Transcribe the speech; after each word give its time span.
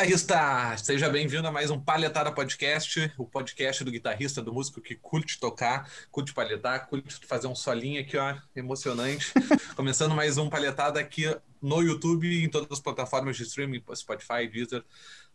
guitarrista! 0.00 0.78
Seja 0.78 1.10
bem-vindo 1.10 1.46
a 1.46 1.52
mais 1.52 1.70
um 1.70 1.78
Palhetada 1.78 2.32
Podcast, 2.32 3.12
o 3.18 3.26
podcast 3.26 3.84
do 3.84 3.90
guitarrista, 3.90 4.40
do 4.40 4.50
músico 4.50 4.80
que 4.80 4.94
curte 4.94 5.38
tocar, 5.38 5.90
curte 6.10 6.32
palhetar, 6.32 6.88
curte 6.88 7.26
fazer 7.26 7.46
um 7.48 7.54
solinho 7.54 8.00
aqui, 8.00 8.16
ó, 8.16 8.34
emocionante. 8.56 9.30
Começando 9.76 10.14
mais 10.14 10.38
um 10.38 10.48
Palhetada 10.48 10.98
aqui 10.98 11.24
no 11.60 11.82
YouTube 11.82 12.26
e 12.26 12.42
em 12.42 12.48
todas 12.48 12.68
as 12.70 12.80
plataformas 12.80 13.36
de 13.36 13.42
streaming, 13.42 13.82
Spotify, 13.94 14.48
Deezer, 14.50 14.82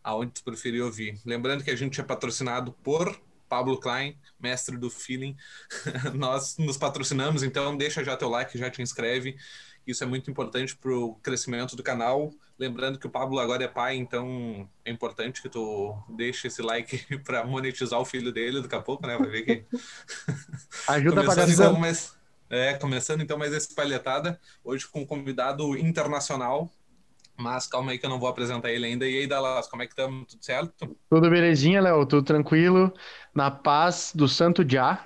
aonde 0.02 0.32
tu 0.32 0.42
preferir 0.42 0.82
ouvir. 0.82 1.20
Lembrando 1.24 1.62
que 1.62 1.70
a 1.70 1.76
gente 1.76 2.00
é 2.00 2.04
patrocinado 2.04 2.72
por 2.82 3.16
Pablo 3.48 3.78
Klein, 3.78 4.18
mestre 4.40 4.76
do 4.76 4.90
feeling. 4.90 5.36
Nós 6.12 6.58
nos 6.58 6.76
patrocinamos, 6.76 7.44
então 7.44 7.76
deixa 7.76 8.02
já 8.02 8.16
teu 8.16 8.28
like, 8.28 8.58
já 8.58 8.68
te 8.68 8.82
inscreve. 8.82 9.36
Isso 9.86 10.02
é 10.02 10.06
muito 10.06 10.28
importante 10.28 10.76
para 10.76 10.90
o 10.90 11.14
crescimento 11.14 11.76
do 11.76 11.84
canal. 11.84 12.32
Lembrando 12.58 12.98
que 12.98 13.06
o 13.06 13.10
Pablo 13.10 13.38
agora 13.38 13.64
é 13.64 13.68
pai, 13.68 13.96
então 13.96 14.68
é 14.84 14.90
importante 14.90 15.42
que 15.42 15.48
tu 15.48 15.94
deixe 16.08 16.48
esse 16.48 16.62
like 16.62 17.18
para 17.24 17.44
monetizar 17.44 18.00
o 18.00 18.04
filho 18.04 18.32
dele 18.32 18.62
daqui 18.62 18.74
a 18.74 18.80
pouco, 18.80 19.06
né? 19.06 19.16
Vai 19.18 19.28
ver 19.28 19.42
que. 19.42 19.64
Ajuda 20.88 21.24
para 21.24 21.48
então, 21.48 21.78
mas... 21.78 22.16
É, 22.48 22.74
começando 22.74 23.22
então 23.22 23.36
mais 23.36 23.52
esse 23.52 23.74
palhetada, 23.74 24.40
hoje 24.62 24.86
com 24.86 25.00
um 25.00 25.06
convidado 25.06 25.76
internacional, 25.76 26.70
mas 27.36 27.66
calma 27.66 27.90
aí 27.90 27.98
que 27.98 28.06
eu 28.06 28.10
não 28.10 28.20
vou 28.20 28.28
apresentar 28.28 28.70
ele 28.70 28.86
ainda. 28.86 29.06
E 29.06 29.18
aí, 29.18 29.26
Dallas, 29.26 29.66
como 29.66 29.82
é 29.82 29.86
que 29.86 29.92
estamos? 29.92 30.26
Tudo 30.28 30.44
certo? 30.44 30.96
Tudo 31.10 31.28
belezinha, 31.28 31.80
Léo, 31.80 32.06
tudo 32.06 32.22
tranquilo, 32.22 32.92
na 33.34 33.50
paz 33.50 34.12
do 34.14 34.28
Santo 34.28 34.64
Já. 34.68 35.04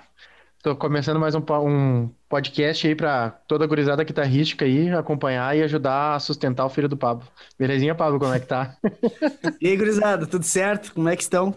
Tô 0.61 0.75
começando 0.75 1.19
mais 1.19 1.33
um, 1.33 1.41
um 1.65 2.11
podcast 2.29 2.85
aí 2.87 2.93
para 2.93 3.31
toda 3.31 3.63
a 3.63 3.67
gurizada 3.67 4.03
guitarrística 4.03 4.63
aí 4.63 4.91
acompanhar 4.91 5.57
e 5.57 5.63
ajudar 5.63 6.13
a 6.13 6.19
sustentar 6.19 6.63
o 6.67 6.69
filho 6.69 6.87
do 6.87 6.95
Pablo. 6.95 7.27
Belezinha, 7.57 7.95
Pablo, 7.95 8.19
como 8.19 8.31
é 8.31 8.39
que 8.39 8.45
tá? 8.45 8.77
e 9.59 9.69
aí, 9.69 9.75
gurizada, 9.75 10.27
tudo 10.27 10.45
certo? 10.45 10.93
Como 10.93 11.09
é 11.09 11.15
que 11.15 11.23
estão? 11.23 11.55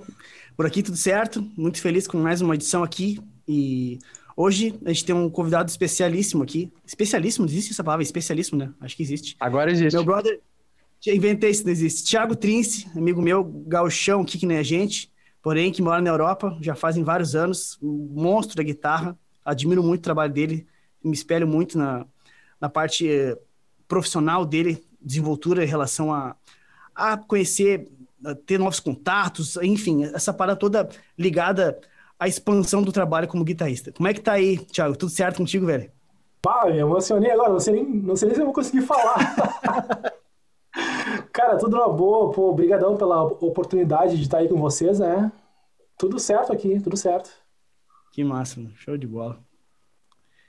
Por 0.57 0.65
aqui 0.65 0.83
tudo 0.83 0.97
certo? 0.97 1.47
Muito 1.55 1.83
feliz 1.83 2.07
com 2.07 2.17
mais 2.17 2.41
uma 2.41 2.55
edição 2.55 2.83
aqui 2.83 3.21
e 3.47 3.99
hoje 4.35 4.81
a 4.87 4.89
gente 4.89 5.05
tem 5.05 5.15
um 5.15 5.29
convidado 5.29 5.69
especialíssimo 5.69 6.43
aqui. 6.43 6.73
Especialíssimo, 6.87 7.45
existe 7.45 7.73
essa 7.73 7.85
palavra? 7.85 8.03
Especialíssimo, 8.03 8.59
né? 8.59 8.73
Acho 8.81 8.97
que 8.97 9.03
existe. 9.03 9.37
Agora 9.39 9.71
existe. 9.71 9.95
Meu 9.95 10.05
brother, 10.05 10.41
inventei 11.07 11.51
isso, 11.51 11.65
não 11.65 11.73
existe. 11.73 12.05
Tiago 12.05 12.35
Trince, 12.35 12.89
amigo 12.97 13.21
meu, 13.21 13.45
gauchão 13.45 14.23
aqui 14.23 14.39
que 14.39 14.47
nem 14.47 14.57
a 14.57 14.63
gente 14.63 15.13
porém 15.45 15.71
que 15.71 15.83
mora 15.83 16.01
na 16.01 16.09
Europa 16.09 16.57
já 16.63 16.75
fazem 16.75 17.05
vários 17.05 17.37
anos, 17.37 17.79
um 17.83 18.09
monstro 18.15 18.57
da 18.57 18.63
guitarra. 18.63 19.15
Admiro 19.45 19.83
muito 19.83 20.01
o 20.01 20.03
trabalho 20.03 20.33
dele, 20.33 20.67
me 21.05 21.13
espelho 21.13 21.47
muito 21.47 21.77
na, 21.77 22.07
na 22.59 22.71
parte 22.71 23.07
eh, 23.07 23.37
profissional 23.87 24.47
dele, 24.47 24.83
desenvoltura 24.99 25.63
em 25.63 25.67
relação 25.67 26.15
a, 26.15 26.35
a 26.95 27.19
conhecer, 27.19 27.87
a 28.25 28.35
ter 28.35 28.59
novos 28.59 28.81
contatos, 28.81 29.59
enfim, 29.59 30.05
essa 30.05 30.33
parada 30.33 30.59
toda 30.59 30.89
ligada 31.17 31.79
à 32.19 32.27
expansão 32.27 32.83
do 32.83 32.91
trabalho 32.91 33.29
como 33.29 33.45
guitarrista. 33.45 33.93
Como 33.93 34.09
é 34.09 34.15
que 34.15 34.23
tá 34.23 34.33
aí, 34.33 34.57
Thiago? 34.57 34.97
Tudo 34.97 35.13
certo 35.13 35.37
contigo, 35.37 35.67
velho? 35.67 35.91
Pá, 36.41 36.65
me 36.71 36.79
emocionei 36.79 37.31
agora, 37.31 37.51
não 37.51 37.61
sei 37.61 37.75
nem, 37.75 37.85
não 37.85 38.17
sei 38.17 38.29
nem 38.29 38.35
se 38.35 38.41
eu 38.41 38.47
vou 38.47 38.55
conseguir 38.55 38.81
falar. 38.81 40.15
Cara, 41.35 41.59
tudo 41.59 41.77
na 41.77 41.89
boa, 41.89 42.33
pô, 42.33 42.49
obrigadão 42.49 42.97
pela 42.97 43.25
oportunidade 43.25 44.17
de 44.17 44.23
estar 44.23 44.39
aí 44.39 44.49
com 44.49 44.61
vocês, 44.61 45.01
né? 45.01 45.33
Tudo 45.99 46.17
certo 46.17 46.53
aqui, 46.53 46.81
tudo 46.81 46.97
certo. 46.97 47.29
Que 48.13 48.23
massa, 48.23 48.61
mano. 48.61 48.73
show 48.77 48.97
de 48.97 49.05
bola. 49.05 49.45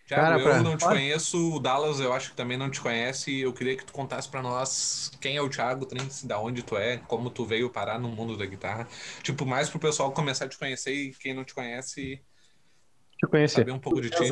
Tiago, 0.05 0.21
Cara, 0.21 0.37
eu 0.37 0.43
pra... 0.43 0.61
não 0.61 0.77
te 0.77 0.85
conheço, 0.85 1.55
o 1.55 1.59
Dallas 1.59 1.99
eu 1.99 2.13
acho 2.13 2.29
que 2.29 2.35
também 2.35 2.55
não 2.55 2.69
te 2.69 2.79
conhece, 2.79 3.39
eu 3.39 3.51
queria 3.51 3.75
que 3.75 3.83
tu 3.83 3.91
contasse 3.91 4.29
para 4.29 4.43
nós 4.43 5.11
quem 5.19 5.35
é 5.35 5.41
o 5.41 5.49
Thiago 5.49 5.87
Trins, 5.87 6.23
da 6.23 6.39
onde 6.39 6.61
tu 6.61 6.77
é, 6.77 6.97
como 7.07 7.31
tu 7.31 7.43
veio 7.43 7.67
parar 7.67 7.97
no 7.97 8.07
mundo 8.07 8.37
da 8.37 8.45
guitarra. 8.45 8.87
Tipo, 9.23 9.43
mais 9.43 9.67
pro 9.67 9.79
pessoal 9.79 10.11
começar 10.11 10.45
a 10.45 10.49
te 10.49 10.59
conhecer 10.59 10.93
e 10.93 11.11
quem 11.15 11.33
não 11.33 11.43
te 11.43 11.55
conhece 11.55 12.21
te 13.17 13.27
conhecer. 13.27 13.61
Saber 13.61 13.71
um 13.71 13.79
pouco 13.79 13.99
de 13.99 14.11
ti. 14.11 14.31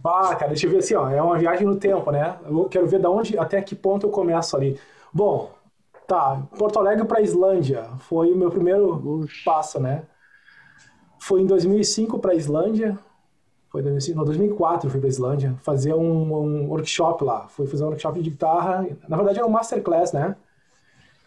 Bah, 0.00 0.36
cara, 0.36 0.48
deixa 0.48 0.66
eu 0.66 0.70
ver 0.70 0.78
assim, 0.78 0.94
ó, 0.94 1.10
é 1.10 1.20
uma 1.20 1.38
viagem 1.38 1.66
no 1.66 1.74
tempo, 1.74 2.12
né? 2.12 2.38
Eu 2.44 2.66
quero 2.66 2.86
ver 2.86 3.00
da 3.00 3.10
onde, 3.10 3.36
até 3.36 3.60
que 3.60 3.74
ponto 3.74 4.06
eu 4.06 4.10
começo 4.10 4.56
ali. 4.56 4.78
Bom, 5.14 5.52
tá, 6.08 6.44
Porto 6.58 6.80
Alegre 6.80 7.04
para 7.04 7.20
Islândia 7.20 7.84
foi 8.00 8.32
o 8.32 8.36
meu 8.36 8.50
primeiro 8.50 9.24
passo, 9.44 9.78
né? 9.78 10.02
Foi 11.20 11.40
em 11.40 11.46
2005 11.46 12.18
para 12.18 12.34
Islândia, 12.34 12.98
foi 13.70 13.80
em 13.80 13.84
2005, 13.84 14.24
2004 14.24 14.88
eu 14.88 14.90
fui 14.90 14.98
para 14.98 15.08
Islândia 15.08 15.54
fazer 15.62 15.94
um, 15.94 16.34
um, 16.34 16.68
workshop 16.68 17.22
lá. 17.22 17.46
Fui 17.46 17.64
fazer 17.64 17.84
um 17.84 17.86
workshop 17.86 18.20
de 18.20 18.30
guitarra, 18.30 18.88
na 19.08 19.16
verdade 19.16 19.38
era 19.38 19.46
um 19.46 19.50
masterclass, 19.50 20.12
né? 20.12 20.34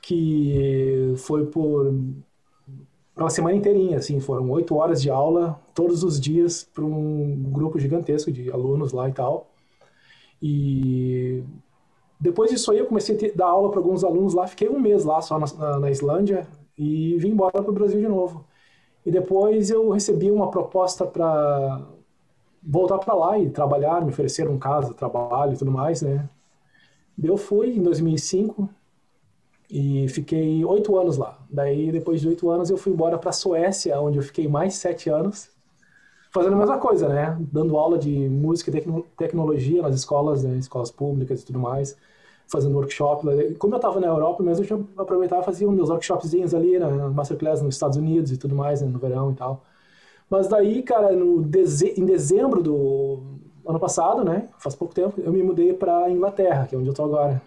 Que 0.01 1.13
foi 1.19 1.45
por 1.45 1.93
uma 3.15 3.29
semana 3.29 3.55
inteirinha, 3.55 3.97
assim, 3.99 4.19
foram 4.19 4.49
oito 4.49 4.75
horas 4.75 5.01
de 5.01 5.09
aula 5.09 5.59
todos 5.73 6.03
os 6.03 6.19
dias 6.19 6.63
para 6.73 6.83
um 6.83 7.41
grupo 7.51 7.79
gigantesco 7.79 8.31
de 8.33 8.51
alunos 8.51 8.91
lá 8.91 9.07
e 9.07 9.13
tal. 9.13 9.49
E 10.41 11.41
depois 12.19 12.49
disso 12.49 12.71
aí, 12.71 12.79
eu 12.79 12.87
comecei 12.87 13.15
a 13.15 13.19
ter, 13.19 13.35
dar 13.35 13.47
aula 13.47 13.69
para 13.69 13.79
alguns 13.79 14.03
alunos 14.03 14.33
lá, 14.33 14.47
fiquei 14.47 14.67
um 14.67 14.79
mês 14.79 15.03
lá 15.05 15.21
só 15.21 15.37
na, 15.37 15.45
na, 15.53 15.79
na 15.79 15.91
Islândia 15.91 16.47
e 16.77 17.15
vim 17.17 17.29
embora 17.29 17.61
para 17.61 17.69
o 17.69 17.73
Brasil 17.73 17.99
de 17.99 18.07
novo. 18.07 18.45
E 19.05 19.11
depois 19.11 19.69
eu 19.69 19.89
recebi 19.89 20.31
uma 20.31 20.49
proposta 20.49 21.05
para 21.05 21.81
voltar 22.61 22.97
para 22.97 23.13
lá 23.13 23.39
e 23.39 23.49
trabalhar, 23.49 24.01
me 24.01 24.09
ofereceram 24.09 24.57
casa, 24.57 24.93
trabalho 24.93 25.53
e 25.53 25.57
tudo 25.57 25.71
mais, 25.71 26.01
né? 26.01 26.27
Eu 27.21 27.37
fui 27.37 27.77
em 27.77 27.81
2005 27.81 28.69
e 29.69 30.07
fiquei 30.09 30.63
oito 30.65 30.97
anos 30.97 31.17
lá. 31.17 31.37
Daí, 31.49 31.91
depois 31.91 32.21
de 32.21 32.27
oito 32.27 32.49
anos, 32.49 32.69
eu 32.69 32.77
fui 32.77 32.91
embora 32.91 33.17
para 33.17 33.29
a 33.29 33.33
Suécia, 33.33 33.99
onde 33.99 34.17
eu 34.17 34.23
fiquei 34.23 34.47
mais 34.47 34.75
sete 34.75 35.09
anos, 35.09 35.49
fazendo 36.37 36.53
a 36.53 36.59
mesma 36.59 36.77
coisa, 36.77 37.07
né? 37.07 37.37
Dando 37.51 37.77
aula 37.77 37.97
de 37.97 38.29
música 38.29 38.69
e 38.69 39.03
tecnologia 39.17 39.81
nas 39.81 39.95
escolas, 39.95 40.43
né? 40.43 40.57
escolas 40.57 40.91
públicas 40.91 41.41
e 41.41 41.45
tudo 41.45 41.59
mais 41.59 41.97
fazendo 42.47 42.75
workshop. 42.75 43.55
Como 43.55 43.75
eu 43.75 43.77
estava 43.77 43.99
na 43.99 44.07
Europa 44.07 44.41
mesmo, 44.41 44.63
eu 44.63 44.67
já 44.67 44.79
aproveitava 45.01 45.41
e 45.41 45.45
fazia 45.45 45.69
meus 45.69 45.89
workshopzinhos 45.89 46.53
ali, 46.53 46.79
na 46.79 46.89
né, 46.89 47.07
Masterclass 47.09 47.61
nos 47.61 47.75
Estados 47.75 47.97
Unidos 47.97 48.31
e 48.31 48.37
tudo 48.37 48.55
mais, 48.55 48.81
né, 48.81 48.87
no 48.87 48.97
verão 48.97 49.31
e 49.31 49.35
tal. 49.35 49.61
Mas 50.29 50.47
daí, 50.47 50.81
cara, 50.81 51.11
no 51.11 51.41
deze... 51.41 51.93
em 51.97 52.05
dezembro 52.05 52.63
do 52.63 53.19
ano 53.65 53.79
passado, 53.79 54.23
né, 54.23 54.47
faz 54.57 54.75
pouco 54.75 54.93
tempo, 54.93 55.19
eu 55.19 55.31
me 55.31 55.43
mudei 55.43 55.73
para 55.73 56.09
Inglaterra, 56.09 56.65
que 56.65 56.75
é 56.75 56.77
onde 56.77 56.87
eu 56.87 56.93
tô 56.93 57.03
agora. 57.03 57.41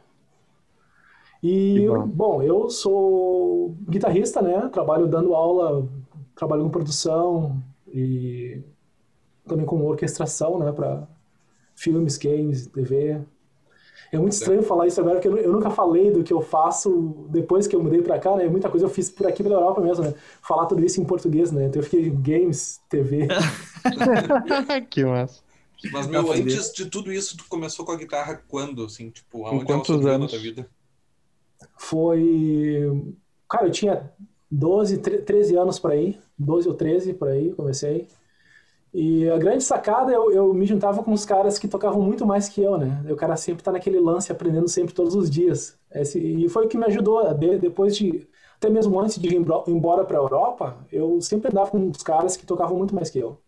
E, 1.43 1.87
bom. 1.89 2.07
bom, 2.07 2.43
eu 2.43 2.69
sou 2.69 3.75
guitarrista, 3.89 4.43
né, 4.43 4.69
trabalho 4.71 5.07
dando 5.07 5.35
aula, 5.35 5.89
trabalho 6.37 6.65
com 6.65 6.69
produção 6.69 7.57
e 7.89 8.63
também 9.47 9.67
com 9.67 9.85
orquestração, 9.85 10.59
né, 10.59 10.73
para 10.73 11.07
filmes, 11.75 12.17
games, 12.17 12.67
TV, 12.67 13.21
é 14.13 14.19
muito 14.19 14.33
estranho 14.33 14.63
falar 14.63 14.89
isso 14.89 15.01
agora, 15.01 15.21
porque 15.21 15.29
eu, 15.29 15.53
nunca 15.53 15.71
falei 15.71 16.11
do 16.11 16.25
que 16.25 16.33
eu 16.33 16.41
faço 16.41 17.27
depois 17.29 17.69
que 17.69 17.77
eu 17.77 17.83
mudei 17.83 18.03
pra 18.03 18.19
cá, 18.19 18.35
né? 18.35 18.49
Muita 18.49 18.69
coisa 18.69 18.87
eu 18.87 18.91
fiz 18.91 19.09
por 19.09 19.27
aqui 19.27 19.43
pela 19.43 19.55
Europa 19.55 19.81
mesmo, 19.81 20.05
né? 20.05 20.15
Falar 20.43 20.67
tudo 20.67 20.85
isso 20.85 21.01
em 21.01 21.05
português, 21.05 21.53
né? 21.53 21.67
Então 21.67 21.81
eu 21.81 21.85
fiquei 21.85 22.07
em 22.07 22.21
games, 22.21 22.81
TV. 22.89 23.29
que 24.91 25.05
massa. 25.05 25.41
Mas, 25.93 26.09
meu, 26.09 26.31
antes 26.33 26.73
de 26.73 26.87
tudo 26.87 27.13
isso, 27.13 27.37
tu 27.37 27.45
começou 27.49 27.87
com 27.87 27.93
a 27.93 27.97
guitarra 27.97 28.43
quando, 28.49 28.85
assim? 28.85 29.11
Tipo, 29.11 29.47
aonde 29.47 29.65
quantos 29.65 30.01
ela 30.01 30.15
anos? 30.15 30.33
na 30.33 30.39
tua 30.39 30.39
vida? 30.39 30.69
Foi... 31.79 33.15
Cara, 33.49 33.69
eu 33.69 33.71
tinha 33.71 34.13
12, 34.51 34.99
13 34.99 35.57
anos 35.57 35.79
por 35.79 35.93
aí. 35.93 36.19
12 36.37 36.69
ou 36.69 36.75
13 36.75 37.15
por 37.15 37.29
aí, 37.29 37.53
comecei. 37.53 38.09
E 38.93 39.29
a 39.31 39.39
grande 39.39 39.63
sacada, 39.63 40.13
eu, 40.13 40.33
eu 40.33 40.53
me 40.53 40.67
juntava 40.67 41.03
com 41.03 41.13
os 41.13 41.25
caras 41.25 41.59
que 41.59 41.69
tocavam 41.69 42.03
muito 42.03 42.27
mais 42.27 42.49
que 42.49 42.61
eu, 42.61 42.77
né? 42.77 43.05
O 43.09 43.17
cara 43.17 43.37
sempre 43.37 43.63
tá 43.63 43.71
naquele 43.71 44.01
lance, 44.01 44.33
aprendendo 44.33 44.69
sempre 44.69 44.93
todos 44.93 45.15
os 45.15 45.31
dias. 45.31 45.79
Esse, 45.93 46.19
e 46.19 46.49
foi 46.49 46.67
o 46.67 46.69
que 46.69 46.77
me 46.77 46.87
ajudou, 46.87 47.33
de, 47.35 47.59
depois 47.59 47.97
de, 47.97 48.27
até 48.57 48.69
mesmo 48.69 48.99
antes 48.99 49.19
de 49.19 49.29
ir 49.29 49.47
embora 49.69 50.05
pra 50.05 50.19
Europa, 50.19 50.77
eu 50.93 51.21
sempre 51.21 51.51
andava 51.51 51.71
com 51.71 51.89
os 51.89 52.03
caras 52.03 52.37
que 52.37 52.45
tocavam 52.45 52.77
muito 52.77 52.95
mais 52.95 53.11
que 53.11 53.21
eu. 53.21 53.39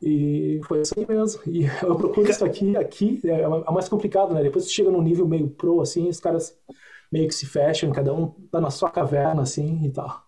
E 0.00 0.60
foi 0.66 0.80
assim 0.80 1.04
mesmo. 1.06 1.40
E 1.46 1.64
eu 1.82 1.96
procuro 1.96 2.30
isso 2.30 2.44
aqui, 2.44 2.76
aqui 2.76 3.20
é, 3.24 3.42
é 3.42 3.70
mais 3.72 3.88
complicado, 3.88 4.32
né? 4.32 4.42
Depois 4.42 4.66
que 4.66 4.72
chega 4.72 4.90
num 4.90 5.02
nível 5.02 5.26
meio 5.26 5.48
pro, 5.50 5.80
assim, 5.80 6.08
os 6.08 6.20
caras 6.20 6.56
meio 7.10 7.26
que 7.28 7.34
se 7.34 7.46
fecham, 7.46 7.92
cada 7.92 8.12
um 8.14 8.28
tá 8.50 8.60
na 8.60 8.70
sua 8.70 8.90
caverna, 8.90 9.42
assim, 9.42 9.84
e 9.84 9.90
tal. 9.90 10.27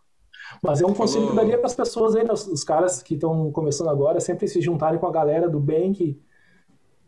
Mas 0.63 0.83
é 0.83 0.87
um 0.87 0.93
conselho 0.93 1.29
que 1.29 1.37
daria 1.37 1.57
para 1.57 1.67
as 1.67 1.75
pessoas 1.75 2.15
aí, 2.15 2.25
os, 2.31 2.47
os 2.47 2.63
caras 2.63 3.03
que 3.03 3.15
estão 3.15 3.51
começando 3.51 3.89
agora, 3.89 4.21
sempre 4.21 4.47
se 4.47 4.61
juntarem 4.61 4.99
com 4.99 5.07
a 5.07 5.13
galera 5.13 5.49
do 5.49 5.59
bem 5.59 5.93
que 5.93 6.21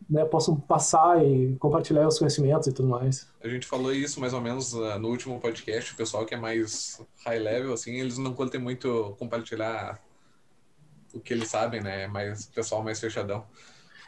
né, 0.09 0.25
possam 0.25 0.57
passar 0.57 1.25
e 1.25 1.55
compartilhar 1.57 2.07
os 2.07 2.19
conhecimentos 2.19 2.67
e 2.67 2.73
tudo 2.73 2.89
mais. 2.89 3.29
A 3.43 3.49
gente 3.49 3.67
falou 3.67 3.93
isso 3.93 4.21
mais 4.21 4.33
ou 4.33 4.41
menos 4.41 4.73
uh, 4.73 4.99
no 4.99 5.09
último 5.09 5.39
podcast, 5.39 5.93
o 5.93 5.97
pessoal 5.97 6.25
que 6.25 6.35
é 6.35 6.39
mais 6.39 7.01
high 7.25 7.39
level, 7.39 7.75
assim, 7.75 8.01
eles 8.01 8.17
não 8.17 8.33
curtem 8.33 8.61
muito 8.61 9.15
compartilhar 9.19 10.01
o 11.15 11.21
que 11.21 11.35
eles 11.35 11.49
sabem, 11.49 11.83
né? 11.83 12.05
É 12.05 12.09
mais 12.09 12.47
pessoal 12.47 12.83
mais 12.83 12.99
fechadão. 12.99 13.45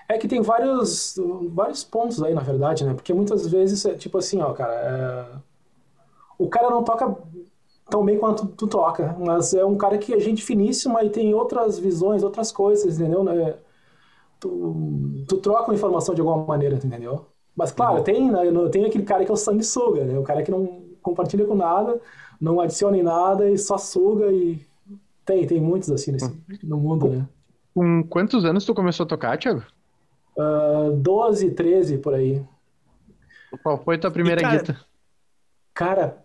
É 0.08 0.18
que 0.18 0.28
tem 0.28 0.40
vários, 0.40 1.16
vários 1.50 1.84
pontos 1.84 2.22
aí, 2.22 2.34
na 2.34 2.42
verdade, 2.42 2.84
né? 2.84 2.94
Porque 2.94 3.12
muitas 3.12 3.46
vezes 3.46 3.84
é 3.84 3.94
tipo 3.94 4.18
assim, 4.18 4.40
ó, 4.40 4.52
cara, 4.52 4.72
é 4.72 5.54
o 6.38 6.48
cara 6.48 6.70
não 6.70 6.82
toca 6.82 7.16
tão 7.88 8.04
bem 8.04 8.18
quanto 8.18 8.46
tu 8.46 8.66
toca, 8.66 9.16
mas 9.18 9.54
é 9.54 9.64
um 9.64 9.76
cara 9.76 9.98
que 9.98 10.14
é 10.14 10.20
gente 10.20 10.42
finíssima 10.42 11.02
e 11.04 11.10
tem 11.10 11.34
outras 11.34 11.78
visões, 11.78 12.22
outras 12.22 12.50
coisas, 12.50 12.98
entendeu? 12.98 13.22
Né? 13.22 13.54
Tu, 14.40 15.24
tu 15.28 15.36
troca 15.38 15.70
uma 15.70 15.74
informação 15.74 16.14
de 16.14 16.20
alguma 16.20 16.44
maneira, 16.44 16.76
entendeu? 16.76 17.26
Mas 17.56 17.70
claro, 17.70 17.98
uhum. 17.98 18.02
tem, 18.02 18.30
né, 18.30 18.40
tem 18.70 18.84
aquele 18.84 19.04
cara 19.04 19.24
que 19.24 19.30
é 19.30 19.34
o 19.34 19.36
sanguessuga, 19.36 20.04
né? 20.04 20.18
O 20.18 20.22
cara 20.22 20.42
que 20.42 20.50
não 20.50 20.82
compartilha 21.00 21.46
com 21.46 21.54
nada, 21.54 22.00
não 22.40 22.60
adiciona 22.60 22.96
em 22.96 23.02
nada 23.02 23.48
e 23.48 23.56
só 23.56 23.78
suga 23.78 24.26
e 24.32 24.60
tem, 25.24 25.46
tem 25.46 25.60
muitos 25.60 25.90
assim 25.90 26.12
nesse, 26.12 26.26
uhum. 26.26 26.58
no 26.64 26.76
mundo, 26.76 27.08
né? 27.08 27.28
Com 27.74 28.02
quantos 28.04 28.44
anos 28.44 28.64
tu 28.64 28.74
começou 28.74 29.04
a 29.04 29.08
tocar, 29.08 29.38
Thiago? 29.38 29.62
Uh, 30.36 30.92
12, 30.96 31.52
13 31.52 31.98
por 31.98 32.14
aí. 32.14 32.42
Qual 33.62 33.78
foi 33.78 33.96
a 33.96 33.98
tua 33.98 34.10
primeira 34.10 34.40
cara, 34.40 34.56
guitarra? 34.58 34.80
Cara, 35.72 36.23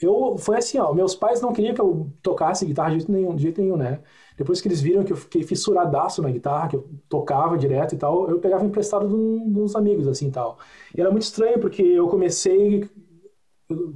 eu 0.00 0.36
foi 0.38 0.58
assim, 0.58 0.78
ó, 0.78 0.92
meus 0.92 1.14
pais 1.14 1.40
não 1.40 1.52
queriam 1.52 1.74
que 1.74 1.80
eu 1.80 2.08
tocasse 2.22 2.64
guitarra 2.64 2.90
de 2.90 2.98
jeito 2.98 3.10
nenhum, 3.12 3.34
de 3.34 3.42
jeito 3.42 3.60
nenhum, 3.60 3.76
né? 3.76 4.00
Depois 4.36 4.60
que 4.60 4.68
eles 4.68 4.80
viram 4.80 5.02
que 5.02 5.12
eu 5.12 5.16
fiquei 5.16 5.42
fissuradaço 5.42 6.22
na 6.22 6.30
guitarra, 6.30 6.68
que 6.68 6.76
eu 6.76 6.88
tocava 7.08 7.58
direto 7.58 7.94
e 7.96 7.98
tal, 7.98 8.30
eu 8.30 8.38
pegava 8.38 8.64
emprestado 8.64 9.08
de, 9.08 9.14
um, 9.14 9.52
de 9.52 9.60
uns 9.60 9.74
amigos, 9.74 10.06
assim, 10.06 10.30
tal. 10.30 10.58
E 10.96 11.00
era 11.00 11.10
muito 11.10 11.24
estranho, 11.24 11.58
porque 11.58 11.82
eu 11.82 12.06
comecei, 12.08 12.88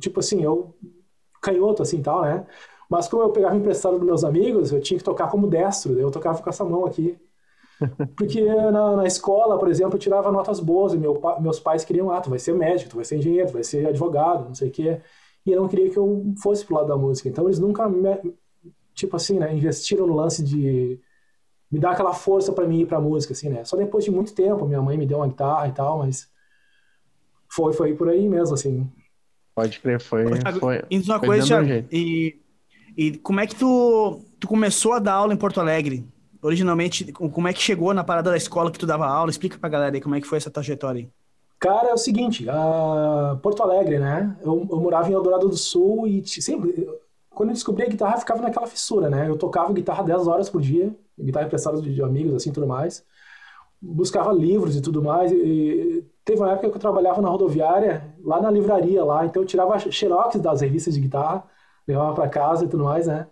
tipo 0.00 0.18
assim, 0.18 0.42
eu 0.42 0.74
canhoto, 1.40 1.82
assim, 1.82 2.02
tal, 2.02 2.22
né? 2.22 2.46
Mas 2.90 3.08
como 3.08 3.22
eu 3.22 3.30
pegava 3.30 3.56
emprestado 3.56 3.96
dos 3.96 4.04
meus 4.04 4.24
amigos, 4.24 4.72
eu 4.72 4.80
tinha 4.80 4.98
que 4.98 5.04
tocar 5.04 5.30
como 5.30 5.46
destro, 5.46 5.98
eu 5.98 6.10
tocava 6.10 6.42
com 6.42 6.50
essa 6.50 6.64
mão 6.64 6.84
aqui. 6.84 7.16
Porque 8.16 8.42
na, 8.44 8.96
na, 8.96 9.06
escola, 9.06 9.58
por 9.58 9.68
exemplo, 9.68 9.94
eu 9.94 9.98
tirava 10.00 10.32
notas 10.32 10.60
boas 10.60 10.94
e 10.94 10.98
meu, 10.98 11.20
meus 11.40 11.60
pais 11.60 11.84
queriam, 11.84 12.10
ah, 12.10 12.20
tu 12.20 12.30
vai 12.30 12.38
ser 12.40 12.54
médico, 12.54 12.90
tu 12.90 12.96
vai 12.96 13.04
ser 13.04 13.18
engenheiro, 13.18 13.48
tu 13.48 13.54
vai 13.54 13.64
ser 13.64 13.86
advogado, 13.86 14.46
não 14.46 14.54
sei 14.54 14.68
o 14.68 14.72
quê 14.72 15.00
e 15.44 15.50
eu 15.50 15.60
não 15.60 15.68
queria 15.68 15.90
que 15.90 15.96
eu 15.96 16.34
fosse 16.42 16.64
pro 16.64 16.76
lado 16.76 16.88
da 16.88 16.96
música. 16.96 17.28
Então 17.28 17.44
eles 17.44 17.58
nunca, 17.58 17.88
me, 17.88 18.34
tipo 18.94 19.16
assim, 19.16 19.38
né, 19.38 19.54
investiram 19.54 20.06
no 20.06 20.14
lance 20.14 20.42
de 20.42 21.00
me 21.70 21.78
dar 21.78 21.92
aquela 21.92 22.12
força 22.12 22.52
para 22.52 22.66
mim 22.66 22.80
ir 22.80 22.86
pra 22.86 23.00
música, 23.00 23.32
assim, 23.32 23.48
né? 23.48 23.64
Só 23.64 23.76
depois 23.76 24.04
de 24.04 24.10
muito 24.10 24.34
tempo, 24.34 24.66
minha 24.66 24.82
mãe 24.82 24.98
me 24.98 25.06
deu 25.06 25.18
uma 25.18 25.28
guitarra 25.28 25.68
e 25.68 25.72
tal, 25.72 25.98
mas 25.98 26.28
foi, 27.48 27.72
foi 27.72 27.94
por 27.94 28.08
aí 28.08 28.28
mesmo, 28.28 28.54
assim. 28.54 28.88
Pode 29.54 29.80
crer, 29.80 30.00
foi. 30.00 30.24
foi 30.58 30.82
Indo 30.90 31.06
uma 31.06 31.20
coisa, 31.20 31.46
Thiago, 31.46 31.86
e, 31.90 32.40
e 32.96 33.18
como 33.18 33.40
é 33.40 33.46
que 33.46 33.56
tu, 33.56 34.20
tu 34.38 34.46
começou 34.46 34.92
a 34.92 34.98
dar 34.98 35.14
aula 35.14 35.32
em 35.32 35.36
Porto 35.36 35.60
Alegre? 35.60 36.06
Originalmente, 36.42 37.12
como 37.12 37.48
é 37.48 37.52
que 37.52 37.60
chegou 37.60 37.94
na 37.94 38.02
parada 38.02 38.30
da 38.30 38.36
escola 38.36 38.70
que 38.70 38.78
tu 38.78 38.86
dava 38.86 39.06
aula? 39.06 39.30
Explica 39.30 39.58
pra 39.58 39.68
galera 39.68 39.94
aí 39.94 40.00
como 40.00 40.14
é 40.14 40.20
que 40.20 40.26
foi 40.26 40.38
essa 40.38 40.50
trajetória 40.50 41.02
aí. 41.02 41.08
Cara, 41.62 41.90
é 41.90 41.94
o 41.94 41.96
seguinte, 41.96 42.44
Porto 43.40 43.62
Alegre, 43.62 43.96
né? 43.96 44.36
Eu, 44.42 44.66
eu, 44.68 44.80
morava 44.80 45.08
em 45.08 45.12
Eldorado 45.12 45.48
do 45.48 45.56
Sul 45.56 46.08
e 46.08 46.26
sempre, 46.26 46.88
quando 47.30 47.50
eu 47.50 47.54
descobri 47.54 47.84
a 47.84 47.88
guitarra, 47.88 48.18
ficava 48.18 48.42
naquela 48.42 48.66
fissura, 48.66 49.08
né? 49.08 49.28
Eu 49.28 49.36
tocava 49.38 49.72
guitarra 49.72 50.02
10 50.02 50.26
horas 50.26 50.50
por 50.50 50.60
dia, 50.60 50.92
guitarra 51.16 51.46
emprestada 51.46 51.80
de, 51.80 52.02
amigos, 52.02 52.34
assim, 52.34 52.50
tudo 52.50 52.66
mais. 52.66 53.04
Buscava 53.80 54.32
livros 54.32 54.76
e 54.76 54.82
tudo 54.82 55.00
mais. 55.00 55.30
E 55.30 56.04
teve 56.24 56.40
uma 56.40 56.50
época 56.50 56.68
que 56.68 56.76
eu 56.76 56.80
trabalhava 56.80 57.22
na 57.22 57.28
rodoviária, 57.28 58.12
lá 58.24 58.42
na 58.42 58.50
livraria, 58.50 59.04
lá. 59.04 59.24
Então 59.24 59.42
eu 59.42 59.46
tirava 59.46 59.78
xerox 59.78 60.40
das 60.40 60.62
revistas 60.62 60.94
de 60.94 61.00
guitarra, 61.00 61.44
levava 61.86 62.12
para 62.12 62.28
casa 62.28 62.64
e 62.64 62.68
tudo 62.68 62.82
mais, 62.82 63.06
né? 63.06 63.28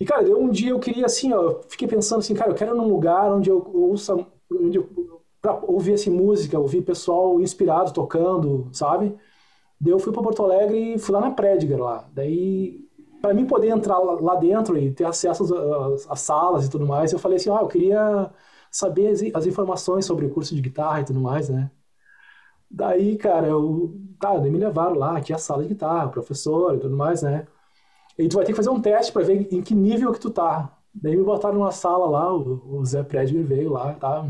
E, 0.00 0.04
cara, 0.04 0.22
um 0.36 0.50
dia 0.50 0.70
eu 0.70 0.80
queria, 0.80 1.06
assim, 1.06 1.32
ó, 1.32 1.60
fiquei 1.68 1.86
pensando 1.86 2.18
assim, 2.18 2.34
cara, 2.34 2.50
eu 2.50 2.56
quero 2.56 2.74
num 2.74 2.88
lugar 2.88 3.30
onde 3.32 3.50
eu 3.50 3.70
ouça, 3.72 4.16
onde 4.50 4.78
eu 4.78 5.09
para 5.40 5.54
ouvir 5.64 5.94
assim, 5.94 6.10
música, 6.10 6.58
ouvir 6.58 6.82
pessoal 6.82 7.40
inspirado 7.40 7.92
tocando, 7.92 8.68
sabe? 8.72 9.16
Daí 9.80 9.92
eu 9.92 9.98
fui 9.98 10.12
para 10.12 10.22
Porto 10.22 10.42
Alegre 10.44 10.94
e 10.94 10.98
fui 10.98 11.14
lá 11.14 11.20
na 11.20 11.30
Prediger 11.30 11.78
lá. 11.78 12.08
Daí, 12.12 12.86
para 13.22 13.34
mim 13.34 13.46
poder 13.46 13.68
entrar 13.68 13.98
lá 13.98 14.34
dentro 14.36 14.78
e 14.78 14.92
ter 14.92 15.04
acesso 15.04 15.44
às, 16.10 16.20
salas 16.20 16.66
e 16.66 16.70
tudo 16.70 16.86
mais, 16.86 17.12
eu 17.12 17.18
falei 17.18 17.36
assim: 17.36 17.50
ah, 17.50 17.60
eu 17.62 17.68
queria 17.68 18.30
saber 18.70 19.08
as, 19.08 19.22
as, 19.34 19.46
informações 19.46 20.04
sobre 20.04 20.26
o 20.26 20.30
curso 20.30 20.54
de 20.54 20.60
guitarra 20.60 21.00
e 21.00 21.04
tudo 21.04 21.20
mais, 21.20 21.48
né? 21.48 21.70
Daí, 22.70 23.16
cara, 23.16 23.48
eu. 23.48 23.94
Tá, 24.20 24.36
daí 24.36 24.50
me 24.50 24.58
levaram 24.58 24.96
lá, 24.96 25.16
aqui 25.16 25.32
é 25.32 25.36
a 25.36 25.38
sala 25.38 25.62
de 25.62 25.70
guitarra, 25.70 26.08
professor 26.08 26.74
e 26.76 26.78
tudo 26.78 26.96
mais, 26.96 27.22
né? 27.22 27.46
E 28.18 28.28
tu 28.28 28.36
vai 28.36 28.44
ter 28.44 28.52
que 28.52 28.56
fazer 28.56 28.70
um 28.70 28.80
teste 28.80 29.12
para 29.12 29.24
ver 29.24 29.48
em 29.52 29.62
que 29.62 29.74
nível 29.74 30.12
que 30.12 30.20
tu 30.20 30.30
tá. 30.30 30.76
Daí 30.94 31.16
me 31.16 31.24
botaram 31.24 31.54
numa 31.54 31.72
sala 31.72 32.06
lá, 32.06 32.34
o, 32.34 32.78
o 32.80 32.84
Zé 32.84 33.02
Prediger 33.02 33.44
veio 33.44 33.72
lá, 33.72 33.94
tá? 33.94 34.26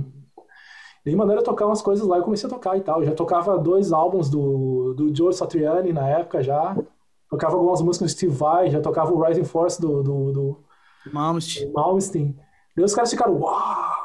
E 1.05 1.17
mandaram 1.17 1.43
tocar 1.43 1.67
umas 1.67 1.81
coisas 1.81 2.07
lá, 2.07 2.19
eu 2.19 2.23
comecei 2.23 2.47
a 2.47 2.53
tocar 2.53 2.77
e 2.77 2.81
tal. 2.81 3.01
Eu 3.01 3.07
já 3.07 3.15
tocava 3.15 3.59
dois 3.59 3.93
álbuns 3.93 4.29
do, 4.29 4.95
do 4.95 5.15
Joe 5.15 5.33
Satriani 5.33 5.93
na 5.93 6.07
época 6.09 6.43
já. 6.43 6.77
Tocava 7.29 7.57
algumas 7.57 7.81
músicas 7.81 8.13
do 8.13 8.17
Steve 8.17 8.35
Vai, 8.35 8.71
já 8.71 8.81
tocava 8.81 9.13
o 9.13 9.23
Rising 9.23 9.45
Force 9.45 9.81
do, 9.81 10.03
do, 10.03 10.33
do 10.33 10.57
Malmsteen. 11.13 11.73
Malmsteen. 11.73 12.37
Daí 12.77 12.85
os 12.85 12.95
caras 12.95 13.11
ficaram, 13.11 13.39
uau! 13.41 14.01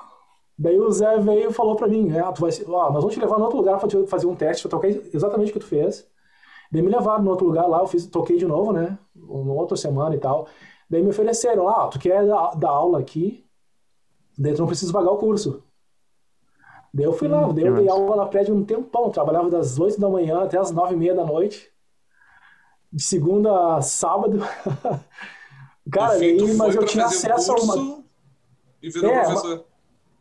Daí 0.57 0.79
o 0.79 0.89
Zé 0.91 1.17
veio 1.19 1.49
e 1.49 1.53
falou 1.53 1.75
pra 1.75 1.87
mim, 1.87 2.15
é, 2.15 2.21
tu 2.31 2.41
vai, 2.41 2.51
ó, 2.67 2.91
nós 2.91 3.01
vamos 3.01 3.13
te 3.13 3.19
levar 3.19 3.37
no 3.37 3.43
outro 3.43 3.57
lugar 3.57 3.77
pra 3.77 3.89
te 3.89 4.07
fazer 4.07 4.25
um 4.25 4.35
teste, 4.35 4.63
pra 4.63 4.71
tocar 4.71 4.87
exatamente 4.87 5.49
o 5.49 5.53
que 5.53 5.59
tu 5.59 5.65
fez. 5.65 6.07
Daí 6.71 6.81
me 6.81 6.89
levaram 6.89 7.23
no 7.23 7.31
outro 7.31 7.45
lugar 7.45 7.67
lá, 7.67 7.79
eu 7.79 7.87
fiz, 7.87 8.05
toquei 8.07 8.37
de 8.37 8.45
novo, 8.45 8.71
né? 8.71 8.97
Uma 9.15 9.53
outra 9.53 9.75
semana 9.75 10.15
e 10.15 10.19
tal. 10.19 10.47
Daí 10.89 11.03
me 11.03 11.09
ofereceram, 11.09 11.67
ah, 11.67 11.87
tu 11.87 11.99
quer 11.99 12.25
dar 12.25 12.69
aula 12.69 12.99
aqui? 12.99 13.45
Daí 14.37 14.53
tu 14.53 14.59
não 14.59 14.67
precisa 14.67 14.93
pagar 14.93 15.11
o 15.11 15.17
curso. 15.17 15.63
Daí 16.95 17.05
eu 17.05 17.11
fui 17.11 17.27
lá, 17.27 17.45
hum, 17.45 17.53
daí 17.53 17.65
eu 17.65 17.75
dei 17.75 17.89
aula 17.89 18.15
na 18.15 18.25
prédio 18.25 18.55
um 18.55 18.63
tempão, 18.63 19.09
trabalhava 19.09 19.49
das 19.49 19.77
8 19.77 19.99
da 19.99 20.07
manhã 20.07 20.43
até 20.43 20.57
as 20.57 20.71
9 20.71 20.93
e 20.93 20.97
meia 20.97 21.13
da 21.13 21.25
noite, 21.25 21.69
de 22.89 23.03
segunda 23.03 23.75
a 23.75 23.81
sábado. 23.81 24.39
Cara, 25.91 26.13
aí, 26.13 26.53
mas 26.53 26.73
eu 26.73 26.85
tinha 26.85 27.03
acesso 27.03 27.51
um 27.51 27.55
a 27.55 27.59
uma. 27.59 28.03
E 28.81 28.89
virou 28.89 29.11
é, 29.11 29.25
professor. 29.25 29.65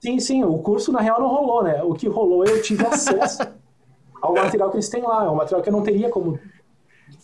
Sim, 0.00 0.18
sim, 0.18 0.42
o 0.42 0.58
curso 0.58 0.90
na 0.90 1.00
real 1.00 1.20
não 1.20 1.28
rolou, 1.28 1.62
né? 1.62 1.80
O 1.84 1.94
que 1.94 2.08
rolou 2.08 2.44
eu 2.44 2.60
tive 2.60 2.84
acesso 2.84 3.46
ao 4.20 4.34
material 4.34 4.68
que 4.68 4.76
eles 4.76 4.88
têm 4.88 5.02
lá, 5.02 5.26
é 5.26 5.28
um 5.28 5.36
material 5.36 5.62
que 5.62 5.68
eu 5.68 5.72
não 5.72 5.82
teria 5.84 6.10
como 6.10 6.40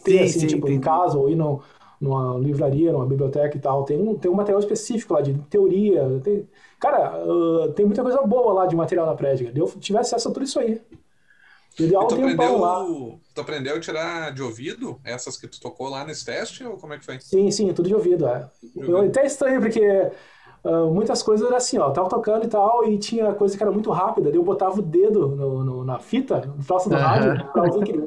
ter, 0.04 0.18
sim, 0.18 0.24
assim, 0.24 0.40
sim, 0.40 0.46
tipo, 0.46 0.68
em 0.68 0.80
casa 0.80 1.18
ou 1.18 1.28
ir 1.28 1.34
no, 1.34 1.60
numa 2.00 2.38
livraria, 2.38 2.92
numa 2.92 3.06
biblioteca 3.06 3.56
e 3.56 3.60
tal. 3.60 3.84
Tem 3.84 3.98
um, 3.98 4.16
tem 4.16 4.30
um 4.30 4.34
material 4.34 4.60
específico 4.60 5.12
lá 5.12 5.20
de 5.20 5.34
teoria. 5.50 6.20
Tem, 6.24 6.48
cara, 6.78 7.22
uh, 7.24 7.72
tem 7.72 7.84
muita 7.84 8.02
coisa 8.02 8.22
boa 8.22 8.52
lá 8.52 8.66
de 8.66 8.74
material 8.74 9.06
na 9.06 9.14
prédica. 9.14 9.52
Eu 9.54 9.66
tive 9.78 9.98
acesso 9.98 10.28
a 10.28 10.32
tudo 10.32 10.44
isso 10.44 10.58
aí. 10.58 10.80
Um 11.78 11.88
tu, 11.88 12.14
aprendeu, 12.14 12.58
lá. 12.58 12.84
tu 13.34 13.40
aprendeu 13.40 13.76
a 13.76 13.80
tirar 13.80 14.34
de 14.34 14.42
ouvido 14.42 15.00
essas 15.04 15.36
que 15.36 15.46
tu 15.46 15.60
tocou 15.60 15.88
lá 15.88 16.04
nesse 16.04 16.24
teste 16.24 16.64
ou 16.64 16.76
como 16.76 16.92
é 16.92 16.98
que 16.98 17.04
foi? 17.04 17.20
Sim, 17.20 17.50
sim, 17.50 17.72
tudo 17.72 17.88
de 17.88 17.94
ouvido. 17.94 18.26
É. 18.26 18.50
Eu, 18.76 18.98
até 19.02 19.24
estranho, 19.24 19.60
porque 19.60 19.80
Uh, 20.62 20.92
muitas 20.92 21.22
coisas 21.22 21.46
era 21.46 21.56
assim, 21.56 21.78
ó, 21.78 21.90
tava 21.90 22.08
tocando 22.08 22.44
e 22.44 22.48
tal, 22.48 22.84
e 22.84 22.98
tinha 22.98 23.32
coisa 23.32 23.56
que 23.56 23.62
era 23.62 23.72
muito 23.72 23.90
rápida, 23.90 24.28
daí 24.28 24.38
eu 24.38 24.42
botava 24.42 24.78
o 24.78 24.82
dedo 24.82 25.28
no, 25.28 25.64
no 25.64 25.84
na 25.84 25.98
fita, 25.98 26.42
no 26.44 26.62
troço 26.62 26.90
do 26.90 26.94
uhum. 26.94 27.00
rádio, 27.00 27.46
pra 27.52 27.62
ouvir 27.62 27.82
aquele 27.82 28.02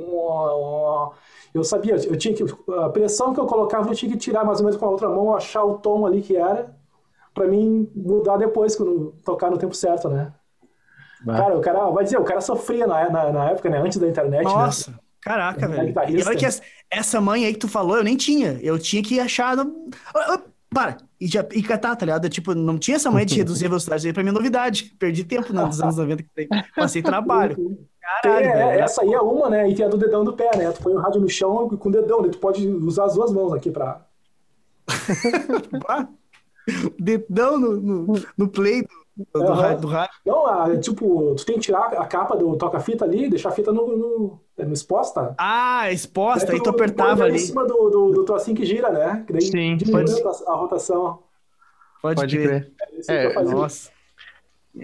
eu 1.54 1.64
sabia, 1.64 1.96
eu 1.96 2.18
tinha 2.18 2.34
que. 2.34 2.44
A 2.80 2.90
pressão 2.90 3.34
que 3.34 3.40
eu 3.40 3.46
colocava, 3.46 3.88
eu 3.90 3.96
tinha 3.96 4.12
que 4.12 4.18
tirar 4.18 4.44
mais 4.44 4.60
ou 4.60 4.66
menos 4.66 4.80
com 4.80 4.86
a 4.86 4.90
outra 4.90 5.08
mão, 5.08 5.36
achar 5.36 5.64
o 5.64 5.78
tom 5.78 6.06
ali 6.06 6.22
que 6.22 6.36
era, 6.36 6.76
para 7.34 7.48
mim 7.48 7.88
mudar 7.96 8.38
depois, 8.38 8.76
quando 8.76 9.14
tocar 9.24 9.52
no 9.52 9.58
tempo 9.58 9.76
certo, 9.76 10.10
né? 10.10 10.34
Cara, 11.26 11.58
o 11.58 11.62
cara, 11.62 11.90
vai 11.90 12.04
dizer, 12.04 12.18
o 12.18 12.24
cara 12.24 12.42
sofria 12.42 12.86
na, 12.86 13.10
na, 13.10 13.32
na 13.32 13.50
época, 13.52 13.70
né? 13.70 13.78
Antes 13.78 13.98
da 13.98 14.08
internet. 14.08 14.44
Né? 14.44 14.52
Nossa, 14.52 14.92
né? 14.92 14.98
caraca, 15.22 15.68
velho. 15.68 15.94
E 16.10 16.24
olha 16.24 16.36
que 16.36 16.46
essa, 16.46 16.62
essa 16.90 17.22
mãe 17.22 17.46
aí 17.46 17.54
que 17.54 17.60
tu 17.60 17.70
falou, 17.70 17.98
eu 17.98 18.04
nem 18.04 18.18
tinha. 18.18 18.60
Eu 18.62 18.78
tinha 18.78 19.02
que 19.02 19.20
achar. 19.20 19.56
No... 19.56 19.92
Para, 20.74 20.98
e, 21.20 21.28
já, 21.28 21.46
e 21.52 21.62
catar, 21.62 21.96
tá 21.96 22.06
ligado? 22.06 22.30
Tipo, 22.30 22.54
não 22.54 22.78
tinha 22.78 22.96
essa 22.96 23.12
manha 23.12 23.26
de 23.26 23.36
reduzir 23.36 23.66
a 23.66 23.70
velocidade, 23.70 24.08
aí 24.08 24.14
pra 24.14 24.24
mim 24.24 24.30
é 24.30 24.34
novidade. 24.34 24.96
Perdi 24.98 25.24
tempo 25.24 25.54
nos 25.54 25.82
anos 25.82 25.98
90 25.98 26.24
que 26.24 26.48
passei 26.76 27.02
trabalho. 27.02 27.78
Caralho, 28.22 28.46
é, 28.46 28.80
essa 28.80 29.02
aí 29.02 29.14
é 29.14 29.22
uma, 29.22 29.50
né? 29.50 29.70
E 29.70 29.76
tem 29.76 29.86
a 29.86 29.90
do 29.90 29.98
dedão 29.98 30.24
do 30.24 30.34
pé, 30.34 30.58
né? 30.58 30.72
Tu 30.72 30.82
põe 30.82 30.94
o 30.94 31.00
rádio 31.00 31.22
no 31.22 31.30
chão 31.30 31.70
com 31.70 31.90
o 31.90 31.92
dedão, 31.92 32.22
né? 32.22 32.30
Tu 32.30 32.38
pode 32.38 32.68
usar 32.68 33.06
as 33.06 33.14
duas 33.14 33.32
mãos 33.32 33.54
aqui 33.54 33.72
pra. 33.72 34.02
dedão 37.00 37.58
no, 37.58 37.80
no, 37.80 38.22
no 38.38 38.48
play 38.50 38.82
do, 38.82 39.26
do, 39.34 39.40
uhum. 39.40 39.54
rádio, 39.54 39.82
do 39.82 39.88
rádio. 39.88 40.16
Não, 40.26 40.46
a, 40.46 40.78
tipo, 40.78 41.36
tu 41.36 41.46
tem 41.46 41.56
que 41.56 41.62
tirar 41.62 41.94
a 41.94 42.06
capa 42.06 42.36
do 42.36 42.58
toca-fita 42.58 43.06
ali, 43.06 43.30
deixar 43.30 43.50
a 43.50 43.54
fita 43.54 43.72
no, 43.72 43.96
no 43.96 44.40
exposta. 44.58 45.34
Ah, 45.38 45.92
exposta, 45.92 46.52
aí 46.52 46.58
tu, 46.58 46.64
tu 46.64 46.70
apertava 46.70 47.24
ali. 47.24 47.36
em 47.36 47.40
cima 47.40 47.66
do, 47.66 47.90
do, 47.90 48.12
do 48.12 48.26
trocinho 48.26 48.56
que 48.56 48.66
gira, 48.66 48.90
né? 48.90 49.24
Que 49.26 49.34
daí 49.34 49.42
Sim, 49.42 49.78
pode... 49.92 50.12
a, 50.48 50.54
rotação. 50.54 51.20
Pode, 52.02 52.16
pode 52.16 52.38
crer. 52.38 52.72
É, 53.10 53.26
é 53.26 53.44
nossa. 53.44 53.92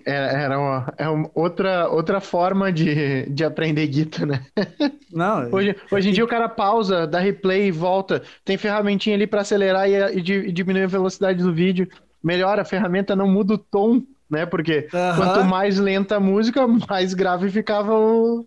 É, 0.06 0.44
era 0.44 0.60
uma, 0.60 0.94
é 0.98 1.10
uma 1.10 1.32
outra, 1.34 1.90
outra 1.90 2.22
forma 2.22 2.72
de, 2.72 3.28
de 3.30 3.44
aprender 3.44 3.88
guitarra, 3.88 4.26
né? 4.28 4.46
Não, 5.12 5.52
hoje, 5.52 5.76
hoje 5.92 6.10
em 6.10 6.14
dia 6.14 6.24
o 6.24 6.28
cara 6.28 6.48
pausa, 6.48 7.08
dá 7.08 7.20
replay 7.20 7.68
e 7.68 7.72
volta. 7.72 8.22
Tem 8.46 8.56
ferramentinha 8.56 9.16
ali 9.16 9.26
para 9.26 9.42
acelerar 9.42 9.90
e, 9.90 9.96
e, 9.96 10.20
e, 10.20 10.52
diminuir 10.52 10.84
a 10.84 10.88
velocidade 10.88 11.44
do 11.44 11.54
vídeo. 11.54 11.88
Melhora, 12.24 12.62
a 12.62 12.66
ferramenta 12.66 13.16
não 13.16 13.28
muda 13.28 13.56
o 13.56 13.58
tom, 13.58 14.04
né? 14.30 14.46
Porque 14.46 14.88
quanto 15.16 15.44
mais 15.44 15.80
lenta 15.80 16.18
a 16.18 16.20
música, 16.20 16.68
mais 16.88 17.16
grave 17.16 17.50
ficava 17.50 17.98
o, 17.98 18.46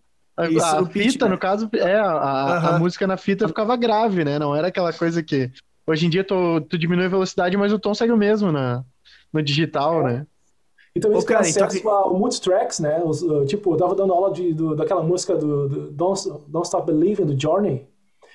Isso, 0.51 0.65
a 0.65 0.85
pitch, 0.87 1.13
fita, 1.13 1.27
né? 1.27 1.33
no 1.33 1.39
caso, 1.39 1.69
é, 1.75 1.95
a, 1.97 2.77
a- 2.77 2.79
música 2.79 3.07
na 3.07 3.17
fita 3.17 3.47
ficava 3.47 3.77
grave, 3.77 4.25
né? 4.25 4.39
Não 4.39 4.55
era 4.55 4.69
aquela 4.69 4.93
coisa 4.93 5.23
que. 5.23 5.51
Hoje 5.87 6.07
em 6.07 6.11
dia 6.11 6.23
tu, 6.25 6.61
tu 6.63 6.79
diminui 6.79 7.05
a 7.07 7.09
velocidade, 7.09 7.57
mas 7.57 7.73
o 7.73 7.79
tom 7.79 7.93
segue 7.93 8.13
o 8.13 8.17
mesmo 8.17 8.51
na, 8.53 8.85
no 9.33 9.43
digital, 9.43 10.03
né? 10.05 10.27
E 10.95 11.01
também 11.01 11.19
Ô, 11.19 11.23
cara, 11.25 11.49
então- 11.49 11.67
acesso 11.67 11.89
ao 11.89 12.17
multitracks, 12.19 12.79
né? 12.81 13.03
Os, 13.05 13.23
uh, 13.23 13.45
tipo, 13.47 13.73
eu 13.73 13.77
tava 13.77 13.95
dando 13.95 14.13
aula 14.13 14.31
de, 14.33 14.53
do- 14.55 14.77
daquela 14.77 15.03
música 15.03 15.35
do, 15.37 15.69
do 15.69 15.91
Don't, 15.91 16.23
Don't 16.49 16.67
Stop 16.67 16.87
Believing, 16.87 17.25
do 17.27 17.39
Journey. 17.41 17.87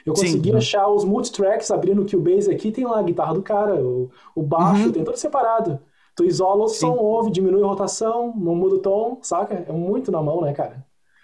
Eu 0.05 0.15
Sim. 0.15 0.25
consegui 0.25 0.55
achar 0.55 0.87
os 0.87 1.03
multitracks 1.03 1.69
abrindo 1.71 2.01
o 2.01 2.09
Cubase 2.09 2.49
aqui, 2.51 2.71
tem 2.71 2.85
lá 2.85 2.99
a 2.99 3.03
guitarra 3.03 3.33
do 3.33 3.41
cara, 3.41 3.75
o, 3.75 4.09
o 4.35 4.41
baixo, 4.41 4.85
Uhum. 4.85 4.91
tem 4.91 5.03
tudo 5.03 5.17
separado. 5.17 5.79
Tu 6.15 6.23
isola 6.25 6.63
o 6.63 6.67
som, 6.67 6.93
Sim. 6.93 6.99
ouve, 6.99 7.29
diminui 7.31 7.61
a 7.61 7.67
rotação, 7.67 8.33
não 8.35 8.55
muda 8.55 8.75
o 8.75 8.79
tom, 8.79 9.19
saca? 9.21 9.65
É 9.67 9.71
muito 9.71 10.11
na 10.11 10.21
mão, 10.21 10.41
né, 10.41 10.51
cara? 10.53 10.83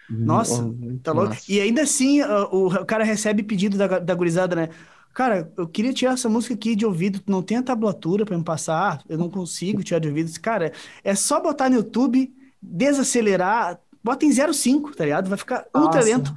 Nossa, 0.10 0.64
Muito 0.64 1.04
Tá 1.04 1.12
louco? 1.12 1.36
massa. 1.36 1.44
E 1.48 1.60
ainda 1.60 1.82
assim, 1.84 2.22
o, 2.22 2.68
o 2.68 2.86
cara 2.86 3.04
recebe 3.04 3.44
pedido 3.44 3.78
da, 3.78 4.00
da 4.00 4.16
gurizada, 4.16 4.56
né? 4.56 4.70
Cara, 5.14 5.52
eu 5.58 5.68
queria 5.68 5.94
tirar 5.94 6.14
essa 6.14 6.28
música 6.30 6.54
aqui 6.56 6.76
de 6.76 6.86
ouvido, 6.86 7.20
tu 7.20 7.32
não 7.32 7.44
tem 7.44 7.58
a 7.58 7.64
tablatura 7.64 8.26
pra 8.26 8.38
me 8.38 8.44
passar, 8.44 9.04
eu 9.08 9.18
não 9.18 9.30
consigo 9.30 9.84
tirar 9.84 10.00
de 10.00 10.08
ouvido. 10.08 10.32
Cara, 10.42 10.72
é 11.04 11.14
só 11.16 11.40
botar 11.40 11.70
no 11.70 11.76
YouTube, 11.76 12.34
desacelerar, 12.62 13.80
bota 14.04 14.26
em 14.26 14.32
0,5, 14.32 14.96
tá 14.96 15.04
ligado? 15.06 15.30
Vai 15.30 15.38
ficar 15.38 15.68
ultra 15.76 16.02
sim. 16.02 16.14
lento. 16.14 16.34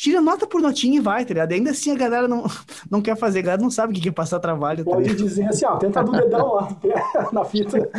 Tira 0.00 0.20
nota 0.20 0.46
por 0.46 0.62
notinha 0.62 0.98
e 0.98 1.00
vai, 1.00 1.24
tá 1.24 1.34
ligado? 1.34 1.50
E 1.50 1.54
ainda 1.56 1.72
assim 1.72 1.90
a 1.90 1.96
galera 1.96 2.28
não, 2.28 2.44
não 2.88 3.02
quer 3.02 3.16
fazer, 3.16 3.40
a 3.40 3.42
galera 3.42 3.62
não 3.62 3.68
sabe 3.68 3.98
o 3.98 4.00
que 4.00 4.08
é 4.08 4.12
passar 4.12 4.38
trabalho, 4.38 4.84
tá 4.84 4.92
Pode 4.92 5.12
dizer 5.16 5.46
assim, 5.46 5.66
ó, 5.66 5.76
tenta 5.76 6.04
do 6.04 6.12
dedão 6.12 6.54
lá 6.54 6.68
na 7.32 7.44
fita. 7.44 7.90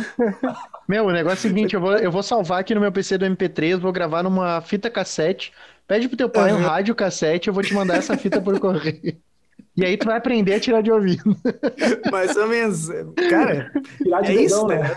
Meu, 0.88 1.04
o 1.04 1.12
negócio 1.12 1.46
é 1.46 1.50
o 1.50 1.52
seguinte, 1.54 1.74
eu 1.74 1.80
vou, 1.80 1.98
eu 1.98 2.10
vou 2.10 2.22
salvar 2.22 2.60
aqui 2.60 2.74
no 2.74 2.80
meu 2.80 2.90
PC 2.90 3.18
do 3.18 3.26
MP3, 3.26 3.78
vou 3.78 3.92
gravar 3.92 4.22
numa 4.22 4.62
fita 4.62 4.88
cassete. 4.90 5.52
Pede 5.86 6.08
pro 6.08 6.16
teu 6.16 6.30
pai 6.30 6.54
um 6.54 6.56
Uhum. 6.56 6.62
rádio 6.62 6.94
cassete, 6.94 7.48
eu 7.48 7.54
vou 7.54 7.62
te 7.62 7.74
mandar 7.74 7.96
essa 7.96 8.16
fita 8.16 8.40
por 8.40 8.58
correio. 8.58 9.20
E 9.76 9.84
aí 9.84 9.96
tu 9.96 10.06
vai 10.06 10.16
aprender 10.16 10.54
a 10.54 10.60
tirar 10.60 10.82
de 10.82 10.90
ouvido. 10.90 11.36
Mais 12.10 12.36
ou 12.36 12.48
menos. 12.48 12.88
Cara, 13.30 13.70
Tirar 14.02 14.20
de 14.22 14.32
É 14.32 14.42
isso, 14.42 14.66
dedão, 14.66 14.82
né? 14.82 14.96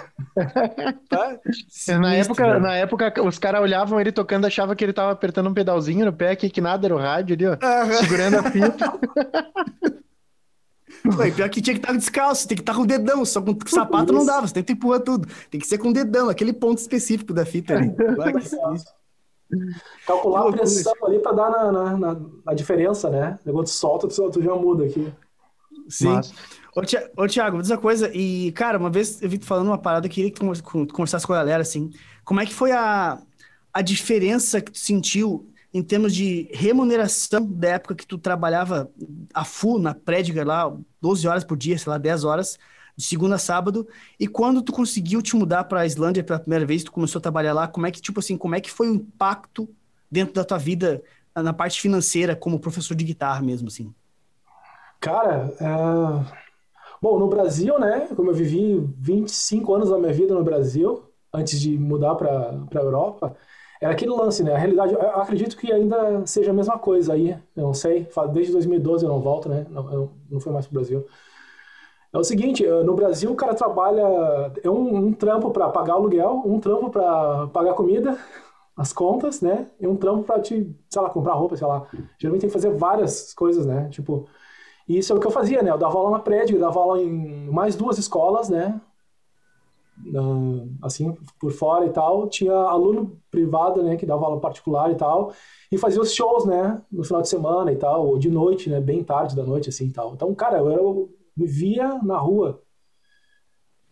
tá 1.10 1.30
Na 1.30 1.40
sinistro, 1.70 2.08
época, 2.10 2.48
velho. 2.48 2.60
na 2.60 2.76
época, 2.76 3.24
os 3.24 3.38
caras 3.40 3.62
olhavam 3.62 4.00
ele 4.02 4.12
tocando, 4.12 4.46
achavam 4.46 4.76
que 4.76 4.84
ele 4.84 4.92
tava 4.94 5.12
apertando 5.12 5.50
um 5.50 5.54
pedalzinho 5.54 6.06
no 6.06 6.12
pé, 6.14 6.36
que, 6.36 6.50
que 6.50 6.60
nada 6.60 6.88
era 6.88 6.96
o 6.96 7.00
rádio 7.00 7.36
ali, 7.36 7.46
ó. 7.48 7.58
Aham. 7.66 7.94
Segurando 7.94 8.38
a 8.40 8.44
fita. 8.52 8.94
Pô, 11.04 11.24
e 11.24 11.32
pior 11.32 11.50
que 11.50 11.62
tinha 11.62 11.74
que 11.74 11.82
estar 11.82 11.94
descalço, 11.94 12.48
tem 12.48 12.56
que 12.56 12.62
estar 12.62 12.74
com 12.74 12.82
o 12.82 12.88
dedão, 12.88 13.26
só 13.26 13.42
com 13.42 13.56
sapato 13.68 14.14
não 14.14 14.26
dava, 14.26 14.48
você 14.48 14.54
tem 14.54 14.64
que 14.64 14.72
empurrar 14.74 15.02
tudo. 15.02 15.28
Tem 15.52 15.60
que 15.60 15.68
ser 15.68 15.78
com 15.78 15.90
o 15.90 15.94
dedão, 15.94 16.30
aquele 16.30 16.54
ponto 16.54 16.78
específico 16.78 17.34
da 17.34 17.46
fita 17.46 17.76
ali. 17.76 17.94
Vai, 18.16 18.34
que. 18.34 18.50
Calcular 20.06 20.50
a 20.50 20.52
pressão 20.52 20.94
ali 21.06 21.20
pra 21.20 21.32
dar 21.32 21.50
na, 21.50 21.72
na, 21.72 21.98
na- 21.98 22.22
na 22.46 22.54
diferença, 22.54 23.10
né? 23.10 23.38
Quando 23.44 23.64
tu 23.66 23.70
solta, 23.70 24.08
tu, 24.08 24.30
tu 24.32 24.42
já 24.42 24.56
muda 24.56 24.86
aqui. 24.86 25.12
Sim. 25.90 26.08
Massa. 26.08 26.34
Ô, 26.76 26.82
Tia- 26.82 27.12
ô, 27.16 27.28
Thiago, 27.28 27.58
me 27.58 27.62
diz 27.62 27.72
uma 27.72 27.78
coisa, 27.78 28.10
e, 28.14 28.52
cara, 28.54 28.78
uma 28.80 28.90
vez 28.90 29.22
eu 29.22 29.30
vi 29.30 29.38
tu 29.38 29.46
falando 29.46 29.68
uma 29.68 29.78
parada, 29.78 30.10
que 30.10 30.32
tu 30.32 30.44
conversasse 30.92 31.26
com 31.28 31.34
a 31.34 31.38
galera, 31.38 31.62
assim, 31.62 31.92
como 32.26 32.42
é 32.42 32.46
que 32.46 32.54
foi 32.54 32.72
a, 32.72 33.22
a 33.72 33.82
diferença 33.82 34.60
que 34.60 34.72
tu 34.72 34.80
sentiu 34.80 35.48
em 35.74 35.82
termos 35.84 36.14
de 36.14 36.50
remuneração 36.54 37.46
da 37.46 37.70
época 37.70 37.96
que 37.96 38.06
tu 38.08 38.18
trabalhava 38.18 38.92
a 39.34 39.44
full 39.46 39.80
na 39.80 39.94
prédica 39.94 40.44
lá, 40.44 40.76
12 41.02 41.28
horas 41.28 41.44
por 41.44 41.58
dia, 41.58 41.78
sei 41.78 41.90
lá, 41.92 41.98
10 41.98 42.24
horas, 42.24 42.58
de 42.96 43.04
segunda 43.04 43.36
a 43.36 43.40
sábado, 43.40 43.88
e 44.20 44.28
quando 44.28 44.62
tu 44.62 44.72
conseguiu 44.72 45.22
te 45.22 45.36
mudar 45.36 45.64
para 45.64 45.82
a 45.82 45.86
Islândia 45.86 46.24
pela 46.24 46.40
primeira 46.40 46.66
vez, 46.66 46.84
tu 46.84 46.92
começou 46.92 47.20
a 47.20 47.22
trabalhar 47.22 47.54
lá, 47.54 47.68
como 47.68 47.88
é 47.88 47.92
que, 47.92 48.02
tipo 48.02 48.20
assim, 48.20 48.38
como 48.38 48.56
é 48.56 48.62
que 48.62 48.72
foi 48.72 48.90
o 48.90 48.96
impacto 48.96 49.68
dentro 50.10 50.34
da 50.34 50.44
tua 50.44 50.58
vida 50.58 51.02
na 51.36 51.54
parte 51.54 51.82
financeira 51.82 52.36
como 52.36 52.60
professor 52.60 52.96
de 52.96 53.04
guitarra 53.04 53.42
mesmo, 53.42 53.68
assim? 53.68 53.94
Cara, 55.00 55.54
é... 55.60 56.44
bom, 57.02 57.18
no 57.20 57.28
Brasil, 57.28 57.80
né? 57.80 58.08
Como 58.16 58.30
eu 58.30 58.36
vivi 58.36 58.80
25 58.98 59.74
anos 59.74 59.90
da 59.90 59.98
minha 59.98 60.14
vida 60.14 60.34
no 60.34 60.44
Brasil, 60.44 61.04
antes 61.34 61.60
de 61.60 61.78
mudar 61.78 62.16
para 62.16 62.52
a 62.74 62.80
Europa, 62.80 63.36
era 63.82 63.92
aquele 63.92 64.12
lance, 64.12 64.44
né? 64.44 64.54
A 64.54 64.58
realidade, 64.58 64.94
eu 64.94 65.02
acredito 65.02 65.58
que 65.58 65.72
ainda 65.72 66.26
seja 66.26 66.52
a 66.52 66.54
mesma 66.54 66.78
coisa 66.80 67.14
aí, 67.14 67.32
eu 67.56 67.64
não 67.64 67.74
sei, 67.74 68.08
desde 68.32 68.54
2012 68.54 69.04
eu 69.04 69.10
não 69.10 69.20
volto, 69.20 69.50
né? 69.50 69.66
Não, 69.70 69.92
eu 69.92 70.12
não 70.30 70.40
fui 70.40 70.54
mais 70.54 70.66
pro 70.66 70.76
Brasil. 70.76 71.06
É 72.14 72.18
o 72.18 72.24
seguinte, 72.24 72.64
eh, 72.64 72.84
no 72.84 72.94
Brasil 72.94 73.32
o 73.32 73.36
cara 73.36 73.56
trabalha, 73.56 74.04
é 74.64 74.70
um, 74.70 75.08
um 75.08 75.14
trampo 75.14 75.50
para 75.52 75.70
pagar 75.70 75.94
aluguel, 75.94 76.44
um 76.46 76.60
trampo 76.60 76.90
para 76.92 77.48
pagar 77.48 77.74
comida, 77.74 78.18
as 78.78 78.94
contas, 78.94 79.42
né? 79.42 79.68
E 79.80 79.88
um 79.88 79.96
trampo 79.96 80.24
para 80.24 80.40
te, 80.40 80.76
sei 80.90 81.02
lá, 81.02 81.10
comprar 81.10 81.34
roupa, 81.34 81.58
sei 81.58 81.68
lá. 81.68 81.88
Geralmente 82.20 82.42
tem 82.42 82.50
que 82.50 82.54
fazer 82.54 82.72
várias 82.76 83.34
coisas, 83.34 83.66
né? 83.66 83.90
Tipo, 83.90 84.28
e 84.88 84.98
isso 84.98 85.14
é 85.14 85.16
o 85.16 85.20
que 85.20 85.28
eu 85.28 85.32
fazia, 85.32 85.64
né? 85.64 85.72
Eu 85.72 85.78
dava 85.78 85.98
aula 85.98 86.12
na 86.12 86.20
prédio, 86.20 86.58
eu 86.58 86.62
dava 86.62 86.80
aula 86.80 87.02
em 87.02 87.50
mais 87.50 87.76
duas 87.76 87.98
escolas, 87.98 88.50
né? 88.50 88.80
Assim, 90.82 91.16
por 91.40 91.52
fora 91.52 91.86
e 91.86 91.90
tal. 91.92 92.28
Tinha 92.28 92.54
aluno 92.54 93.18
privado, 93.32 93.82
né? 93.84 93.96
Que 93.96 94.06
dava 94.06 94.26
aula 94.26 94.40
particular 94.40 94.92
e 94.92 94.96
tal. 94.96 95.34
E 95.72 95.78
fazia 95.78 96.02
os 96.02 96.14
shows, 96.14 96.46
né? 96.46 96.82
No 96.92 97.04
final 97.04 97.22
de 97.22 97.30
semana 97.30 97.72
e 97.72 97.76
tal. 97.76 98.08
Ou 98.08 98.18
de 98.18 98.30
noite, 98.30 98.70
né? 98.70 98.82
Bem 98.82 99.04
tarde 99.04 99.36
da 99.36 99.44
noite, 99.44 99.70
assim 99.70 99.88
e 99.88 99.92
tal. 99.92 100.14
Então, 100.14 100.34
cara, 100.36 100.58
eu, 100.58 100.70
eu 100.72 101.10
vivia 101.36 102.00
na 102.04 102.18
rua. 102.18 102.62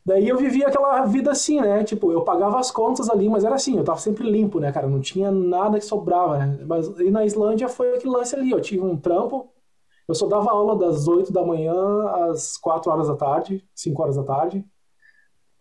Daí 0.04 0.28
eu 0.28 0.38
vivia 0.38 0.68
aquela 0.68 1.06
vida 1.06 1.32
assim, 1.32 1.62
né? 1.62 1.84
Tipo, 1.84 2.12
eu 2.12 2.24
pagava 2.24 2.60
as 2.60 2.72
contas 2.72 3.10
ali, 3.10 3.30
mas 3.30 3.44
era 3.44 3.56
assim, 3.56 3.78
eu 3.78 3.84
tava 3.84 4.00
sempre 4.00 4.30
limpo, 4.30 4.60
né, 4.60 4.72
cara? 4.72 4.88
Não 4.88 5.00
tinha 5.00 5.30
nada 5.30 5.78
que 5.78 5.86
sobrava, 5.86 6.40
né? 6.40 6.64
Mas 6.66 6.88
e 7.00 7.12
na 7.12 7.24
Islândia 7.24 7.70
foi 7.70 7.96
aquele 7.96 8.14
lance 8.14 8.36
ali, 8.36 8.52
eu 8.52 8.60
tive 8.60 8.84
um 8.84 8.98
trampo, 8.98 9.52
eu 10.08 10.16
só 10.16 10.28
dava 10.28 10.52
aula 10.52 10.76
das 10.76 11.08
8 11.08 11.32
da 11.32 11.46
manhã 11.46 11.74
às 12.30 12.58
4 12.58 12.92
horas 12.92 13.08
da 13.08 13.16
tarde, 13.16 13.64
5 13.76 14.02
horas 14.02 14.16
da 14.16 14.24
tarde. 14.24 14.66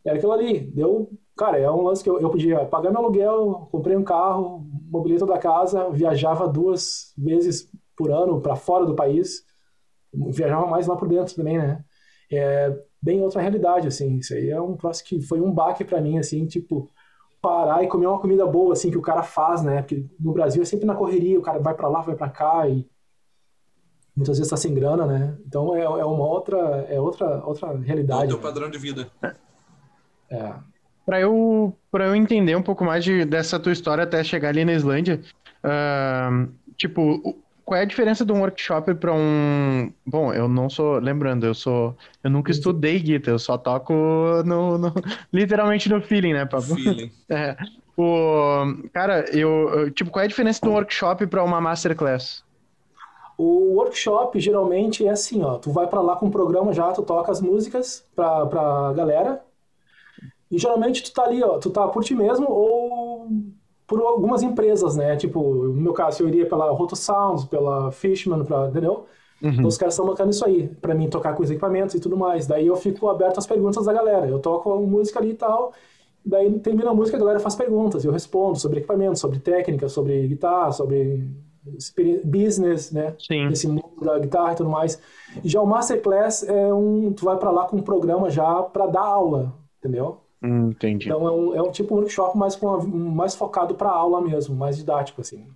Era 0.05 0.17
aquilo 0.17 0.33
ali, 0.33 0.61
deu... 0.61 1.11
Cara, 1.37 1.59
é 1.59 1.71
um 1.71 1.83
lance 1.83 2.03
que 2.03 2.11
eu, 2.11 2.19
eu 2.19 2.31
podia 2.31 2.67
pagar 2.67 2.91
meu 2.91 3.01
aluguel, 3.01 3.69
comprei 3.71 3.97
um 3.97 4.05
carro, 4.05 4.67
mobilei 4.91 5.19
toda 5.19 5.35
a 5.35 5.39
casa, 5.39 5.89
viajava 5.91 6.49
duas 6.49 7.15
vezes 7.17 7.71
por 7.97 8.11
ano 8.11 8.41
para 8.41 8.57
fora 8.57 8.85
do 8.85 8.95
país, 8.95 9.43
viajava 10.13 10.67
mais 10.67 10.87
lá 10.87 10.97
por 10.97 11.09
dentro 11.09 11.35
também, 11.35 11.59
né? 11.59 11.85
É 12.33 12.77
bem 13.03 13.21
outra 13.23 13.41
realidade, 13.41 13.89
assim. 13.89 14.17
Isso 14.19 14.35
aí 14.35 14.51
é 14.51 14.61
um 14.61 14.77
troço 14.77 15.05
que 15.05 15.21
foi 15.21 15.41
um 15.41 15.51
baque 15.53 15.85
para 15.85 16.01
mim, 16.01 16.19
assim, 16.19 16.47
tipo, 16.47 16.89
parar 17.41 17.83
e 17.83 17.89
comer 17.89 18.07
uma 18.07 18.21
comida 18.21 18.47
boa, 18.47 18.73
assim, 18.73 18.91
que 18.91 18.99
o 18.99 19.03
cara 19.03 19.23
faz, 19.23 19.63
né? 19.63 19.83
Porque 19.83 20.05
no 20.19 20.33
Brasil 20.33 20.63
é 20.63 20.65
sempre 20.67 20.87
na 20.87 20.95
correria, 20.95 21.39
o 21.39 21.43
cara 21.43 21.59
vai 21.59 21.75
para 21.75 21.89
lá, 21.89 22.01
vai 22.03 22.15
para 22.15 22.29
cá 22.29 22.69
e 22.69 22.87
muitas 24.15 24.37
vezes 24.37 24.51
tá 24.51 24.57
sem 24.57 24.75
grana, 24.75 25.07
né? 25.07 25.37
Então 25.47 25.75
é, 25.75 25.83
é 25.83 26.05
uma 26.05 26.27
outra, 26.27 26.59
é 26.89 27.01
outra, 27.01 27.45
outra 27.45 27.69
É 27.69 27.73
o 27.73 27.79
realidade. 27.79 28.29
teu 28.29 28.37
né? 28.37 28.43
padrão 28.43 28.71
de 28.71 28.79
vida. 28.79 29.11
É. 30.31 30.55
Pra 31.07 31.21
eu, 31.21 31.77
pra 31.91 32.07
eu 32.07 32.15
entender 32.15 32.55
um 32.55 32.63
pouco 32.63 32.85
mais 32.85 33.03
de, 33.03 33.25
dessa 33.25 33.59
tua 33.59 33.73
história 33.73 34.05
até 34.05 34.23
chegar 34.23 34.51
ali 34.51 34.65
na 34.65 34.75
Islândia, 34.75 35.21
ahn, 35.65 36.49
tipo, 36.77 37.37
qual 37.71 37.79
é 37.79 37.83
a 37.83 37.87
diferença 37.87 38.25
de 38.25 38.33
um 38.33 38.41
workshop 38.41 38.93
pra 38.97 39.13
um. 39.15 39.93
Bom, 40.05 40.35
eu 40.35 40.49
não 40.49 40.69
sou. 40.69 40.99
Lembrando, 40.99 41.47
eu 41.47 41.55
sou. 41.55 41.97
Eu 42.25 42.29
nunca 42.29 42.51
estudei 42.51 42.99
guitarra, 42.99 43.35
eu 43.37 43.39
só 43.39 43.57
toco 43.57 43.93
no, 44.45 44.77
no- 44.77 44.93
literalmente 45.33 45.89
no 45.89 46.03
feeling, 46.03 46.33
né, 46.33 46.45
Pablo? 46.45 46.75
Feeling. 46.75 47.13
É. 47.31 47.57
O, 47.97 48.89
cara, 48.93 49.25
eu, 49.33 49.89
Tipo, 49.93 50.11
qual 50.11 50.23
é 50.23 50.25
a 50.25 50.29
diferença 50.29 50.59
de 50.61 50.69
um 50.69 50.73
workshop 50.73 51.29
pra 51.29 51.45
uma 51.45 51.61
masterclass? 51.61 52.43
O 53.39 53.75
workshop 53.77 54.41
geralmente 54.41 55.07
é 55.07 55.11
assim, 55.11 55.41
ó, 55.45 55.55
tu 55.57 55.71
vai 55.71 55.87
pra 55.87 56.01
lá 56.01 56.17
com 56.17 56.27
um 56.27 56.31
programa 56.31 56.73
já, 56.73 56.91
tu 56.93 57.03
toca 57.03 57.31
as 57.31 57.41
músicas 57.41 58.05
pra, 58.17 58.47
pra 58.47 58.93
galera. 58.95 59.41
E 60.51 60.59
geralmente 60.59 61.05
tu 61.05 61.13
tá 61.13 61.23
ali, 61.23 61.41
ó, 61.45 61.59
tu 61.59 61.71
tá 61.71 61.87
por 61.87 62.03
ti 62.03 62.17
mesmo 62.17 62.51
ou 62.51 63.29
por 63.91 64.01
algumas 64.03 64.41
empresas, 64.41 64.95
né? 64.95 65.17
Tipo, 65.17 65.43
no 65.43 65.75
meu 65.75 65.93
caso, 65.93 66.23
eu 66.23 66.29
iria 66.29 66.47
pela 66.47 66.71
Roto 66.71 66.95
Sounds, 66.95 67.45
pela 67.45 67.91
Fishman, 67.91 68.45
pra, 68.45 68.69
entendeu? 68.69 69.07
Então 69.43 69.67
os 69.67 69.77
caras 69.77 69.95
estão 69.95 70.07
bancando 70.07 70.31
isso 70.31 70.45
aí, 70.45 70.69
pra 70.81 70.95
mim 70.95 71.09
tocar 71.09 71.35
com 71.35 71.43
os 71.43 71.51
equipamentos 71.51 71.97
e 71.97 72.01
tudo 72.01 72.17
mais. 72.17 72.47
Daí 72.47 72.69
eu 72.69 72.77
fico 72.77 73.09
aberto 73.09 73.39
às 73.39 73.49
perguntas 73.49 73.87
da 73.87 73.93
galera. 73.93 74.29
Eu 74.29 74.39
toco 74.39 74.73
a 74.73 74.77
música 74.77 75.19
ali 75.19 75.31
e 75.31 75.35
tal, 75.35 75.73
daí 76.25 76.57
termina 76.61 76.91
a 76.91 76.95
música, 76.95 77.17
a 77.17 77.21
galera 77.21 77.41
faz 77.41 77.57
perguntas, 77.57 78.05
eu 78.05 78.13
respondo 78.13 78.61
sobre 78.61 78.79
equipamento, 78.79 79.19
sobre 79.19 79.41
técnica, 79.41 79.89
sobre 79.89 80.29
guitarra, 80.29 80.71
sobre 80.71 81.27
business, 82.23 82.93
né? 82.93 83.17
Sim. 83.19 83.49
Esse 83.49 83.67
mundo 83.67 84.05
da 84.05 84.21
guitarra 84.21 84.53
e 84.53 84.57
tudo 84.57 84.71
mais. 84.71 85.03
E 85.43 85.49
já 85.49 85.61
o 85.61 85.67
Masterclass 85.67 86.49
é 86.49 86.73
um. 86.73 87.13
Tu 87.13 87.25
vai 87.25 87.37
pra 87.37 87.51
lá 87.51 87.67
com 87.67 87.79
um 87.79 87.83
programa 87.83 88.31
já 88.31 88.63
pra 88.63 88.87
dar 88.87 89.03
aula, 89.03 89.53
entendeu? 89.81 90.19
Hum, 90.43 90.69
entendi. 90.71 91.07
Então 91.07 91.27
é 91.27 91.31
um, 91.31 91.55
é 91.55 91.63
um 91.63 91.71
tipo 91.71 91.89
de 91.89 92.01
workshop 92.01 92.37
mais, 92.37 92.59
mais 92.61 93.35
focado 93.35 93.75
pra 93.75 93.91
aula 93.91 94.21
mesmo, 94.21 94.55
mais 94.55 94.77
didático, 94.77 95.21
assim. 95.21 95.47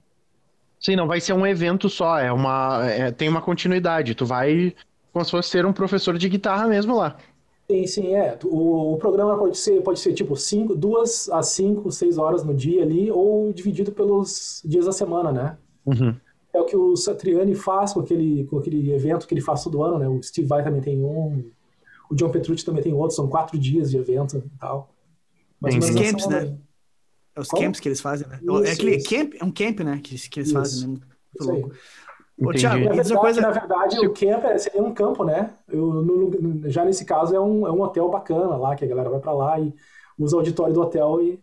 Sim, 0.81 0.97
não 0.97 1.07
vai 1.07 1.21
ser 1.21 1.33
um 1.33 1.47
evento 1.47 1.89
só, 1.89 2.19
é 2.19 2.31
uma, 2.31 2.87
é- 2.91 3.11
tem 3.11 3.29
uma 3.29 3.41
continuidade. 3.41 4.15
Tu 4.15 4.27
vai 4.27 4.75
como 5.13 5.25
se 5.25 5.31
fosse 5.31 5.49
ser 5.49 5.65
um 5.65 5.73
professor 5.73 6.19
de 6.19 6.29
guitarra 6.29 6.67
mesmo 6.67 6.97
lá. 6.97 7.17
Sim, 7.71 7.87
sim, 7.87 8.15
é. 8.15 8.37
O, 8.45 8.95
o 8.95 8.99
programa 8.99 9.39
pode 9.39 9.57
ser, 9.57 9.81
pode 9.81 9.99
ser 10.01 10.13
tipo 10.13 10.37
cinco, 10.37 10.75
duas 10.75 11.31
a 11.31 11.43
cinco, 11.43 11.91
seis 11.91 12.19
horas 12.19 12.45
no 12.45 12.53
dia 12.53 12.83
ali, 12.83 13.11
ou 13.11 13.53
dividido 13.53 13.91
pelos 13.93 14.61
dias 14.65 14.85
da 14.85 14.93
semana, 14.93 15.33
né? 15.33 15.57
Uhum. 15.87 16.15
É 16.53 16.61
o 16.61 16.65
que 16.67 16.77
o 16.77 16.95
Satriani 16.97 17.55
faz 17.55 17.93
com 17.95 18.01
aquele, 18.01 18.45
com 18.45 18.59
aquele 18.59 18.93
evento 18.93 19.27
que 19.27 19.33
ele 19.35 19.41
faz 19.41 19.65
todo 19.65 19.83
ano, 19.83 19.99
né? 19.99 20.09
O 20.09 20.23
Steve 20.23 20.47
Vai 20.47 20.63
também 20.63 20.83
tem 20.83 21.03
um, 21.03 21.45
o 22.11 22.15
John 22.15 22.31
Petrucci 22.31 22.65
também 22.65 22.83
tem 22.83 22.93
outro, 22.93 23.17
são 23.17 23.29
quatro 23.29 23.59
dias 23.59 23.91
de 23.91 23.99
evento 23.99 24.39
e 24.39 24.59
tal. 24.59 24.95
Tem 25.63 25.79
os 25.79 25.91
camps, 25.91 26.27
né? 26.27 26.59
É 27.35 27.41
os 27.41 27.49
camps 27.49 27.81
que 27.81 27.89
eles 27.89 28.01
fazem, 28.01 28.29
né? 28.29 28.39
Isso, 28.41 28.65
é 28.65 28.71
aquele 28.73 28.97
isso. 28.97 29.09
camp, 29.09 29.35
é 29.41 29.45
um 29.45 29.51
camp, 29.51 29.81
né? 29.81 30.01
Que, 30.03 30.17
que 30.29 30.41
eles 30.41 30.49
isso. 30.49 30.59
fazem, 30.59 30.89
né? 30.89 31.01
Muito 31.41 31.53
louco. 31.53 31.75
Ô, 32.37 32.53
Thiago, 32.53 32.85
na 32.85 32.95
verdade, 32.95 33.15
coisa... 33.15 33.41
na 33.41 33.51
verdade 33.51 34.07
o 34.07 34.13
camp 34.13 34.45
é, 34.45 34.59
seria 34.59 34.83
um 34.83 34.93
campo, 34.93 35.25
né? 35.25 35.55
Eu, 35.69 35.87
no, 35.87 36.69
já 36.69 36.85
nesse 36.85 37.05
caso 37.05 37.35
é 37.35 37.41
um, 37.41 37.67
é 37.67 37.71
um 37.71 37.81
hotel 37.81 38.09
bacana 38.09 38.57
lá, 38.57 38.75
que 38.75 38.85
a 38.85 38.89
galera 38.89 39.09
vai 39.09 39.21
para 39.21 39.33
lá 39.33 39.61
e 39.61 39.73
usa 40.19 40.37
o 40.37 40.39
auditório 40.41 40.75
do 40.75 40.81
hotel 40.81 41.23
e. 41.23 41.41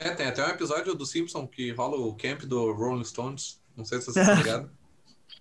É, 0.00 0.10
tem 0.10 0.26
até 0.26 0.44
um 0.44 0.50
episódio 0.50 0.94
do 0.94 1.06
Simpson 1.06 1.46
que 1.46 1.70
rola 1.72 1.96
o 1.96 2.14
camp 2.16 2.42
do 2.42 2.72
Rolling 2.72 3.04
Stones. 3.04 3.62
Não 3.76 3.84
sei 3.84 4.00
se 4.00 4.06
vocês 4.06 4.26
estão 4.26 4.36
ligados. 4.42 4.70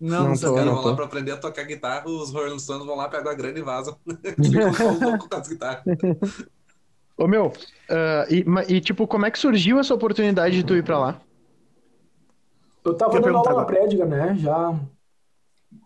Não, 0.01 0.25
não, 0.25 0.31
os 0.33 0.41
caras 0.41 0.65
vão 0.65 0.81
lá 0.81 0.95
pra 0.95 1.05
aprender 1.05 1.31
a 1.31 1.38
tocar 1.38 1.63
guitarra, 1.63 2.07
os 2.07 2.31
Rolling 2.31 2.59
Stones 2.59 2.85
vão 2.85 2.95
lá, 2.95 3.07
pegam 3.07 3.31
a 3.31 3.35
grana 3.35 3.59
e 3.59 3.62
vazam. 3.62 3.95
Ficam 4.05 5.17
com 5.17 5.35
as 5.35 5.47
guitarras. 5.47 5.83
Ô 7.15 7.27
meu, 7.27 7.47
uh, 7.47 8.33
e, 8.33 8.43
e, 8.73 8.81
tipo, 8.81 9.05
como 9.05 9.25
é 9.25 9.31
que 9.31 9.38
surgiu 9.38 9.79
essa 9.79 9.93
oportunidade 9.93 10.55
de 10.55 10.63
tu 10.63 10.75
ir 10.75 10.83
pra 10.83 10.97
lá? 10.97 11.21
Eu 12.83 12.95
tava 12.95 13.19
dando 13.19 13.38
aula 13.38 13.53
na 13.53 13.65
Prédica, 13.65 14.05
né, 14.05 14.35
já 14.39 14.77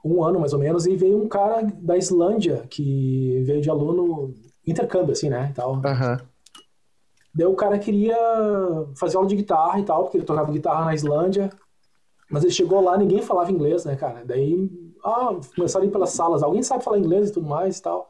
um 0.04 0.24
ano 0.24 0.40
mais 0.40 0.54
ou 0.54 0.60
menos, 0.60 0.86
e 0.86 0.96
veio 0.96 1.22
um 1.22 1.28
cara 1.28 1.64
da 1.64 1.98
Islândia 1.98 2.64
que 2.70 3.44
veio 3.46 3.62
de 3.62 3.70
aluno 3.70 4.34
intercâmbio, 4.66 5.12
assim, 5.12 5.30
né, 5.30 5.50
e 5.52 5.54
tal. 5.54 5.76
Uhum. 5.76 6.18
Daí 7.36 7.46
o 7.46 7.56
cara 7.56 7.78
queria 7.78 8.18
fazer 8.96 9.18
aula 9.18 9.28
de 9.28 9.36
guitarra 9.36 9.80
e 9.80 9.84
tal, 9.84 10.04
porque 10.04 10.18
ele 10.18 10.26
tocava 10.26 10.52
guitarra 10.52 10.86
na 10.86 10.96
Islândia, 10.96 11.50
mas 12.30 12.44
ele 12.44 12.54
chegou 12.54 12.82
lá, 12.82 12.98
ninguém 12.98 13.22
falava 13.22 13.52
inglês, 13.52 13.86
né, 13.86 13.96
cara? 13.96 14.24
Daí, 14.26 14.70
ah, 15.04 15.38
começaram 15.56 15.86
a 15.86 15.88
ir 15.88 15.92
pelas 15.92 16.10
salas, 16.12 16.44
alguém 16.44 16.62
sabe 16.62 16.84
falar 16.84 17.00
inglês 17.00 17.30
e 17.30 17.34
tudo 17.34 17.48
mais 17.48 17.78
e 17.78 17.82
tal. 17.82 18.10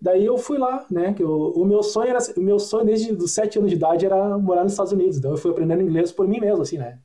Daí 0.00 0.24
eu 0.24 0.38
fui 0.38 0.58
lá, 0.58 0.86
né? 0.90 1.12
Que 1.12 1.22
eu, 1.22 1.52
o 1.56 1.64
meu 1.64 1.82
sonho 1.82 2.10
era, 2.10 2.18
o 2.36 2.40
meu 2.40 2.58
sonho 2.58 2.84
desde 2.84 3.12
os 3.12 3.32
sete 3.32 3.58
anos 3.58 3.70
de 3.70 3.76
idade 3.76 4.06
era 4.06 4.38
morar 4.38 4.62
nos 4.62 4.72
Estados 4.72 4.92
Unidos. 4.92 5.16
Então 5.16 5.32
eu 5.32 5.36
fui 5.36 5.50
aprendendo 5.50 5.82
inglês 5.82 6.12
por 6.12 6.28
mim 6.28 6.38
mesmo, 6.38 6.62
assim, 6.62 6.78
né? 6.78 7.00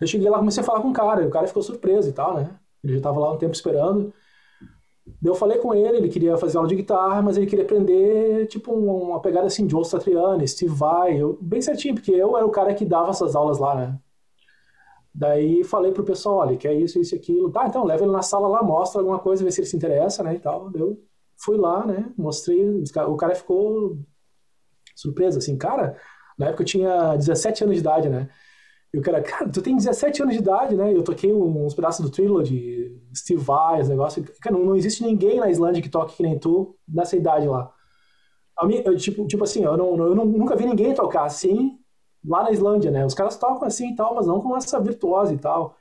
Eu 0.00 0.06
cheguei 0.06 0.30
lá, 0.30 0.38
comecei 0.38 0.62
a 0.62 0.66
falar 0.66 0.80
com 0.80 0.90
o 0.90 0.92
cara, 0.92 1.22
e 1.22 1.26
o 1.26 1.30
cara 1.30 1.48
ficou 1.48 1.62
surpreso 1.62 2.08
e 2.08 2.12
tal, 2.12 2.34
né? 2.34 2.56
Ele 2.84 2.92
já 2.92 2.98
estava 2.98 3.18
lá 3.18 3.32
um 3.32 3.38
tempo 3.38 3.54
esperando. 3.54 4.12
Daí 5.20 5.30
eu 5.30 5.34
falei 5.34 5.58
com 5.58 5.74
ele, 5.74 5.96
ele 5.96 6.08
queria 6.08 6.36
fazer 6.36 6.58
aula 6.58 6.68
de 6.68 6.76
guitarra, 6.76 7.22
mas 7.22 7.36
ele 7.36 7.46
queria 7.46 7.64
aprender, 7.64 8.46
tipo, 8.46 8.72
uma 8.72 9.20
pegada 9.20 9.46
assim, 9.46 9.68
Joe 9.68 9.84
Satriani, 9.84 10.46
Steve 10.46 10.72
Vai, 10.72 11.20
eu, 11.20 11.38
bem 11.40 11.60
certinho, 11.60 11.94
porque 11.94 12.12
eu 12.12 12.36
era 12.36 12.46
o 12.46 12.50
cara 12.50 12.74
que 12.74 12.84
dava 12.84 13.10
essas 13.10 13.34
aulas 13.34 13.58
lá, 13.58 13.74
né? 13.74 13.98
Daí 15.18 15.64
falei 15.64 15.90
pro 15.90 16.04
pessoal, 16.04 16.36
olha, 16.36 16.56
quer 16.56 16.72
isso, 16.74 17.00
isso 17.00 17.12
e 17.12 17.18
aquilo. 17.18 17.50
Tá, 17.50 17.66
então 17.66 17.82
leva 17.82 18.04
ele 18.04 18.12
na 18.12 18.22
sala 18.22 18.46
lá, 18.46 18.62
mostra 18.62 19.00
alguma 19.00 19.18
coisa, 19.18 19.42
vê 19.42 19.50
se 19.50 19.60
ele 19.60 19.66
se 19.66 19.76
interessa, 19.76 20.22
né, 20.22 20.36
e 20.36 20.38
tal. 20.38 20.70
Eu 20.72 21.02
fui 21.36 21.56
lá, 21.56 21.84
né, 21.84 22.12
mostrei, 22.16 22.64
o 23.08 23.16
cara 23.16 23.34
ficou 23.34 23.98
surpreso, 24.94 25.38
assim, 25.38 25.58
cara, 25.58 25.96
na 26.38 26.46
época 26.46 26.62
eu 26.62 26.66
tinha 26.66 27.16
17 27.16 27.64
anos 27.64 27.74
de 27.74 27.80
idade, 27.80 28.08
né, 28.08 28.28
e 28.94 28.98
o 28.98 29.02
cara, 29.02 29.20
cara, 29.20 29.48
tu 29.50 29.60
tem 29.60 29.74
17 29.74 30.22
anos 30.22 30.34
de 30.34 30.40
idade, 30.40 30.76
né, 30.76 30.94
eu 30.94 31.02
toquei 31.02 31.32
uns 31.32 31.74
pedaços 31.74 32.04
do 32.04 32.12
Trilogy, 32.12 32.96
Steve 33.12 33.42
Vai, 33.42 33.80
esse 33.80 33.90
negócio, 33.90 34.24
cara, 34.40 34.56
não, 34.56 34.66
não 34.66 34.76
existe 34.76 35.02
ninguém 35.02 35.40
na 35.40 35.50
Islândia 35.50 35.82
que 35.82 35.88
toque 35.88 36.16
que 36.16 36.22
nem 36.22 36.38
tu 36.38 36.76
nessa 36.86 37.16
idade 37.16 37.48
lá. 37.48 37.72
Eu, 38.84 38.96
tipo, 38.96 39.26
tipo 39.26 39.44
assim, 39.44 39.64
eu, 39.64 39.76
não, 39.76 39.96
eu 39.98 40.14
nunca 40.14 40.56
vi 40.56 40.66
ninguém 40.66 40.94
tocar 40.94 41.24
assim 41.24 41.77
lá 42.28 42.42
na 42.42 42.50
Islândia, 42.50 42.90
né? 42.90 43.04
Os 43.04 43.14
caras 43.14 43.36
tocam 43.36 43.66
assim 43.66 43.92
e 43.92 43.96
tal, 43.96 44.14
mas 44.14 44.26
não 44.26 44.40
com 44.40 44.56
essa 44.56 44.78
virtuose 44.78 45.34
e 45.34 45.38
tal. 45.38 45.76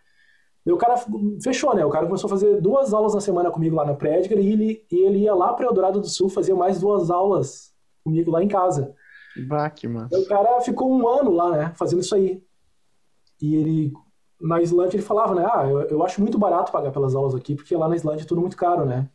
E 0.65 0.71
o 0.71 0.77
cara 0.77 0.95
fechou, 1.41 1.75
né? 1.75 1.85
O 1.85 1.89
cara 1.89 2.05
começou 2.05 2.27
a 2.27 2.31
fazer 2.31 2.61
duas 2.61 2.93
aulas 2.93 3.13
na 3.13 3.21
semana 3.21 3.51
comigo 3.51 3.75
lá 3.75 3.85
na 3.85 3.93
Prédica 3.93 4.35
e 4.35 4.51
ele, 4.51 4.85
e 4.91 4.95
ele 5.05 5.19
ia 5.19 5.33
lá 5.33 5.53
para 5.53 5.65
Eldorado 5.65 5.99
do 5.99 6.07
Sul 6.07 6.29
fazer 6.29 6.53
mais 6.53 6.79
duas 6.79 7.09
aulas 7.09 7.73
comigo 8.03 8.31
lá 8.31 8.43
em 8.43 8.47
casa. 8.47 8.93
Bah, 9.47 9.69
que 9.69 9.87
massa. 9.87 10.17
E 10.17 10.21
o 10.21 10.27
cara 10.27 10.59
ficou 10.61 10.91
um 10.91 11.07
ano 11.07 11.31
lá, 11.31 11.51
né? 11.51 11.73
Fazendo 11.75 12.01
isso 12.01 12.15
aí. 12.15 12.43
E 13.41 13.55
ele, 13.55 13.93
na 14.41 14.61
Islândia, 14.61 14.97
ele 14.97 15.03
falava, 15.03 15.35
né? 15.35 15.47
Ah, 15.49 15.67
eu, 15.67 15.81
eu 15.83 16.03
acho 16.03 16.21
muito 16.21 16.39
barato 16.39 16.71
pagar 16.71 16.91
pelas 16.91 17.15
aulas 17.15 17.35
aqui, 17.35 17.55
porque 17.55 17.75
lá 17.75 17.87
na 17.87 17.95
Islândia 17.95 18.23
é 18.23 18.27
tudo 18.27 18.41
muito 18.41 18.57
caro, 18.57 18.85
né? 18.85 19.09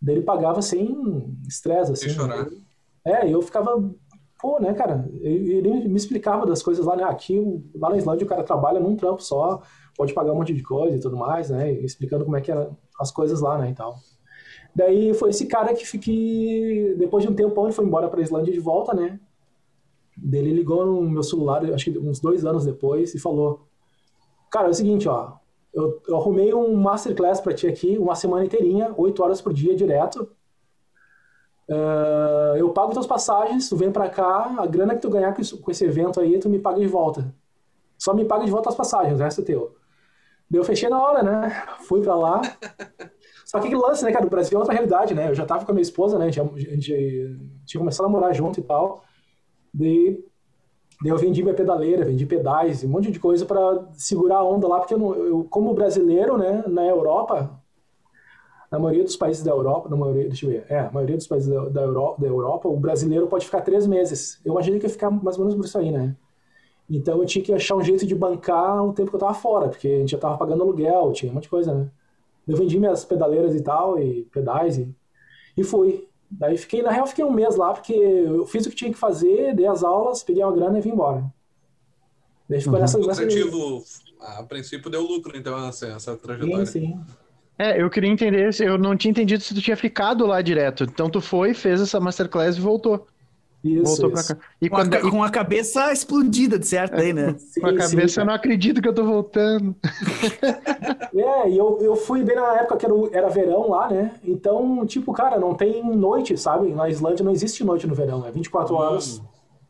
Daí 0.00 0.16
ele 0.16 0.24
pagava 0.24 0.62
sem 0.62 1.36
estresse, 1.46 1.92
assim. 1.92 2.08
Sem 2.08 2.14
chorar. 2.14 2.46
É, 3.04 3.28
eu 3.28 3.42
ficava 3.42 3.90
pô, 4.42 4.58
né, 4.58 4.74
cara, 4.74 5.08
ele 5.20 5.86
me 5.88 5.96
explicava 5.96 6.44
das 6.44 6.64
coisas 6.64 6.84
lá, 6.84 6.96
né, 6.96 7.04
aqui, 7.04 7.40
lá 7.76 7.90
na 7.90 7.96
Islândia 7.96 8.26
o 8.26 8.28
cara 8.28 8.42
trabalha 8.42 8.80
num 8.80 8.96
trampo 8.96 9.22
só, 9.22 9.62
pode 9.96 10.12
pagar 10.12 10.32
um 10.32 10.34
monte 10.34 10.52
de 10.52 10.64
coisa 10.64 10.96
e 10.96 11.00
tudo 11.00 11.16
mais, 11.16 11.48
né, 11.48 11.70
explicando 11.74 12.24
como 12.24 12.36
é 12.36 12.40
que 12.40 12.50
eram 12.50 12.76
as 12.98 13.12
coisas 13.12 13.40
lá, 13.40 13.56
né, 13.56 13.70
e 13.70 13.74
tal. 13.74 13.94
Daí 14.74 15.14
foi 15.14 15.30
esse 15.30 15.46
cara 15.46 15.72
que 15.72 15.86
fiquei, 15.86 16.96
depois 16.96 17.22
de 17.22 17.30
um 17.30 17.34
tempo, 17.34 17.64
ele 17.64 17.72
foi 17.72 17.84
embora 17.84 18.08
pra 18.08 18.20
Islândia 18.20 18.52
de 18.52 18.58
volta, 18.58 18.92
né, 18.92 19.20
ele 20.20 20.52
ligou 20.52 20.84
no 20.84 21.02
meu 21.02 21.22
celular, 21.22 21.64
acho 21.72 21.92
que 21.92 21.96
uns 21.96 22.18
dois 22.18 22.44
anos 22.44 22.64
depois, 22.64 23.14
e 23.14 23.20
falou, 23.20 23.68
cara, 24.50 24.66
é 24.66 24.70
o 24.70 24.74
seguinte, 24.74 25.08
ó, 25.08 25.34
eu, 25.72 26.02
eu 26.08 26.16
arrumei 26.16 26.52
um 26.52 26.74
masterclass 26.74 27.40
pra 27.40 27.54
ti 27.54 27.68
aqui, 27.68 27.96
uma 27.96 28.16
semana 28.16 28.44
inteirinha, 28.44 28.92
oito 28.96 29.22
horas 29.22 29.40
por 29.40 29.52
dia, 29.52 29.76
direto, 29.76 30.28
Uh, 31.72 32.56
eu 32.58 32.68
pago 32.70 32.92
tuas 32.92 33.06
passagens, 33.06 33.66
tu 33.66 33.76
vem 33.76 33.90
para 33.90 34.10
cá, 34.10 34.54
a 34.58 34.66
grana 34.66 34.94
que 34.94 35.00
tu 35.00 35.08
ganhar 35.08 35.34
com, 35.34 35.40
isso, 35.40 35.58
com, 35.58 35.70
esse 35.70 35.84
evento 35.86 36.20
aí, 36.20 36.38
tu 36.38 36.50
me 36.50 36.58
paga 36.58 36.78
de 36.78 36.86
volta. 36.86 37.34
Só 37.96 38.12
me 38.12 38.26
paga 38.26 38.44
de 38.44 38.50
volta 38.50 38.68
as 38.68 38.74
passagens, 38.74 39.18
o 39.18 39.22
resto 39.22 39.40
é 39.40 39.44
teu. 39.44 39.74
Daí 40.50 40.60
eu 40.60 40.64
fechei 40.64 40.90
na 40.90 41.02
hora, 41.02 41.22
né? 41.22 41.64
Fui 41.88 42.02
para 42.02 42.14
lá. 42.14 42.42
Só 43.46 43.58
que 43.58 43.68
aquele 43.68 43.80
lance, 43.80 44.04
né, 44.04 44.12
cara? 44.12 44.26
O 44.26 44.30
Brasil 44.30 44.56
é 44.56 44.58
outra 44.58 44.74
realidade, 44.74 45.14
né? 45.14 45.30
Eu 45.30 45.34
já 45.34 45.46
tava 45.46 45.64
com 45.64 45.72
a 45.72 45.74
minha 45.74 45.82
esposa, 45.82 46.18
né? 46.18 46.26
A 46.26 46.30
gente, 46.30 46.40
a 46.40 46.74
gente 46.74 47.38
tinha 47.64 47.78
começado 47.78 48.06
a 48.06 48.10
morar 48.10 48.34
junto 48.34 48.60
e 48.60 48.62
tal. 48.62 49.02
Daí, 49.72 50.22
daí 51.02 51.10
eu 51.10 51.16
vendi 51.16 51.42
minha 51.42 51.54
pedaleira, 51.54 52.04
vendi 52.04 52.26
pedais, 52.26 52.84
um 52.84 52.88
monte 52.88 53.10
de 53.10 53.18
coisa 53.18 53.46
para 53.46 53.88
segurar 53.94 54.38
a 54.38 54.44
onda 54.44 54.68
lá, 54.68 54.78
porque 54.78 54.92
eu, 54.92 54.98
não, 54.98 55.14
eu, 55.14 55.44
como 55.44 55.72
brasileiro, 55.72 56.36
né, 56.36 56.64
na 56.66 56.84
Europa, 56.84 57.61
na 58.72 58.78
maioria 58.78 59.04
dos 59.04 59.16
países 59.16 59.44
da 59.44 59.50
Europa, 59.50 59.90
na 59.90 59.96
maioria, 59.96 60.26
deixa 60.26 60.46
eu 60.46 60.50
ver, 60.50 60.64
é, 60.66 60.78
a 60.78 60.90
maioria 60.90 61.18
dos 61.18 61.26
países 61.26 61.46
da, 61.46 61.68
da, 61.68 61.82
Europa, 61.82 62.22
da 62.22 62.26
Europa, 62.26 62.68
o 62.68 62.76
brasileiro 62.80 63.26
pode 63.26 63.44
ficar 63.44 63.60
três 63.60 63.86
meses. 63.86 64.40
Eu 64.42 64.52
imaginei 64.52 64.80
que 64.80 64.86
ia 64.86 64.90
ficar 64.90 65.10
mais 65.10 65.36
ou 65.36 65.44
menos 65.44 65.54
por 65.54 65.66
isso 65.66 65.76
aí, 65.76 65.92
né? 65.92 66.16
Então 66.88 67.18
eu 67.18 67.26
tinha 67.26 67.44
que 67.44 67.52
achar 67.52 67.76
um 67.76 67.82
jeito 67.82 68.06
de 68.06 68.14
bancar 68.14 68.82
o 68.82 68.94
tempo 68.94 69.10
que 69.10 69.16
eu 69.16 69.20
tava 69.20 69.34
fora, 69.34 69.68
porque 69.68 69.86
a 69.86 69.98
gente 69.98 70.12
já 70.12 70.18
tava 70.18 70.38
pagando 70.38 70.62
aluguel, 70.62 71.12
tinha 71.12 71.30
um 71.30 71.34
monte 71.34 71.44
de 71.44 71.50
coisa, 71.50 71.74
né? 71.74 71.90
Eu 72.48 72.56
vendi 72.56 72.78
minhas 72.78 73.04
pedaleiras 73.04 73.54
e 73.54 73.60
tal, 73.60 73.98
e 74.00 74.24
pedais, 74.32 74.78
e, 74.78 74.88
e 75.54 75.62
fui. 75.62 76.08
Daí 76.30 76.56
fiquei, 76.56 76.80
na 76.80 76.90
real, 76.90 77.06
fiquei 77.06 77.26
um 77.26 77.30
mês 77.30 77.56
lá, 77.56 77.74
porque 77.74 77.92
eu 77.92 78.46
fiz 78.46 78.64
o 78.64 78.70
que 78.70 78.76
tinha 78.76 78.90
que 78.90 78.98
fazer, 78.98 79.54
dei 79.54 79.66
as 79.66 79.84
aulas, 79.84 80.22
peguei 80.22 80.42
uma 80.42 80.52
grana 80.52 80.78
e 80.78 80.80
vim 80.80 80.92
embora. 80.92 81.30
Daí 82.48 82.58
ficou 82.58 82.76
uhum. 82.76 82.80
nessa, 82.80 82.98
nessa... 82.98 83.20
O 83.20 83.24
objetivo, 83.24 83.84
a 84.18 84.42
princípio, 84.44 84.90
deu 84.90 85.02
lucro, 85.02 85.36
então, 85.36 85.68
essa, 85.68 85.88
essa 85.88 86.16
trajetória. 86.16 86.64
Sim, 86.64 86.80
sim. 86.80 87.21
É, 87.58 87.80
eu 87.80 87.88
queria 87.90 88.10
entender, 88.10 88.50
eu 88.60 88.78
não 88.78 88.96
tinha 88.96 89.10
entendido 89.10 89.42
se 89.42 89.54
tu 89.54 89.60
tinha 89.60 89.76
ficado 89.76 90.26
lá 90.26 90.40
direto. 90.40 90.84
Então 90.84 91.08
tu 91.08 91.20
foi, 91.20 91.54
fez 91.54 91.80
essa 91.80 92.00
masterclass 92.00 92.56
e 92.56 92.60
voltou. 92.60 93.06
Isso, 93.62 93.84
voltou 93.84 94.12
isso. 94.12 94.26
pra 94.26 94.36
cá. 94.36 94.42
E 94.60 94.68
com, 94.68 94.76
quando... 94.76 94.94
a, 94.94 95.10
com 95.10 95.22
a 95.22 95.30
cabeça 95.30 95.92
explodida, 95.92 96.58
de 96.58 96.66
certo, 96.66 97.00
aí, 97.00 97.12
né? 97.12 97.36
Sim, 97.38 97.60
com 97.60 97.68
a 97.68 97.76
cabeça, 97.76 98.14
sim, 98.14 98.20
eu 98.20 98.26
não 98.26 98.34
acredito 98.34 98.82
que 98.82 98.88
eu 98.88 98.94
tô 98.94 99.04
voltando. 99.04 99.76
é, 101.14 101.48
e 101.48 101.56
eu, 101.56 101.78
eu 101.80 101.94
fui 101.94 102.24
bem 102.24 102.34
na 102.34 102.60
época 102.60 102.76
que 102.76 102.86
era, 102.86 102.94
era 103.12 103.28
verão 103.28 103.70
lá, 103.70 103.88
né? 103.88 104.14
Então, 104.24 104.84
tipo, 104.84 105.12
cara, 105.12 105.38
não 105.38 105.54
tem 105.54 105.84
noite, 105.94 106.36
sabe? 106.36 106.72
Na 106.72 106.88
Islândia 106.88 107.24
não 107.24 107.32
existe 107.32 107.62
noite 107.62 107.86
no 107.86 107.94
verão, 107.94 108.26
é 108.26 108.32
24 108.32 108.74
hum. 108.74 108.78
horas 108.78 109.22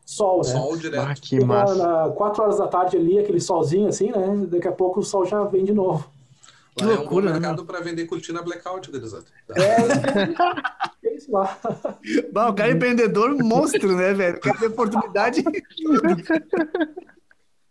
sol, 0.05 0.37
né? 0.37 0.43
Sol 0.43 0.77
direto. 0.77 1.07
Ah, 1.07 1.13
que 1.13 1.43
massa. 1.43 1.75
Na, 1.75 2.09
4 2.09 2.43
horas 2.43 2.57
da 2.57 2.67
tarde 2.67 2.97
ali, 2.97 3.19
aquele 3.19 3.39
solzinho 3.39 3.87
assim, 3.87 4.11
né? 4.11 4.47
Daqui 4.47 4.67
a 4.67 4.71
pouco 4.71 4.99
o 4.99 5.03
sol 5.03 5.25
já 5.25 5.43
vem 5.43 5.63
de 5.63 5.73
novo. 5.73 6.09
Que 6.75 6.83
lá 6.83 6.93
loucura, 6.95 7.27
é 7.27 7.29
um 7.29 7.33
bom 7.33 7.39
mercado 7.39 7.61
né? 7.61 7.67
para 7.67 7.79
vender 7.81 8.05
cortina 8.05 8.41
blackout, 8.41 8.91
Grisado. 8.91 9.25
É, 9.55 11.07
é 11.07 11.15
isso 11.15 11.29
lá. 11.33 11.59
Bom, 12.31 12.49
o 12.49 12.53
cara 12.53 12.71
é 12.71 12.73
empreendedor 12.73 13.35
monstro, 13.35 13.95
né, 13.95 14.13
velho? 14.13 14.39
Quer 14.39 14.57
ter 14.57 14.67
oportunidade. 14.67 15.43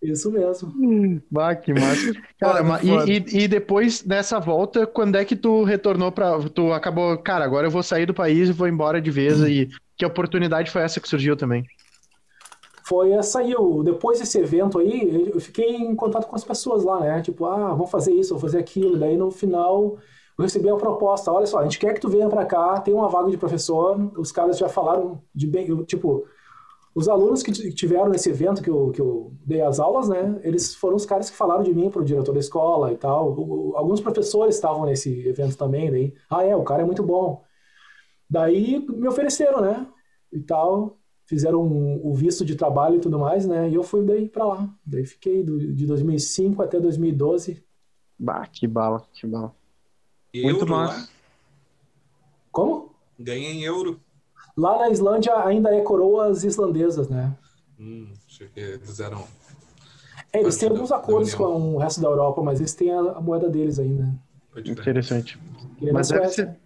Isso 0.02 0.32
mesmo. 0.32 1.22
Bah, 1.30 1.54
que 1.54 1.72
massa. 1.72 2.12
Cara, 2.40 2.64
foda, 2.64 3.08
e, 3.08 3.18
e, 3.18 3.44
e, 3.44 3.48
depois 3.48 4.02
dessa 4.02 4.40
volta, 4.40 4.84
quando 4.84 5.16
é 5.16 5.24
que 5.24 5.36
tu 5.36 5.62
retornou 5.62 6.10
para 6.10 6.40
Tu 6.50 6.72
acabou, 6.72 7.16
cara, 7.18 7.44
agora 7.44 7.68
eu 7.68 7.70
vou 7.70 7.84
sair 7.84 8.04
do 8.04 8.12
país 8.12 8.48
e 8.48 8.52
vou 8.52 8.66
embora 8.66 9.00
de 9.00 9.10
vez. 9.12 9.40
Hum. 9.40 9.46
E 9.46 9.68
que 9.96 10.04
oportunidade 10.04 10.70
foi 10.70 10.82
essa 10.82 11.00
que 11.00 11.08
surgiu 11.08 11.36
também? 11.36 11.64
Foi 12.92 13.22
saiu 13.22 13.82
depois 13.82 14.18
desse 14.18 14.38
evento 14.38 14.78
aí 14.78 15.30
eu 15.32 15.40
fiquei 15.40 15.76
em 15.76 15.96
contato 15.96 16.26
com 16.26 16.36
as 16.36 16.44
pessoas 16.44 16.84
lá 16.84 17.00
né 17.00 17.22
tipo 17.22 17.46
ah 17.46 17.68
vamos 17.68 17.90
fazer 17.90 18.12
isso 18.12 18.34
vamos 18.34 18.42
fazer 18.42 18.58
aquilo 18.58 18.98
daí 18.98 19.16
no 19.16 19.30
final 19.30 19.96
eu 20.38 20.42
recebi 20.42 20.68
a 20.68 20.76
proposta 20.76 21.32
olha 21.32 21.46
só 21.46 21.60
a 21.60 21.62
gente 21.62 21.78
quer 21.78 21.94
que 21.94 22.00
tu 22.02 22.10
venha 22.10 22.28
para 22.28 22.44
cá 22.44 22.78
tem 22.80 22.92
uma 22.92 23.08
vaga 23.08 23.30
de 23.30 23.38
professor 23.38 24.12
os 24.18 24.30
caras 24.30 24.58
já 24.58 24.68
falaram 24.68 25.22
de 25.34 25.46
bem 25.46 25.66
tipo 25.84 26.26
os 26.94 27.08
alunos 27.08 27.42
que 27.42 27.50
tiveram 27.72 28.10
nesse 28.10 28.28
evento 28.28 28.62
que 28.62 28.68
eu, 28.68 28.90
que 28.90 29.00
eu 29.00 29.32
dei 29.46 29.62
as 29.62 29.80
aulas, 29.80 30.10
né, 30.10 30.38
eles 30.42 30.74
foram 30.74 30.94
os 30.94 31.06
caras 31.06 31.30
que 31.30 31.36
falaram 31.36 31.62
de 31.62 31.72
mim 31.72 31.88
para 31.88 32.02
o 32.02 32.04
diretor 32.04 32.34
da 32.34 32.38
escola 32.38 32.92
e 32.92 32.98
tal. 32.98 33.28
Alguns 33.74 33.98
professores 33.98 34.56
estavam 34.56 34.84
nesse 34.84 35.26
evento 35.26 35.56
também, 35.56 35.90
daí, 35.90 36.14
ah, 36.28 36.44
é, 36.44 36.54
o 36.54 36.62
cara 36.62 36.82
é 36.82 36.84
muito 36.84 37.02
bom. 37.02 37.42
Daí 38.28 38.86
me 38.90 39.08
ofereceram, 39.08 39.62
né, 39.62 39.86
e 40.30 40.40
tal, 40.40 40.98
fizeram 41.32 41.62
um, 41.62 41.98
o 42.06 42.12
visto 42.12 42.44
de 42.44 42.54
trabalho 42.54 42.96
e 42.96 43.00
tudo 43.00 43.18
mais, 43.18 43.46
né, 43.46 43.70
e 43.70 43.74
eu 43.74 43.82
fui 43.82 44.04
daí 44.04 44.28
para 44.28 44.44
lá. 44.44 44.68
Daí 44.84 45.06
fiquei 45.06 45.42
do, 45.42 45.58
de 45.58 45.86
2005 45.86 46.62
até 46.62 46.78
2012. 46.78 47.64
Bah, 48.18 48.46
que 48.46 48.66
bala, 48.66 49.02
que 49.14 49.26
bala. 49.26 49.54
E 50.34 50.42
Muito 50.42 50.60
euro, 50.60 50.70
massa. 50.70 51.00
né? 51.00 51.08
Como? 52.50 52.94
Ganha 53.18 53.48
em 53.48 53.62
euro. 53.62 53.98
Lá 54.54 54.80
na 54.80 54.90
Islândia 54.90 55.34
ainda 55.42 55.74
é 55.74 55.80
coroas 55.80 56.44
islandesas, 56.44 57.08
né? 57.08 57.34
Hum, 57.80 58.12
achei 58.26 58.48
que 58.48 58.60
eles 58.60 59.00
eram. 59.00 59.24
É, 60.34 60.40
eles 60.40 60.58
têm 60.58 60.68
alguns 60.68 60.92
acordos 60.92 61.34
com 61.34 61.76
o 61.76 61.78
resto 61.78 62.02
da 62.02 62.08
Europa, 62.08 62.42
mas 62.42 62.60
eles 62.60 62.74
têm 62.74 62.90
a, 62.92 63.00
a 63.00 63.20
moeda 63.22 63.48
deles 63.48 63.78
ainda. 63.78 64.14
Interessante. 64.66 65.40
Mas 65.80 66.10
deve 66.10 66.28
ser, 66.28 66.60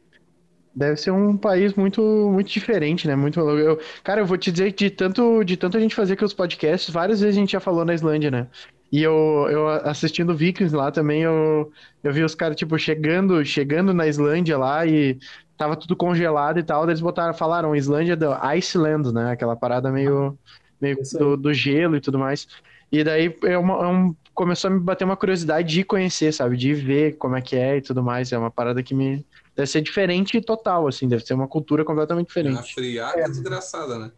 deve 0.76 0.96
ser 0.98 1.10
um 1.12 1.36
país 1.38 1.74
muito, 1.74 2.02
muito 2.30 2.50
diferente, 2.50 3.06
né? 3.08 3.16
Muito. 3.16 3.40
Eu, 3.40 3.80
cara, 4.04 4.20
eu 4.20 4.26
vou 4.26 4.36
te 4.38 4.52
dizer 4.52 4.72
que 4.72 4.84
de 4.86 4.90
tanto, 4.90 5.42
de 5.44 5.56
tanto 5.56 5.76
a 5.76 5.80
gente 5.80 5.94
fazer 5.94 6.14
aqui 6.14 6.24
os 6.24 6.34
podcasts, 6.34 6.90
várias 6.92 7.20
vezes 7.20 7.36
a 7.36 7.40
gente 7.40 7.52
já 7.52 7.60
falou 7.60 7.84
na 7.84 7.94
Islândia, 7.94 8.30
né? 8.30 8.48
E 8.92 9.02
eu, 9.02 9.48
eu 9.50 9.68
assistindo 9.68 10.36
Vikings 10.36 10.74
lá 10.76 10.92
também, 10.92 11.22
eu, 11.22 11.72
eu 12.02 12.12
vi 12.12 12.22
os 12.22 12.34
caras, 12.34 12.56
tipo, 12.56 12.78
chegando, 12.78 13.44
chegando 13.44 13.92
na 13.94 14.06
Islândia 14.06 14.56
lá 14.58 14.86
e 14.86 15.18
tava 15.56 15.76
tudo 15.76 15.96
congelado 15.96 16.58
e 16.58 16.62
tal. 16.62 16.84
daí 16.86 16.90
Eles 16.92 17.00
botaram, 17.00 17.34
falaram 17.34 17.74
Islândia 17.74 18.16
do 18.16 18.32
Iceland, 18.32 19.12
né? 19.12 19.32
Aquela 19.32 19.56
parada 19.56 19.90
meio, 19.90 20.38
meio 20.80 20.96
do, 21.18 21.36
do 21.36 21.52
gelo 21.54 21.96
e 21.96 22.00
tudo 22.00 22.18
mais. 22.18 22.46
E 22.92 23.02
daí 23.02 23.36
é 23.44 23.58
uma- 23.58 23.74
é 23.84 23.86
um- 23.88 24.14
começou 24.34 24.70
a 24.70 24.74
me 24.74 24.80
bater 24.80 25.04
uma 25.04 25.16
curiosidade 25.16 25.68
de 25.68 25.82
conhecer, 25.84 26.32
sabe? 26.32 26.56
De 26.56 26.72
ver 26.74 27.16
como 27.18 27.36
é 27.36 27.42
que 27.42 27.56
é 27.56 27.78
e 27.78 27.82
tudo 27.82 28.02
mais. 28.02 28.30
É 28.32 28.38
uma 28.38 28.50
parada 28.50 28.82
que 28.82 28.94
me. 28.94 29.26
Deve 29.56 29.66
ser 29.66 29.80
diferente 29.80 30.38
total, 30.42 30.86
assim. 30.86 31.08
Deve 31.08 31.24
ser 31.24 31.32
uma 31.32 31.48
cultura 31.48 31.82
completamente 31.82 32.26
diferente. 32.26 32.74
friaca 32.74 33.26
desgraçada, 33.26 33.98
né? 33.98 34.12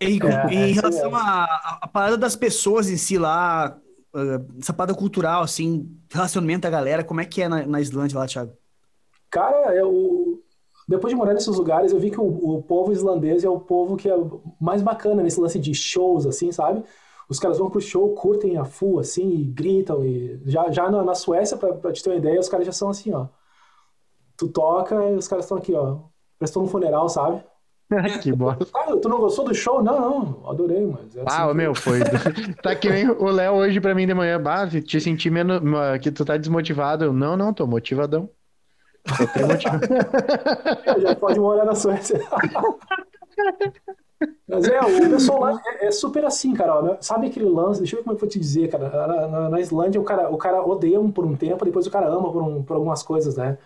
E, 0.00 0.18
É, 0.50 0.54
em 0.54 0.70
é, 0.70 0.72
relação 0.72 1.14
à 1.14 1.44
à 1.80 1.86
parada 1.86 2.16
das 2.18 2.34
pessoas 2.34 2.90
em 2.90 2.96
si 2.96 3.16
lá, 3.16 3.78
ah, 4.12 4.40
essa 4.60 4.72
parada 4.72 4.92
cultural, 4.98 5.42
assim, 5.42 5.88
relacionamento 6.10 6.62
da 6.62 6.70
galera, 6.70 7.04
como 7.04 7.20
é 7.20 7.24
que 7.24 7.40
é 7.40 7.48
na, 7.48 7.64
na 7.64 7.80
Islândia 7.80 8.18
lá, 8.18 8.26
Thiago? 8.26 8.52
Cara, 9.30 9.72
eu, 9.76 10.42
depois 10.88 11.12
de 11.12 11.16
morar 11.16 11.34
nesses 11.34 11.56
lugares, 11.56 11.92
eu 11.92 12.00
vi 12.00 12.10
que 12.10 12.20
o, 12.20 12.24
o 12.56 12.62
povo 12.64 12.90
islandês 12.90 13.44
é 13.44 13.48
o 13.48 13.60
povo 13.60 13.96
que 13.96 14.10
é 14.10 14.14
mais 14.60 14.82
bacana 14.82 15.22
nesse 15.22 15.40
lance 15.40 15.60
de 15.60 15.72
shows, 15.72 16.26
assim, 16.26 16.50
sabe? 16.50 16.82
Os 17.28 17.38
caras 17.38 17.58
vão 17.58 17.70
pro 17.70 17.80
show, 17.80 18.12
curtem 18.16 18.56
a 18.56 18.64
full, 18.64 18.98
assim, 18.98 19.30
e 19.30 19.44
gritam. 19.44 20.04
E 20.04 20.40
já, 20.46 20.68
já 20.72 20.90
na, 20.90 21.04
na 21.04 21.14
Suécia, 21.14 21.56
pra, 21.56 21.74
pra 21.74 21.92
te 21.92 22.02
ter 22.02 22.10
uma 22.10 22.16
ideia, 22.16 22.40
os 22.40 22.48
caras 22.48 22.66
já 22.66 22.72
são 22.72 22.88
assim, 22.88 23.12
ó. 23.12 23.28
Tu 24.40 24.48
toca 24.48 24.94
e 25.10 25.16
os 25.16 25.28
caras 25.28 25.44
estão 25.44 25.58
aqui, 25.58 25.74
ó. 25.74 25.98
Prestou 26.38 26.62
um 26.62 26.66
funeral, 26.66 27.10
sabe? 27.10 27.42
que 28.22 28.32
bosta. 28.32 28.66
Ah, 28.74 28.96
tu 28.96 29.06
não 29.08 29.18
gostou 29.20 29.44
do 29.44 29.54
show? 29.54 29.82
Não, 29.82 30.00
não, 30.00 30.50
adorei, 30.50 30.86
mas. 30.86 31.14
é 31.14 31.20
assim 31.20 31.28
Ah, 31.28 31.46
ô, 31.46 31.50
que- 31.50 31.56
meu, 31.56 31.74
foi. 31.74 31.98
Tá 32.62 32.74
que 32.74 32.88
nem 32.88 33.10
o 33.10 33.26
Léo 33.30 33.52
hoje 33.54 33.78
pra 33.80 33.94
mim 33.94 34.06
de 34.06 34.14
manhã. 34.14 34.40
Bah, 34.40 34.66
te 34.66 34.98
senti 35.00 35.28
menos. 35.28 35.60
Que 36.00 36.10
tu 36.10 36.24
tá 36.24 36.38
desmotivado. 36.38 37.04
Eu, 37.04 37.12
não, 37.12 37.36
não, 37.36 37.52
tô 37.52 37.66
motivadão. 37.66 38.30
Tô 39.04 39.26
bem 39.38 39.46
motivado. 39.46 39.86
já 41.02 41.14
pode 41.16 41.38
morar 41.38 41.66
na 41.66 41.74
Suécia. 41.74 42.18
Mas 44.46 44.64
é, 44.68 44.78
o 44.80 45.10
pessoal 45.10 45.40
lá 45.40 45.60
é, 45.80 45.86
é 45.86 45.90
super 45.90 46.24
assim, 46.24 46.52
cara. 46.54 46.98
Sabe 47.00 47.26
aquele 47.28 47.48
lance? 47.48 47.80
Deixa 47.80 47.96
eu 47.96 48.00
ver 48.00 48.04
como 48.04 48.14
é 48.14 48.18
que 48.18 48.24
eu 48.24 48.28
vou 48.28 48.32
te 48.32 48.38
dizer, 48.38 48.68
cara. 48.68 48.88
Na, 48.90 49.28
na- 49.28 49.48
na 49.50 49.60
Islândia, 49.60 50.00
o 50.00 50.04
cara, 50.04 50.30
o 50.30 50.36
cara 50.36 50.62
odeia 50.62 51.00
um 51.00 51.10
por 51.10 51.24
um 51.24 51.36
tempo, 51.36 51.64
depois 51.64 51.86
o 51.86 51.90
cara 51.90 52.06
ama 52.08 52.30
por, 52.30 52.42
um- 52.42 52.62
por 52.62 52.74
algumas 52.76 53.02
coisas, 53.02 53.36
né? 53.36 53.58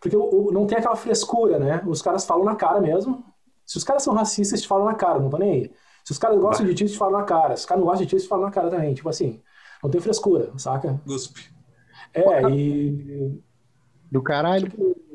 Porque 0.00 0.16
o- 0.16 0.48
o- 0.48 0.52
não 0.52 0.66
tem 0.66 0.78
aquela 0.78 0.96
frescura, 0.96 1.58
né? 1.58 1.82
Os 1.86 2.02
caras 2.02 2.24
falam 2.26 2.44
na 2.44 2.54
cara 2.56 2.80
mesmo. 2.80 3.24
Se 3.66 3.76
os 3.76 3.84
caras 3.84 4.02
são 4.02 4.14
racistas, 4.14 4.52
eles 4.52 4.62
te 4.62 4.68
falam 4.68 4.86
na 4.86 4.94
cara, 4.94 5.18
não 5.20 5.30
tô 5.30 5.38
nem 5.38 5.52
aí. 5.52 5.72
Se 6.04 6.12
os 6.12 6.18
caras 6.18 6.38
gostam 6.40 6.66
de 6.66 6.74
ti, 6.74 6.82
eles 6.84 6.92
te 6.92 6.98
falam 6.98 7.18
na 7.18 7.24
cara. 7.24 7.56
Se 7.56 7.62
os 7.62 7.66
caras 7.66 7.80
não 7.82 7.86
gostam 7.88 8.04
de 8.04 8.10
ti, 8.10 8.14
eles 8.14 8.24
te 8.24 8.28
falam 8.28 8.46
na 8.46 8.50
cara 8.52 8.70
também. 8.70 8.94
Tipo 8.94 9.08
assim, 9.08 9.40
não 9.82 9.90
tem 9.90 10.00
frescura, 10.00 10.50
saca? 10.58 11.00
Guspe. 11.06 11.42
É, 12.14 12.42
e 12.50 13.40
Do 14.10 14.22
caralho. 14.22 14.70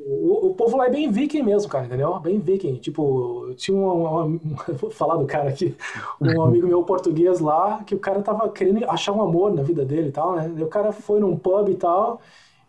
o, 0.06 0.48
o 0.50 0.56
povo 0.56 0.78
lá 0.78 0.86
é 0.86 0.90
bem 0.90 1.10
viking 1.12 1.42
mesmo, 1.42 1.70
cara, 1.70 1.86
entendeu? 1.86 2.20
Bem 2.20 2.40
viking. 2.40 2.76
Tipo, 2.78 3.54
tinha 3.56 3.76
um, 3.76 4.24
um- 4.36 4.40
Vou 4.80 4.92
falar 4.92 5.16
do 5.18 5.26
cara 5.26 5.50
aqui. 5.50 5.76
Um 6.22 6.42
amigo 6.44 6.68
meu 6.68 6.84
português 6.84 7.40
lá, 7.40 7.84
que 7.84 7.96
o 7.96 8.00
cara 8.00 8.22
tava 8.22 8.50
querendo 8.50 8.84
achar 8.90 9.14
um 9.14 9.22
amor 9.22 9.54
na 9.54 9.64
vida 9.64 9.84
dele 9.86 10.10
e 10.10 10.12
tal, 10.12 10.36
né? 10.36 10.54
E 10.58 10.64
o 10.64 10.68
cara 10.68 10.92
foi 10.92 11.20
num 11.20 11.38
pub 11.38 11.70
e 11.70 11.76
tal. 11.76 12.22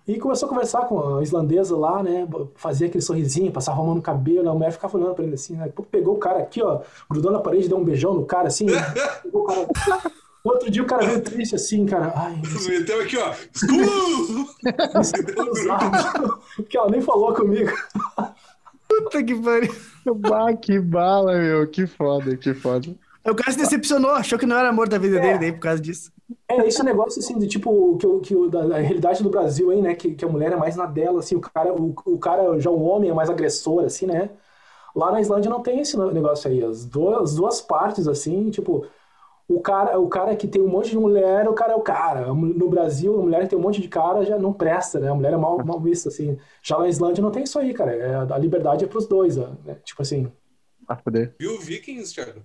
E 0.07 0.19
começou 0.19 0.47
a 0.47 0.51
conversar 0.51 0.83
com 0.87 1.17
a 1.17 1.23
islandesa 1.23 1.77
lá, 1.77 2.03
né? 2.03 2.29
Fazia 2.57 2.88
aquele 2.88 3.03
sorrisinho, 3.03 3.51
passava 3.51 3.81
a 3.81 3.85
mão 3.85 3.95
no 3.95 4.03
cabelo, 4.03 4.51
a 4.51 4.53
mulher 4.53 4.71
ficava 4.71 4.99
olhando 4.99 5.14
pra 5.14 5.25
ele 5.25 5.35
assim, 5.35 5.57
né? 5.57 5.73
Pegou 5.90 6.14
o 6.17 6.19
cara 6.19 6.40
aqui, 6.40 6.62
ó, 6.62 6.81
grudou 7.11 7.33
na 7.33 7.38
parede, 7.38 7.69
deu 7.69 7.79
um 7.79 7.85
beijão 7.85 8.12
no 8.12 8.27
cara, 8.27 8.49
assim. 8.49 8.67
pegou 9.23 9.43
o 9.43 9.45
cara... 9.45 9.67
Outro 10.45 10.71
dia 10.71 10.83
o 10.83 10.87
cara 10.87 11.07
veio 11.07 11.23
triste 11.23 11.55
assim, 11.55 11.87
cara. 11.87 12.12
Ai, 12.14 12.38
Meteu 12.69 13.01
aqui, 13.01 13.17
ó. 13.17 13.33
Escuro! 13.55 14.47
usado. 15.53 16.38
Porque 16.55 16.77
ela 16.77 16.90
nem 16.90 17.01
falou 17.01 17.33
comigo. 17.33 17.73
Puta 18.87 19.25
que 19.25 19.35
pariu. 19.35 19.75
Bah, 20.17 20.53
que 20.53 20.79
bala, 20.79 21.38
meu. 21.38 21.67
Que 21.67 21.87
foda, 21.87 22.37
que 22.37 22.53
foda. 22.53 22.95
O 23.25 23.35
cara 23.35 23.53
se 23.53 23.59
decepcionou, 23.59 24.11
achou 24.11 24.38
que 24.38 24.45
não 24.45 24.59
era 24.59 24.69
amor 24.69 24.87
da 24.87 24.99
vida 24.99 25.19
dele 25.19 25.38
daí 25.38 25.53
por 25.53 25.61
causa 25.61 25.81
disso. 25.81 26.12
É, 26.49 26.67
esse 26.67 26.83
negócio, 26.83 27.21
assim, 27.21 27.39
de 27.39 27.47
tipo, 27.47 27.97
que, 27.99 28.07
o- 28.07 28.21
que 28.21 28.35
o- 28.37 28.49
da, 28.49 28.67
da 28.67 28.79
realidade 28.79 29.23
do 29.23 29.31
Brasil 29.31 29.71
aí, 29.71 29.83
né, 29.83 29.95
que, 29.95 30.15
que 30.15 30.25
a 30.25 30.29
mulher 30.29 30.53
é 30.53 30.57
mais 30.57 30.77
na 30.77 30.87
dela, 30.87 31.19
assim, 31.21 31.37
o 31.37 31.41
cara, 31.41 31.73
o, 31.75 31.95
o 32.07 32.19
cara, 32.19 32.59
já 32.61 32.71
o 32.71 32.83
homem 32.83 33.11
é 33.11 33.15
mais 33.15 33.29
agressor, 33.31 33.85
assim, 33.85 34.07
né? 34.07 34.31
Lá 34.97 35.13
na 35.13 35.21
Islândia 35.21 35.51
não 35.51 35.63
tem 35.63 35.81
esse 35.81 35.97
negócio 35.99 36.51
aí. 36.51 36.65
As 36.65 36.85
duas, 36.87 37.23
as 37.23 37.35
duas 37.37 37.61
partes, 37.63 38.09
assim, 38.09 38.51
tipo, 38.51 38.87
o 39.49 39.61
cara, 39.61 39.99
o 40.01 40.09
cara 40.09 40.37
que 40.37 40.49
tem 40.49 40.63
um 40.63 40.69
monte 40.69 40.91
de 40.91 40.99
mulher, 40.99 41.49
o 41.49 41.55
cara 41.55 41.73
é 41.75 41.77
o 41.77 41.83
cara. 41.83 42.27
No 42.35 42.69
Brasil, 42.71 43.19
a 43.21 43.23
mulher 43.23 43.43
que 43.45 43.49
tem 43.51 43.59
um 43.59 43.63
monte 43.63 43.81
de 43.83 43.89
cara 43.89 44.25
já 44.25 44.39
não 44.39 44.53
presta, 44.53 45.01
né? 45.01 45.11
A 45.11 45.15
mulher 45.15 45.33
é 45.35 45.37
mal, 45.37 45.59
mal 45.65 45.81
vista, 45.81 46.09
assim. 46.11 46.39
Já 46.63 46.79
na 46.79 46.89
Islândia 46.89 47.23
não 47.23 47.31
tem 47.33 47.45
isso 47.45 47.59
aí, 47.59 47.75
cara. 47.75 47.95
É, 47.95 48.15
a 48.17 48.39
liberdade 48.39 48.85
é 48.85 48.89
pros 48.89 49.07
dois, 49.09 49.37
né? 49.37 49.77
Tipo 49.85 50.03
assim. 50.03 50.31
Ah, 50.89 50.97
foder. 50.97 51.35
Viu 51.39 51.55
o 51.57 51.61
Vikings, 51.61 52.15
Thiago? 52.15 52.43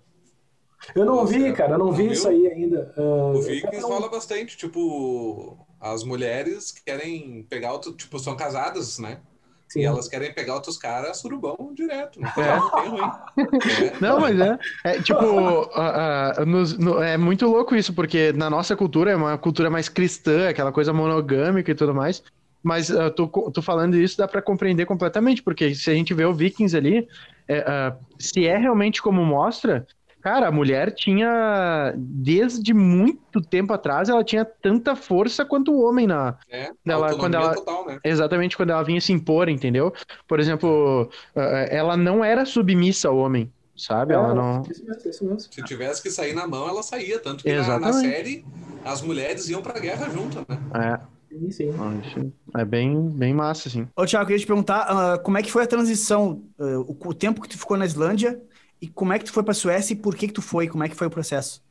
Eu 0.96 1.06
não 1.06 1.16
Nossa, 1.18 1.34
vi, 1.34 1.54
cara, 1.54 1.74
eu 1.74 1.78
não 1.78 1.86
não 1.88 1.92
vi 1.94 2.04
viu? 2.04 2.12
isso 2.14 2.28
aí 2.28 2.48
ainda. 2.48 2.94
Ah, 2.98 3.02
O 3.02 3.42
Vikings 3.42 3.82
não- 3.82 3.90
rola 3.90 4.10
bastante. 4.10 4.58
Tipo, 4.58 5.58
as 5.80 6.04
mulheres 6.04 6.72
querem 6.72 7.46
pegar 7.50 7.74
outro. 7.74 7.92
Tipo, 7.94 8.18
são 8.20 8.36
casadas, 8.36 8.98
né? 9.00 9.20
Sim. 9.68 9.82
E 9.82 9.84
elas 9.86 10.08
querem 10.08 10.34
pegar 10.34 10.56
outros 10.56 10.78
caras 10.78 11.18
surubão 11.18 11.72
direto. 11.76 12.20
Não, 12.20 12.30
É. 12.44 12.56
não 12.58 12.70
tem 12.72 12.90
ruim. 12.90 13.12
É. 13.86 13.94
Não, 14.02 14.20
mas 14.20 14.40
é. 14.40 14.58
É 14.84 15.02
tipo, 15.02 15.70
ah, 15.76 16.34
ah, 16.40 16.46
nos- 16.46 16.76
no- 16.78 17.02
é 17.04 17.18
muito 17.18 17.46
louco 17.48 17.76
isso, 17.76 17.94
porque 17.94 18.32
na 18.34 18.50
nossa 18.50 18.76
cultura 18.76 19.12
é 19.12 19.16
uma 19.16 19.38
cultura 19.38 19.70
mais 19.70 19.88
cristã, 19.88 20.50
aquela 20.50 20.72
coisa 20.72 20.92
monogâmica 20.92 21.70
e 21.72 21.76
tudo 21.76 21.94
mais. 21.94 22.24
Mas 22.64 22.90
tu, 23.16 23.28
tu 23.54 23.62
falando 23.62 23.96
isso 23.96 24.18
dá 24.18 24.28
pra 24.28 24.42
compreender 24.42 24.86
completamente, 24.86 25.42
porque 25.44 25.74
se 25.76 25.90
a 25.90 25.94
gente 25.94 26.14
vê 26.14 26.26
o 26.26 26.34
Vikings 26.34 26.76
ali, 26.76 27.08
é, 27.48 27.94
se 28.18 28.46
é 28.48 28.58
realmente 28.58 29.02
como 29.02 29.24
mostra, 29.24 29.88
cara, 30.22 30.48
a 30.48 30.52
mulher 30.52 30.94
tinha, 30.94 31.94
desde 31.98 32.74
muito 32.74 33.42
tempo 33.42 33.74
atrás, 33.74 34.10
ela 34.10 34.24
tinha 34.24 34.46
tanta 34.46 34.96
força 34.96 35.46
quanto 35.46 35.72
o 35.72 35.82
homem 35.84 36.08
na, 36.08 36.38
É, 36.50 36.72
Ela- 36.86 37.16
quando 37.16 37.36
ela- 37.36 37.56
total, 37.56 37.86
né? 37.88 38.00
exatamente 38.04 38.56
quando 38.58 38.72
ela 38.72 38.84
vinha 38.84 39.02
se 39.02 39.12
impor, 39.14 39.50
entendeu? 39.50 39.94
Por 40.28 40.40
exemplo, 40.40 41.10
ah, 41.36 41.42
ela 41.70 41.96
não 41.98 42.24
era 42.24 42.46
submissa 42.46 43.08
ao 43.10 43.18
homem, 43.18 43.52
sabe? 43.76 44.14
Ela 44.14 44.32
É, 44.32 44.34
não. 44.34 44.62
Isso 44.62 44.86
mesmo, 44.86 45.10
isso 45.10 45.24
mesmo. 45.26 45.40
Se 45.40 45.64
tivesse 45.64 46.02
que 46.02 46.10
sair 46.10 46.34
na 46.34 46.48
mão, 46.48 46.68
ela 46.68 46.82
saía. 46.84 47.20
Tanto 47.20 47.44
que 47.44 47.54
na, 47.54 47.80
na 47.80 47.94
série, 47.94 48.46
as 48.86 49.02
mulheres 49.02 49.50
iam 49.50 49.62
pra 49.62 49.80
guerra 49.80 50.10
junto, 50.10 50.40
né? 50.40 50.58
É. 50.76 51.20
Sim, 51.30 51.52
sim. 51.52 52.34
Ah, 52.54 52.62
É 52.62 52.66
bem, 52.66 53.08
bem 53.12 53.34
massa, 53.34 53.70
assim. 53.70 53.88
Ô, 53.96 54.04
Thiago, 54.06 54.24
eu 54.24 54.28
queria 54.28 54.40
te 54.40 54.48
perguntar 54.48 54.82
ah, 54.90 55.18
como 55.20 55.38
é 55.38 55.44
que 55.44 55.52
foi 55.52 55.64
a 55.64 55.68
transição, 55.68 56.42
ah, 56.60 56.80
o, 56.80 56.98
o 57.10 57.14
tempo 57.14 57.40
que 57.42 57.50
tu 57.50 57.58
ficou 57.58 57.78
na 57.78 57.86
Islândia 57.86 58.42
e 58.82 58.88
como 58.88 59.14
é 59.14 59.20
que 59.20 59.26
tu 59.26 59.34
foi 59.34 59.44
pra 59.44 59.54
Suécia 59.54 59.94
e 59.94 59.98
por 59.98 60.16
que 60.16 60.28
que 60.28 60.34
tu 60.34 60.42
foi, 60.42 60.68
como 60.68 60.84
é 60.84 60.90
que 60.90 60.96
foi 60.96 61.08
o 61.08 61.12
processo? 61.12 61.62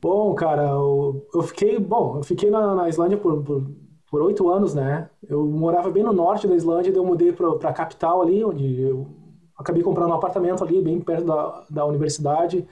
Bom, 0.00 0.34
cara, 0.34 0.62
eu, 0.62 1.26
eu 1.34 1.42
fiquei, 1.42 1.78
bom, 1.78 2.18
eu 2.18 2.22
fiquei 2.22 2.50
na, 2.50 2.74
na 2.74 2.88
Islândia 2.88 3.16
por, 3.18 3.42
por, 4.10 4.20
oito 4.22 4.48
anos, 4.48 4.74
né? 4.74 5.08
Eu 5.26 5.44
morava 5.46 5.90
bem 5.90 6.02
no 6.04 6.12
norte 6.12 6.46
da 6.46 6.54
Islândia, 6.54 6.92
daí 6.92 7.00
eu 7.00 7.04
mudei 7.06 7.32
pra, 7.32 7.54
pra 7.56 7.72
capital 7.72 8.22
ali, 8.22 8.44
onde 8.44 8.80
eu 8.82 9.06
acabei 9.56 9.82
comprando 9.82 10.10
um 10.10 10.14
apartamento 10.14 10.62
ali, 10.62 10.80
bem 10.82 11.00
perto 11.00 11.24
da, 11.24 11.64
da 11.70 11.86
universidade. 11.86 12.66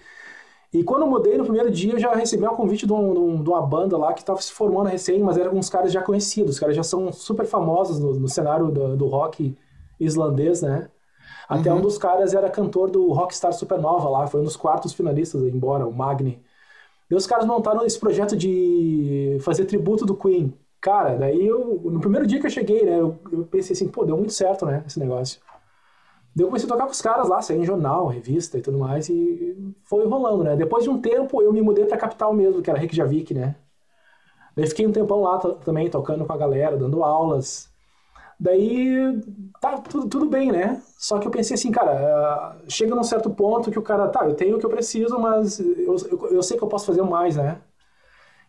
E 0.73 0.85
quando 0.85 1.03
eu 1.03 1.09
mudei, 1.09 1.39
no 1.39 1.45
primeiro 1.45 1.71
dia, 1.71 1.95
eu 1.95 2.01
já 2.01 2.15
recebi 2.15 2.47
um 2.47 2.57
convite 2.57 2.87
de 2.87 2.93
um- 2.93 3.43
de 3.43 3.49
uma 3.51 3.63
banda 3.63 3.97
lá 3.99 4.13
que 4.15 4.21
estava 4.21 4.41
se 4.43 4.53
formando 4.53 4.89
recém, 4.89 5.23
mas 5.23 5.39
eram 5.39 5.55
uns 5.55 5.71
caras 5.71 5.93
já 5.93 6.03
conhecidos, 6.03 6.53
os 6.55 6.61
caras 6.61 6.77
já 6.77 6.83
são 6.85 7.13
super 7.13 7.47
famosos 7.47 7.99
no, 8.01 8.15
no 8.21 8.29
cenário 8.29 8.71
do, 8.71 8.97
do 8.97 9.07
rock 9.09 9.57
islandês, 10.01 10.63
né? 10.63 10.91
Até 11.49 11.71
uhum. 11.71 11.79
um 11.79 11.83
dos 11.83 11.99
caras 11.99 12.35
era 12.35 12.51
cantor 12.51 12.91
do 12.91 13.13
Rockstar 13.13 13.53
Supernova 13.53 14.09
lá, 14.09 14.27
foi 14.27 14.41
um 14.41 14.45
dos 14.45 14.57
quartos 14.57 14.93
finalistas, 14.93 15.43
embora, 15.43 15.87
o 15.87 15.93
Magni. 15.93 16.43
E 17.11 17.15
os 17.15 17.27
caras 17.27 17.47
montaram 17.47 17.85
esse 17.85 17.99
projeto 17.99 18.37
de 18.37 19.39
fazer 19.43 19.67
tributo 19.67 20.07
do 20.07 20.17
Queen. 20.17 20.55
Cara, 20.81 21.17
daí 21.17 21.47
eu, 21.47 21.81
no 21.85 22.01
primeiro 22.01 22.27
dia 22.27 22.41
que 22.41 22.47
eu 22.47 22.51
cheguei, 22.51 22.85
né, 22.85 23.01
eu, 23.01 23.19
eu 23.31 23.45
pensei 23.45 23.75
assim, 23.75 23.89
pô, 23.89 24.05
deu 24.05 24.17
muito 24.17 24.33
certo, 24.33 24.67
né, 24.67 24.85
esse 24.87 24.99
negócio. 24.99 25.41
Daí 26.35 26.45
eu 26.45 26.49
comecei 26.49 26.69
a 26.69 26.73
tocar 26.73 26.87
com 26.87 26.93
os 26.93 27.01
caras 27.01 27.29
lá, 27.29 27.41
sair 27.41 27.59
em 27.59 27.65
jornal, 27.65 28.07
revista 28.07 28.59
e 28.59 28.61
tudo 28.61 28.79
mais, 28.79 29.09
e 29.09 29.75
foi 29.85 30.07
rolando, 30.07 30.45
né. 30.45 30.57
Depois 30.57 30.85
de 30.85 30.91
um 30.91 31.01
tempo, 31.01 31.43
eu 31.43 31.53
me 31.53 31.63
mudei 31.63 31.85
pra 31.87 31.97
capital 31.97 32.35
mesmo, 32.35 32.61
que 32.61 32.71
era 32.71 32.79
Reykjavik, 32.79 33.33
né. 33.33 33.57
Daí 34.57 34.67
fiquei 34.67 34.87
um 34.87 34.93
tempão 34.93 35.21
lá 35.21 35.39
também, 35.39 35.91
tocando 35.91 36.25
com 36.25 36.33
a 36.33 36.37
galera, 36.37 36.77
dando 36.77 37.03
aulas. 37.03 37.69
Daí, 38.45 39.23
tá 39.59 39.79
tudo, 39.79 40.07
tudo 40.07 40.27
bem, 40.27 40.53
né? 40.53 40.83
Só 40.99 41.19
que 41.19 41.27
eu 41.27 41.31
pensei 41.31 41.55
assim, 41.55 41.71
cara, 41.73 42.59
uh, 42.63 42.71
chega 42.71 42.95
num 42.95 43.03
certo 43.03 43.31
ponto 43.31 43.71
que 43.71 43.79
o 43.79 43.83
cara, 43.83 44.07
tá, 44.09 44.27
eu 44.27 44.35
tenho 44.35 44.57
o 44.57 44.59
que 44.59 44.67
eu 44.67 44.71
preciso, 44.71 45.19
mas 45.19 45.59
eu, 45.61 45.97
eu, 46.11 46.29
eu, 46.31 46.43
sei 46.43 46.59
que 46.59 46.63
eu 46.63 46.69
posso 46.69 46.85
fazer 46.85 47.01
mais, 47.01 47.37
né? 47.37 47.63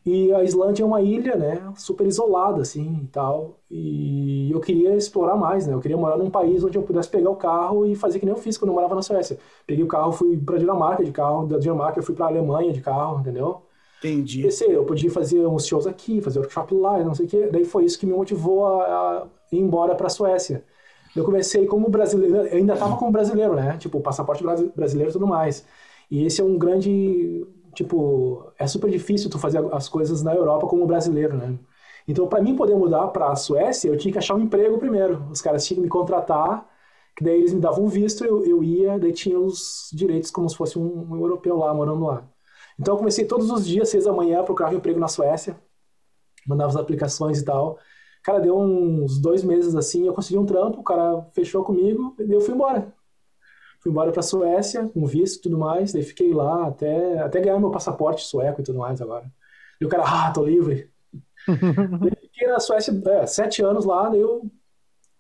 E 0.06 0.34
a 0.34 0.44
Islândia 0.44 0.84
é 0.84 0.86
uma 0.86 1.02
ilha, 1.02 1.38
né? 1.38 1.74
Super 1.78 2.06
isolada, 2.06 2.62
assim, 2.62 3.04
e 3.06 3.08
tal. 3.08 3.58
E 3.72 4.52
eu 4.52 4.60
queria 4.60 4.98
explorar 4.98 5.38
mais, 5.38 5.66
né? 5.66 5.74
Eu 5.74 5.80
queria 5.80 5.96
morar 5.98 6.18
num 6.18 6.30
país 6.30 6.62
onde 6.62 6.78
eu 6.78 6.84
pudesse 6.84 7.08
pegar 7.10 7.30
o 7.30 7.38
carro 7.38 7.86
e 7.86 7.96
fazer 7.96 8.20
que 8.20 8.26
nem 8.26 8.36
eu 8.36 8.42
fiz 8.42 8.58
quando 8.58 8.72
eu 8.72 8.76
morava 8.76 8.96
na 8.96 9.02
Suécia. 9.02 9.40
Peguei 9.66 9.84
o 9.84 9.88
carro, 9.88 10.12
fui 10.12 10.38
pra 10.38 10.58
Dinamarca 10.58 11.06
de 11.06 11.12
carro, 11.12 11.48
da 11.48 11.58
Dinamarca 11.58 12.00
eu 12.00 12.04
fui 12.04 12.16
pra 12.16 12.26
Alemanha 12.28 12.74
de 12.74 12.82
carro, 12.82 13.22
entendeu? 13.22 13.62
Entendi. 14.00 14.42
Pensei, 14.42 14.76
eu 14.76 14.84
podia 14.84 15.10
fazer 15.10 15.46
uns 15.48 15.66
shows 15.66 15.88
aqui, 15.88 16.20
fazer 16.22 16.40
workshop 16.40 16.76
lá, 16.76 17.02
não 17.02 17.16
sei 17.16 17.26
o 17.26 17.30
quê. 17.30 17.50
Daí 17.50 17.64
foi 17.64 17.86
isso 17.86 17.98
que 17.98 18.06
me 18.06 18.14
motivou 18.14 18.66
a, 18.66 18.84
a 18.84 19.28
ir 19.56 19.62
embora 19.62 19.96
para 19.96 20.08
a 20.08 20.10
Suécia. 20.10 20.64
Eu 21.16 21.24
comecei 21.24 21.66
como 21.66 21.90
brasileiro, 21.90 22.36
eu 22.48 22.58
ainda 22.58 22.74
estava 22.74 22.98
como 22.98 23.12
brasileiro, 23.12 23.56
né? 23.56 23.78
Tipo, 23.78 24.02
passaporte 24.02 24.44
brasileiro 24.76 25.12
e 25.12 25.14
tudo 25.14 25.28
mais. 25.28 25.66
E 26.12 26.26
esse 26.26 26.42
é 26.42 26.44
um 26.44 26.58
grande, 26.58 27.46
tipo, 27.74 28.52
é 28.60 28.68
super 28.68 28.90
difícil 28.90 29.30
tu 29.30 29.40
fazer 29.40 29.64
as 29.74 29.88
coisas 29.90 30.22
na 30.24 30.36
Europa 30.36 30.68
como 30.68 30.86
brasileiro, 30.86 31.38
né? 31.38 31.58
Então, 32.08 32.28
para 32.28 32.42
mim 32.42 32.56
poder 32.56 32.76
mudar 32.76 33.08
para 33.08 33.32
a 33.32 33.36
Suécia, 33.36 33.90
eu 33.90 33.98
tinha 33.98 34.12
que 34.12 34.18
achar 34.20 34.36
um 34.36 34.42
emprego 34.42 34.78
primeiro. 34.78 35.26
Os 35.32 35.42
caras 35.42 35.66
tinham 35.66 35.78
que 35.78 35.84
me 35.84 35.90
contratar, 35.90 36.70
que 37.16 37.24
daí 37.24 37.38
eles 37.40 37.54
me 37.54 37.62
davam 37.62 37.86
um 37.86 37.88
visto, 37.88 38.24
eu, 38.26 38.46
eu 38.46 38.64
ia, 38.64 39.00
daí 39.00 39.14
tinha 39.14 39.40
os 39.40 39.90
direitos 39.94 40.30
como 40.30 40.50
se 40.50 40.56
fosse 40.56 40.78
um, 40.78 41.12
um 41.12 41.16
europeu 41.18 41.58
lá, 41.58 41.74
morando 41.74 42.06
lá. 42.06 42.24
Então 42.80 42.94
eu 42.94 42.98
comecei 42.98 43.26
todos 43.26 43.50
os 43.50 43.66
dias, 43.66 43.90
seis 43.90 44.04
da 44.06 44.14
manhã, 44.14 44.42
a 44.42 44.44
procurar 44.44 44.70
um 44.72 44.78
emprego 44.78 45.00
na 45.00 45.08
Suécia, 45.08 45.60
mandava 46.46 46.70
as 46.70 46.76
aplicações 46.76 47.40
e 47.40 47.46
tal. 47.46 47.80
Cara, 48.26 48.40
deu 48.40 48.58
uns 48.58 49.20
dois 49.20 49.44
meses 49.44 49.76
assim, 49.76 50.08
eu 50.08 50.14
consegui 50.14 50.40
um 50.40 50.48
trampo, 50.48 50.80
o 50.80 50.84
cara 50.84 51.22
fechou 51.32 51.64
comigo 51.64 52.16
e 52.20 52.32
eu 52.32 52.42
fui 52.42 52.56
embora. 52.56 52.92
Fui 53.80 53.92
embora 53.92 54.12
pra 54.12 54.24
Suécia, 54.24 54.90
com 54.90 55.06
visto 55.06 55.38
e 55.38 55.42
tudo 55.44 55.60
mais, 55.60 55.94
daí 55.94 56.02
fiquei 56.02 56.34
lá 56.34 56.66
até, 56.68 57.20
até 57.20 57.40
ganhar 57.40 57.60
meu 57.60 57.70
passaporte 57.70 58.24
sueco 58.24 58.62
e 58.62 58.64
tudo 58.64 58.80
mais 58.80 59.00
agora. 59.00 59.32
E 59.80 59.86
o 59.86 59.90
cara, 59.90 60.04
ah, 60.08 60.32
tô 60.32 60.44
livre. 60.44 60.90
fiquei 62.20 62.48
na 62.48 62.60
Suécia 62.60 63.00
é, 63.10 63.28
sete 63.28 63.62
anos 63.62 63.86
lá, 63.86 64.10
daí 64.10 64.22
eu 64.22 64.50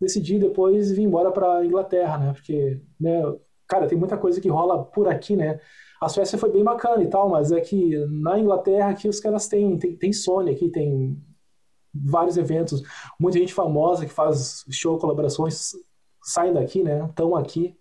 decidi 0.02 0.39
depois 0.39 0.89
vir 0.89 1.04
embora 1.04 1.32
pra 1.32 1.63
Inglaterra, 1.63 2.18
né? 2.18 2.34
Porque, 2.34 2.82
né, 3.00 3.22
cara, 3.68 3.86
tem 3.86 4.00
muita 4.00 4.18
coisa 4.18 4.41
que 4.41 4.50
rola 4.50 4.84
por 4.84 5.08
aqui, 5.08 5.36
né? 5.36 5.60
A 6.02 6.10
Suécia 6.10 6.39
foi 6.39 6.52
bem 6.52 6.63
bacana 6.63 7.04
e 7.04 7.08
tal, 7.08 7.30
mas 7.30 7.52
é 7.52 7.62
que 7.62 8.04
na 8.08 8.39
Inglaterra 8.39 8.89
aqui 8.89 9.08
os 9.08 9.20
caras 9.20 9.48
têm, 9.48 9.78
tem, 9.78 9.96
tem 9.96 10.12
Sony 10.12 10.50
aqui, 10.50 10.70
tem 10.70 11.24
vários 11.96 12.38
eventos, 12.38 12.84
muita 13.20 13.40
gente 13.40 13.54
famosa 13.54 14.06
que 14.06 14.12
faz 14.12 14.66
show, 14.70 14.98
colaborações, 14.98 15.72
saem 16.22 16.54
daqui, 16.54 16.84
né? 16.84 17.06
Estão 17.06 17.36
aqui. 17.36 17.78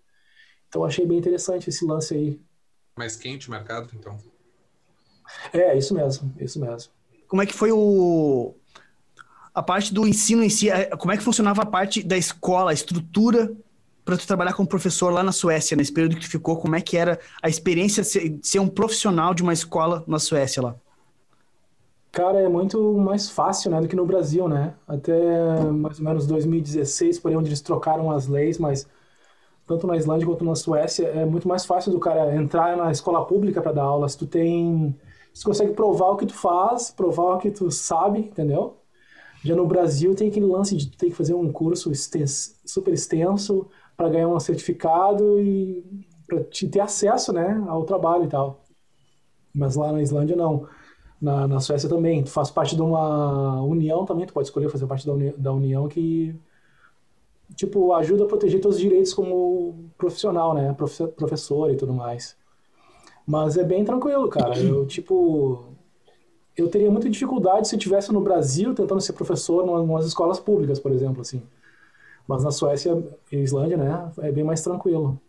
Então 0.67 0.83
achei 0.83 1.05
bem 1.05 1.17
interessante 1.17 1.69
esse 1.69 1.85
lance 1.85 2.13
aí. 2.13 2.41
Mais 2.97 3.15
quente 3.15 3.47
o 3.47 3.51
mercado, 3.51 3.89
então. 3.93 4.17
É, 5.51 5.77
isso 5.77 5.93
mesmo, 5.93 6.33
isso 6.39 6.59
mesmo. 6.59 6.91
Como 7.27 7.41
é 7.41 7.45
que 7.45 7.53
foi 7.53 7.71
o 7.71 8.55
a 9.53 9.63
parte 9.63 9.93
do 9.93 10.05
ensino 10.05 10.43
em 10.43 10.49
si? 10.49 10.69
É, 10.69 10.85
como 10.97 11.11
é 11.11 11.17
que 11.17 11.23
funcionava 11.23 11.63
a 11.63 11.65
parte 11.65 12.03
da 12.03 12.17
escola, 12.17 12.71
a 12.71 12.73
estrutura 12.73 13.55
para 14.03 14.17
tu 14.17 14.27
trabalhar 14.27 14.53
como 14.53 14.69
professor 14.69 15.11
lá 15.11 15.23
na 15.23 15.31
Suécia, 15.31 15.75
nesse 15.75 15.91
período 15.91 16.15
que 16.15 16.21
tu 16.21 16.29
ficou, 16.29 16.57
como 16.57 16.75
é 16.75 16.81
que 16.81 16.95
era 16.95 17.19
a 17.41 17.49
experiência 17.49 18.03
de 18.03 18.39
ser 18.47 18.59
um 18.59 18.67
profissional 18.67 19.33
de 19.33 19.41
uma 19.41 19.51
escola 19.51 20.03
na 20.05 20.19
Suécia 20.19 20.61
lá? 20.61 20.75
Cara, 22.15 22.39
é 22.39 22.47
muito 22.47 22.93
mais 22.93 23.29
fácil, 23.29 23.69
né, 23.69 23.81
do 23.81 23.89
que 23.89 23.95
no 23.95 24.05
Brasil, 24.05 24.47
né? 24.47 24.73
Até 24.87 25.59
mais 25.73 25.99
ou 25.99 26.05
menos 26.05 26.25
2016, 26.25 27.19
por 27.19 27.27
aí, 27.29 27.35
onde 27.35 27.49
eles 27.49 27.59
trocaram 27.59 28.09
as 28.09 28.25
leis, 28.25 28.57
mas 28.57 28.87
tanto 29.67 29.85
na 29.85 29.97
Islândia 29.97 30.25
quanto 30.25 30.45
na 30.45 30.55
Suécia 30.55 31.07
é 31.07 31.25
muito 31.25 31.45
mais 31.45 31.65
fácil 31.65 31.91
do 31.91 31.99
cara 31.99 32.33
entrar 32.33 32.77
na 32.77 32.89
escola 32.89 33.25
pública 33.25 33.61
para 33.61 33.73
dar 33.73 33.83
aula. 33.83 34.07
Se 34.07 34.17
tu 34.17 34.25
tem, 34.25 34.97
se 35.33 35.41
tu 35.41 35.47
consegue 35.47 35.73
provar 35.73 36.11
o 36.11 36.15
que 36.15 36.25
tu 36.25 36.33
faz, 36.33 36.89
provar 36.89 37.35
o 37.35 37.37
que 37.37 37.51
tu 37.51 37.69
sabe, 37.69 38.19
entendeu? 38.19 38.77
Já 39.43 39.53
no 39.53 39.67
Brasil 39.67 40.15
tem 40.15 40.29
aquele 40.29 40.45
lance 40.45 40.73
de 40.77 40.89
ter 40.95 41.07
que 41.07 41.15
fazer 41.15 41.33
um 41.33 41.51
curso 41.51 41.91
extenso, 41.91 42.55
super 42.65 42.93
extenso, 42.93 43.67
para 43.97 44.07
ganhar 44.07 44.29
um 44.29 44.39
certificado 44.39 45.37
e 45.41 45.83
para 46.25 46.41
te 46.45 46.65
ter 46.69 46.79
acesso 46.79 47.33
né, 47.33 47.61
ao 47.67 47.83
trabalho 47.83 48.23
e 48.23 48.29
tal. 48.29 48.63
Mas 49.53 49.75
lá 49.75 49.91
na 49.91 50.01
Islândia 50.01 50.37
não. 50.37 50.65
Na, 51.21 51.47
na 51.47 51.59
Suécia 51.59 51.89
também. 51.89 52.23
Tu 52.23 52.29
faz 52.29 52.51
parte 52.51 52.75
de 52.75 52.81
uma 52.81 53.61
união 53.63 54.05
também, 54.05 54.25
tu 54.25 54.33
pode 54.33 54.47
escolher 54.47 54.69
fazer 54.69 54.85
parte 54.85 55.05
da, 55.05 55.13
uni, 55.13 55.31
da 55.37 55.53
união 55.53 55.87
que 55.87 56.35
tipo 57.55 57.93
ajuda 57.93 58.23
a 58.23 58.27
proteger 58.27 58.59
teus 58.59 58.77
direitos 58.79 59.13
como 59.13 59.89
profissional, 59.97 60.53
né, 60.53 60.75
professor 61.15 61.71
e 61.71 61.75
tudo 61.75 61.93
mais. 61.93 62.35
Mas 63.25 63.57
é 63.57 63.63
bem 63.63 63.83
tranquilo, 63.85 64.27
cara. 64.29 64.57
Eu 64.59 64.85
tipo 64.85 65.75
eu 66.57 66.69
teria 66.69 66.89
muita 66.89 67.09
dificuldade 67.09 67.67
se 67.67 67.75
eu 67.75 67.77
estivesse 67.77 68.11
no 68.11 68.21
Brasil 68.21 68.73
tentando 68.73 69.01
ser 69.01 69.13
professor 69.13 69.65
em 69.65 69.69
umas 69.69 70.05
escolas 70.05 70.39
públicas, 70.39 70.79
por 70.79 70.91
exemplo, 70.91 71.21
assim. 71.21 71.41
Mas 72.27 72.43
na 72.43 72.51
Suécia 72.51 73.03
e 73.31 73.37
Islândia, 73.37 73.77
né, 73.77 74.11
é 74.19 74.31
bem 74.31 74.43
mais 74.43 74.61
tranquilo. 74.61 75.19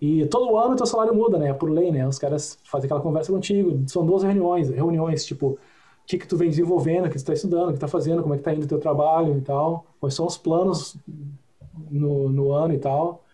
E 0.00 0.26
todo 0.26 0.56
ano 0.58 0.74
o 0.74 0.76
teu 0.76 0.86
salário 0.86 1.14
muda, 1.14 1.38
né, 1.38 1.52
por 1.52 1.70
lei, 1.70 1.90
né, 1.90 2.06
os 2.06 2.18
caras 2.18 2.58
fazem 2.64 2.86
aquela 2.86 3.00
conversa 3.00 3.32
contigo, 3.32 3.82
são 3.86 4.04
duas 4.04 4.22
reuniões, 4.22 4.68
reuniões, 4.68 5.24
tipo, 5.24 5.48
o 5.48 5.58
que 6.06 6.18
que 6.18 6.26
tu 6.26 6.36
vem 6.36 6.50
desenvolvendo, 6.50 7.06
o 7.06 7.08
que 7.08 7.14
tu 7.14 7.18
está 7.18 7.32
estudando, 7.32 7.68
o 7.68 7.72
que 7.72 7.78
tu 7.78 7.80
tá 7.80 7.88
fazendo, 7.88 8.22
como 8.22 8.34
é 8.34 8.36
que 8.36 8.42
tá 8.42 8.52
indo 8.52 8.64
o 8.64 8.68
teu 8.68 8.78
trabalho 8.78 9.38
e 9.38 9.40
tal, 9.40 9.86
quais 10.00 10.14
são 10.14 10.26
os 10.26 10.36
planos 10.36 10.96
no, 11.90 12.28
no 12.28 12.52
ano 12.52 12.74
e 12.74 12.78
tal. 12.78 13.24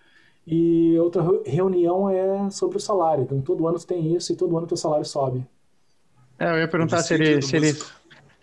E 0.46 0.98
outra 0.98 1.24
reunião 1.44 2.08
é 2.08 2.50
sobre 2.50 2.76
o 2.76 2.80
salário, 2.80 3.24
então 3.24 3.40
todo 3.40 3.66
ano 3.66 3.78
tu 3.78 3.86
tem 3.86 4.14
isso 4.14 4.32
e 4.32 4.36
todo 4.36 4.56
ano 4.56 4.64
o 4.64 4.68
teu 4.68 4.76
salário 4.76 5.04
sobe. 5.04 5.44
É, 6.38 6.50
eu 6.52 6.58
ia 6.58 6.68
perguntar 6.68 7.02
se 7.02 7.14
ele, 7.14 7.42
se, 7.42 7.54
ele, 7.56 7.72
se 7.74 7.92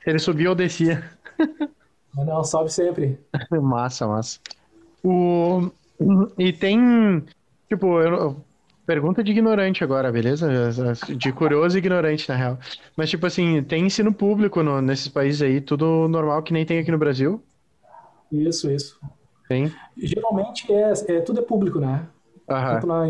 ele 0.05 0.19
subia 0.19 0.49
ou 0.49 0.55
descia. 0.55 1.03
Não, 2.15 2.43
sobe 2.43 2.71
sempre. 2.71 3.19
massa, 3.61 4.07
massa. 4.07 4.39
O... 5.03 5.71
E 6.37 6.53
tem. 6.53 7.23
Tipo, 7.69 8.01
eu... 8.01 8.37
pergunta 8.85 9.23
de 9.23 9.31
ignorante 9.31 9.83
agora, 9.83 10.11
beleza? 10.11 10.47
De 11.15 11.31
curioso 11.31 11.77
e 11.77 11.79
ignorante, 11.79 12.27
na 12.29 12.35
real. 12.35 12.59
Mas, 12.95 13.09
tipo 13.09 13.25
assim, 13.25 13.63
tem 13.63 13.85
ensino 13.85 14.13
público 14.13 14.63
no... 14.63 14.81
nesses 14.81 15.07
países 15.07 15.41
aí, 15.41 15.61
tudo 15.61 16.07
normal 16.07 16.41
que 16.43 16.53
nem 16.53 16.65
tem 16.65 16.79
aqui 16.79 16.91
no 16.91 16.97
Brasil? 16.97 17.41
Isso, 18.31 18.69
isso. 18.69 18.99
Tem. 19.47 19.71
Geralmente 19.95 20.71
é, 20.71 20.91
é 21.07 21.21
tudo 21.21 21.39
é 21.39 21.43
público, 21.43 21.79
né? 21.79 22.07
Tanto 22.45 22.87
na 22.87 23.05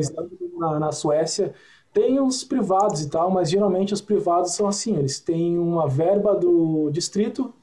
na, 0.58 0.80
na 0.80 0.92
Suécia. 0.92 1.54
Tem 1.94 2.20
os 2.20 2.44
privados 2.44 3.02
e 3.02 3.10
tal, 3.10 3.32
mas 3.32 3.50
geralmente 3.50 3.94
os 3.94 4.02
privados 4.02 4.54
são 4.54 4.68
assim, 4.68 4.96
eles 4.98 5.20
têm 5.20 5.58
uma 5.58 5.88
verba 5.88 6.36
do 6.36 6.90
distrito 6.92 7.54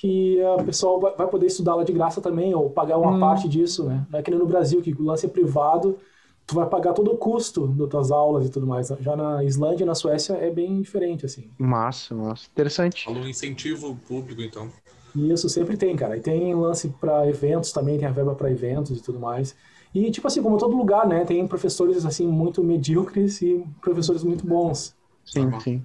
que 0.00 0.42
a 0.42 0.62
pessoa 0.62 1.14
vai 1.14 1.28
poder 1.28 1.44
estudar 1.44 1.74
lá 1.74 1.84
de 1.84 1.92
graça 1.92 2.22
também, 2.22 2.54
ou 2.54 2.70
pagar 2.70 2.96
uma 2.96 3.10
hum. 3.10 3.20
parte 3.20 3.46
disso, 3.46 3.84
né? 3.84 4.06
Não 4.10 4.18
é 4.18 4.22
que 4.22 4.30
nem 4.30 4.40
no 4.40 4.46
Brasil, 4.46 4.80
que 4.80 4.94
o 4.94 5.04
lance 5.04 5.26
é 5.26 5.28
privado, 5.28 5.98
tu 6.46 6.54
vai 6.54 6.66
pagar 6.66 6.94
todo 6.94 7.12
o 7.12 7.18
custo 7.18 7.66
das 7.66 7.88
tuas 7.90 8.10
aulas 8.10 8.46
e 8.46 8.48
tudo 8.48 8.66
mais. 8.66 8.88
Já 8.98 9.14
na 9.14 9.44
Islândia 9.44 9.84
e 9.84 9.86
na 9.86 9.94
Suécia 9.94 10.32
é 10.32 10.50
bem 10.50 10.80
diferente, 10.80 11.26
assim. 11.26 11.50
Massa, 11.58 12.14
massa. 12.14 12.48
Interessante. 12.50 13.04
Falou 13.04 13.22
um 13.22 13.28
incentivo 13.28 13.94
público, 14.08 14.40
então. 14.40 14.72
Isso 15.14 15.50
sempre 15.50 15.76
tem, 15.76 15.94
cara. 15.94 16.16
E 16.16 16.20
tem 16.20 16.54
lance 16.54 16.88
para 16.98 17.28
eventos 17.28 17.70
também, 17.70 17.98
tem 17.98 18.08
a 18.08 18.12
verba 18.12 18.34
para 18.34 18.50
eventos 18.50 18.96
e 18.96 19.02
tudo 19.02 19.20
mais. 19.20 19.54
E, 19.94 20.10
tipo 20.10 20.26
assim, 20.26 20.40
como 20.40 20.56
todo 20.56 20.74
lugar, 20.74 21.06
né? 21.06 21.26
Tem 21.26 21.46
professores, 21.46 22.06
assim, 22.06 22.26
muito 22.26 22.64
medíocres 22.64 23.42
e 23.42 23.62
professores 23.82 24.24
muito 24.24 24.46
bons. 24.46 24.96
Sim, 25.26 25.50
tá 25.50 25.60
sim. 25.60 25.82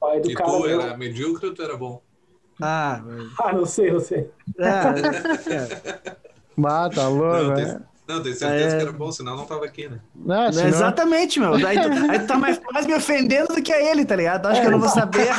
Pai 0.00 0.20
do 0.20 0.28
e 0.28 0.34
cara 0.34 0.50
tu 0.50 0.66
era 0.66 0.96
medíocre 0.96 1.46
ou 1.46 1.54
tu 1.54 1.62
era 1.62 1.76
bom? 1.76 2.02
Ah, 2.60 3.02
ah 3.40 3.52
não 3.52 3.66
sei, 3.66 3.90
não 3.90 4.00
sei. 4.00 4.30
Ah, 4.58 4.94
é. 5.50 6.16
Mata, 6.56 6.96
tá 6.96 7.08
louco, 7.08 7.42
não, 7.42 7.54
né? 7.54 7.80
Não, 8.06 8.22
tenho 8.22 8.34
certeza 8.34 8.76
é... 8.76 8.78
que 8.78 8.82
era 8.82 8.92
bom, 8.92 9.10
senão 9.10 9.36
não 9.36 9.46
tava 9.46 9.64
aqui, 9.64 9.88
né? 9.88 9.98
Não, 10.14 10.52
senão... 10.52 10.68
Exatamente, 10.68 11.40
meu. 11.40 11.54
Aí 11.54 11.80
tu, 11.80 11.88
aí 12.10 12.18
tu 12.18 12.26
tá 12.26 12.36
mais, 12.36 12.60
mais, 12.72 12.86
me 12.86 12.94
ofendendo 12.94 13.54
do 13.54 13.62
que 13.62 13.72
a 13.72 13.90
ele, 13.90 14.04
tá 14.04 14.14
ligado? 14.14 14.46
Acho 14.46 14.60
que 14.60 14.66
eu 14.66 14.70
não 14.70 14.80
vou 14.80 14.88
saber, 14.88 15.28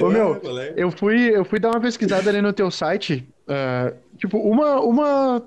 Ô, 0.00 0.08
meu, 0.08 0.40
eu 0.76 0.90
fui, 0.90 1.28
eu 1.28 1.44
fui 1.44 1.60
dar 1.60 1.70
uma 1.70 1.80
pesquisada 1.80 2.28
ali 2.28 2.42
no 2.42 2.52
teu 2.52 2.72
site 2.72 3.24
uh, 3.46 3.94
tipo, 4.18 4.38
uma, 4.38 4.80
uma 4.80 5.42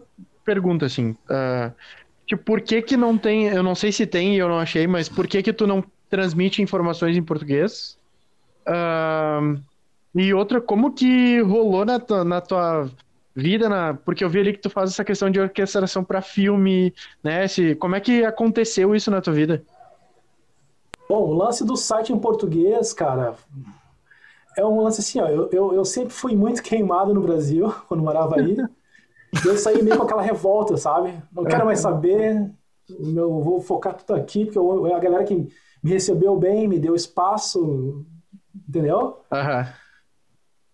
pergunta 0.46 0.86
assim. 0.86 1.10
Uh, 1.30 1.74
tipo, 2.26 2.44
por 2.44 2.62
que 2.62 2.82
que 2.82 2.96
não 2.96 3.18
tem. 3.18 3.48
Eu 3.48 3.64
não 3.64 3.76
sei 3.76 3.92
se 3.92 4.06
tem 4.06 4.36
e 4.36 4.40
eu 4.40 4.48
não 4.48 4.60
achei, 4.60 4.88
mas 4.88 5.10
por 5.10 5.28
que 5.28 5.44
que 5.44 5.52
tu 5.52 5.68
não 5.68 5.84
transmite 6.10 6.62
informações 6.62 7.18
em 7.18 7.24
português? 7.24 7.98
Uh, 8.70 9.60
e 10.14 10.34
outra, 10.34 10.62
como 10.62 10.94
que 10.94 11.42
rolou 11.42 11.84
na 11.86 12.00
tua, 12.00 12.24
na 12.24 12.40
tua 12.40 12.90
vida, 13.36 13.68
na, 13.70 13.94
porque 13.94 14.24
eu 14.24 14.30
vi 14.30 14.40
ali 14.40 14.54
que 14.54 14.60
tu 14.60 14.70
faz 14.70 14.92
essa 14.92 15.04
questão 15.04 15.30
de 15.30 15.40
orquestração 15.40 16.04
para 16.04 16.22
filme, 16.22 16.94
né? 17.24 17.46
Como 17.80 17.96
é 17.96 18.00
que 18.00 18.24
aconteceu 18.24 18.96
isso 18.96 19.10
na 19.10 19.22
tua 19.22 19.34
vida? 19.34 19.64
Bom, 21.08 21.24
o 21.24 21.34
lance 21.34 21.66
do 21.66 21.76
site 21.76 22.14
em 22.14 22.20
português, 22.20 22.94
cara, 22.94 23.36
é 24.56 24.66
um 24.66 24.82
lance 24.82 25.00
assim, 25.00 25.20
ó, 25.20 25.28
eu, 25.28 25.50
eu, 25.52 25.74
eu 25.74 25.86
sempre 25.86 26.14
fui 26.14 26.36
muito 26.36 26.62
queimado 26.64 27.14
no 27.14 27.22
Brasil, 27.22 27.74
quando 27.88 28.04
morava 28.04 28.40
aí. 28.40 28.58
eu 29.46 29.58
saí 29.58 29.82
meio 29.82 29.98
com 29.98 30.04
aquela 30.04 30.22
revolta, 30.22 30.78
sabe? 30.78 31.14
Não 31.32 31.44
quero 31.44 31.66
mais 31.66 31.80
saber, 31.80 32.52
eu 32.90 33.42
vou 33.42 33.62
focar 33.62 33.96
tudo 33.96 34.16
aqui, 34.16 34.46
porque 34.46 34.58
eu, 34.58 34.94
a 34.94 35.00
galera 35.00 35.24
que 35.24 35.48
me 35.84 35.92
recebeu 35.92 36.36
bem, 36.36 36.68
me 36.68 36.78
deu 36.78 36.94
espaço, 36.94 38.06
entendeu? 38.68 39.20
Aham. 39.32 39.60
Uhum. 39.60 39.90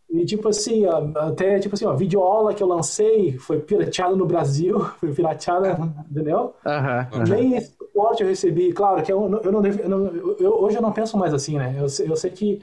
E 0.07 0.23
tipo 0.23 0.47
assim, 0.47 0.85
até 1.15 1.59
tipo 1.59 1.75
assim, 1.75 1.85
ó, 1.85 1.91
a 1.91 1.95
videoaula 1.95 2.53
que 2.53 2.63
eu 2.63 2.67
lancei 2.67 3.37
foi 3.37 3.59
pirateada 3.59 4.15
no 4.15 4.25
Brasil, 4.25 4.79
foi 4.99 5.13
pirateada, 5.13 5.77
entendeu? 6.09 6.53
Uhum, 6.65 7.19
uhum. 7.19 7.23
Nem 7.27 7.55
esse 7.55 7.75
suporte 7.75 8.23
eu 8.23 8.29
recebi. 8.29 8.71
Claro 8.71 9.03
que 9.03 9.11
eu, 9.11 9.23
eu, 9.43 9.51
não, 9.51 9.65
eu 9.65 9.89
não 9.89 10.07
eu, 10.39 10.53
hoje 10.61 10.77
eu 10.77 10.81
não 10.81 10.91
penso 10.91 11.17
mais 11.17 11.33
assim, 11.33 11.57
né? 11.57 11.75
Eu, 11.77 11.87
eu 12.05 12.15
sei 12.15 12.31
que 12.31 12.61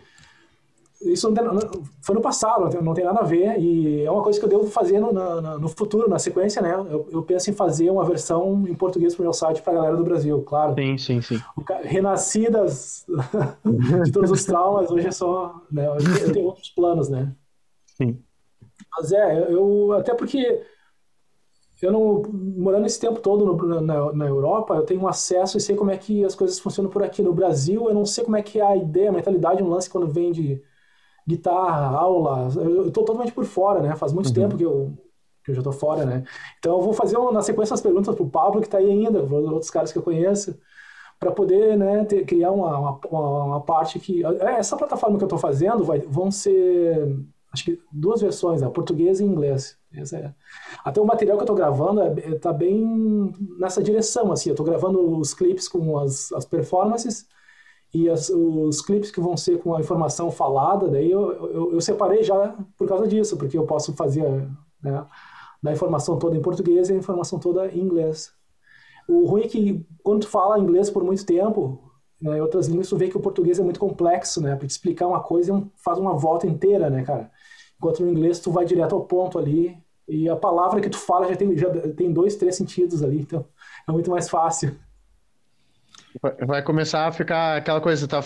isso 1.05 1.31
não 1.31 1.35
tem, 1.35 1.71
foi 2.01 2.15
no 2.15 2.21
passado, 2.21 2.81
não 2.83 2.95
tem, 2.95 3.05
nada 3.05 3.21
a 3.21 3.25
ver, 3.25 3.59
e 3.59 4.05
é 4.05 4.11
uma 4.11 4.23
coisa 4.23 4.39
que 4.39 4.45
eu 4.45 4.49
devo 4.49 4.67
fazer 4.67 5.01
no, 5.01 5.13
no, 5.13 5.59
no 5.59 5.69
futuro, 5.69 6.09
na 6.09 6.19
sequência, 6.19 6.63
né? 6.63 6.75
Eu, 6.75 7.09
eu, 7.11 7.23
penso 7.23 7.51
em 7.51 7.55
fazer 7.55 7.91
uma 7.91 8.05
versão 8.05 8.65
em 8.69 8.75
português 8.75 9.15
para 9.15 9.23
o 9.23 9.25
meu 9.25 9.33
site 9.33 9.63
para 9.63 9.73
a 9.73 9.77
galera 9.77 9.97
do 9.97 10.05
Brasil, 10.05 10.41
claro. 10.43 10.75
Sim, 10.75 10.99
sim, 10.99 11.21
sim. 11.21 11.41
Renascidas 11.83 13.05
de 14.05 14.13
todos 14.13 14.31
os 14.31 14.45
traumas, 14.45 14.91
hoje 14.91 15.09
é 15.09 15.13
só. 15.13 15.61
Né? 15.71 15.87
Eu 15.87 16.33
tenho 16.33 16.47
outros 16.47 16.71
planos, 16.71 17.09
né? 17.09 17.33
Sim. 17.87 18.19
Mas 18.97 19.13
é, 19.13 19.53
eu. 19.53 19.93
Até 19.93 20.15
porque 20.15 20.63
eu 21.83 21.91
não 21.91 22.23
morando 22.31 22.87
esse 22.87 23.01
tempo 23.01 23.19
todo 23.19 23.45
no, 23.45 23.81
na, 23.81 24.13
na, 24.13 24.27
Europa, 24.27 24.75
eu 24.75 24.85
tenho 24.85 25.07
acesso 25.09 25.59
e 25.59 25.61
sei 25.61 25.75
como 25.75 25.91
é 25.91 25.99
que 25.99 26.25
as 26.25 26.35
coisas 26.35 26.61
funcionam 26.61 26.91
por 26.91 27.03
aqui 27.03 27.23
no 27.23 27.33
Brasil. 27.33 27.89
Eu 27.89 27.95
não 27.95 28.07
sei 28.07 28.23
como 28.23 28.37
é 28.37 28.43
que 28.43 28.61
é 28.61 28.63
a 28.63 28.77
ideia, 28.77 29.11
a 29.11 29.13
mentalidade, 29.13 29.63
um 29.63 29.69
lance 29.69 29.91
quando 29.91 30.07
vem 30.07 30.31
de 30.31 30.63
guitarra, 31.27 31.97
aula. 31.97 32.49
Eu 32.55 32.89
estou 32.89 33.05
totalmente 33.05 33.33
por 33.33 33.45
fora, 33.45 33.81
né? 33.81 33.95
Faz 33.97 34.13
muito 34.13 34.29
uhum. 34.29 34.35
tempo 34.35 34.57
que 34.57 34.65
eu, 34.65 34.93
que 35.45 35.51
eu 35.51 35.55
já 35.55 35.61
estou 35.61 35.73
fora, 35.73 36.05
né? 36.05 36.25
Então 36.59 36.77
eu 36.77 36.83
vou 36.83 36.93
fazer 36.93 37.19
na 37.19 37.43
sequência 37.43 37.75
as 37.75 37.81
perguntas 37.81 38.15
para 38.15 38.25
o 38.25 38.31
Pablo 38.31 38.61
que 38.61 38.67
está 38.67 38.79
aí 38.79 38.91
ainda, 38.91 39.23
outros 39.23 39.71
caras 39.71 39.93
que 39.93 39.99
eu 39.99 40.03
conheço, 40.03 40.59
para 41.19 41.31
poder, 41.31 41.77
né, 41.77 42.05
ter, 42.05 42.25
criar 42.25 42.51
uma, 42.51 42.77
uma, 42.79 43.01
uma, 43.47 43.61
parte 43.61 44.01
que 44.01 44.25
é, 44.25 44.59
essa 44.59 44.77
plataforma 44.77 45.17
que 45.19 45.23
eu 45.23 45.27
estou 45.27 45.39
fazendo 45.39 45.85
vai, 45.85 46.01
vão 46.01 46.33
ser 46.33 47.17
acho 47.53 47.65
que 47.65 47.81
duas 47.93 48.23
versões, 48.23 48.63
né? 48.63 48.69
Português 48.69 49.21
e 49.21 49.25
inglês. 49.25 49.77
É. 49.95 50.33
Até 50.83 51.01
o 51.01 51.05
material 51.05 51.37
que 51.37 51.43
eu 51.43 51.45
estou 51.45 51.57
gravando 51.57 52.03
está 52.19 52.49
é, 52.49 52.55
bem 52.55 53.33
nessa 53.59 53.83
direção, 53.83 54.33
assim. 54.33 54.49
Eu 54.49 54.55
estou 54.55 54.65
gravando 54.65 55.19
os 55.19 55.35
clipes 55.35 55.69
com 55.69 55.99
as, 55.99 56.33
as 56.33 56.47
performances 56.47 57.27
e 57.95 58.09
as, 58.09 58.31
os 58.31 58.81
clipes 58.81 59.11
que 59.11 59.21
vão 59.21 59.37
ser 59.37 59.59
com 59.59 59.75
a 59.75 59.81
informação 59.81 60.31
falada, 60.31 60.89
daí 60.89 61.11
eu, 61.11 61.33
eu, 61.33 61.73
eu, 61.75 61.81
separei 61.81 62.23
já 62.23 62.57
por 62.77 62.89
causa 62.89 63.07
disso, 63.07 63.37
porque 63.37 63.57
eu 63.57 63.67
posso 63.67 63.93
fazer 63.95 64.25
né, 64.83 65.07
da 65.63 65.73
informação 65.73 66.19
toda 66.19 66.37
em 66.37 66.41
português 66.41 66.89
e 66.89 66.95
a 66.95 66.97
informação 66.97 67.39
toda 67.39 67.67
em 67.71 67.81
inglês. 67.81 68.33
O 69.07 69.27
ruim 69.27 69.43
é 69.43 69.49
que 69.49 69.87
quando 70.03 70.23
tu 70.23 70.29
fala 70.29 70.59
inglês 70.59 70.89
por 70.89 71.05
muito 71.05 71.27
tempo, 71.27 71.93
né, 72.21 72.39
em 72.39 72.41
outras 72.41 72.67
línguas, 72.67 72.89
tu 72.89 72.97
vê 72.97 73.09
que 73.09 73.17
o 73.17 73.21
português 73.21 73.59
é 73.59 73.63
muito 73.63 73.81
complexo, 73.81 74.41
né? 74.41 74.57
Para 74.57 74.67
te 74.67 74.71
explicar 74.71 75.09
uma 75.09 75.21
coisa, 75.21 75.55
é 75.55 75.63
faz 75.77 75.99
uma 75.99 76.15
volta 76.15 76.47
inteira, 76.47 76.89
né, 76.89 77.03
cara? 77.03 77.31
Enquanto 77.77 78.03
no 78.03 78.11
inglês 78.11 78.41
tu 78.41 78.51
vai 78.51 78.65
direto 78.65 78.95
ao 78.95 79.05
ponto 79.05 79.39
ali 79.39 79.77
e 80.09 80.29
a 80.29 80.37
palavra 80.37 80.81
que 80.81 80.89
tu 80.89 80.99
fala 80.99 81.29
já 81.29 81.37
tem, 81.37 81.57
já 81.57 81.69
tem 81.95 82.13
dois, 82.13 82.37
três 82.37 82.57
sentidos 82.57 83.03
ali, 83.03 83.21
então 83.21 83.45
é 83.89 83.93
muito 83.93 84.11
mais 84.11 84.31
fácil. 84.31 84.75
Vai 86.47 86.63
começar 86.63 87.07
a 87.07 87.13
ficar 87.13 87.57
aquela 87.57 87.81
coisa, 87.81 88.07
tá, 88.07 88.21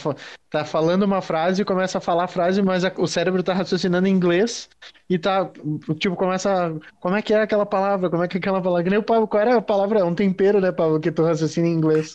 tá 0.50 0.64
falando 0.64 1.04
uma 1.04 1.22
frase 1.22 1.62
e 1.62 1.64
começa 1.64 1.98
a 1.98 2.00
falar 2.00 2.24
a 2.24 2.28
frase, 2.28 2.62
mas 2.62 2.84
a, 2.84 2.92
o 2.96 3.06
cérebro 3.06 3.42
tá 3.42 3.52
raciocinando 3.52 4.08
em 4.08 4.12
inglês 4.12 4.68
e 5.08 5.18
tá, 5.18 5.50
tipo, 5.98 6.16
começa. 6.16 6.74
Como 7.00 7.16
é 7.16 7.22
que 7.22 7.32
é 7.32 7.42
aquela 7.42 7.66
palavra? 7.66 8.10
Como 8.10 8.22
é 8.22 8.28
que 8.28 8.36
é 8.36 8.40
aquela 8.40 8.60
palavra? 8.60 8.84
Que 8.84 8.90
nem 8.90 8.98
o 8.98 9.02
Pablo, 9.02 9.28
qual 9.28 9.40
era 9.40 9.56
a 9.56 9.62
palavra? 9.62 10.00
É 10.00 10.04
um 10.04 10.14
tempero, 10.14 10.60
né, 10.60 10.72
Pablo, 10.72 11.00
que 11.00 11.12
tu 11.12 11.22
raciocina 11.22 11.66
em 11.66 11.72
inglês. 11.72 12.14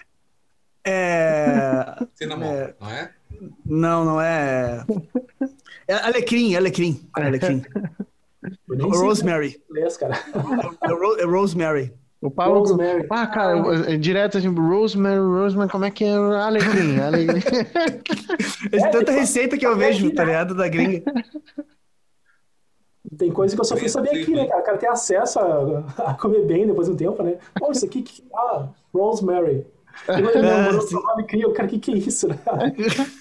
É. 0.85 1.95
Cinnamon, 2.15 2.53
é... 2.53 2.75
não 2.79 2.89
é? 2.89 3.11
Não, 3.65 4.05
não 4.05 4.21
é. 4.21 4.83
É 5.87 5.95
alecrim, 5.95 6.55
alecrim. 6.55 7.09
É 7.17 7.23
alecrim. 7.23 7.63
Rosemary. 8.69 9.61
Inglês, 9.69 9.97
cara. 9.97 10.15
É, 10.83 11.21
é 11.21 11.25
Rosemary. 11.25 11.93
O 12.21 12.29
Paulo. 12.29 12.59
Rosemary. 12.59 13.07
Ah, 13.09 13.25
cara, 13.25 13.97
direto 13.97 14.37
assim, 14.37 14.47
Rosemary, 14.47 15.19
Rosemary, 15.19 15.71
como 15.71 15.85
é 15.85 15.91
que 15.91 16.03
é? 16.03 16.13
Alecrim, 16.13 16.99
alecrim. 16.99 17.41
É, 18.71 18.89
tanta 18.91 19.11
receita 19.11 19.57
que 19.57 19.65
eu 19.65 19.75
vejo, 19.75 20.13
tá 20.13 20.23
ligado? 20.23 20.53
Da 20.53 20.67
gringa. 20.67 21.01
Tem 23.17 23.31
coisa 23.31 23.55
que 23.55 23.61
eu 23.61 23.65
só 23.65 23.75
fui 23.75 23.89
saber 23.89 24.11
aqui, 24.11 24.31
né, 24.31 24.45
cara? 24.47 24.61
O 24.61 24.63
cara 24.63 24.77
tem 24.77 24.89
acesso 24.89 25.39
a, 25.39 26.11
a 26.11 26.13
comer 26.13 26.45
bem 26.45 26.67
depois 26.67 26.87
de 26.87 26.93
um 26.93 26.95
tempo, 26.95 27.23
né? 27.23 27.37
Pô, 27.55 27.71
isso 27.71 27.85
aqui, 27.85 28.03
que... 28.03 28.23
ah, 28.35 28.67
Rosemary. 28.93 29.65
Eu 30.07 30.41
não, 30.41 31.09
alecrim, 31.09 31.43
o 31.43 31.51
cara, 31.53 31.67
o 31.67 31.71
que, 31.71 31.79
que 31.79 31.91
é 31.91 31.97
isso, 31.97 32.27
né? 32.27 32.37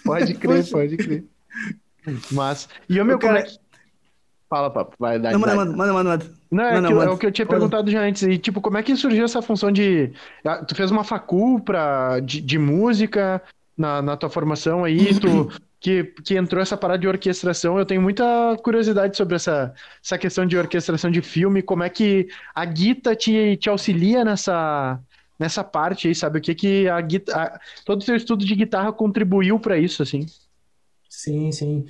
Pode 0.05 0.35
crer, 0.35 0.71
pode 0.71 0.97
crer. 0.99 1.25
Mas, 2.31 2.69
e 2.89 3.01
o 3.01 3.05
meu, 3.05 3.19
cara... 3.19 3.43
como 3.43 3.47
é 3.47 3.51
que 3.51 3.59
Fala, 4.51 4.69
papo, 4.69 4.97
vai 4.99 5.17
dar. 5.17 5.33
Não, 5.33 5.39
manda, 5.39 5.55
manda, 5.55 5.77
manda, 5.77 6.03
manda. 6.03 6.27
Não, 6.51 6.65
é, 6.65 6.81
não, 6.81 6.89
que, 6.89 6.95
é 6.95 7.11
o 7.11 7.19
que 7.19 7.27
eu 7.27 7.31
tinha 7.31 7.47
perguntado 7.47 7.89
já 7.89 8.01
antes. 8.01 8.25
E, 8.25 8.37
tipo, 8.37 8.61
como 8.61 8.77
é 8.77 8.83
que 8.83 8.97
surgiu 8.97 9.25
essa 9.25 9.41
função 9.41 9.71
de. 9.71 10.13
Ah, 10.45 10.65
tu 10.65 10.75
fez 10.75 10.91
uma 10.91 11.05
facul 11.05 11.61
pra, 11.61 12.19
de, 12.19 12.41
de 12.41 12.59
música 12.59 13.41
na, 13.79 14.03
na 14.03 14.17
tua 14.17 14.29
formação 14.29 14.83
aí, 14.83 15.15
tu. 15.19 15.49
Que, 15.83 16.05
que 16.05 16.37
entrou 16.37 16.61
essa 16.61 16.77
parada 16.77 16.99
de 16.99 17.09
orquestração. 17.09 17.79
Eu 17.79 17.87
tenho 17.87 18.03
muita 18.03 18.23
curiosidade 18.63 19.17
sobre 19.17 19.37
essa, 19.37 19.73
essa 20.05 20.19
questão 20.19 20.45
de 20.45 20.55
orquestração 20.55 21.11
de 21.11 21.23
filme, 21.23 21.63
como 21.63 21.83
é 21.83 21.89
que 21.89 22.29
a 22.55 22.67
guita 22.67 23.17
te, 23.17 23.57
te 23.57 23.71
auxilia 23.71 24.23
nessa, 24.23 25.01
nessa 25.39 25.65
parte 25.65 26.07
aí, 26.07 26.15
sabe? 26.15 26.39
O 26.39 26.43
que 26.43 26.55
que 26.55 26.87
a 26.87 27.01
guitarra, 27.01 27.59
todo 27.87 28.03
o 28.03 28.05
seu 28.05 28.15
estudo 28.15 28.45
de 28.45 28.55
guitarra 28.55 28.93
contribuiu 28.93 29.59
para 29.59 29.79
isso, 29.79 30.03
assim? 30.03 30.27
Sim, 31.09 31.51
sim. 31.51 31.87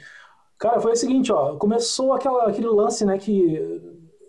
Cara, 0.60 0.78
foi 0.78 0.92
o 0.92 0.96
seguinte, 0.96 1.32
ó, 1.32 1.56
começou 1.56 2.12
aquela, 2.12 2.44
aquele 2.46 2.68
lance, 2.68 3.02
né, 3.06 3.16
que 3.16 3.80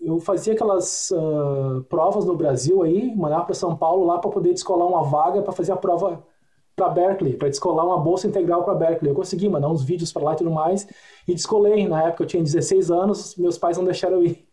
eu 0.02 0.18
fazia 0.22 0.54
aquelas 0.54 1.12
uh, 1.12 1.84
provas 1.90 2.24
no 2.24 2.38
Brasil 2.38 2.82
aí, 2.82 3.14
mandava 3.14 3.44
para 3.44 3.54
São 3.54 3.76
Paulo 3.76 4.06
lá 4.06 4.18
para 4.18 4.32
poder 4.32 4.54
descolar 4.54 4.88
uma 4.88 5.04
vaga 5.04 5.42
para 5.42 5.52
fazer 5.52 5.74
a 5.74 5.76
prova 5.76 6.24
para 6.74 6.88
Berkeley, 6.88 7.36
para 7.36 7.50
descolar 7.50 7.86
uma 7.86 8.00
bolsa 8.00 8.28
integral 8.28 8.64
para 8.64 8.74
Berkeley. 8.74 9.12
Eu 9.12 9.16
consegui 9.16 9.50
mandar 9.50 9.70
uns 9.70 9.84
vídeos 9.84 10.14
para 10.14 10.24
lá 10.24 10.34
e 10.34 10.38
tudo 10.38 10.50
mais 10.50 10.88
e 11.28 11.34
descolei. 11.34 11.86
Na 11.86 12.04
época 12.04 12.24
eu 12.24 12.28
tinha 12.28 12.42
16 12.42 12.90
anos, 12.90 13.36
meus 13.36 13.58
pais 13.58 13.78
não 13.78 13.84
deixaram 13.84 14.16
eu 14.16 14.24
ir. 14.24 14.48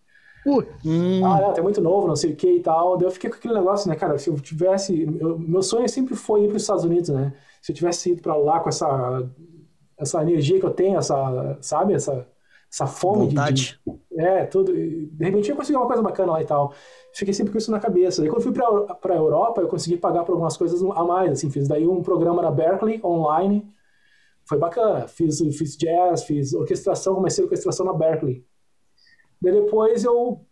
Uh, 0.45 0.65
hum. 0.85 1.25
Ah, 1.25 1.55
é, 1.57 1.61
é 1.61 1.63
muito 1.63 1.81
novo, 1.81 2.09
não 2.09 2.17
sei 2.17 2.33
o 2.33 2.37
que 2.37 2.57
e 2.57 2.61
tal. 2.61 2.97
Daí 2.97 3.07
eu 3.07 3.11
fiquei 3.11 3.31
com 3.31 3.37
aquele 3.37 3.55
negócio, 3.55 3.89
né, 3.89 3.95
cara? 3.95 4.19
Se 4.19 4.29
eu 4.29 4.35
tivesse. 4.41 5.03
Eu, 5.21 5.39
meu 5.39 5.63
sonho 5.63 5.89
sempre 5.89 6.17
foi 6.17 6.45
ir 6.45 6.49
para 6.49 6.57
os 6.57 6.63
Estados 6.63 6.85
Unidos, 6.85 7.09
né? 7.11 7.33
Se 7.63 7.73
eu 7.73 7.77
tivesse 7.77 8.11
ido 8.11 8.21
para 8.21 8.35
lá 8.35 8.61
com 8.61 8.69
essa 8.69 9.29
essa 9.99 10.23
energia 10.23 10.61
que 10.61 10.65
eu 10.65 10.71
tenho, 10.71 10.99
essa, 10.99 11.59
sabe, 11.61 11.95
essa, 11.95 12.27
essa 12.73 12.87
fome 12.87 13.27
Vontade. 13.27 13.81
de, 13.85 13.93
de, 13.93 14.21
É, 14.23 14.45
tudo. 14.45 14.73
De 14.73 15.25
repente 15.25 15.51
eu 15.51 15.57
consegui 15.57 15.77
uma 15.77 15.87
coisa 15.87 16.03
bacana 16.03 16.33
lá 16.33 16.43
e 16.43 16.45
tal. 16.45 16.73
Fiquei 17.13 17.35
sempre 17.35 17.53
com 17.53 17.59
isso 17.59 17.71
na 17.71 17.81
cabeça. 17.81 18.23
Daí 18.23 18.31
quando 18.31 18.43
fui 18.43 18.53
para 18.53 19.15
a 19.15 19.17
Europa, 19.17 19.61
eu 19.61 19.69
consegui 19.69 19.97
pagar 19.97 20.25
por 20.25 20.33
algumas 20.33 20.57
coisas 20.57 20.81
a 20.83 21.05
mais. 21.05 21.33
Assim, 21.33 21.51
fiz 21.51 21.67
daí 21.67 21.87
um 21.87 22.03
programa 22.03 22.43
na 22.43 22.51
Berkeley, 22.51 23.01
online. 23.05 23.69
Foi 24.45 24.59
bacana. 24.59 25.09
Fiz, 25.09 25.41
fiz 25.57 25.77
jazz, 25.77 26.23
fiz 26.25 26.55
orquestração, 26.55 27.15
comecei 27.15 27.43
a 27.43 27.47
orquestração 27.47 27.85
na 27.85 27.93
Berkeley. 27.93 28.45
Daí 29.43 29.53
depois 29.53 30.05
eu. 30.05 30.45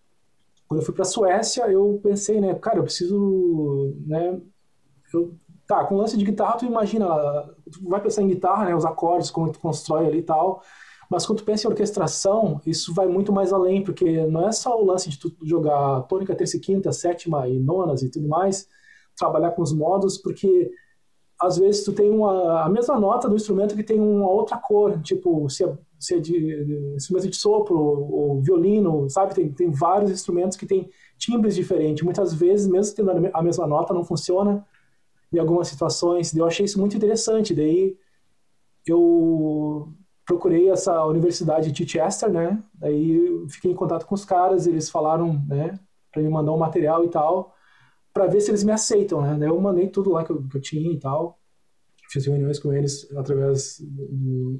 Quando 0.67 0.81
eu 0.81 0.85
fui 0.85 0.95
para 0.95 1.03
a 1.03 1.07
Suécia, 1.07 1.69
eu 1.71 2.01
pensei, 2.03 2.41
né, 2.41 2.55
cara, 2.57 2.79
eu 2.79 2.83
preciso. 2.83 3.95
Né, 4.05 4.41
eu 5.15 5.37
Tá, 5.67 5.85
com 5.85 5.97
lance 5.97 6.17
de 6.17 6.25
guitarra, 6.25 6.59
tu 6.59 6.65
imagina, 6.65 7.07
tu 7.73 7.89
vai 7.89 8.01
pensar 8.01 8.23
em 8.23 8.29
guitarra, 8.29 8.67
né, 8.67 8.75
os 8.77 8.85
acordes, 8.85 9.31
como 9.31 9.51
tu 9.51 9.59
constrói 9.59 10.07
ali 10.07 10.19
e 10.19 10.23
tal, 10.23 10.63
mas 11.11 11.27
quando 11.27 11.39
tu 11.39 11.45
pensa 11.45 11.67
em 11.67 11.71
orquestração, 11.71 12.61
isso 12.65 12.95
vai 12.95 13.07
muito 13.09 13.33
mais 13.33 13.53
além, 13.53 13.83
porque 13.83 14.27
não 14.27 14.47
é 14.47 14.53
só 14.53 14.81
o 14.81 14.85
lance 14.85 15.11
de 15.11 15.19
tu 15.19 15.35
jogar 15.45 16.03
tônica, 16.03 16.35
terça 16.37 16.57
e 16.57 16.61
quinta, 16.61 16.93
sétima 16.93 17.49
e 17.49 17.59
nonas 17.59 18.03
e 18.03 18.11
tudo 18.11 18.29
mais, 18.29 18.69
trabalhar 19.17 19.53
com 19.53 19.63
os 19.63 19.73
modos, 19.73 20.19
porque 20.19 20.71
às 21.39 21.59
vezes 21.59 21.85
tu 21.85 21.93
tem 21.93 22.11
uma, 22.11 22.63
a 22.63 22.69
mesma 22.69 22.99
nota 22.99 23.29
do 23.29 23.37
instrumento 23.37 23.77
que 23.77 23.83
tem 23.83 24.01
uma 24.01 24.29
outra 24.29 24.57
cor, 24.57 25.01
tipo, 25.03 25.49
se 25.51 25.65
é, 25.65 25.79
se 25.99 26.15
é 26.15 26.19
de, 26.19 26.95
instrumento 26.97 27.29
de 27.29 27.37
sopro 27.37 27.79
ou 27.79 28.41
violino, 28.41 29.09
sabe? 29.11 29.35
Tem, 29.35 29.53
tem 29.53 29.71
vários 29.71 30.11
instrumentos 30.11 30.57
que 30.57 30.67
tem 30.67 30.89
timbres 31.19 31.55
diferentes. 31.55 32.03
Muitas 32.03 32.33
vezes, 32.33 32.67
mesmo 32.67 32.97
tendo 32.97 33.31
a 33.33 33.43
mesma 33.43 33.67
nota, 33.67 33.93
não 33.93 34.05
funciona 34.05 34.65
em 35.33 35.39
algumas 35.39 35.69
situações. 35.69 36.35
Eu 36.35 36.47
achei 36.47 36.65
isso 36.65 36.79
muito 36.79 36.97
interessante. 36.97 37.55
Daí 37.55 37.97
eu 38.87 39.93
procurei 40.25 40.71
essa 40.71 41.05
universidade 41.07 41.73
de 41.73 41.89
Chichester, 41.89 42.31
né? 42.31 42.63
Daí 42.75 43.47
fiquei 43.49 43.71
em 43.71 43.75
contato 43.75 44.07
com 44.07 44.15
os 44.15 44.25
caras, 44.25 44.67
eles 44.67 44.91
falaram, 44.91 45.41
né, 45.49 45.79
para 46.13 46.23
me 46.23 46.29
mandar 46.29 46.53
um 46.53 46.59
material 46.59 47.05
e 47.05 47.09
tal 47.09 47.57
para 48.17 48.27
ver 48.27 48.41
se 48.41 48.51
eles 48.51 48.65
me 48.65 48.73
aceitam, 48.73 49.21
né? 49.21 49.37
Daí 49.39 49.51
eu 49.51 49.61
mandei 49.61 49.89
tudo 49.89 50.11
lá 50.11 50.25
que 50.25 50.31
eu, 50.31 50.43
que 50.43 50.57
eu 50.57 50.61
tinha 50.61 50.91
e 50.91 50.99
tal. 50.99 51.39
Fiz 52.09 52.25
reuniões 52.25 52.59
com 52.59 52.73
eles 52.73 53.07
através 53.15 53.79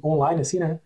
online, 0.05 0.41
assim, 0.41 0.59
né? 0.59 0.79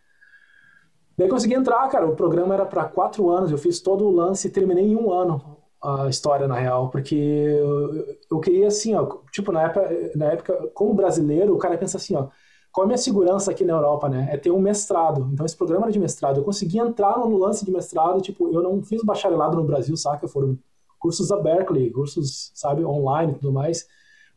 Daí 1.17 1.27
consegui 1.27 1.53
entrar, 1.53 1.86
cara. 1.89 2.07
O 2.07 2.15
programa 2.15 2.53
era 2.53 2.65
para 2.65 2.86
quatro 2.86 3.29
anos. 3.29 3.51
Eu 3.51 3.57
fiz 3.57 3.82
todo 3.82 4.07
o 4.07 4.09
lance 4.09 4.47
e 4.47 4.51
terminei 4.51 4.86
em 4.86 4.95
um 4.95 5.11
ano 5.11 5.61
a 5.84 6.09
história, 6.09 6.47
na 6.47 6.55
real. 6.55 6.89
Porque 6.89 7.15
eu, 7.15 8.17
eu 8.29 8.39
queria, 8.39 8.67
assim, 8.67 8.95
ó. 8.95 9.17
Tipo, 9.32 9.51
na 9.51 9.63
época, 9.63 10.11
na 10.15 10.25
época, 10.27 10.69
como 10.73 10.93
brasileiro, 10.93 11.55
o 11.55 11.57
cara 11.57 11.77
pensa 11.77 11.97
assim, 11.97 12.15
ó. 12.15 12.27
Qual 12.71 12.84
é 12.84 12.86
a 12.86 12.88
minha 12.88 12.97
segurança 12.97 13.51
aqui 13.51 13.65
na 13.65 13.73
Europa, 13.73 14.07
né? 14.07 14.29
É 14.32 14.38
ter 14.38 14.51
um 14.51 14.59
mestrado. 14.59 15.29
Então, 15.34 15.45
esse 15.45 15.57
programa 15.57 15.86
era 15.86 15.91
de 15.91 15.99
mestrado. 15.99 16.39
Eu 16.39 16.43
consegui 16.43 16.79
entrar 16.79 17.17
no 17.17 17.38
lance 17.38 17.65
de 17.65 17.71
mestrado. 17.71 18.21
Tipo, 18.21 18.53
eu 18.53 18.63
não 18.63 18.82
fiz 18.82 19.03
bacharelado 19.03 19.57
no 19.57 19.63
Brasil, 19.65 19.95
saca? 19.97 20.27
Foram 20.27 20.57
cursos 20.97 21.27
da 21.27 21.38
Berkeley, 21.38 21.91
cursos, 21.91 22.51
sabe, 22.53 22.86
online 22.86 23.34
e 23.34 23.36
tudo 23.36 23.51
mais. 23.51 23.86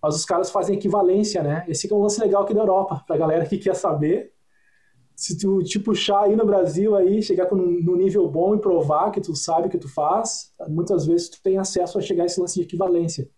Mas 0.03 0.17
os 0.17 0.25
caras 0.25 0.51
fazem 0.51 0.77
equivalência, 0.77 1.43
né? 1.43 1.65
Esse 1.69 1.91
é 1.91 1.95
um 1.95 2.03
lance 2.03 2.21
legal 2.21 2.43
aqui 2.43 2.53
da 2.53 2.61
Europa, 2.61 3.03
pra 3.07 3.17
galera 3.17 3.47
que 3.47 3.57
quer 3.57 3.75
saber. 3.75 4.34
Se 5.15 5.39
tu 5.39 5.63
te 5.63 5.79
puxar 5.79 6.25
aí 6.25 6.37
no 6.37 6.45
Brasil, 6.45 6.97
aí, 6.97 7.23
chegar 7.23 7.51
no 7.53 7.97
nível 7.97 8.29
bom 8.29 8.55
e 8.55 8.59
provar 8.59 9.11
que 9.11 9.21
tu 9.21 9.35
sabe 9.35 9.69
o 9.69 9.71
que 9.71 9.79
tu 9.79 9.89
faz, 9.89 10.51
muitas 10.69 11.07
vezes 11.07 11.29
tu 11.29 11.41
tem 11.43 11.57
acesso 11.57 11.99
a 11.99 12.03
chegar 12.03 12.25
a 12.25 12.27
esse 12.27 12.41
lance 12.41 12.55
de 12.55 12.63
equivalência. 12.63 13.29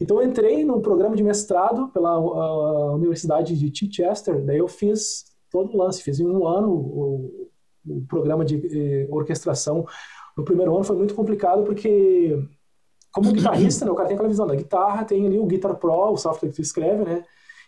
Então 0.00 0.20
eu 0.20 0.28
entrei 0.28 0.64
no 0.64 0.80
programa 0.80 1.16
de 1.16 1.22
mestrado 1.22 1.88
pela 1.88 2.18
Universidade 2.94 3.56
de 3.56 3.72
Chichester, 3.74 4.44
daí 4.44 4.58
eu 4.58 4.68
fiz 4.68 5.24
todo 5.50 5.72
o 5.72 5.76
lance, 5.76 6.02
fiz 6.02 6.20
em 6.20 6.26
um 6.26 6.46
ano 6.46 6.70
o, 6.70 7.50
o 7.86 8.06
programa 8.06 8.44
de 8.44 8.56
eh, 8.56 9.06
orquestração 9.08 9.86
no 10.36 10.44
primeiro 10.44 10.74
ano 10.74 10.84
foi 10.84 10.96
muito 10.96 11.14
complicado 11.14 11.64
porque, 11.64 12.38
como 13.10 13.32
guitarrista, 13.32 13.86
né, 13.86 13.90
o 13.90 13.94
cara 13.94 14.08
tem 14.08 14.16
aquela 14.16 14.28
visão 14.28 14.46
da 14.46 14.54
guitarra, 14.54 15.04
tem 15.04 15.24
ali 15.26 15.38
o 15.38 15.46
Guitar 15.46 15.74
Pro, 15.76 16.12
o 16.12 16.16
software 16.16 16.50
que 16.50 16.56
tu 16.56 16.62
escreve, 16.62 17.04
né? 17.04 17.24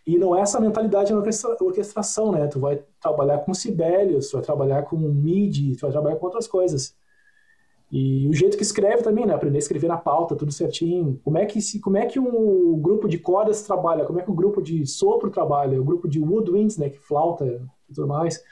E 0.09 0.19
não 0.19 0.35
é 0.35 0.41
essa 0.41 0.59
mentalidade 0.59 1.13
na 1.13 1.19
orquestração, 1.19 2.33
né? 2.33 2.47
Tu 2.47 2.59
vai 2.59 2.83
trabalhar 3.01 3.41
com 3.41 3.53
Sibelius, 3.53 4.29
tu 4.29 4.33
vai 4.33 4.43
trabalhar 4.43 4.83
com 4.85 4.97
MIDI, 4.97 5.77
tu 5.77 5.83
vai 5.83 5.91
trabalhar 5.91 6.17
com 6.17 6.25
outras 6.25 6.49
coisas. 6.49 6.97
E 7.93 8.27
o 8.27 8.33
jeito 8.33 8.57
que 8.57 8.63
escreve 8.63 9.03
também, 9.03 9.27
né? 9.27 9.35
Aprender 9.35 9.59
a 9.59 9.61
escrever 9.61 9.87
na 9.87 9.99
pauta, 9.99 10.35
tudo 10.35 10.51
certinho. 10.51 11.21
Como 11.23 11.37
é 11.37 11.45
que 11.45 11.61
se, 11.61 11.79
como 11.79 11.99
é 11.99 12.07
que 12.07 12.19
um 12.19 12.81
grupo 12.81 13.07
de 13.07 13.19
cordas 13.19 13.63
trabalha? 13.63 14.07
Como 14.07 14.19
é 14.19 14.23
que 14.23 14.31
o 14.31 14.33
um 14.33 14.37
grupo 14.37 14.63
de 14.63 14.87
sopro 14.87 15.31
trabalha? 15.31 15.81
O 15.81 15.85
grupo 15.85 16.09
de 16.09 16.19
woodwinds, 16.19 16.79
né? 16.79 16.89
Que 16.89 16.99
flauta 16.99 17.45
e 17.89 17.95
tudo 17.95 18.09
mais 18.09 18.43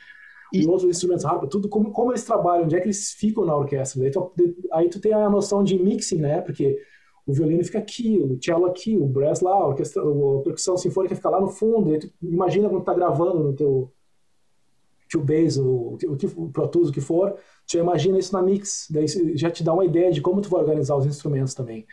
e, 0.52 0.62
e 0.62 0.66
outros 0.66 0.88
instrumentos 0.88 1.24
harpa, 1.24 1.46
tudo 1.46 1.68
como, 1.68 1.90
como 1.90 2.12
eles 2.12 2.24
trabalham, 2.24 2.64
onde 2.64 2.76
é 2.76 2.80
que 2.80 2.86
eles 2.86 3.12
ficam 3.12 3.44
na 3.44 3.56
orquestra. 3.56 4.02
Aí 4.02 4.10
tu, 4.10 4.32
aí 4.72 4.88
tu 4.88 5.00
tem 5.00 5.12
a 5.12 5.28
noção 5.28 5.62
de 5.62 5.78
mixing, 5.78 6.18
né? 6.18 6.40
Porque 6.40 6.78
o 7.26 7.32
violino 7.32 7.64
fica 7.64 7.78
aqui, 7.78 8.18
o 8.20 8.38
cello 8.42 8.66
aqui, 8.66 8.96
o 8.96 9.06
brass 9.06 9.40
lá, 9.40 9.50
a, 9.50 9.66
orquestra, 9.66 10.02
a 10.02 10.42
percussão 10.42 10.76
sinfônica 10.76 11.16
fica 11.16 11.28
lá 11.28 11.40
no 11.40 11.48
fundo. 11.48 11.90
Aí 11.90 11.98
tu 11.98 12.10
imagina 12.22 12.68
quando 12.68 12.84
tá 12.84 12.94
gravando 12.94 13.42
no 13.42 13.52
teu 13.52 13.92
Cubase, 15.12 15.60
o, 15.60 15.96
o, 15.96 16.44
o 16.44 16.50
Pro 16.50 16.68
Tools, 16.68 16.88
o 16.88 16.92
que 16.92 17.00
for, 17.00 17.36
tu 17.66 17.78
imagina 17.78 18.18
isso 18.18 18.32
na 18.32 18.42
mix, 18.42 18.88
daí 18.90 19.06
já 19.36 19.50
te 19.50 19.62
dá 19.62 19.72
uma 19.72 19.84
ideia 19.84 20.10
de 20.10 20.20
como 20.20 20.40
tu 20.40 20.48
vai 20.48 20.60
organizar 20.60 20.96
os 20.96 21.06
instrumentos 21.06 21.54
também. 21.54 21.86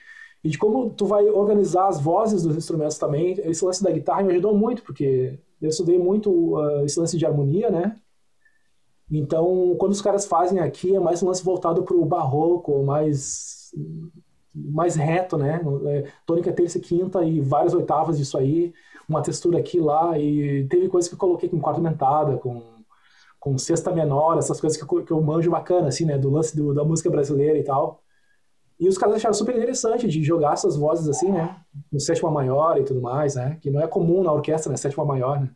E 0.43 0.49
de 0.49 0.57
como 0.57 0.89
tu 0.89 1.05
vai 1.05 1.25
organizar 1.29 1.87
as 1.87 1.99
vozes 1.99 2.43
dos 2.43 2.55
instrumentos 2.57 2.97
também. 2.97 3.33
Esse 3.45 3.63
lance 3.63 3.81
da 3.81 3.91
guitarra 3.91 4.23
me 4.23 4.33
ajudou 4.33 4.55
muito, 4.55 4.83
porque 4.83 5.39
eu 5.61 5.69
estudei 5.69 5.97
muito 5.97 6.29
uh, 6.57 6.83
esse 6.83 6.99
lance 6.99 7.17
de 7.17 7.25
harmonia, 7.25 7.69
né? 7.69 7.95
Então, 9.09 9.75
quando 9.79 9.93
os 9.93 10.01
caras 10.01 10.25
fazem 10.25 10.59
aqui, 10.59 10.95
é 10.95 10.99
mais 10.99 11.23
um 11.23 11.27
lance 11.27 11.43
voltado 11.43 11.83
para 11.83 11.95
o 11.95 12.05
barroco, 12.05 12.83
mais, 12.83 13.71
mais 14.53 14.95
reto, 14.95 15.37
né? 15.37 15.61
É, 15.87 16.07
tônica, 16.25 16.51
terça 16.51 16.77
e 16.77 16.81
quinta 16.81 17.23
e 17.23 17.39
várias 17.39 17.73
oitavas 17.73 18.17
disso 18.17 18.37
aí, 18.37 18.73
uma 19.07 19.21
textura 19.21 19.59
aqui 19.59 19.79
lá, 19.79 20.17
e 20.17 20.65
teve 20.67 20.87
coisas 20.89 21.09
que 21.09 21.15
eu 21.15 21.19
coloquei 21.19 21.49
com 21.49 21.59
quarta 21.59 21.79
aumentada, 21.79 22.37
com, 22.37 22.61
com 23.39 23.57
sexta 23.57 23.91
menor, 23.91 24.37
essas 24.37 24.61
coisas 24.61 24.81
que 24.81 24.83
eu, 24.83 25.03
que 25.03 25.11
eu 25.11 25.21
manjo 25.21 25.51
bacana, 25.51 25.87
assim, 25.87 26.05
né? 26.05 26.17
Do 26.17 26.29
lance 26.29 26.55
do, 26.55 26.73
da 26.73 26.83
música 26.83 27.09
brasileira 27.09 27.57
e 27.57 27.63
tal. 27.63 28.03
E 28.79 28.87
os 28.87 28.97
caras 28.97 29.15
acharam 29.15 29.33
super 29.33 29.55
interessante 29.55 30.07
de 30.07 30.23
jogar 30.23 30.53
essas 30.53 30.75
vozes 30.75 31.07
assim, 31.07 31.31
né? 31.31 31.57
No 31.91 31.99
sétima 31.99 32.29
maior 32.29 32.77
e 32.77 32.83
tudo 32.83 33.01
mais, 33.01 33.35
né? 33.35 33.57
Que 33.61 33.69
não 33.69 33.79
é 33.81 33.87
comum 33.87 34.23
na 34.23 34.31
orquestra, 34.31 34.69
né? 34.71 34.77
Sétima 34.77 35.05
maior, 35.05 35.39
né? 35.39 35.49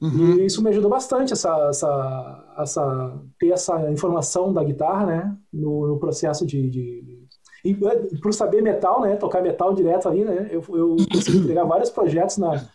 Uhum. 0.00 0.38
E 0.38 0.46
isso 0.46 0.60
me 0.60 0.70
ajudou 0.70 0.90
bastante, 0.90 1.32
essa, 1.32 1.68
essa, 1.68 2.54
essa, 2.58 3.22
ter 3.38 3.50
essa 3.50 3.88
informação 3.92 4.52
da 4.52 4.64
guitarra, 4.64 5.06
né? 5.06 5.36
No, 5.52 5.86
no 5.86 5.98
processo 5.98 6.44
de, 6.44 6.68
de... 6.68 7.21
E 7.64 7.74
por 8.20 8.32
saber 8.34 8.62
metal, 8.62 9.00
né? 9.00 9.16
Tocar 9.16 9.42
metal 9.42 9.72
direto 9.72 10.08
ali, 10.08 10.24
né? 10.24 10.48
Eu, 10.50 10.62
eu 10.76 10.96
consegui 11.12 11.46
pegar 11.46 11.64
vários 11.64 11.90
projetos 11.90 12.38
na, 12.38 12.68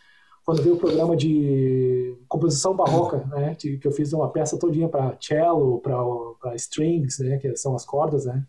quando 0.46 0.64
veio 0.64 0.76
o 0.76 0.80
programa 0.80 1.16
de 1.16 2.16
composição 2.28 2.74
barroca, 2.74 3.18
né? 3.30 3.54
Que, 3.56 3.78
que 3.78 3.88
eu 3.88 3.92
fiz 3.92 4.14
uma 4.14 4.30
peça 4.30 4.58
todinha 4.58 4.88
para 4.88 5.18
cello, 5.20 5.82
para 5.82 6.56
strings, 6.56 7.20
né? 7.20 7.38
Que 7.38 7.56
são 7.58 7.76
as 7.76 7.86
cordas, 7.86 8.26
né? 8.26 8.46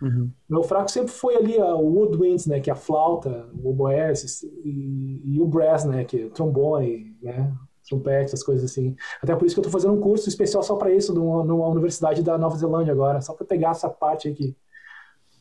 Uhum. 0.00 0.30
Meu 0.48 0.62
fraco 0.62 0.90
sempre 0.90 1.12
foi 1.12 1.36
ali 1.36 1.58
o 1.58 1.80
woodwinds, 1.80 2.46
né? 2.46 2.60
Que 2.60 2.70
é 2.70 2.72
a 2.72 2.76
flauta, 2.76 3.46
o 3.62 3.70
oboé 3.70 4.12
e, 4.64 5.20
e, 5.22 5.40
o 5.40 5.46
brass, 5.46 5.84
né? 5.84 6.04
Que 6.04 6.22
é 6.22 6.24
o 6.24 6.30
trombone, 6.30 7.14
né? 7.22 7.52
trompete, 7.88 8.24
essas 8.24 8.42
coisas 8.42 8.70
assim. 8.70 8.96
Até 9.22 9.36
por 9.36 9.44
isso 9.44 9.54
que 9.54 9.58
eu 9.60 9.62
estou 9.62 9.72
fazendo 9.72 9.94
um 9.94 10.00
curso 10.00 10.28
especial 10.28 10.62
só 10.62 10.76
para 10.76 10.92
isso, 10.92 11.12
numa, 11.12 11.44
numa, 11.44 11.68
universidade 11.68 12.22
da 12.22 12.38
Nova 12.38 12.56
Zelândia 12.56 12.92
agora, 12.92 13.20
só 13.20 13.34
para 13.34 13.46
pegar 13.46 13.72
essa 13.72 13.90
parte 13.90 14.28
aqui. 14.28 14.56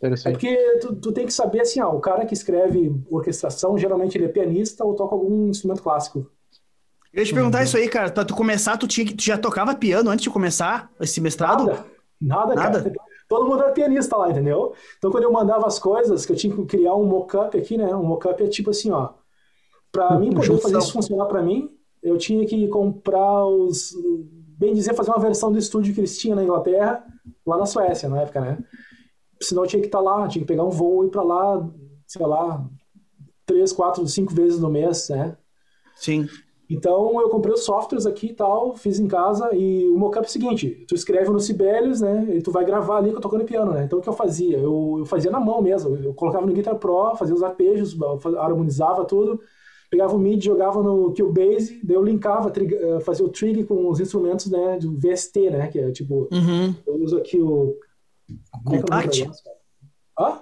É 0.04 0.32
porque 0.32 0.80
tu, 0.82 0.96
tu, 0.96 1.12
tem 1.12 1.26
que 1.26 1.34
saber 1.34 1.62
assim, 1.62 1.80
ó, 1.82 1.92
o 1.92 2.00
cara 2.00 2.26
que 2.26 2.34
escreve 2.34 2.94
orquestração, 3.10 3.78
geralmente 3.78 4.18
ele 4.18 4.26
é 4.26 4.30
pianista 4.30 4.84
ou 4.84 4.94
toca 4.96 5.16
algum 5.16 5.48
instrumento 5.48 5.82
clássico. 5.82 6.30
Eu 7.14 7.20
ia 7.20 7.26
te 7.26 7.34
perguntar 7.34 7.60
uhum. 7.60 7.64
isso 7.64 7.78
aí, 7.78 7.88
cara. 7.88 8.12
Pra 8.12 8.26
tu 8.26 8.36
começar, 8.36 8.76
tu, 8.76 8.88
tinha, 8.88 9.06
tu 9.06 9.24
já 9.24 9.38
tocava 9.38 9.76
piano 9.76 10.10
antes 10.10 10.24
de 10.24 10.30
começar 10.30 10.92
esse 11.00 11.22
mestrado? 11.22 11.68
Nada, 11.68 11.86
nada, 12.20 12.56
nada. 12.56 12.84
Cara. 12.84 12.96
Todo 13.30 13.48
mundo 13.48 13.64
era 13.64 13.72
pianista 13.72 14.18
lá, 14.18 14.30
entendeu? 14.30 14.74
Então, 14.98 15.12
quando 15.12 15.24
eu 15.24 15.32
mandava 15.32 15.66
as 15.66 15.80
coisas, 15.80 16.26
que 16.26 16.32
eu 16.32 16.36
tinha 16.36 16.56
que 16.56 16.66
criar 16.66 16.96
um 16.96 17.06
mock-up 17.06 17.58
aqui, 17.58 17.78
né? 17.78 17.96
Um 17.96 18.04
mock-up 18.04 18.44
é 18.44 18.48
tipo 18.48 18.72
assim, 18.72 18.92
ó. 18.92 19.10
Pra 19.92 20.18
mim 20.20 20.32
poder 20.32 20.58
fazer 20.58 20.78
isso 20.80 20.92
funcionar 20.92 21.26
para 21.26 21.42
mim, 21.42 21.70
eu 22.02 22.18
tinha 22.18 22.46
que 22.46 22.68
comprar 22.68 23.46
os. 23.46 23.96
Bem 24.58 24.74
dizer, 24.74 24.94
fazer 24.94 25.12
uma 25.12 25.20
versão 25.20 25.52
do 25.52 25.58
estúdio 25.58 25.94
que 25.94 26.00
eles 26.00 26.18
tinham 26.18 26.36
na 26.36 26.44
Inglaterra, 26.44 27.06
lá 27.46 27.58
na 27.58 27.66
Suécia, 27.66 28.10
na 28.10 28.22
época, 28.22 28.42
né? 28.42 28.58
Senão 29.42 29.64
eu 29.64 29.68
tinha 29.68 29.82
que 29.82 29.88
estar 29.88 30.00
tá 30.00 30.04
lá, 30.04 30.28
tinha 30.28 30.42
que 30.42 30.48
pegar 30.48 30.64
um 30.64 30.70
voo 30.70 31.04
e 31.04 31.08
ir 31.08 31.10
para 31.10 31.24
lá, 31.24 31.70
sei 32.08 32.26
lá, 32.26 32.66
três, 33.46 33.72
quatro, 33.74 34.08
cinco 34.08 34.34
vezes 34.34 34.60
no 34.60 34.70
mês, 34.70 35.10
né? 35.10 35.38
Sim. 35.96 36.28
Então 36.70 37.22
eu 37.22 37.30
comprei 37.30 37.54
os 37.54 37.66
softwares 37.66 38.06
aqui 38.06 38.28
e 38.28 38.34
tal, 38.34 38.76
fiz 38.76 39.00
em 39.00 39.08
casa 39.08 39.54
e 39.54 39.88
o 39.90 39.98
mockup 39.98 40.26
é 40.26 40.30
o 40.30 40.32
seguinte, 40.32 40.86
tu 40.88 40.96
escreve 40.96 41.30
no 41.30 41.40
Sibelius, 41.40 42.02
né, 42.02 42.26
e 42.34 42.42
tu 42.42 42.52
vai 42.52 42.66
gravar 42.66 42.98
ali 42.98 43.12
que 43.12 43.18
eu 43.18 43.22
tocando 43.22 43.44
piano, 43.44 43.74
né, 43.74 43.84
então 43.84 44.00
o 44.00 44.02
que 44.02 44.10
eu 44.10 44.14
fazia? 44.14 44.58
Eu, 44.58 44.96
eu 45.00 45.06
fazia 45.06 45.30
na 45.30 45.42
mão 45.42 45.62
mesmo, 45.62 45.96
eu 45.98 46.14
colocava 46.14 46.46
no 46.46 46.54
Guitar 46.54 46.76
Pro, 46.76 47.16
fazia 47.16 47.36
os 47.36 47.44
arpejos, 47.44 47.96
harmonizava 48.40 49.04
tudo, 49.06 49.40
pegava 49.94 50.16
o 50.16 50.20
MIDI, 50.20 50.46
jogava 50.46 50.82
no 50.82 51.14
Cubase, 51.14 51.80
daí 51.84 51.96
eu 51.96 52.04
linkava, 52.04 52.52
eh, 52.52 53.00
fazia 53.02 53.24
o 53.24 53.30
trig 53.30 53.64
com 53.64 53.88
os 53.88 54.00
instrumentos 54.00 54.50
né, 54.50 54.80
do 54.80 54.98
VST, 54.98 55.52
né? 55.52 55.68
Que 55.68 55.80
é 55.80 55.92
tipo, 55.92 56.28
uhum. 56.32 56.74
eu 56.88 56.96
uso 56.96 57.18
aqui 57.18 57.40
o. 57.40 57.76
Contact? 58.66 59.24
É 59.24 59.28
Hã? 60.20 60.42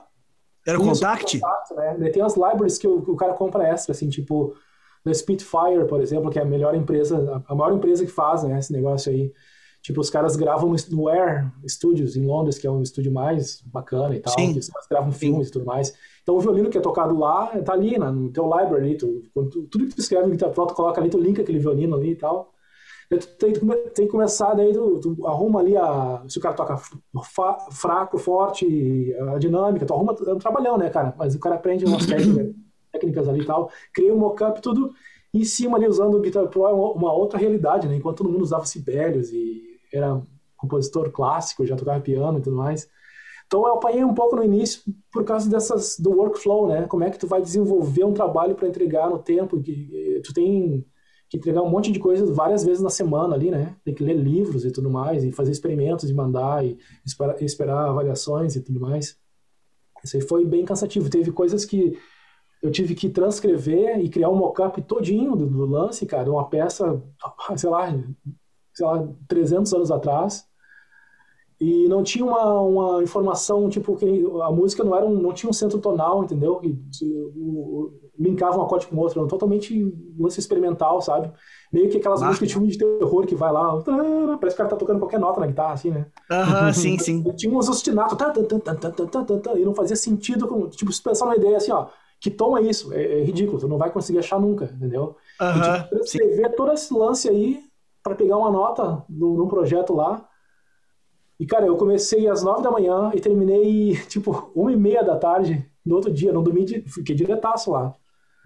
Era 0.66 0.80
o 0.80 0.84
Contact? 0.84 1.40
Contact 1.40 2.00
né? 2.00 2.10
Tem 2.10 2.22
as 2.22 2.36
libraries 2.36 2.78
que 2.78 2.88
o, 2.88 3.00
o, 3.00 3.16
cara 3.16 3.34
compra 3.34 3.68
extra, 3.68 3.94
assim, 3.94 4.10
tipo, 4.10 4.54
da 5.04 5.14
Spitfire, 5.14 5.88
por 5.88 6.02
exemplo, 6.02 6.30
que 6.30 6.40
é 6.40 6.42
a 6.42 6.46
melhor 6.46 6.76
empresa, 6.76 7.44
a 7.48 7.56
maior 7.56 7.74
empresa 7.74 8.06
que 8.06 8.12
faz 8.12 8.44
né, 8.44 8.58
esse 8.60 8.72
negócio 8.72 9.12
aí. 9.12 9.32
Tipo, 9.82 10.00
os 10.00 10.12
caras 10.12 10.36
gravam 10.36 10.76
no 10.92 11.10
Air 11.10 11.52
Studios, 11.68 12.16
em 12.16 12.24
Londres, 12.24 12.60
que 12.60 12.68
é 12.68 12.72
um 12.72 12.84
estúdio 12.84 13.12
mais 13.12 13.62
bacana 13.62 14.16
e 14.16 14.20
tal. 14.20 14.32
Sim. 14.36 14.56
Os 14.56 14.68
caras 14.68 14.88
gravam 14.88 15.12
filmes 15.12 15.48
e 15.48 15.52
tudo 15.52 15.66
mais. 15.66 15.96
Então, 16.22 16.36
o 16.36 16.40
violino 16.40 16.70
que 16.70 16.78
é 16.78 16.82
tocado 16.82 17.18
lá, 17.18 17.48
tá 17.64 17.74
ali 17.74 17.98
né, 17.98 18.12
no 18.12 18.32
teu 18.32 18.44
library. 18.44 18.96
Tu, 18.96 19.24
tu, 19.34 19.64
tudo 19.64 19.88
que 19.88 19.96
tu 19.96 20.02
escreve 20.02 20.26
no 20.26 20.32
Guitar 20.32 20.52
Pro, 20.52 20.68
tu 20.68 20.76
coloca 20.76 21.02
ali, 21.02 21.10
tu 21.10 21.20
linka 21.20 21.42
aquele 21.42 21.58
violino 21.58 21.96
ali 21.96 22.12
e 22.12 22.16
tal. 22.16 22.51
Tem, 23.38 23.52
tem 23.94 24.06
que 24.06 24.12
começar, 24.12 24.54
daí 24.54 24.72
tu, 24.72 25.00
tu, 25.02 25.28
arruma 25.28 25.60
ali 25.60 25.76
a... 25.76 26.24
Se 26.30 26.38
o 26.38 26.42
cara 26.42 26.56
toca 26.56 26.78
fraco, 27.72 28.18
forte, 28.18 29.14
a 29.34 29.38
dinâmica, 29.38 29.86
tu 29.86 29.94
arruma... 29.94 30.16
É 30.26 30.34
um 30.34 30.38
trabalhão, 30.38 30.78
né, 30.78 30.90
cara? 30.90 31.14
Mas 31.18 31.36
o 31.36 31.40
cara 31.40 31.56
aprende 31.56 31.84
umas 31.84 32.06
técnicas, 32.08 32.56
técnicas 32.90 33.28
ali 33.28 33.42
e 33.42 33.46
tal. 33.46 33.70
Cria 33.94 34.14
um 34.14 34.18
mock-up, 34.18 34.62
tudo... 34.62 34.94
em 35.34 35.44
cima 35.44 35.78
ali 35.78 35.88
usando 35.88 36.16
o 36.16 36.22
Guitar 36.22 36.48
Pro 36.48 36.66
é 36.66 36.72
uma 36.72 37.12
outra 37.12 37.38
realidade, 37.38 37.86
né? 37.86 37.98
Enquanto 37.98 38.20
todo 38.20 38.30
mundo 38.30 38.44
usava 38.44 38.66
Sibelius 38.66 39.30
e 39.34 39.62
era 39.92 40.22
compositor 40.56 41.12
clássico, 41.12 41.66
já 41.66 41.76
tocava 41.76 42.00
piano 42.00 42.40
e 42.40 42.42
tudo 42.42 42.56
mais. 42.56 42.88
Então 43.46 43.68
eu 43.68 43.74
apanhei 43.74 44.06
um 44.06 44.14
pouco 44.14 44.38
no 44.38 44.44
início 44.46 44.82
por 45.12 45.26
causa 45.26 45.50
dessas 45.50 46.00
do 46.00 46.12
workflow, 46.12 46.70
né? 46.70 46.88
Como 46.88 47.04
é 47.04 47.10
que 47.10 47.20
tu 47.20 47.28
vai 47.28 47.42
desenvolver 47.42 48.06
um 48.06 48.14
trabalho 48.14 48.56
para 48.56 48.70
entregar 48.70 49.10
no 49.10 49.20
tempo 49.20 49.62
que 49.62 50.22
tu 50.24 50.34
tem 50.34 50.86
que 51.32 51.38
entregar 51.38 51.62
um 51.62 51.70
monte 51.70 51.94
de 51.94 52.00
coisas 52.00 52.30
várias 52.30 52.66
vezes 52.66 52.82
na 52.82 52.90
semana 52.90 53.36
ali, 53.36 53.50
né? 53.50 53.74
Tem 53.86 53.94
que 53.94 54.04
ler 54.04 54.18
livros 54.18 54.66
e 54.66 54.72
tudo 54.72 54.90
mais 54.90 55.24
e 55.24 55.32
fazer 55.32 55.50
experimentos 55.50 56.10
e 56.10 56.14
mandar 56.14 56.66
e 56.66 56.78
esperar, 57.06 57.42
esperar 57.42 57.88
avaliações 57.88 58.58
e 58.58 58.62
tudo 58.62 58.82
mais. 58.82 59.18
Isso 60.04 60.18
aí 60.18 60.22
foi 60.22 60.46
bem 60.46 60.66
cansativo. 60.66 61.10
Teve 61.10 61.32
coisas 61.32 61.64
que 61.64 61.98
eu 62.62 62.70
tive 62.70 62.94
que 62.94 63.08
transcrever 63.08 64.02
e 64.02 64.10
criar 64.10 64.28
um 64.28 64.36
mockup 64.36 64.82
todinho 64.82 65.34
do, 65.38 65.48
do, 65.48 65.66
lance, 65.66 66.06
cara, 66.06 66.30
uma 66.30 66.50
peça, 66.50 67.02
sei 67.56 67.70
lá, 67.70 67.88
sei 68.74 68.86
lá, 68.86 69.08
300 69.30 69.74
anos 69.74 69.90
atrás. 69.90 70.46
E 71.62 71.88
não 71.88 72.04
tinha 72.04 72.26
uma, 72.26 72.60
uma 72.60 73.04
informação, 73.04 73.70
tipo, 73.70 73.96
que 73.96 74.06
a 74.44 74.52
música 74.52 74.84
não 74.84 74.94
era 74.98 75.06
um, 75.06 75.14
não 75.14 75.32
tinha 75.32 75.50
um 75.50 75.54
centro 75.54 75.80
tonal, 75.80 76.26
entendeu? 76.26 76.60
E, 76.62 76.78
linkava 78.22 78.58
um 78.58 78.62
acorde 78.62 78.88
com 78.88 78.96
o 78.96 79.00
outro, 79.00 79.20
era 79.20 79.28
totalmente 79.28 79.94
lance 80.20 80.40
experimental, 80.40 81.02
sabe? 81.02 81.32
Meio 81.72 81.90
que 81.90 81.98
aquelas 81.98 82.22
músicas 82.22 82.48
de 82.48 82.54
filme 82.54 82.70
de 82.70 82.78
terror 82.78 83.26
que 83.26 83.36
vai 83.36 83.52
lá, 83.52 83.82
parece 83.82 84.40
que 84.40 84.54
o 84.54 84.58
cara 84.58 84.70
tá 84.70 84.76
tocando 84.76 85.00
qualquer 85.00 85.20
nota 85.20 85.40
na 85.40 85.48
guitarra, 85.48 85.74
assim, 85.74 85.90
né? 85.90 86.06
Aham, 86.30 86.68
uh 86.68 86.70
-huh, 86.70 86.74
sim, 86.74 86.98
sim. 87.00 87.24
Tinha 87.36 87.58
uns 87.58 87.68
ostinatos, 87.68 88.18
e 89.56 89.66
não 89.66 89.74
fazia 89.74 89.96
sentido, 89.96 90.48
com, 90.48 90.70
tipo, 90.70 90.92
se 90.92 91.02
pensar 91.02 91.26
numa 91.26 91.36
ideia 91.36 91.58
assim, 91.58 91.72
ó, 91.72 91.88
que 92.20 92.30
tom 92.30 92.58
é 92.58 92.62
isso? 92.62 92.94
É, 92.94 93.22
é 93.22 93.24
ridículo, 93.24 93.60
tu 93.60 93.68
não 93.68 93.78
vai 93.78 93.90
conseguir 93.90 94.20
achar 94.20 94.40
nunca, 94.40 94.66
entendeu? 94.66 95.16
Aham, 95.40 95.60
uh 95.60 95.64
-huh, 95.64 95.78
e, 95.78 95.84
tipo, 95.84 95.96
escrever 96.04 96.56
todo 96.56 96.72
esse 96.72 96.94
lance 96.94 97.28
aí 97.28 97.60
para 98.04 98.16
pegar 98.16 98.38
uma 98.38 98.52
nota 98.52 99.04
num 99.10 99.48
projeto 99.48 99.94
lá, 99.94 100.28
e, 101.42 101.46
cara, 101.48 101.66
eu 101.66 101.76
comecei 101.76 102.28
às 102.28 102.44
nove 102.44 102.62
da 102.62 102.70
manhã 102.70 103.10
e 103.16 103.20
terminei, 103.20 103.96
tipo, 104.08 104.52
uma 104.54 104.72
e 104.72 104.76
meia 104.78 105.04
da 105.04 105.18
tarde 105.18 105.66
no 105.84 105.96
outro 105.96 106.14
dia, 106.14 106.32
no 106.32 106.44
domingo, 106.44 106.70
fiquei 106.88 107.16
diretaço 107.16 107.72
lá. 107.72 107.96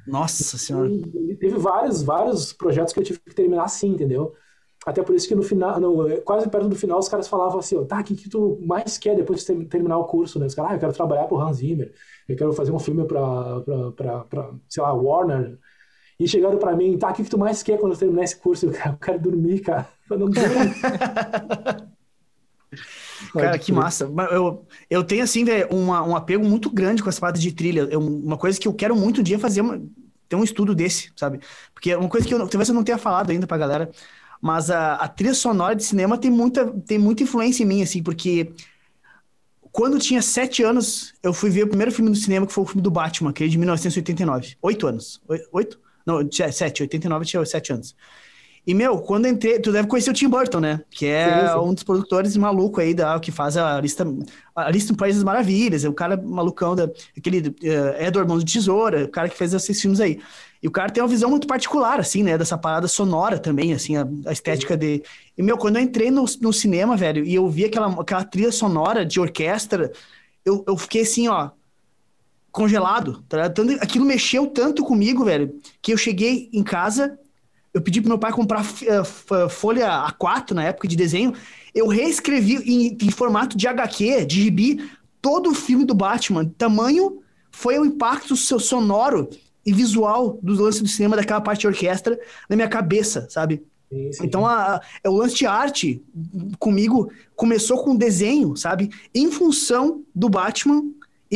Nossa 0.08 0.58
senhora. 0.58 0.90
E 0.90 1.36
teve 1.36 1.58
vários, 1.58 2.04
vários 2.04 2.54
projetos 2.54 2.94
que 2.94 3.00
eu 3.00 3.04
tive 3.04 3.20
que 3.20 3.34
terminar 3.34 3.64
assim, 3.64 3.90
entendeu? 3.90 4.34
Até 4.86 5.02
por 5.02 5.16
isso 5.16 5.28
que 5.28 5.34
no 5.34 5.42
final, 5.42 5.80
no, 5.80 6.22
quase 6.22 6.48
perto 6.48 6.70
do 6.70 6.76
final, 6.76 7.00
os 7.00 7.10
caras 7.10 7.28
falavam 7.28 7.58
assim, 7.58 7.84
tá, 7.86 8.02
o 8.02 8.04
que, 8.04 8.16
que 8.16 8.30
tu 8.30 8.60
mais 8.62 9.00
quer 9.00 9.16
depois 9.16 9.44
de 9.44 9.66
terminar 9.66 9.98
o 9.98 10.06
curso, 10.06 10.38
né? 10.38 10.46
Os 10.46 10.54
caras, 10.54 10.72
ah, 10.72 10.76
eu 10.76 10.80
quero 10.80 10.94
trabalhar 10.94 11.26
pro 11.26 11.40
Hans 11.40 11.58
Zimmer, 11.58 11.92
eu 12.30 12.36
quero 12.36 12.54
fazer 12.54 12.72
um 12.72 12.78
filme 12.78 13.04
pra, 13.06 13.62
pra, 13.62 13.92
pra, 13.92 14.20
pra 14.26 14.54
sei 14.70 14.84
lá, 14.84 14.94
Warner. 14.94 15.58
E 16.20 16.28
chegaram 16.28 16.58
pra 16.58 16.76
mim, 16.76 16.98
tá, 16.98 17.10
o 17.10 17.14
que, 17.14 17.24
que 17.24 17.30
tu 17.30 17.38
mais 17.38 17.64
quer 17.64 17.80
quando 17.80 17.94
eu 17.94 18.00
terminar 18.00 18.24
esse 18.24 18.38
curso? 18.38 18.68
Eu 18.68 18.72
quero, 18.78 18.90
eu 18.92 18.98
quero 18.98 19.20
dormir, 19.20 19.60
cara. 19.62 19.90
Eu 20.10 20.20
não 20.20 20.28
Cara, 23.34 23.58
que 23.58 23.72
massa. 23.72 24.10
Eu, 24.32 24.66
eu 24.90 25.04
tenho, 25.04 25.24
assim, 25.24 25.44
véio, 25.44 25.68
uma, 25.70 26.04
um 26.04 26.16
apego 26.16 26.44
muito 26.46 26.70
grande 26.70 27.04
com 27.04 27.10
essa 27.10 27.20
parte 27.20 27.40
de 27.40 27.52
trilha. 27.52 27.88
Eu, 27.90 28.00
uma 28.00 28.38
coisa 28.38 28.60
que 28.60 28.68
eu 28.68 28.74
quero 28.74 28.96
muito 28.96 29.22
um 29.22 29.24
dia 29.24 29.40
fazer, 29.40 29.62
uma, 29.62 29.82
ter 30.28 30.36
um 30.36 30.44
estudo 30.44 30.74
desse, 30.74 31.12
sabe? 31.16 31.40
Porque 31.74 31.92
é 31.92 31.98
uma 31.98 32.10
coisa 32.10 32.28
que 32.28 32.34
eu, 32.34 32.40
talvez 32.48 32.70
eu 32.70 32.76
não 32.76 32.84
tenha 32.84 32.98
falado 32.98 33.30
ainda 33.32 33.48
pra 33.48 33.58
galera, 33.58 33.90
mas 34.42 34.70
a, 34.70 34.96
a 34.96 35.08
trilha 35.08 35.34
sonora 35.34 35.76
de 35.76 35.84
cinema 35.84 36.18
tem 36.18 36.32
muita, 36.32 36.66
tem 36.86 36.98
muita 36.98 37.24
influência 37.24 37.64
em 37.64 37.66
mim, 37.66 37.82
assim, 37.82 38.02
porque 38.02 38.52
quando 39.76 39.96
eu 39.96 40.00
tinha 40.00 40.22
sete 40.22 40.64
anos, 40.64 41.14
eu 41.22 41.34
fui 41.34 41.50
ver 41.50 41.64
o 41.64 41.68
primeiro 41.68 41.92
filme 41.92 42.10
do 42.10 42.16
cinema, 42.16 42.48
que 42.48 42.54
foi 42.54 42.64
o 42.64 42.68
filme 42.68 42.82
do 42.82 42.90
Batman, 42.90 43.34
que 43.34 43.44
é 43.44 43.48
de 43.48 43.58
1989. 43.58 44.56
Oito 44.62 44.88
anos. 44.88 45.22
Oito? 45.52 45.82
Não, 46.06 46.20
sete. 46.32 46.82
89 46.82 47.24
eu 47.24 47.28
tinha 47.28 47.46
sete 47.46 47.74
anos. 47.74 47.94
E, 48.68 48.74
meu, 48.74 48.98
quando 48.98 49.28
entrei, 49.28 49.60
tu 49.60 49.72
deve 49.72 49.88
conhecer 49.88 50.10
o 50.10 50.14
Tim 50.14 50.28
Burton, 50.28 50.60
né? 50.60 50.82
Que 50.90 51.06
é 51.06 51.48
sim, 51.48 51.54
sim. 51.54 51.60
um 51.60 51.74
dos 51.74 51.84
produtores 51.84 52.36
maluco 52.36 52.82
aí 52.82 52.96
da, 52.96 53.20
que 53.20 53.32
faz 53.32 53.56
a 53.58 53.80
lista, 53.80 54.06
a 54.56 54.72
lista 54.72 54.92
do 54.92 54.98
País 54.98 55.16
das 55.16 55.24
Maravilhas, 55.24 55.86
é 55.86 55.90
o 55.90 55.94
cara 55.94 56.18
malucão 56.18 56.76
da, 56.76 56.90
aquele 57.16 57.50
uh, 57.50 58.02
Edward 58.02 58.28
Mão 58.28 58.40
de 58.40 58.52
Tesoura, 58.52 59.06
o 59.06 59.10
cara 59.10 59.30
que 59.30 59.38
fez 59.38 59.54
esses 59.54 59.80
filmes 59.80 60.00
aí. 60.00 60.20
E 60.64 60.68
o 60.68 60.72
cara 60.72 60.90
tem 60.90 61.04
uma 61.04 61.10
visão 61.10 61.30
muito 61.30 61.46
particular, 61.46 62.00
assim, 62.00 62.24
né? 62.24 62.40
Dessa 62.40 62.58
parada 62.58 62.88
sonora 62.88 63.38
também, 63.38 63.72
assim, 63.72 63.98
a, 63.98 64.08
a 64.26 64.32
estética 64.32 64.74
sim. 64.74 64.80
de... 64.80 65.04
E, 65.38 65.44
meu, 65.44 65.58
quando 65.58 65.76
eu 65.76 65.84
entrei 65.84 66.10
no, 66.10 66.26
no 66.42 66.52
cinema, 66.52 66.98
velho, 66.98 67.24
e 67.24 67.36
eu 67.36 67.48
vi 67.48 67.66
aquela, 67.66 67.88
aquela 68.02 68.24
trilha 68.24 68.52
sonora 68.52 69.06
de 69.06 69.20
orquestra, 69.20 69.92
eu, 70.44 70.64
eu 70.68 70.76
fiquei 70.76 71.04
assim, 71.04 71.28
ó, 71.28 71.52
congelado, 72.52 73.22
tá 73.30 73.48
Tanto, 73.48 73.74
aquilo 73.82 74.06
mexeu 74.06 74.48
tanto 74.48 74.84
comigo, 74.84 75.24
velho, 75.24 75.54
que 75.84 75.94
eu 75.94 75.98
cheguei 75.98 76.50
em 76.52 76.64
casa 76.64 77.20
eu 77.76 77.82
pedi 77.82 78.00
pro 78.00 78.08
meu 78.08 78.18
pai 78.18 78.32
comprar 78.32 78.62
uh, 78.62 79.50
folha 79.50 80.08
A4 80.10 80.52
na 80.52 80.64
época 80.64 80.88
de 80.88 80.96
desenho. 80.96 81.34
Eu 81.74 81.88
reescrevi 81.88 82.56
em, 82.56 82.98
em, 83.02 83.12
formato 83.12 83.58
de 83.58 83.68
HQ, 83.68 84.26
de 84.26 84.44
gibi, 84.44 84.90
todo 85.22 85.50
o 85.50 85.54
filme 85.54 85.84
do 85.84 85.94
Batman. 85.94 86.46
Tamanho 86.58 87.20
foi 87.52 87.78
o 87.78 87.86
impacto 87.86 88.34
sonoro 88.38 89.30
e 89.66 89.74
visual 89.74 90.40
do 90.42 90.54
lance 90.54 90.82
do 90.82 90.88
cinema 90.88 91.18
daquela 91.18 91.42
parte 91.42 91.62
de 91.62 91.68
orquestra 91.68 92.18
na 92.50 92.56
minha 92.56 92.70
cabeça, 92.70 93.28
sabe? 93.30 93.62
Sim, 93.92 94.14
sim. 94.14 94.26
Então, 94.26 94.46
a, 94.46 94.78
a, 94.78 94.82
é 95.04 95.10
o 95.10 95.14
lance 95.18 95.36
de 95.36 95.46
arte 95.46 96.02
comigo 96.58 97.12
começou 97.36 97.84
com 97.84 97.94
desenho, 97.94 98.56
sabe? 98.56 98.90
Em 99.14 99.30
função 99.30 100.02
do 100.16 100.30
Batman 100.30 100.82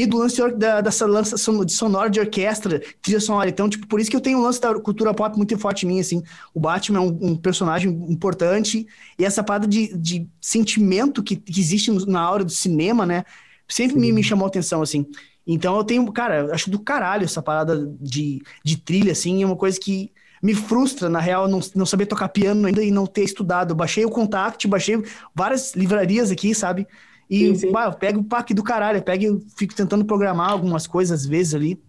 e 0.04 0.06
do 0.06 0.18
lance 0.18 0.42
da, 0.52 0.82
dessa 0.82 1.06
lança 1.06 1.36
de 1.66 1.74
sonora 1.74 2.10
de 2.10 2.20
orquestra, 2.20 2.82
trilha 3.02 3.20
sonora. 3.20 3.50
Então, 3.50 3.68
tipo, 3.68 3.86
por 3.88 4.00
isso 4.00 4.10
que 4.10 4.16
eu 4.16 4.22
tenho 4.22 4.40
um 4.40 4.42
lance 4.42 4.62
da 4.62 4.74
cultura 4.80 5.14
pop 5.14 5.36
muito 5.36 5.58
forte 5.58 5.86
em 5.86 5.90
mim, 5.90 6.00
assim. 6.00 6.24
O 6.54 6.60
Batman 6.60 7.00
é 7.00 7.02
um, 7.02 7.32
um 7.32 7.36
personagem 7.36 7.92
importante 8.10 8.88
e 9.18 9.26
essa 9.26 9.44
parada 9.44 9.68
de, 9.68 9.96
de 9.98 10.28
sentimento 10.40 11.22
que, 11.22 11.36
que 11.36 11.60
existe 11.60 11.92
na 12.08 12.22
aura 12.22 12.44
do 12.44 12.52
cinema, 12.52 13.06
né? 13.06 13.26
Sempre 13.68 14.00
me, 14.00 14.12
me 14.12 14.24
chamou 14.24 14.48
atenção, 14.48 14.82
assim. 14.82 15.06
Então 15.46 15.76
eu 15.76 15.84
tenho, 15.84 16.10
cara, 16.12 16.54
acho 16.54 16.70
do 16.70 16.80
caralho 16.80 17.26
essa 17.26 17.42
parada 17.42 17.92
de, 18.00 18.42
de 18.64 18.78
trilha, 18.78 19.12
assim, 19.12 19.44
é 19.44 19.46
uma 19.46 19.56
coisa 19.56 19.80
que 19.80 20.12
me 20.42 20.54
frustra, 20.54 21.10
na 21.10 21.20
real, 21.20 21.48
não, 21.48 21.60
não 21.76 21.86
saber 21.86 22.06
tocar 22.06 22.30
piano 22.30 22.66
ainda 22.66 22.82
e 22.82 22.92
não 22.92 23.06
ter 23.06 23.24
estudado. 23.24 23.72
Eu 23.72 23.76
baixei 23.76 24.06
o 24.06 24.10
Contact, 24.10 24.68
baixei 24.68 25.04
várias 25.36 25.76
livrarias 25.76 26.32
aqui, 26.32 26.56
sabe? 26.56 26.88
E 27.30 27.40
sim, 27.40 27.56
sim. 27.56 27.72
Bah, 27.72 27.86
eu 27.86 27.94
pego 27.94 28.22
o 28.22 28.24
pack 28.24 28.54
do 28.54 28.64
caralho, 28.64 29.04
pego 29.04 29.24
e 29.24 29.40
fico 29.56 29.76
tentando 29.76 30.04
programar 30.04 30.52
algumas 30.52 30.88
coisas 30.88 31.22
às 31.22 31.26
vezes 31.26 31.54
ali. 31.54 31.82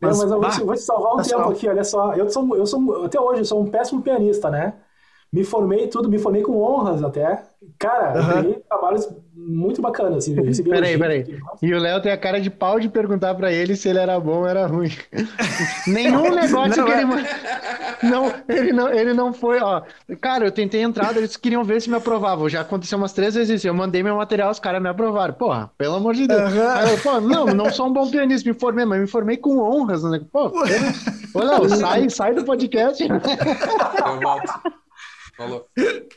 Mas, 0.00 0.18
mas 0.18 0.30
eu 0.30 0.40
vou 0.40 0.50
te, 0.50 0.64
vou 0.64 0.74
te 0.74 0.80
salvar 0.80 1.14
um 1.14 1.22
tempo 1.22 1.50
aqui, 1.50 1.68
olha 1.68 1.84
só. 1.84 2.14
Eu 2.14 2.28
sou, 2.30 2.56
eu 2.56 2.66
sou, 2.66 3.04
até 3.04 3.20
hoje, 3.20 3.40
eu 3.40 3.44
sou 3.44 3.62
um 3.62 3.70
péssimo 3.70 4.02
pianista, 4.02 4.50
né? 4.50 4.74
Me 5.32 5.44
formei 5.44 5.88
tudo, 5.88 6.08
me 6.08 6.18
formei 6.18 6.42
com 6.42 6.60
honras 6.60 7.02
até. 7.02 7.44
Cara, 7.78 8.14
uhum. 8.14 8.28
eu 8.28 8.34
peguei 8.34 8.54
trabalhos 8.68 9.08
muito 9.48 9.80
bacanas, 9.80 10.18
assim. 10.18 10.34
Recebi 10.34 10.70
peraí, 10.70 10.98
peraí. 10.98 11.38
E 11.62 11.74
o 11.74 11.78
Léo 11.78 12.00
tem 12.02 12.12
a 12.12 12.18
cara 12.18 12.40
de 12.40 12.50
pau 12.50 12.78
de 12.78 12.88
perguntar 12.88 13.34
pra 13.34 13.50
ele 13.50 13.74
se 13.74 13.88
ele 13.88 13.98
era 13.98 14.20
bom 14.20 14.40
ou 14.40 14.46
era 14.46 14.66
ruim. 14.66 14.92
Nenhum 15.86 16.34
negócio 16.34 16.76
não, 16.76 16.84
que 16.84 16.92
ele... 16.92 17.02
É. 17.02 18.06
Não, 18.06 18.32
ele 18.48 18.72
não, 18.72 18.88
ele 18.88 19.12
não 19.12 19.32
foi, 19.32 19.58
ó. 19.60 19.82
Cara, 20.20 20.44
eu 20.44 20.52
tentei 20.52 20.82
entrar, 20.82 21.16
eles 21.16 21.36
queriam 21.36 21.64
ver 21.64 21.80
se 21.80 21.90
me 21.90 21.96
aprovavam. 21.96 22.48
Já 22.48 22.60
aconteceu 22.60 22.98
umas 22.98 23.12
três 23.12 23.34
vezes 23.34 23.56
isso. 23.56 23.68
Eu 23.68 23.74
mandei 23.74 24.02
meu 24.02 24.16
material, 24.16 24.50
os 24.50 24.60
caras 24.60 24.82
me 24.82 24.88
aprovaram. 24.88 25.34
Porra, 25.34 25.70
pelo 25.78 25.96
amor 25.96 26.14
de 26.14 26.26
Deus. 26.26 26.52
Uhum. 26.52 26.68
Aí 26.68 26.90
eu, 26.90 26.98
pô, 26.98 27.20
não, 27.20 27.46
não 27.46 27.70
sou 27.70 27.86
um 27.86 27.92
bom 27.92 28.08
pianista, 28.10 28.48
me 28.48 28.58
formei, 28.58 28.84
mas 28.84 29.00
me 29.00 29.06
formei 29.06 29.36
com 29.36 29.58
honras, 29.58 30.02
né? 30.04 30.20
Pô, 30.30 30.52
ele... 30.66 30.84
Ô, 31.34 31.40
Léo, 31.40 31.68
sai, 31.68 32.08
sai 32.10 32.34
do 32.34 32.44
podcast. 32.44 33.02
Eu 33.08 34.20
volto. 34.20 34.52
Falou. 35.38 35.66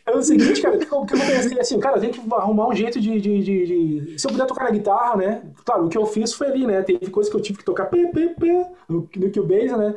É 0.04 0.12
o 0.18 0.24
seguinte, 0.24 0.60
cara, 0.60 0.78
o 0.78 1.06
que 1.06 1.14
eu 1.14 1.20
pensei 1.20 1.60
assim, 1.60 1.80
cara, 1.80 2.00
tem 2.00 2.10
que 2.10 2.20
arrumar 2.34 2.68
um 2.68 2.76
jeito 2.76 3.00
de, 3.00 3.22
de, 3.22 3.40
de, 3.44 3.66
de, 3.68 4.20
Se 4.20 4.26
eu 4.26 4.32
puder 4.32 4.48
tocar 4.48 4.64
na 4.64 4.72
guitarra, 4.72 5.16
né? 5.16 5.44
Claro, 5.64 5.86
o 5.86 5.90
que 5.90 5.98
eu 5.98 6.08
fiz 6.08 6.34
foi 6.34 6.48
ali, 6.48 6.66
né? 6.66 6.82
Teve 6.82 7.12
coisas 7.12 7.32
que 7.32 7.38
eu 7.38 7.42
tive 7.42 7.60
que 7.60 7.64
tocar 7.64 7.86
pê, 7.86 8.08
pê, 8.08 8.30
pê, 8.30 8.66
no, 8.90 9.08
no 9.16 9.32
Cubase, 9.32 9.78
né? 9.78 9.94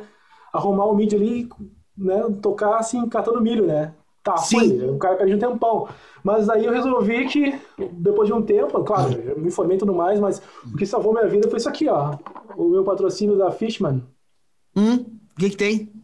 Arrumar 0.53 0.85
o 0.85 0.95
MIDI 0.95 1.15
ali, 1.15 1.49
né? 1.97 2.23
Tocar 2.39 2.77
assim, 2.77 3.09
catando 3.09 3.41
milho, 3.41 3.65
né? 3.65 3.95
Tá, 4.23 4.37
Sim. 4.37 4.77
foi. 4.77 4.89
O 4.91 4.99
cara 4.99 5.15
perde 5.15 5.33
um 5.33 5.39
tempão. 5.39 5.87
Mas 6.23 6.47
aí 6.47 6.63
eu 6.63 6.71
resolvi 6.71 7.27
que, 7.27 7.59
depois 7.93 8.27
de 8.27 8.33
um 8.33 8.43
tempo, 8.43 8.83
claro, 8.83 9.11
eu 9.11 9.39
me 9.39 9.47
informei 9.47 9.79
tudo 9.79 9.93
mais, 9.93 10.19
mas 10.19 10.39
o 10.71 10.77
que 10.77 10.85
salvou 10.85 11.13
minha 11.13 11.27
vida 11.27 11.49
foi 11.49 11.57
isso 11.57 11.69
aqui, 11.69 11.89
ó. 11.89 12.15
O 12.55 12.69
meu 12.69 12.83
patrocínio 12.83 13.35
da 13.35 13.51
Fishman. 13.51 14.03
Hum, 14.75 15.03
o 15.35 15.39
que 15.39 15.49
que 15.49 15.57
tem? 15.57 15.94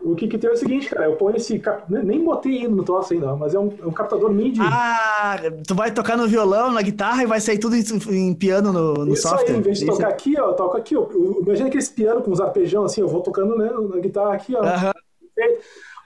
O 0.00 0.14
que, 0.14 0.28
que 0.28 0.38
tem 0.38 0.48
é 0.48 0.52
o 0.52 0.56
seguinte, 0.56 0.88
cara, 0.88 1.06
eu 1.06 1.16
ponho 1.16 1.36
esse. 1.36 1.60
Nem 1.88 2.24
botei 2.24 2.58
ainda 2.58 2.74
no 2.74 2.84
troço 2.84 3.12
ainda, 3.12 3.34
mas 3.34 3.54
é 3.54 3.58
um, 3.58 3.72
é 3.82 3.86
um 3.86 3.90
captador 3.90 4.32
MIDI. 4.32 4.60
Ah, 4.62 5.36
tu 5.66 5.74
vai 5.74 5.90
tocar 5.90 6.16
no 6.16 6.28
violão, 6.28 6.70
na 6.70 6.82
guitarra 6.82 7.22
e 7.22 7.26
vai 7.26 7.40
sair 7.40 7.58
tudo 7.58 7.74
em, 7.74 7.82
em 8.10 8.34
piano 8.34 8.72
no, 8.72 8.94
no 9.04 9.12
Isso 9.12 9.22
software. 9.22 9.54
Aí, 9.54 9.58
em 9.58 9.62
vez 9.62 9.80
de 9.80 9.86
tocar 9.86 10.08
aqui, 10.08 10.38
ó, 10.40 10.50
eu 10.50 10.54
toco 10.54 10.76
aqui, 10.76 10.96
ó. 10.96 11.08
Imagina 11.40 11.68
aquele 11.68 11.84
piano 11.86 12.22
com 12.22 12.30
os 12.30 12.40
arpejão 12.40 12.84
assim, 12.84 13.00
eu 13.00 13.08
vou 13.08 13.22
tocando 13.22 13.56
né, 13.56 13.70
na 13.70 14.00
guitarra 14.00 14.34
aqui, 14.34 14.54
ó. 14.54 14.60
Uh 14.60 14.64
-huh. 14.64 14.94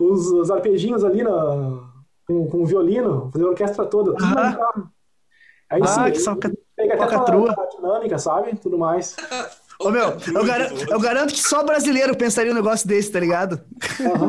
os, 0.01 0.27
os, 0.27 0.51
arpejinhos 0.51 1.05
ali 1.05 1.23
na, 1.23 1.81
com, 2.27 2.47
com 2.49 2.63
o 2.63 2.67
violino, 2.67 3.31
fazer 3.31 3.45
a 3.45 3.49
orquestra 3.49 3.85
toda, 3.85 4.13
tudo 4.15 4.25
uh 4.25 4.31
-huh. 4.31 4.35
na 4.35 4.51
guitarra. 4.51 4.93
Aí 5.71 5.81
ah, 5.83 5.87
sim, 5.87 6.13
que 6.13 6.19
só 6.19 6.35
pega 6.77 7.03
até 7.03 7.15
a 7.15 7.67
dinâmica, 7.77 8.19
sabe? 8.19 8.57
Tudo 8.57 8.79
mais. 8.79 9.17
Ô, 9.83 9.91
meu, 9.91 10.17
eu 10.35 10.45
garanto, 10.45 10.91
eu 10.91 11.01
garanto 11.01 11.35
que 11.35 11.41
só 11.41 11.65
brasileiro 11.65 12.17
pensaria 12.17 12.53
um 12.53 12.55
negócio 12.55 12.87
desse, 12.87 13.11
tá 13.11 13.19
ligado? 13.19 13.61
Uhum. 14.01 14.27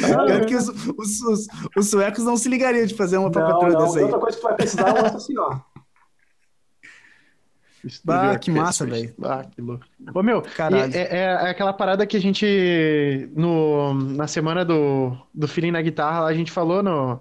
garanto 0.00 0.46
que 0.48 0.56
os, 0.56 0.68
os, 0.68 1.22
os, 1.22 1.46
os, 1.76 1.90
suecos 1.90 2.24
não 2.24 2.36
se 2.36 2.48
ligariam 2.48 2.86
de 2.86 2.94
fazer 2.94 3.18
uma 3.18 3.30
papatrulha 3.30 3.76
dessa 3.76 3.98
aí. 3.98 4.04
Outra 4.04 4.18
coisa 4.18 4.36
que 4.36 4.42
tu 4.42 4.46
vai 4.46 4.56
precisar 4.56 4.88
é 4.88 5.02
um 5.02 5.06
assim, 5.06 5.38
ó. 5.38 5.60
Ah, 8.06 8.38
que 8.38 8.50
massa, 8.50 8.86
velho. 8.86 9.12
Ah, 9.24 9.44
que 9.44 9.60
louco. 9.60 9.84
Ô, 10.14 10.22
meu, 10.22 10.42
é, 10.92 10.98
é, 10.98 11.16
é, 11.18 11.50
aquela 11.50 11.72
parada 11.72 12.06
que 12.06 12.16
a 12.16 12.20
gente, 12.20 13.28
no, 13.34 13.92
na 13.94 14.28
semana 14.28 14.64
do, 14.64 15.16
do 15.34 15.48
feeling 15.48 15.72
na 15.72 15.82
guitarra, 15.82 16.24
a 16.24 16.34
gente 16.34 16.52
falou 16.52 16.80
no, 16.80 17.20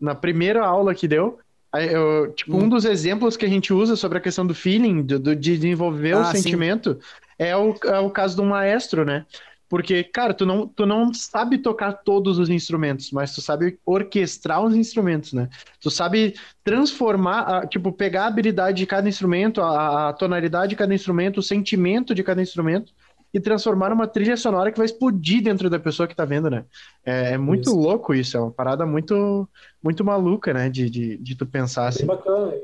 na 0.00 0.14
primeira 0.14 0.64
aula 0.64 0.94
que 0.94 1.08
deu, 1.08 1.40
eu, 1.82 2.32
tipo, 2.32 2.56
hum. 2.56 2.64
um 2.64 2.68
dos 2.68 2.84
exemplos 2.84 3.36
que 3.36 3.44
a 3.44 3.48
gente 3.48 3.72
usa 3.72 3.96
sobre 3.96 4.18
a 4.18 4.20
questão 4.20 4.46
do 4.46 4.54
feeling, 4.54 5.02
do, 5.02 5.18
do 5.18 5.36
de 5.36 5.56
desenvolver 5.56 6.12
ah, 6.12 6.20
o 6.20 6.24
sentimento, 6.26 6.98
é 7.38 7.56
o, 7.56 7.74
é 7.84 7.98
o 7.98 8.10
caso 8.10 8.36
do 8.36 8.44
maestro, 8.44 9.04
né? 9.04 9.24
Porque, 9.68 10.04
cara, 10.04 10.32
tu 10.32 10.46
não, 10.46 10.68
tu 10.68 10.86
não 10.86 11.12
sabe 11.12 11.58
tocar 11.58 11.92
todos 11.92 12.38
os 12.38 12.48
instrumentos, 12.48 13.10
mas 13.10 13.34
tu 13.34 13.40
sabe 13.40 13.78
orquestrar 13.84 14.62
os 14.62 14.76
instrumentos, 14.76 15.32
né? 15.32 15.48
Tu 15.80 15.90
sabe 15.90 16.34
transformar, 16.62 17.66
tipo, 17.66 17.92
pegar 17.92 18.24
a 18.24 18.26
habilidade 18.28 18.78
de 18.78 18.86
cada 18.86 19.08
instrumento, 19.08 19.60
a, 19.60 20.10
a 20.10 20.12
tonalidade 20.12 20.70
de 20.70 20.76
cada 20.76 20.94
instrumento, 20.94 21.38
o 21.38 21.42
sentimento 21.42 22.14
de 22.14 22.22
cada 22.22 22.40
instrumento 22.40 22.92
e 23.36 23.40
transformar 23.40 23.90
numa 23.90 24.06
trilha 24.06 24.34
sonora 24.34 24.72
que 24.72 24.78
vai 24.78 24.86
explodir 24.86 25.42
dentro 25.42 25.68
da 25.68 25.78
pessoa 25.78 26.08
que 26.08 26.16
tá 26.16 26.24
vendo, 26.24 26.48
né? 26.48 26.64
É, 27.04 27.34
é 27.34 27.38
muito 27.38 27.68
isso. 27.68 27.78
louco 27.78 28.14
isso, 28.14 28.34
é 28.34 28.40
uma 28.40 28.50
parada 28.50 28.86
muito, 28.86 29.46
muito 29.82 30.02
maluca, 30.02 30.54
né? 30.54 30.70
De, 30.70 30.88
de, 30.88 31.18
de 31.18 31.36
tu 31.36 31.44
pensar 31.44 31.86
assim. 31.86 32.04
É 32.04 32.06
bacana. 32.06 32.54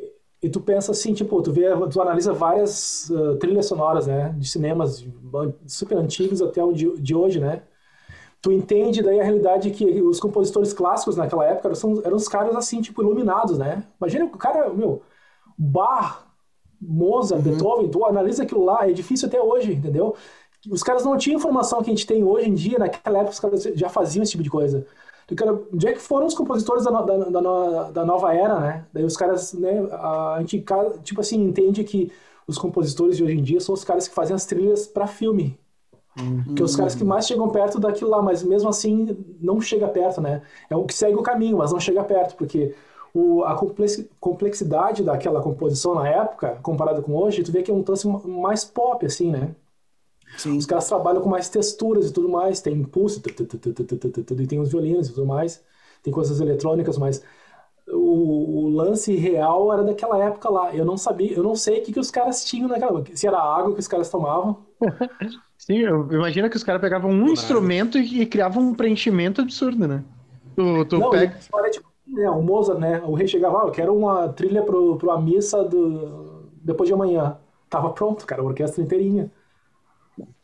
E 0.42 0.48
tu 0.48 0.62
pensa 0.62 0.92
assim, 0.92 1.12
tipo, 1.12 1.42
tu 1.42 1.52
vê, 1.52 1.66
tu 1.90 2.00
analisa 2.00 2.32
várias 2.32 3.10
uh, 3.10 3.36
trilhas 3.36 3.66
sonoras, 3.66 4.06
né, 4.06 4.34
de 4.36 4.48
cinemas 4.48 5.06
super 5.66 5.96
antigos 5.98 6.42
até 6.42 6.64
o 6.64 6.72
de, 6.72 7.00
de 7.00 7.14
hoje, 7.14 7.38
né? 7.38 7.62
Tu 8.40 8.50
entende 8.50 9.02
daí 9.02 9.20
a 9.20 9.24
realidade 9.24 9.70
que 9.70 9.84
os 10.02 10.18
compositores 10.18 10.72
clássicos 10.72 11.16
naquela 11.16 11.44
época 11.44 11.68
eram, 11.68 12.02
eram 12.02 12.16
os 12.16 12.26
caras 12.26 12.56
assim, 12.56 12.80
tipo, 12.80 13.02
iluminados, 13.02 13.58
né? 13.58 13.84
Imagina 14.00 14.24
o 14.24 14.30
cara, 14.30 14.70
meu, 14.70 15.02
Bach, 15.56 16.24
Mozart, 16.82 17.44
uhum. 17.44 17.52
Beethoven, 17.52 17.88
tu 17.88 18.04
analisa 18.04 18.42
aquilo 18.42 18.64
lá, 18.64 18.88
é 18.88 18.92
difícil 18.92 19.28
até 19.28 19.40
hoje, 19.40 19.72
entendeu? 19.72 20.16
Os 20.70 20.82
caras 20.82 21.04
não 21.04 21.16
tinham 21.16 21.38
informação 21.38 21.82
que 21.82 21.90
a 21.90 21.94
gente 21.94 22.06
tem 22.06 22.22
hoje 22.22 22.48
em 22.48 22.54
dia, 22.54 22.78
naquela 22.78 23.18
época 23.18 23.32
os 23.32 23.40
caras 23.40 23.62
já 23.74 23.88
faziam 23.88 24.22
esse 24.22 24.32
tipo 24.32 24.44
de 24.44 24.50
coisa. 24.50 24.86
Cara, 25.36 25.58
onde 25.72 25.86
é 25.86 25.92
que 25.92 25.98
foram 25.98 26.26
os 26.26 26.34
compositores 26.34 26.84
da, 26.84 26.90
da, 26.90 27.16
da, 27.16 27.90
da, 27.90 28.04
nova 28.04 28.34
era, 28.34 28.60
né? 28.60 28.84
Daí 28.92 29.04
os 29.04 29.16
caras, 29.16 29.52
né, 29.54 29.80
a 29.92 30.36
gente, 30.40 30.64
tipo 31.02 31.20
assim, 31.20 31.42
entende 31.42 31.82
que 31.84 32.12
os 32.46 32.58
compositores 32.58 33.16
de 33.16 33.24
hoje 33.24 33.38
em 33.38 33.42
dia 33.42 33.60
são 33.60 33.72
os 33.74 33.84
caras 33.84 34.06
que 34.06 34.14
fazem 34.14 34.34
as 34.34 34.44
trilhas 34.44 34.86
para 34.86 35.06
filme. 35.06 35.58
Uhum. 36.18 36.44
Que 36.54 36.58
são 36.58 36.66
os 36.66 36.76
caras 36.76 36.94
que 36.94 37.04
mais 37.04 37.26
chegam 37.26 37.48
perto 37.48 37.80
daquilo 37.80 38.10
lá, 38.10 38.20
mas 38.20 38.42
mesmo 38.42 38.68
assim 38.68 39.16
não 39.40 39.60
chega 39.60 39.88
perto, 39.88 40.20
né? 40.20 40.42
É 40.68 40.76
o 40.76 40.84
que 40.84 40.94
segue 40.94 41.16
o 41.16 41.22
caminho, 41.22 41.58
mas 41.58 41.72
não 41.72 41.80
chega 41.80 42.04
perto, 42.04 42.36
porque 42.36 42.74
o, 43.14 43.42
a 43.44 43.58
complexidade 44.20 45.02
daquela 45.02 45.40
composição 45.40 45.94
na 45.94 46.08
época, 46.08 46.58
comparada 46.62 47.00
com 47.00 47.14
hoje, 47.14 47.42
tu 47.42 47.52
vê 47.52 47.62
que 47.62 47.70
é 47.70 47.74
um 47.74 47.82
trance 47.82 48.06
mais 48.06 48.64
pop, 48.64 49.06
assim, 49.06 49.30
né? 49.30 49.54
Sim. 50.36 50.56
Os 50.56 50.66
caras 50.66 50.88
trabalham 50.88 51.20
com 51.20 51.28
mais 51.28 51.48
texturas 51.48 52.08
e 52.08 52.12
tudo 52.12 52.28
mais, 52.28 52.60
tem 52.60 52.74
impulso, 52.74 53.20
e 53.20 54.46
tem 54.46 54.60
os 54.60 54.70
violinos 54.70 55.08
e 55.08 55.12
tudo 55.12 55.26
mais, 55.26 55.62
tem 56.02 56.12
coisas 56.12 56.40
eletrônicas, 56.40 56.98
mas 56.98 57.22
o, 57.88 58.64
o, 58.64 58.68
lance 58.68 59.14
real 59.14 59.72
era 59.72 59.82
daquela 59.82 60.18
época 60.18 60.48
lá. 60.48 60.74
Eu 60.74 60.84
não 60.84 60.96
sabia, 60.96 61.32
eu 61.32 61.42
não 61.42 61.54
sei 61.54 61.80
o 61.80 61.82
que, 61.82 61.92
que 61.92 62.00
os 62.00 62.10
caras 62.10 62.44
tinham 62.44 62.68
naquela 62.68 63.04
se 63.14 63.26
era 63.26 63.38
água 63.38 63.74
que 63.74 63.80
os 63.80 63.88
caras 63.88 64.08
tomavam. 64.08 64.58
Sim, 65.58 65.78
eu 65.78 66.08
imagino 66.10 66.50
que 66.50 66.56
os 66.56 66.64
caras 66.64 66.80
pegavam 66.80 67.10
um 67.10 67.28
instrumento 67.28 67.98
e, 67.98 68.22
e, 68.22 68.26
criavam 68.26 68.64
um 68.64 68.74
preenchimento 68.74 69.40
absurdo, 69.40 69.86
né? 69.86 70.02
Tu, 70.56 70.84
tu 70.86 70.98
não, 70.98 71.10
pega... 71.10 71.36
história, 71.38 71.70
tipo, 71.70 71.88
né, 72.06 72.28
o 72.28 72.42
Mozart, 72.42 72.80
né? 72.80 73.00
O 73.04 73.14
rei 73.14 73.28
chegava, 73.28 73.62
ah, 73.62 73.66
eu 73.66 73.70
quero 73.70 73.96
uma 73.96 74.28
trilha 74.28 74.62
pro, 74.62 74.96
pro 74.96 75.10
a 75.12 75.20
missa 75.20 75.62
do, 75.62 76.50
depois 76.62 76.88
de 76.88 76.94
amanhã. 76.94 77.36
Tava 77.70 77.90
pronto, 77.90 78.26
cara, 78.26 78.42
a 78.42 78.44
orquestra 78.44 78.82
inteirinha. 78.82 79.30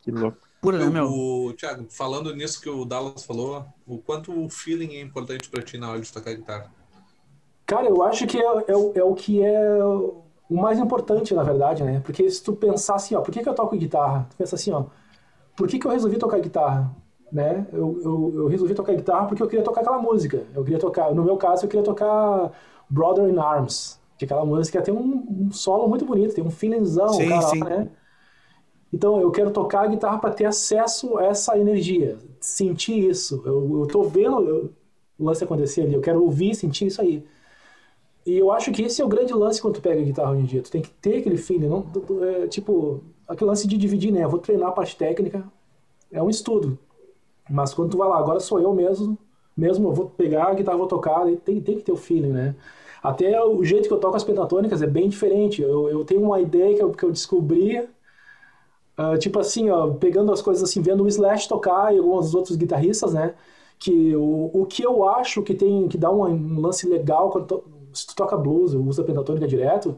Que 0.01 0.11
louco. 0.11 0.37
Pura, 0.61 0.77
né, 0.77 0.89
meu? 0.89 1.05
O, 1.05 1.53
Thiago, 1.53 1.85
falando 1.89 2.35
nisso 2.35 2.61
que 2.61 2.69
o 2.69 2.83
Dallas 2.83 3.23
falou, 3.25 3.65
o 3.87 3.97
quanto 3.97 4.31
o 4.31 4.49
feeling 4.49 4.95
é 4.95 5.01
importante 5.01 5.49
para 5.49 5.63
ti 5.63 5.77
na 5.77 5.89
hora 5.89 6.01
de 6.01 6.11
tocar 6.11 6.33
guitarra? 6.33 6.69
Cara, 7.65 7.87
eu 7.87 8.01
acho 8.03 8.27
que 8.27 8.37
é, 8.37 8.41
é, 8.41 8.99
é, 8.99 9.03
o 9.03 9.13
que 9.13 9.41
é 9.41 9.83
o 9.83 10.23
mais 10.49 10.79
importante, 10.79 11.33
na 11.33 11.43
verdade, 11.43 11.83
né? 11.83 12.01
Porque 12.03 12.29
se 12.29 12.43
tu 12.43 12.53
pensar 12.53 12.95
assim, 12.95 13.15
ó, 13.15 13.21
por 13.21 13.31
que, 13.31 13.41
que 13.41 13.47
eu 13.47 13.53
toco 13.53 13.77
guitarra? 13.77 14.27
Tu 14.31 14.35
pensa 14.35 14.55
assim, 14.55 14.71
ó, 14.71 14.85
por 15.55 15.67
que, 15.67 15.79
que 15.79 15.87
eu 15.87 15.91
resolvi 15.91 16.17
tocar 16.17 16.39
guitarra? 16.39 16.91
Né? 17.31 17.65
Eu, 17.71 18.01
eu, 18.03 18.33
eu 18.35 18.47
resolvi 18.47 18.73
tocar 18.73 18.95
guitarra 18.95 19.27
porque 19.27 19.43
eu 19.43 19.47
queria 19.47 19.63
tocar 19.63 19.81
aquela 19.81 19.99
música. 19.99 20.43
Eu 20.53 20.63
queria 20.63 20.79
tocar, 20.79 21.13
no 21.13 21.23
meu 21.23 21.37
caso, 21.37 21.65
eu 21.65 21.69
queria 21.69 21.85
tocar 21.85 22.51
Brother 22.89 23.29
in 23.29 23.37
Arms, 23.37 23.99
que 24.17 24.25
aquela 24.25 24.43
música 24.43 24.81
tem 24.81 24.93
um, 24.93 25.47
um 25.47 25.51
solo 25.51 25.87
muito 25.87 26.03
bonito, 26.05 26.33
tem 26.33 26.43
um 26.43 26.49
feelingzão, 26.49 27.09
sim, 27.09 27.29
cara, 27.29 27.41
sim. 27.47 27.59
né? 27.63 27.87
Então 28.91 29.21
eu 29.21 29.31
quero 29.31 29.51
tocar 29.51 29.81
a 29.83 29.87
guitarra 29.87 30.17
para 30.19 30.31
ter 30.31 30.45
acesso 30.45 31.17
a 31.17 31.25
essa 31.25 31.57
energia, 31.57 32.17
sentir 32.39 33.07
isso. 33.09 33.41
Eu, 33.45 33.87
tô 33.87 34.03
vendo 34.03 34.41
eu, 34.47 34.73
o 35.17 35.25
lance 35.25 35.43
acontecer 35.43 35.81
ali, 35.83 35.93
eu 35.93 36.01
quero 36.01 36.23
ouvir, 36.23 36.55
sentir 36.55 36.87
isso 36.87 37.01
aí. 37.01 37.23
E 38.25 38.37
eu 38.37 38.51
acho 38.51 38.71
que 38.71 38.83
esse 38.83 39.01
é 39.01 39.05
o 39.05 39.07
grande 39.07 39.33
lance 39.33 39.61
quando 39.61 39.75
tu 39.75 39.81
pega 39.81 40.01
a 40.01 40.03
guitarra 40.03 40.31
hoje 40.31 40.41
em 40.41 40.45
dia. 40.45 40.61
Tu 40.61 40.71
tem 40.71 40.81
que 40.81 40.89
ter 40.89 41.17
aquele 41.17 41.37
feeling, 41.37 41.67
não, 41.67 41.85
é, 42.23 42.47
tipo, 42.47 43.03
aquele 43.27 43.49
lance 43.49 43.67
de 43.67 43.77
dividir, 43.77 44.11
né? 44.11 44.23
Eu 44.23 44.29
vou 44.29 44.39
treinar 44.39 44.69
a 44.69 44.71
parte 44.71 44.95
técnica, 44.97 45.43
é 46.11 46.21
um 46.21 46.29
estudo. 46.29 46.77
Mas 47.49 47.73
quando 47.73 47.91
tu 47.91 47.97
vai 47.97 48.07
lá, 48.07 48.17
agora 48.17 48.39
sou 48.39 48.59
eu 48.59 48.73
mesmo, 48.73 49.17
mesmo 49.55 49.89
eu 49.89 49.93
vou 49.93 50.09
pegar 50.09 50.45
a 50.47 50.53
guitarra, 50.53 50.77
vou 50.77 50.87
tocar, 50.87 51.25
tem, 51.43 51.61
tem 51.61 51.77
que 51.77 51.83
ter 51.83 51.91
o 51.91 51.97
feeling, 51.97 52.31
né? 52.31 52.55
Até 53.01 53.41
o 53.43 53.63
jeito 53.63 53.87
que 53.87 53.93
eu 53.93 53.99
toco 53.99 54.17
as 54.17 54.23
pentatônicas 54.23 54.81
é 54.81 54.87
bem 54.87 55.07
diferente. 55.09 55.61
Eu, 55.61 55.89
eu 55.89 56.03
tenho 56.03 56.21
uma 56.21 56.39
ideia 56.39 56.75
que 56.75 56.83
eu, 56.83 56.91
que 56.91 57.03
eu 57.03 57.11
descobri 57.11 57.87
Uh, 58.99 59.17
tipo 59.17 59.39
assim, 59.39 59.69
ó, 59.69 59.91
pegando 59.93 60.29
as 60.33 60.41
coisas 60.41 60.61
assim, 60.61 60.81
vendo 60.81 61.03
o 61.03 61.07
Slash 61.07 61.47
tocar 61.47 61.95
e 61.95 61.97
alguns 61.97 62.35
outros 62.35 62.57
guitarristas, 62.57 63.13
né? 63.13 63.33
Que 63.77 64.13
o, 64.13 64.51
o 64.53 64.65
que 64.65 64.83
eu 64.83 65.07
acho 65.07 65.41
que 65.41 65.53
tem 65.55 65.87
que 65.87 65.97
dá 65.97 66.11
um, 66.11 66.25
um 66.25 66.59
lance 66.59 66.85
legal 66.85 67.29
quando 67.29 67.45
to, 67.47 67.63
se 67.93 68.07
tu 68.07 68.15
toca 68.15 68.35
blues, 68.35 68.73
usa 68.73 69.01
pentatônica 69.03 69.47
direto, 69.47 69.97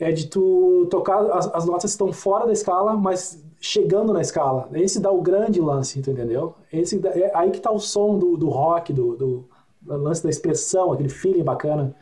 é 0.00 0.10
de 0.10 0.26
tu 0.26 0.86
tocar 0.90 1.24
as, 1.30 1.46
as 1.54 1.64
notas 1.64 1.90
estão 1.92 2.12
fora 2.12 2.44
da 2.44 2.52
escala, 2.52 2.96
mas 2.96 3.40
chegando 3.60 4.12
na 4.12 4.20
escala. 4.20 4.68
Esse 4.74 4.98
dá 5.00 5.12
o 5.12 5.22
grande 5.22 5.60
lance, 5.60 6.00
entendeu? 6.00 6.54
Esse 6.72 7.00
é 7.06 7.30
aí 7.36 7.52
que 7.52 7.60
tá 7.60 7.70
o 7.70 7.78
som 7.78 8.18
do, 8.18 8.36
do 8.36 8.48
rock, 8.48 8.92
do, 8.92 9.14
do, 9.16 9.48
do 9.80 9.96
lance 9.96 10.24
da 10.24 10.30
expressão, 10.30 10.92
aquele 10.92 11.08
feeling 11.08 11.44
bacana. 11.44 11.94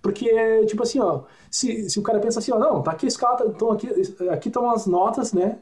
Porque, 0.00 0.64
tipo 0.66 0.82
assim, 0.82 1.00
ó, 1.00 1.22
se, 1.50 1.90
se 1.90 1.98
o 1.98 2.02
cara 2.02 2.20
pensa 2.20 2.38
assim, 2.38 2.52
ó, 2.52 2.58
não, 2.58 2.80
tá 2.80 2.92
aqui 2.92 3.06
a 3.06 3.08
escala, 3.08 3.44
então 3.46 3.72
aqui 3.72 4.48
estão 4.48 4.70
as 4.70 4.86
notas, 4.86 5.32
né? 5.32 5.58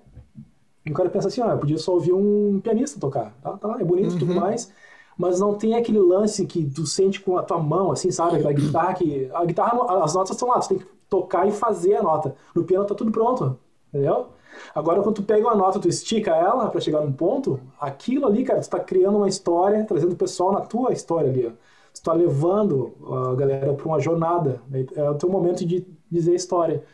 E 0.84 0.90
o 0.90 0.94
cara 0.94 1.10
pensa 1.10 1.28
assim, 1.28 1.42
ah, 1.42 1.50
eu 1.50 1.58
podia 1.58 1.78
só 1.78 1.92
ouvir 1.92 2.12
um 2.12 2.60
pianista 2.60 2.98
tocar, 2.98 3.34
tá, 3.42 3.56
tá 3.56 3.76
é 3.78 3.84
bonito 3.84 4.10
e 4.10 4.12
uhum. 4.12 4.18
tudo 4.18 4.34
mais, 4.34 4.72
mas 5.18 5.40
não 5.40 5.54
tem 5.54 5.74
aquele 5.74 5.98
lance 5.98 6.46
que 6.46 6.64
tu 6.64 6.86
sente 6.86 7.20
com 7.20 7.36
a 7.36 7.42
tua 7.42 7.58
mão, 7.58 7.90
assim, 7.90 8.10
sabe? 8.10 8.36
Aquela 8.36 8.52
guitarra 8.52 8.94
que... 8.94 9.28
A 9.34 9.44
guitarra, 9.44 10.04
as 10.04 10.14
notas 10.14 10.30
estão 10.30 10.48
lá, 10.48 10.60
tu 10.60 10.68
tem 10.68 10.78
que 10.78 10.86
tocar 11.10 11.46
e 11.46 11.50
fazer 11.50 11.96
a 11.96 12.02
nota. 12.02 12.34
No 12.54 12.64
piano 12.64 12.84
tá 12.84 12.94
tudo 12.94 13.10
pronto, 13.10 13.58
entendeu? 13.88 14.28
Agora, 14.74 15.02
quando 15.02 15.16
tu 15.16 15.22
pega 15.22 15.46
uma 15.46 15.54
nota, 15.54 15.78
tu 15.78 15.88
estica 15.88 16.34
ela 16.34 16.68
para 16.68 16.80
chegar 16.80 17.00
num 17.00 17.12
ponto, 17.12 17.60
aquilo 17.80 18.26
ali, 18.26 18.44
cara, 18.44 18.60
tu 18.60 18.70
tá 18.70 18.78
criando 18.78 19.16
uma 19.18 19.28
história, 19.28 19.84
trazendo 19.84 20.12
o 20.12 20.16
pessoal 20.16 20.52
na 20.52 20.60
tua 20.60 20.92
história 20.92 21.30
ali, 21.30 21.46
ó. 21.46 21.50
Tu 21.94 22.02
tá 22.02 22.12
levando 22.12 22.92
a 23.10 23.34
galera 23.34 23.74
para 23.74 23.86
uma 23.86 23.98
jornada. 23.98 24.62
Né? 24.68 24.86
É 24.94 25.10
o 25.10 25.14
teu 25.14 25.28
momento 25.28 25.64
de 25.66 25.84
dizer 26.10 26.34
história, 26.34 26.84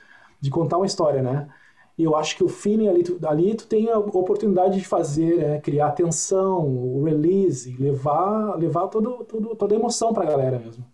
de 0.41 0.51
contar 0.51 0.79
uma 0.79 0.87
história, 0.87 1.21
né? 1.21 1.49
E 1.97 2.03
eu 2.03 2.17
acho 2.17 2.37
que 2.37 2.43
o 2.43 2.49
feeling 2.49 2.89
ali, 2.89 3.05
tu, 3.05 3.19
ali 3.25 3.55
tu 3.55 3.67
tem 3.67 3.89
a 3.89 3.99
oportunidade 3.99 4.79
de 4.79 4.85
fazer, 4.85 5.39
é, 5.39 5.61
criar 5.61 5.89
atenção, 5.89 6.67
o 6.67 7.05
release, 7.05 7.77
levar, 7.79 8.57
levar 8.59 8.89
todo, 8.89 9.25
todo, 9.25 9.55
toda 9.55 9.75
a 9.75 9.79
emoção 9.79 10.13
para 10.13 10.25
a 10.25 10.27
galera 10.27 10.59
mesmo. 10.59 10.85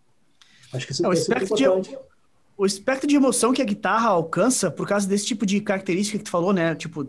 Acho 0.73 0.87
que 0.87 0.93
isso 0.93 1.07
é, 1.07 1.11
é 1.11 1.17
super 1.17 1.43
importante. 1.43 1.91
De, 1.91 1.99
o 2.57 2.67
espectro 2.67 3.09
de 3.09 3.17
emoção 3.17 3.55
que 3.55 3.63
a 3.63 3.65
guitarra 3.65 4.11
alcança 4.11 4.71
por 4.71 4.87
causa 4.87 5.09
desse 5.09 5.25
tipo 5.25 5.47
de 5.47 5.61
característica 5.63 6.19
que 6.19 6.25
tu 6.25 6.31
falou, 6.31 6.53
né? 6.53 6.75
Tipo, 6.75 7.09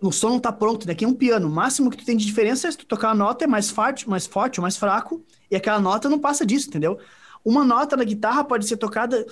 o 0.00 0.12
som 0.12 0.28
não 0.28 0.38
tá 0.38 0.52
pronto, 0.52 0.86
né? 0.86 0.94
Que 0.94 1.04
é 1.04 1.08
um 1.08 1.12
piano. 1.12 1.48
O 1.48 1.50
máximo 1.50 1.90
que 1.90 1.96
tu 1.96 2.04
tem 2.04 2.16
de 2.16 2.24
diferença 2.24 2.68
é 2.68 2.70
se 2.70 2.78
tu 2.78 2.86
tocar 2.86 3.10
a 3.10 3.14
nota 3.14 3.44
é 3.44 3.48
mais 3.48 3.68
forte, 3.68 4.08
mais 4.08 4.26
forte 4.26 4.60
ou 4.60 4.62
mais 4.62 4.76
fraco, 4.76 5.24
e 5.50 5.56
aquela 5.56 5.80
nota 5.80 6.08
não 6.08 6.20
passa 6.20 6.46
disso, 6.46 6.68
entendeu? 6.68 6.98
Uma 7.44 7.64
nota 7.64 7.96
na 7.96 8.04
guitarra 8.04 8.44
pode 8.44 8.66
ser 8.66 8.76
tocada 8.76 9.26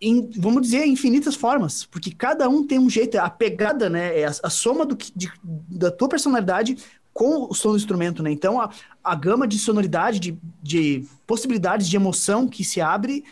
em, 0.00 0.30
vamos 0.36 0.62
dizer, 0.62 0.86
infinitas 0.86 1.34
formas, 1.34 1.84
porque 1.84 2.10
cada 2.10 2.48
um 2.48 2.66
tem 2.66 2.78
um 2.78 2.88
jeito, 2.88 3.18
a 3.18 3.28
pegada, 3.28 3.90
né, 3.90 4.20
é 4.20 4.24
a, 4.24 4.32
a 4.44 4.50
soma 4.50 4.86
do 4.86 4.96
que, 4.96 5.12
de, 5.14 5.30
da 5.42 5.90
tua 5.90 6.08
personalidade 6.08 6.78
com 7.12 7.46
o 7.50 7.54
som 7.54 7.72
do 7.72 7.76
instrumento, 7.76 8.22
né? 8.22 8.30
Então, 8.30 8.60
a, 8.60 8.70
a 9.02 9.14
gama 9.14 9.46
de 9.46 9.58
sonoridade, 9.58 10.18
de, 10.18 10.38
de 10.62 11.04
possibilidades 11.26 11.88
de 11.88 11.96
emoção 11.96 12.48
que 12.48 12.64
se 12.64 12.80
abre 12.80 13.24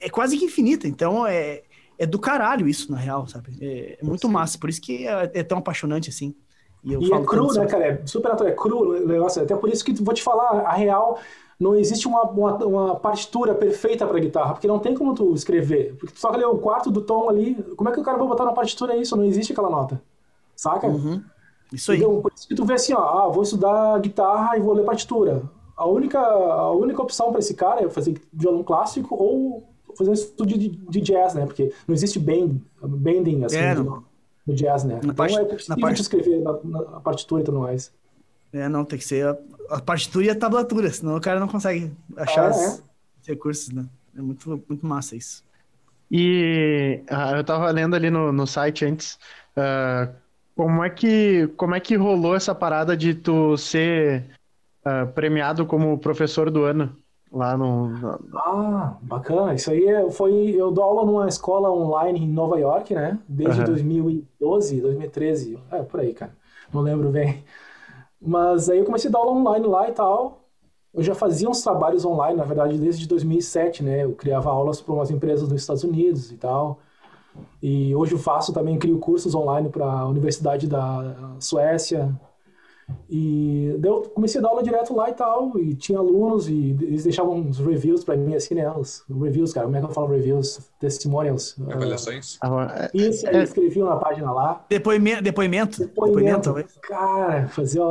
é 0.00 0.08
quase 0.08 0.38
que 0.38 0.44
infinita. 0.44 0.86
Então, 0.86 1.26
é, 1.26 1.62
é 1.98 2.06
do 2.06 2.18
caralho 2.18 2.68
isso, 2.68 2.90
na 2.90 2.96
real, 2.96 3.26
sabe? 3.26 3.56
É, 3.60 3.98
é 4.00 4.04
muito 4.04 4.26
Sim. 4.26 4.32
massa, 4.32 4.56
por 4.56 4.70
isso 4.70 4.80
que 4.80 5.06
é, 5.06 5.30
é 5.34 5.42
tão 5.42 5.58
apaixonante 5.58 6.08
assim. 6.08 6.34
E, 6.82 6.92
e 6.92 7.12
é 7.12 7.24
cru, 7.24 7.52
né, 7.52 7.66
cara? 7.66 7.84
É 7.86 8.06
super 8.06 8.28
natural, 8.28 8.52
é 8.52 8.54
cru 8.54 8.78
o 8.78 9.06
negócio. 9.06 9.42
Até 9.42 9.56
por 9.56 9.68
isso 9.70 9.84
que 9.84 9.92
vou 9.94 10.14
te 10.14 10.22
falar, 10.22 10.60
a 10.60 10.74
real 10.74 11.18
não 11.58 11.74
existe 11.74 12.08
uma, 12.08 12.22
uma, 12.22 12.56
uma 12.64 12.96
partitura 12.96 13.54
perfeita 13.54 14.06
para 14.06 14.18
guitarra, 14.18 14.54
porque 14.54 14.66
não 14.66 14.78
tem 14.78 14.94
como 14.94 15.14
tu 15.14 15.32
escrever. 15.34 15.96
Porque 15.96 16.14
tu 16.14 16.20
só 16.20 16.30
lê 16.30 16.44
o 16.44 16.58
quarto 16.58 16.90
do 16.90 17.00
tom 17.00 17.28
ali, 17.28 17.54
como 17.76 17.88
é 17.88 17.92
que 17.92 18.00
o 18.00 18.04
cara 18.04 18.18
vai 18.18 18.26
botar 18.26 18.44
na 18.44 18.52
partitura 18.52 18.96
isso? 18.96 19.16
Não 19.16 19.24
existe 19.24 19.52
aquela 19.52 19.70
nota. 19.70 20.02
Saca? 20.56 20.86
Uhum. 20.86 21.22
Isso 21.72 21.92
aí. 21.92 21.98
Então, 21.98 22.20
por 22.20 22.32
isso 22.34 22.46
que 22.48 22.54
tu 22.54 22.64
vê 22.64 22.74
assim, 22.74 22.92
ó, 22.94 23.02
ah, 23.02 23.28
vou 23.28 23.42
estudar 23.42 23.98
guitarra 24.00 24.56
e 24.56 24.60
vou 24.60 24.74
ler 24.74 24.84
partitura. 24.84 25.42
A 25.76 25.86
única, 25.86 26.20
a 26.20 26.70
única 26.72 27.02
opção 27.02 27.30
para 27.30 27.40
esse 27.40 27.54
cara 27.54 27.84
é 27.84 27.90
fazer 27.90 28.20
violão 28.32 28.62
clássico 28.62 29.14
ou 29.14 29.64
fazer 29.96 30.10
um 30.10 30.14
estudo 30.14 30.56
de, 30.56 30.68
de 30.68 31.00
jazz, 31.00 31.34
né? 31.34 31.46
Porque 31.46 31.72
não 31.86 31.94
existe 31.94 32.18
bend, 32.18 32.62
bending 32.82 33.44
assim 33.44 33.56
é, 33.56 33.74
no, 33.74 34.04
no, 34.46 34.54
jazz, 34.54 34.84
né? 34.84 34.94
Na 34.94 34.98
então 35.00 35.14
parte, 35.14 35.36
é 35.36 35.44
possível 35.44 35.80
parte... 35.80 36.02
escrever 36.02 36.42
na, 36.42 36.58
na, 36.62 37.00
partitura 37.00 37.42
e 37.42 37.44
tudo 37.44 37.58
mais. 37.58 37.92
É, 38.54 38.68
não, 38.68 38.84
tem 38.84 38.98
que 38.98 39.04
ser 39.04 39.26
a, 39.26 39.36
a 39.70 39.80
partitura 39.80 40.26
e 40.26 40.30
a 40.30 40.38
tablatura, 40.38 40.88
senão 40.88 41.16
o 41.16 41.20
cara 41.20 41.40
não 41.40 41.48
consegue 41.48 41.92
achar 42.16 42.52
ah, 42.52 42.54
é? 42.54 42.68
os 42.68 42.82
recursos, 43.26 43.70
né? 43.70 43.84
É 44.16 44.22
muito, 44.22 44.48
muito 44.68 44.86
massa 44.86 45.16
isso. 45.16 45.42
E 46.10 47.02
uh, 47.10 47.36
eu 47.36 47.42
tava 47.42 47.68
lendo 47.70 47.96
ali 47.96 48.10
no, 48.10 48.30
no 48.32 48.46
site 48.46 48.84
antes, 48.84 49.18
uh, 49.56 50.14
como 50.54 50.84
é 50.84 50.90
que 50.90 51.48
como 51.56 51.74
é 51.74 51.80
que 51.80 51.96
rolou 51.96 52.36
essa 52.36 52.54
parada 52.54 52.96
de 52.96 53.12
tu 53.12 53.56
ser 53.56 54.24
uh, 54.86 55.12
premiado 55.12 55.66
como 55.66 55.98
professor 55.98 56.48
do 56.48 56.62
ano 56.62 56.96
lá 57.32 57.56
no, 57.56 57.88
no, 57.88 58.20
Ah, 58.36 58.96
bacana. 59.02 59.54
Isso 59.54 59.72
aí 59.72 59.84
é, 59.84 60.08
foi 60.12 60.50
eu 60.50 60.70
dou 60.70 60.84
aula 60.84 61.04
numa 61.04 61.26
escola 61.26 61.72
online 61.72 62.20
em 62.20 62.28
Nova 62.28 62.60
York, 62.60 62.94
né? 62.94 63.18
Desde 63.28 63.62
uhum. 63.62 63.66
2012, 63.66 64.80
2013, 64.80 65.58
é 65.72 65.82
por 65.82 65.98
aí, 65.98 66.14
cara. 66.14 66.32
Não 66.72 66.80
lembro 66.80 67.10
bem. 67.10 67.44
Mas 68.24 68.70
aí 68.70 68.78
eu 68.78 68.84
comecei 68.84 69.08
a 69.08 69.12
dar 69.12 69.18
aula 69.18 69.32
online 69.32 69.66
lá 69.66 69.88
e 69.88 69.92
tal. 69.92 70.40
Eu 70.92 71.02
já 71.02 71.14
fazia 71.14 71.48
uns 71.48 71.62
trabalhos 71.62 72.04
online, 72.04 72.36
na 72.36 72.44
verdade, 72.44 72.78
desde 72.78 73.06
2007, 73.06 73.82
né? 73.82 74.04
Eu 74.04 74.12
criava 74.14 74.50
aulas 74.50 74.80
para 74.80 74.94
umas 74.94 75.10
empresas 75.10 75.48
nos 75.48 75.60
Estados 75.60 75.84
Unidos 75.84 76.30
e 76.30 76.36
tal. 76.36 76.78
E 77.62 77.94
hoje 77.94 78.12
eu 78.12 78.18
faço 78.18 78.52
também, 78.52 78.78
crio 78.78 78.98
cursos 78.98 79.34
online 79.34 79.68
para 79.68 79.84
a 79.84 80.06
Universidade 80.06 80.68
da 80.68 81.36
Suécia, 81.40 82.14
e 83.08 83.74
daí 83.78 83.90
eu 83.90 84.02
comecei 84.14 84.40
a 84.40 84.42
dar 84.42 84.50
aula 84.50 84.62
direto 84.62 84.94
lá 84.94 85.10
e 85.10 85.14
tal, 85.14 85.58
e 85.58 85.74
tinha 85.74 85.98
alunos, 85.98 86.48
e 86.48 86.76
eles 86.80 87.04
deixavam 87.04 87.36
uns 87.36 87.58
reviews 87.58 88.04
pra 88.04 88.16
mim, 88.16 88.34
assim, 88.34 88.54
né? 88.54 88.70
Os 88.70 89.04
reviews, 89.08 89.52
cara, 89.52 89.66
como 89.66 89.76
é 89.76 89.80
que 89.80 89.86
eu 89.86 89.90
falo 89.90 90.08
reviews? 90.08 90.60
Testimonials. 90.80 91.56
Avaliações? 91.70 92.36
Uh, 92.36 92.90
isso, 92.92 93.26
aí 93.26 93.36
é... 93.36 93.42
escreviam 93.42 93.88
na 93.88 93.96
página 93.96 94.32
lá. 94.32 94.64
Depoimento? 94.68 95.22
Depoimento, 95.22 95.78
depoimento, 95.78 96.52
depoimento 96.52 96.80
Cara, 96.82 97.48
fazia. 97.48 97.82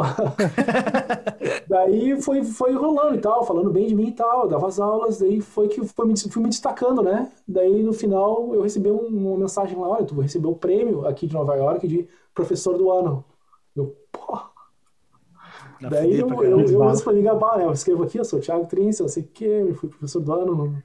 daí 1.68 2.22
foi, 2.22 2.44
foi 2.44 2.74
rolando 2.74 3.16
e 3.16 3.20
tal, 3.20 3.44
falando 3.46 3.72
bem 3.72 3.88
de 3.88 3.96
mim 3.96 4.10
e 4.10 4.14
tal, 4.14 4.48
dava 4.48 4.68
as 4.68 4.80
aulas, 4.80 5.20
daí 5.20 5.42
foi 5.42 5.68
que 5.68 5.86
foi 5.86 6.06
me, 6.06 6.18
fui 6.18 6.42
me 6.42 6.50
destacando, 6.50 7.02
né? 7.02 7.32
Daí 7.48 7.84
no 7.84 7.94
final 7.94 8.54
eu 8.54 8.62
recebi 8.62 8.90
uma 8.90 9.38
mensagem 9.38 9.78
lá: 9.78 9.88
olha, 9.90 10.06
tu 10.06 10.20
recebeu 10.20 10.52
o 10.52 10.56
prêmio 10.56 11.06
aqui 11.06 11.28
de 11.28 11.34
Nova 11.34 11.56
York 11.56 11.88
de 11.88 12.08
professor 12.34 12.78
do 12.78 12.92
ano. 12.92 13.24
Eu, 13.76 13.96
Daí 15.90 16.20
eu, 16.20 16.30
eu, 16.30 16.62
eu 16.62 16.84
uso 16.84 17.04
pra 17.04 17.14
me 17.14 17.22
gabar, 17.22 17.58
né? 17.58 17.66
Eu 17.66 17.72
escrevo 17.72 18.04
aqui, 18.04 18.18
eu 18.18 18.26
sou 18.26 18.40
o 18.40 18.42
Thiago 18.42 18.66
Trince, 18.66 19.02
eu 19.02 19.10
sei 19.10 19.24
o 19.24 19.28
quê, 19.34 19.46
eu 19.46 19.76
fui 19.76 19.90
professor 19.90 20.20
do 20.20 20.34
ano. 20.34 20.84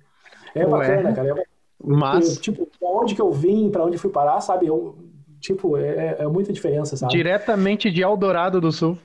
É 0.55 0.65
Ué. 0.65 0.71
bacana, 0.71 1.13
cara. 1.13 1.41
É 1.41 1.45
Mas... 1.83 2.37
Eu, 2.37 2.41
tipo, 2.41 2.67
pra 2.79 2.89
onde 2.89 3.15
que 3.15 3.21
eu 3.21 3.31
vim, 3.31 3.71
pra 3.71 3.85
onde 3.85 3.99
fui 3.99 4.11
parar, 4.11 4.41
sabe? 4.41 4.67
Eu, 4.67 4.99
tipo, 5.41 5.77
é, 5.77 6.17
é 6.19 6.27
muita 6.27 6.53
diferença, 6.53 6.97
sabe? 6.97 7.13
Diretamente 7.13 7.91
de 7.91 8.03
Eldorado 8.03 8.61
do 8.61 8.73
Sul. 8.73 8.99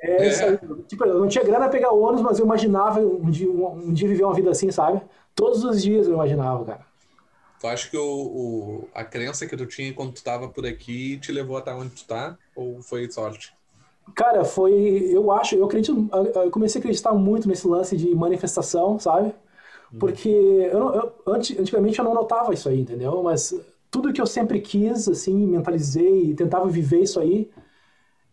É, 0.00 0.28
isso 0.28 0.44
aí. 0.44 0.58
Tipo, 0.88 1.04
eu 1.04 1.20
não 1.20 1.28
tinha 1.28 1.44
grana 1.44 1.60
pra 1.60 1.68
pegar 1.68 1.92
o 1.92 2.02
ônibus, 2.02 2.22
mas 2.22 2.38
eu 2.38 2.44
imaginava 2.44 3.00
um 3.00 3.30
dia, 3.30 3.48
um, 3.48 3.88
um 3.88 3.92
dia 3.92 4.08
viver 4.08 4.24
uma 4.24 4.34
vida 4.34 4.50
assim, 4.50 4.70
sabe? 4.70 5.00
Todos 5.34 5.64
os 5.64 5.80
dias 5.80 6.08
eu 6.08 6.14
imaginava, 6.14 6.64
cara. 6.64 6.86
Tu 7.60 7.66
acha 7.68 7.88
que 7.88 7.96
o, 7.96 8.04
o, 8.04 8.88
a 8.92 9.04
crença 9.04 9.46
que 9.46 9.56
tu 9.56 9.64
tinha 9.66 9.94
quando 9.94 10.12
tu 10.12 10.24
tava 10.24 10.48
por 10.48 10.66
aqui 10.66 11.16
te 11.18 11.30
levou 11.30 11.56
até 11.56 11.72
onde 11.72 11.90
tu 11.90 12.04
tá? 12.04 12.36
Ou 12.56 12.82
foi 12.82 13.08
sorte? 13.08 13.54
Cara, 14.14 14.44
foi. 14.44 14.72
Eu 15.10 15.30
acho, 15.30 15.54
eu 15.54 15.64
acredito. 15.64 16.08
Eu 16.34 16.50
comecei 16.50 16.78
a 16.78 16.80
acreditar 16.80 17.12
muito 17.12 17.48
nesse 17.48 17.66
lance 17.66 17.96
de 17.96 18.14
manifestação, 18.14 18.98
sabe? 18.98 19.34
Uhum. 19.92 19.98
Porque 19.98 20.28
eu, 20.28 20.94
eu, 20.94 21.12
antigamente 21.26 21.98
eu 21.98 22.04
não 22.04 22.14
notava 22.14 22.52
isso 22.52 22.68
aí, 22.68 22.80
entendeu? 22.80 23.22
Mas 23.22 23.54
tudo 23.90 24.12
que 24.12 24.20
eu 24.20 24.26
sempre 24.26 24.60
quis, 24.60 25.08
assim, 25.08 25.46
mentalizei 25.46 26.30
e 26.30 26.34
tentava 26.34 26.66
viver 26.68 27.00
isso 27.00 27.20
aí, 27.20 27.50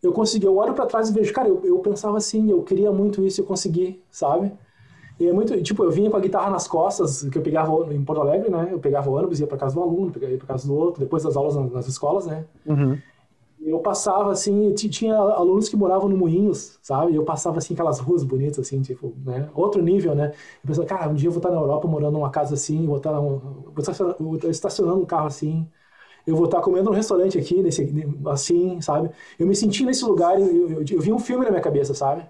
eu 0.02 0.12
consegui. 0.12 0.46
Eu 0.46 0.58
olho 0.58 0.74
para 0.74 0.86
trás 0.86 1.10
e 1.10 1.14
vejo, 1.14 1.34
cara, 1.34 1.48
eu, 1.48 1.62
eu 1.64 1.80
pensava 1.80 2.18
assim, 2.18 2.50
eu 2.50 2.64
queria 2.64 2.92
muito 2.92 3.26
isso 3.26 3.40
e 3.40 3.44
eu 3.44 3.46
consegui, 3.46 4.02
sabe? 4.10 4.52
E 5.20 5.28
é 5.28 5.34
muito, 5.34 5.62
tipo, 5.62 5.84
eu 5.84 5.92
vinha 5.92 6.10
com 6.10 6.16
a 6.16 6.22
guitarra 6.22 6.50
nas 6.50 6.66
costas, 6.66 7.24
que 7.24 7.38
eu 7.38 7.42
pegava 7.42 7.94
em 7.94 8.04
Porto 8.06 8.22
Alegre, 8.22 8.50
né? 8.50 8.70
Eu 8.72 8.80
pegava 8.80 9.10
o 9.10 9.14
ônibus, 9.14 9.42
ia 9.42 9.48
para 9.48 9.58
casa 9.58 9.76
do 9.76 9.82
aluno, 9.82 10.14
ia 10.18 10.38
para 10.38 10.48
casa 10.48 10.66
do 10.66 10.74
outro, 10.74 11.02
depois 11.02 11.24
das 11.24 11.36
aulas 11.36 11.56
nas, 11.56 11.72
nas 11.72 11.88
escolas, 11.88 12.26
né? 12.26 12.46
Uhum 12.66 12.98
eu 13.62 13.80
passava 13.82 14.32
assim, 14.32 14.74
tinha 14.74 15.16
alunos 15.18 15.68
que 15.70 15.76
moravam 15.76 16.08
no 16.10 16.18
Moinhos, 16.18 16.80
sabe? 16.82 17.14
Eu 17.16 17.26
passava 17.26 17.58
assim 17.58 17.74
aquelas 17.74 18.00
ruas 18.00 18.24
bonitas 18.24 18.60
assim, 18.60 18.82
tipo, 18.82 19.14
né? 19.26 19.50
Outro 19.54 19.82
nível, 19.82 20.16
né? 20.16 20.28
Eu 20.64 20.68
pensava, 20.68 20.88
cara, 20.88 21.10
um 21.10 21.14
dia 21.16 21.28
eu 21.28 21.32
vou 21.32 21.40
estar 21.40 21.52
na 21.52 21.58
Europa 21.58 21.88
morando 21.88 22.14
numa 22.14 22.30
casa 22.32 22.54
assim, 22.56 22.86
vou 22.86 22.98
estar, 22.98 23.12
vou 23.20 24.36
estar 24.36 24.50
estacionando 24.50 25.02
um 25.02 25.06
carro 25.06 25.28
assim, 25.28 25.68
eu 26.28 26.36
vou 26.36 26.46
estar 26.46 26.62
comendo 26.62 26.90
num 26.90 26.96
restaurante 26.96 27.38
aqui, 27.38 27.62
nesse, 27.64 27.88
assim, 28.28 28.82
sabe? 28.82 29.12
Eu 29.40 29.48
me 29.48 29.56
senti 29.56 29.86
nesse 29.86 30.06
lugar, 30.06 30.40
eu, 30.40 30.70
eu, 30.72 30.86
eu 30.92 31.02
vi 31.02 31.14
um 31.14 31.20
filme 31.20 31.46
na 31.46 31.52
minha 31.52 31.64
cabeça, 31.64 31.94
sabe? 31.94 32.26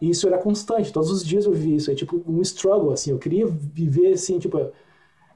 E 0.00 0.10
isso 0.10 0.26
era 0.28 0.38
constante, 0.38 0.92
todos 0.92 1.10
os 1.10 1.24
dias 1.24 1.46
eu 1.46 1.52
vivia 1.52 1.76
isso, 1.76 1.90
é 1.90 1.94
tipo 1.94 2.22
um 2.28 2.40
struggle, 2.42 2.92
assim, 2.92 3.10
eu 3.12 3.18
queria 3.18 3.46
viver 3.46 4.14
assim, 4.14 4.38
tipo, 4.38 4.58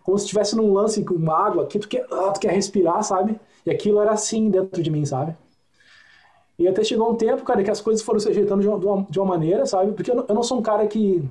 como 0.03 0.19
se 0.19 0.25
estivesse 0.25 0.57
num 0.57 0.73
lance 0.73 1.05
com 1.05 1.31
água, 1.31 1.67
que 1.67 1.79
tu 1.79 1.89
quer, 1.89 2.07
ah, 2.13 2.31
tu 2.33 2.41
quer 2.41 2.53
respirar, 2.53 3.03
sabe? 3.03 3.39
E 3.67 3.71
aquilo 3.71 4.01
era 4.01 4.13
assim 4.13 4.49
dentro 4.49 4.81
de 4.81 4.91
mim, 4.91 5.05
sabe? 5.05 5.37
E 6.59 6.67
até 6.67 6.83
chegou 6.83 7.11
um 7.11 7.17
tempo, 7.17 7.45
cara, 7.45 7.63
que 7.63 7.71
as 7.71 7.81
coisas 7.81 8.03
foram 8.03 8.19
se 8.19 8.29
ajeitando 8.29 8.63
de 8.63 8.69
uma, 8.69 9.07
de 9.11 9.19
uma 9.19 9.27
maneira, 9.27 9.67
sabe? 9.67 9.93
Porque 9.93 10.11
eu 10.11 10.15
não, 10.15 10.25
eu 10.29 10.35
não 10.35 10.43
sou 10.43 10.59
um 10.59 10.63
cara 10.63 10.87
que. 10.87 11.23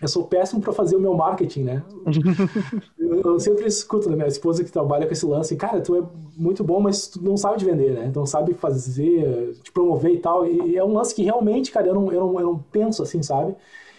Eu 0.00 0.08
sou 0.08 0.24
péssimo 0.24 0.60
para 0.60 0.72
fazer 0.72 0.96
o 0.96 1.00
meu 1.00 1.14
marketing, 1.14 1.62
né? 1.64 1.82
eu, 2.98 3.20
eu, 3.20 3.40
sempre 3.40 3.66
escuto 3.66 4.08
da 4.08 4.16
minha 4.16 4.26
esposa 4.26 4.64
que 4.64 4.72
trabalha 4.72 5.06
com 5.06 5.12
esse 5.12 5.24
lance, 5.24 5.54
cara, 5.54 5.80
tu 5.80 5.94
é 5.94 6.02
muito 6.36 6.64
bom, 6.64 6.80
mas 6.80 7.08
tu 7.08 7.22
não 7.22 7.36
sabe 7.36 7.58
de 7.58 7.64
vender, 7.64 7.92
né? 7.92 8.10
Não 8.14 8.26
sabe 8.26 8.54
fazer, 8.54 9.52
te 9.62 9.70
promover 9.70 10.12
e 10.12 10.18
tal. 10.18 10.46
E, 10.46 10.76
é 10.76 10.84
um 10.84 10.94
lance 10.94 11.14
que 11.14 11.22
realmente, 11.22 11.70
cara, 11.70 11.88
eu 11.88 11.94
não, 11.94 12.12
eu 12.12 12.20
não, 12.20 12.40
eu 12.40 12.46
não 12.46 12.58
penso 12.58 13.02
assim, 13.02 13.22
sabe? 13.22 13.54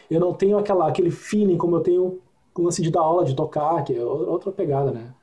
Eu 0.09 0.19
não 0.19 0.34
tenho 0.34 0.57
aquela, 0.57 0.88
aquele 0.88 1.11
feeling 1.11 1.57
como 1.57 1.76
eu 1.76 1.82
tenho 1.82 2.19
com 2.53 2.63
o 2.63 2.65
lance 2.65 2.82
de 2.82 2.91
dar 2.91 3.01
aula, 3.01 3.26
de 3.26 3.36
tocar, 3.36 3.84
que 3.84 3.95
é 3.95 4.03
outra 4.03 4.51
pegada, 4.51 4.91
né? 4.91 5.13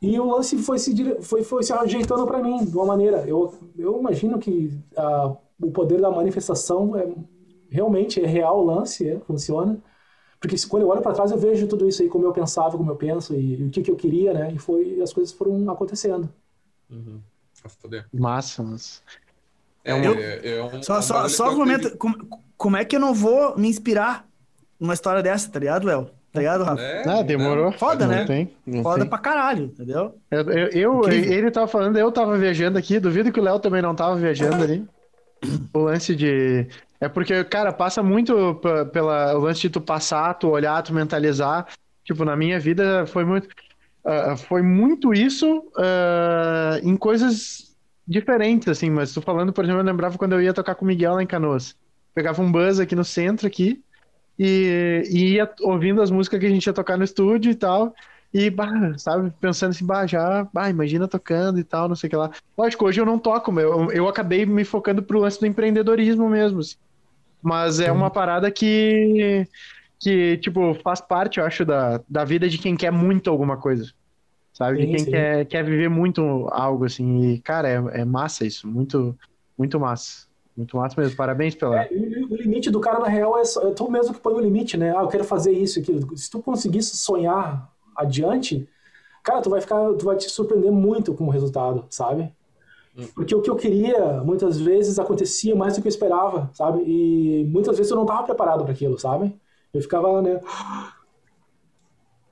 E 0.00 0.18
o 0.20 0.30
lance 0.30 0.58
foi 0.58 0.78
se, 0.78 1.22
foi, 1.22 1.42
foi 1.42 1.62
se 1.62 1.72
ajeitando 1.72 2.26
para 2.26 2.42
mim, 2.42 2.64
de 2.64 2.76
uma 2.76 2.86
maneira. 2.86 3.24
Eu, 3.26 3.52
eu 3.78 3.98
imagino 3.98 4.38
que 4.38 4.72
a, 4.96 5.34
o 5.60 5.70
poder 5.70 6.00
da 6.00 6.10
manifestação 6.10 6.96
é 6.96 7.08
realmente 7.70 8.22
é 8.22 8.26
real 8.26 8.60
o 8.60 8.64
lance, 8.64 9.08
é, 9.08 9.18
funciona. 9.20 9.78
Porque 10.38 10.56
quando 10.68 10.82
eu 10.82 10.88
olho 10.88 11.02
para 11.02 11.12
trás 11.12 11.30
eu 11.30 11.38
vejo 11.38 11.66
tudo 11.66 11.88
isso 11.88 12.02
aí, 12.02 12.08
como 12.08 12.24
eu 12.24 12.32
pensava, 12.32 12.76
como 12.76 12.90
eu 12.90 12.96
penso 12.96 13.34
e, 13.34 13.60
e 13.60 13.64
o 13.64 13.70
que, 13.70 13.82
que 13.82 13.90
eu 13.90 13.96
queria, 13.96 14.32
né? 14.32 14.52
E 14.52 14.58
foi 14.58 15.00
as 15.00 15.12
coisas 15.12 15.32
foram 15.32 15.68
acontecendo. 15.70 16.28
Uhum. 16.90 17.20
Massa, 18.12 18.62
mas. 18.62 19.02
É, 19.82 19.94
um, 19.94 20.04
eu, 20.04 20.14
é, 20.14 20.56
é 20.58 20.64
um, 20.64 20.82
só, 20.82 21.00
só, 21.00 21.28
só 21.28 21.50
um 21.50 21.58
momento, 21.58 21.96
como, 21.96 22.16
como 22.56 22.76
é 22.76 22.84
que 22.84 22.96
eu 22.96 23.00
não 23.00 23.14
vou 23.14 23.56
me 23.56 23.68
inspirar 23.68 24.28
numa 24.78 24.94
história 24.94 25.22
dessa, 25.22 25.50
tá 25.50 25.58
ligado, 25.58 25.88
El? 25.90 26.10
Tá 26.36 26.40
ligado, 26.40 26.64
Rafa? 26.64 26.82
É, 26.82 27.08
ah, 27.08 27.22
demorou. 27.22 27.72
Foda, 27.72 28.06
não 28.06 28.14
né? 28.14 28.24
Tem, 28.26 28.50
não 28.66 28.82
Foda 28.82 29.00
tem. 29.00 29.08
pra 29.08 29.18
caralho, 29.18 29.64
entendeu? 29.64 30.14
Eu, 30.30 30.50
eu, 30.50 30.70
eu 30.70 31.08
ele 31.08 31.50
tava 31.50 31.66
falando, 31.66 31.96
eu 31.96 32.12
tava 32.12 32.36
viajando 32.36 32.76
aqui, 32.76 33.00
duvido 33.00 33.32
que 33.32 33.40
o 33.40 33.42
Léo 33.42 33.58
também 33.58 33.80
não 33.80 33.94
tava 33.94 34.16
viajando 34.16 34.62
ali. 34.62 34.84
O 35.72 35.78
lance 35.78 36.14
de. 36.14 36.66
É 37.00 37.08
porque, 37.08 37.42
cara, 37.44 37.72
passa 37.72 38.02
muito 38.02 38.60
pela 38.92 39.34
o 39.34 39.40
lance 39.40 39.60
de 39.62 39.70
tu 39.70 39.80
passar, 39.80 40.34
tu 40.34 40.48
olhar, 40.48 40.82
tu 40.82 40.92
mentalizar. 40.92 41.66
Tipo, 42.04 42.24
na 42.24 42.36
minha 42.36 42.60
vida 42.60 43.06
foi 43.06 43.24
muito. 43.24 43.48
Uh, 44.04 44.36
foi 44.36 44.62
muito 44.62 45.12
isso 45.12 45.58
uh, 45.58 46.78
em 46.82 46.96
coisas 46.96 47.74
diferentes, 48.06 48.68
assim, 48.68 48.88
mas 48.88 49.12
tô 49.12 49.20
falando, 49.20 49.52
por 49.52 49.64
exemplo, 49.64 49.80
eu 49.80 49.84
lembrava 49.84 50.16
quando 50.16 50.34
eu 50.34 50.42
ia 50.42 50.54
tocar 50.54 50.74
com 50.74 50.84
o 50.84 50.88
Miguel 50.88 51.14
lá 51.14 51.22
em 51.22 51.26
Canoas. 51.26 51.74
Pegava 52.14 52.40
um 52.40 52.50
buzz 52.50 52.78
aqui 52.78 52.94
no 52.94 53.04
centro, 53.04 53.46
aqui, 53.46 53.82
e, 54.38 55.02
e 55.10 55.34
ia 55.34 55.50
ouvindo 55.60 56.02
as 56.02 56.10
músicas 56.10 56.40
que 56.40 56.46
a 56.46 56.50
gente 56.50 56.66
ia 56.66 56.72
tocar 56.72 56.96
no 56.96 57.04
estúdio 57.04 57.50
e 57.50 57.54
tal. 57.54 57.94
E, 58.34 58.50
bah, 58.50 58.98
sabe, 58.98 59.32
pensando 59.40 59.70
assim, 59.70 59.86
bah, 59.86 60.06
já, 60.06 60.46
bah, 60.52 60.68
imagina 60.68 61.08
tocando 61.08 61.58
e 61.58 61.64
tal, 61.64 61.88
não 61.88 61.96
sei 61.96 62.08
o 62.08 62.10
que 62.10 62.16
lá. 62.16 62.30
Lógico, 62.58 62.84
hoje 62.84 63.00
eu 63.00 63.06
não 63.06 63.18
toco, 63.18 63.58
eu, 63.58 63.90
eu 63.92 64.08
acabei 64.08 64.44
me 64.44 64.64
focando 64.64 65.02
pro 65.02 65.20
lance 65.20 65.40
do 65.40 65.46
empreendedorismo 65.46 66.28
mesmo. 66.28 66.60
Assim. 66.60 66.76
Mas 67.40 67.80
é 67.80 67.90
uma 67.90 68.10
parada 68.10 68.50
que, 68.50 69.46
que, 69.98 70.36
tipo, 70.38 70.74
faz 70.82 71.00
parte, 71.00 71.38
eu 71.38 71.46
acho, 71.46 71.64
da, 71.64 72.02
da 72.08 72.24
vida 72.24 72.48
de 72.48 72.58
quem 72.58 72.76
quer 72.76 72.90
muito 72.90 73.30
alguma 73.30 73.56
coisa. 73.56 73.90
sabe? 74.52 74.80
Sim, 74.80 74.84
de 74.84 74.90
quem 74.90 75.04
sim. 75.04 75.10
quer, 75.10 75.46
quer 75.46 75.64
viver 75.64 75.88
muito 75.88 76.48
algo, 76.50 76.84
assim. 76.84 77.30
E, 77.30 77.40
cara, 77.40 77.68
é, 77.68 78.00
é 78.00 78.04
massa 78.04 78.44
isso. 78.44 78.66
Muito, 78.68 79.16
muito 79.56 79.78
massa. 79.80 80.26
Muito 80.56 80.76
massa 80.76 81.00
mesmo. 81.00 81.16
Parabéns 81.16 81.54
pela. 81.54 81.82
É, 81.82 81.88
o 81.92 82.34
limite 82.36 82.70
do 82.70 82.80
cara, 82.80 82.98
na 82.98 83.08
real, 83.08 83.38
é, 83.38 83.44
só, 83.44 83.68
é 83.68 83.72
tu 83.72 83.90
mesmo 83.90 84.14
que 84.14 84.20
põe 84.20 84.34
o 84.34 84.40
limite, 84.40 84.76
né? 84.76 84.96
Ah, 84.96 85.02
eu 85.02 85.08
quero 85.08 85.24
fazer 85.24 85.52
isso, 85.52 85.78
aquilo. 85.78 86.16
Se 86.16 86.30
tu 86.30 86.40
conseguisse 86.40 86.96
sonhar 86.96 87.70
adiante, 87.94 88.66
cara, 89.22 89.42
tu 89.42 89.50
vai 89.50 89.60
ficar, 89.60 89.92
tu 89.94 90.06
vai 90.06 90.16
te 90.16 90.30
surpreender 90.30 90.72
muito 90.72 91.12
com 91.12 91.26
o 91.26 91.30
resultado, 91.30 91.84
sabe? 91.90 92.32
Porque 93.14 93.34
o 93.34 93.42
que 93.42 93.50
eu 93.50 93.56
queria, 93.56 94.22
muitas 94.24 94.58
vezes, 94.58 94.98
acontecia 94.98 95.54
mais 95.54 95.74
do 95.74 95.82
que 95.82 95.88
eu 95.88 95.90
esperava, 95.90 96.48
sabe? 96.54 96.82
E 96.86 97.44
muitas 97.44 97.76
vezes 97.76 97.90
eu 97.90 97.96
não 97.96 98.04
estava 98.04 98.22
preparado 98.22 98.64
para 98.64 98.72
aquilo, 98.72 98.98
sabe? 98.98 99.38
Eu 99.74 99.82
ficava, 99.82 100.22
né? 100.22 100.40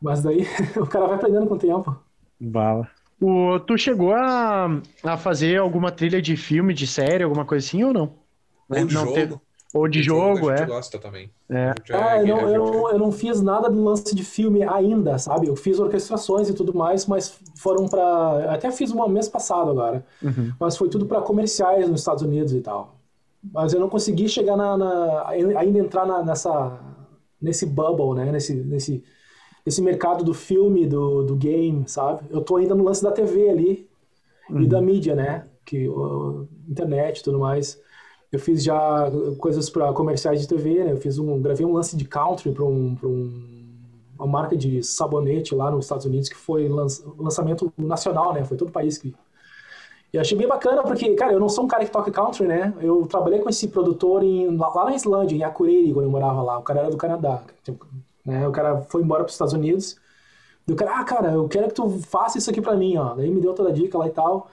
Mas 0.00 0.22
daí 0.22 0.46
o 0.80 0.86
cara 0.86 1.06
vai 1.06 1.16
aprendendo 1.16 1.46
com 1.46 1.54
o 1.54 1.58
tempo. 1.58 1.94
Bala. 2.40 2.88
O, 3.20 3.58
tu 3.60 3.78
chegou 3.78 4.12
a, 4.12 4.80
a 5.02 5.16
fazer 5.16 5.58
alguma 5.58 5.90
trilha 5.90 6.20
de 6.20 6.36
filme, 6.36 6.74
de 6.74 6.86
série, 6.86 7.24
alguma 7.24 7.44
coisa 7.44 7.66
assim 7.66 7.82
ou 7.84 7.92
não? 7.92 8.12
Ou 8.68 8.76
de 8.86 8.94
Não 8.94 9.00
jogo. 9.02 9.12
teve- 9.14 9.34
Ou 9.74 9.88
de 9.88 10.02
jogo, 10.02 10.50
a 10.50 10.56
gente 10.56 10.62
é. 10.64 10.66
gosta 10.72 10.98
também. 10.98 11.30
É. 11.50 11.74
Ah, 11.92 12.18
eu, 12.22 12.26
não, 12.36 12.48
eu, 12.48 12.64
não, 12.64 12.90
eu 12.92 12.98
não 12.98 13.10
fiz 13.12 13.40
nada 13.42 13.68
do 13.68 13.82
lance 13.82 14.14
de 14.14 14.22
filme 14.24 14.62
ainda, 14.62 15.18
sabe? 15.18 15.48
Eu 15.48 15.56
fiz 15.56 15.78
orquestrações 15.80 16.48
e 16.48 16.54
tudo 16.54 16.72
mais, 16.72 17.06
mas 17.06 17.38
foram 17.56 17.86
para 17.88 18.52
Até 18.54 18.70
fiz 18.70 18.90
uma 18.92 19.08
mês 19.08 19.28
passado 19.28 19.70
agora. 19.70 20.04
Uhum. 20.22 20.52
Mas 20.60 20.76
foi 20.76 20.88
tudo 20.88 21.06
para 21.06 21.20
comerciais 21.22 21.88
nos 21.88 22.00
Estados 22.00 22.22
Unidos 22.22 22.52
e 22.52 22.60
tal. 22.60 22.94
Mas 23.52 23.72
eu 23.74 23.80
não 23.80 23.88
consegui 23.88 24.28
chegar 24.28 24.56
na. 24.56 24.76
na- 24.76 25.28
ainda 25.28 25.78
entrar 25.78 26.06
na- 26.06 26.22
nessa. 26.22 26.78
Nesse 27.42 27.66
bubble, 27.66 28.14
né? 28.14 28.30
Nesse, 28.32 28.54
nesse, 28.54 29.02
nesse 29.64 29.82
mercado 29.82 30.24
do 30.24 30.34
filme, 30.34 30.86
do, 30.86 31.22
do 31.24 31.36
game, 31.36 31.88
sabe? 31.88 32.24
Eu 32.30 32.40
tô 32.42 32.56
ainda 32.56 32.74
no 32.74 32.84
lance 32.84 33.02
da 33.02 33.12
TV 33.12 33.50
ali 33.50 33.90
e 34.58 34.66
da 34.66 34.80
mídia, 34.80 35.14
né? 35.14 35.48
Que, 35.64 35.88
internet 36.68 37.20
e 37.20 37.22
tudo 37.24 37.38
mais. 37.38 37.80
Eu 38.32 38.38
fiz 38.38 38.62
já 38.64 39.10
coisas 39.38 39.70
para 39.70 39.92
comerciais 39.92 40.40
de 40.40 40.48
TV, 40.48 40.84
né? 40.84 40.92
Eu 40.92 40.96
fiz 40.98 41.18
um, 41.18 41.40
gravei 41.40 41.64
um 41.66 41.72
lance 41.72 41.96
de 41.96 42.04
country 42.04 42.52
para 42.52 42.64
um, 42.64 42.94
pra 42.96 43.08
um, 43.08 43.70
uma 44.18 44.26
marca 44.26 44.56
de 44.56 44.82
sabonete 44.82 45.54
lá 45.54 45.70
nos 45.70 45.84
Estados 45.84 46.06
Unidos 46.06 46.28
que 46.28 46.36
foi 46.36 46.68
lanç- 46.68 47.02
lançamento 47.18 47.72
nacional, 47.78 48.32
né? 48.34 48.44
Foi 48.44 48.56
todo 48.56 48.68
o 48.68 48.72
país 48.72 48.98
que. 48.98 49.14
E 50.12 50.18
achei 50.18 50.38
bem 50.38 50.46
bacana 50.46 50.82
porque, 50.82 51.14
cara, 51.14 51.32
eu 51.32 51.40
não 51.40 51.48
sou 51.48 51.64
um 51.64 51.68
cara 51.68 51.84
que 51.84 51.90
toca 51.90 52.10
country, 52.10 52.46
né? 52.46 52.72
Eu 52.80 53.06
trabalhei 53.06 53.40
com 53.40 53.48
esse 53.48 53.68
produtor 53.68 54.22
em, 54.22 54.56
lá 54.56 54.84
na 54.84 54.94
Islândia, 54.94 55.36
em 55.36 55.42
Akureyri, 55.42 55.92
quando 55.92 56.06
eu 56.06 56.10
morava 56.10 56.40
lá. 56.42 56.58
O 56.58 56.62
cara 56.62 56.80
era 56.80 56.90
do 56.90 56.96
Canadá, 56.96 57.42
né? 58.24 58.46
O 58.48 58.52
cara 58.52 58.82
foi 58.82 59.02
embora 59.02 59.22
para 59.24 59.28
os 59.28 59.34
Estados 59.34 59.54
Unidos. 59.54 59.96
E 60.66 60.72
o 60.72 60.76
cara, 60.76 61.00
ah, 61.00 61.04
cara, 61.04 61.32
eu 61.32 61.48
quero 61.48 61.68
que 61.68 61.74
tu 61.74 61.88
faça 62.00 62.38
isso 62.38 62.50
aqui 62.50 62.60
para 62.62 62.76
mim, 62.76 62.96
ó. 62.96 63.14
Daí 63.14 63.30
me 63.30 63.40
deu 63.40 63.54
toda 63.54 63.70
a 63.70 63.72
dica 63.72 63.98
lá 63.98 64.06
e 64.08 64.10
tal. 64.10 64.48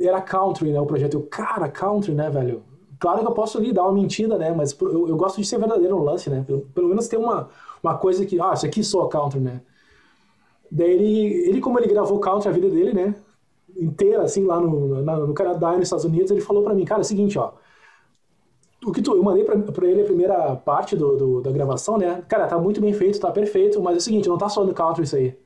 Era 0.00 0.20
country, 0.22 0.72
né? 0.72 0.80
O 0.80 0.86
projeto. 0.86 1.14
Eu, 1.14 1.22
cara, 1.26 1.68
country, 1.68 2.14
né, 2.14 2.30
velho? 2.30 2.64
Claro 2.98 3.20
que 3.20 3.26
eu 3.26 3.32
posso 3.34 3.58
ali 3.58 3.72
dar 3.72 3.84
uma 3.84 3.92
mentira, 3.92 4.38
né? 4.38 4.52
Mas 4.52 4.76
eu, 4.80 5.08
eu 5.08 5.16
gosto 5.16 5.40
de 5.40 5.46
ser 5.46 5.58
verdadeiro 5.58 5.96
no 5.96 6.04
lance, 6.04 6.30
né? 6.30 6.44
Pelo, 6.46 6.62
pelo 6.74 6.88
menos 6.88 7.08
ter 7.08 7.16
uma, 7.18 7.48
uma 7.82 7.98
coisa 7.98 8.24
que, 8.26 8.40
ah, 8.40 8.52
isso 8.54 8.66
aqui 8.66 8.82
soa 8.84 9.08
country, 9.08 9.40
né? 9.40 9.60
Daí 10.70 10.90
ele, 10.90 11.48
ele, 11.50 11.60
como 11.60 11.78
ele 11.78 11.88
gravou 11.88 12.18
country 12.18 12.48
a 12.48 12.52
vida 12.52 12.68
dele, 12.70 12.92
né? 12.94 13.14
Inteira, 13.76 14.22
assim, 14.24 14.44
lá 14.44 14.60
no, 14.60 15.02
na- 15.02 15.16
no 15.18 15.34
Canadá 15.34 15.74
e 15.74 15.78
nos 15.78 15.84
Estados 15.86 16.04
Unidos, 16.04 16.30
ele 16.30 16.40
falou 16.40 16.62
pra 16.64 16.74
mim, 16.74 16.84
cara, 16.84 17.00
é 17.00 17.04
o 17.04 17.04
seguinte, 17.04 17.38
ó. 17.38 17.52
O 18.84 18.90
que 18.92 19.00
tu, 19.00 19.14
eu 19.14 19.22
mandei 19.22 19.44
pra, 19.44 19.56
pra 19.58 19.86
ele 19.86 20.02
a 20.02 20.04
primeira 20.04 20.56
parte 20.56 20.96
do, 20.96 21.16
do- 21.16 21.40
da 21.40 21.52
gravação, 21.52 21.96
né? 21.98 22.22
Cara, 22.28 22.46
tá 22.48 22.58
muito 22.58 22.80
bem 22.80 22.92
feito, 22.92 23.20
tá 23.20 23.30
perfeito, 23.30 23.80
mas 23.80 23.94
é 23.94 23.98
o 23.98 24.00
seguinte, 24.00 24.28
não 24.28 24.36
tá 24.38 24.48
soando 24.48 24.74
country 24.74 25.04
isso 25.04 25.14
aí. 25.16 25.36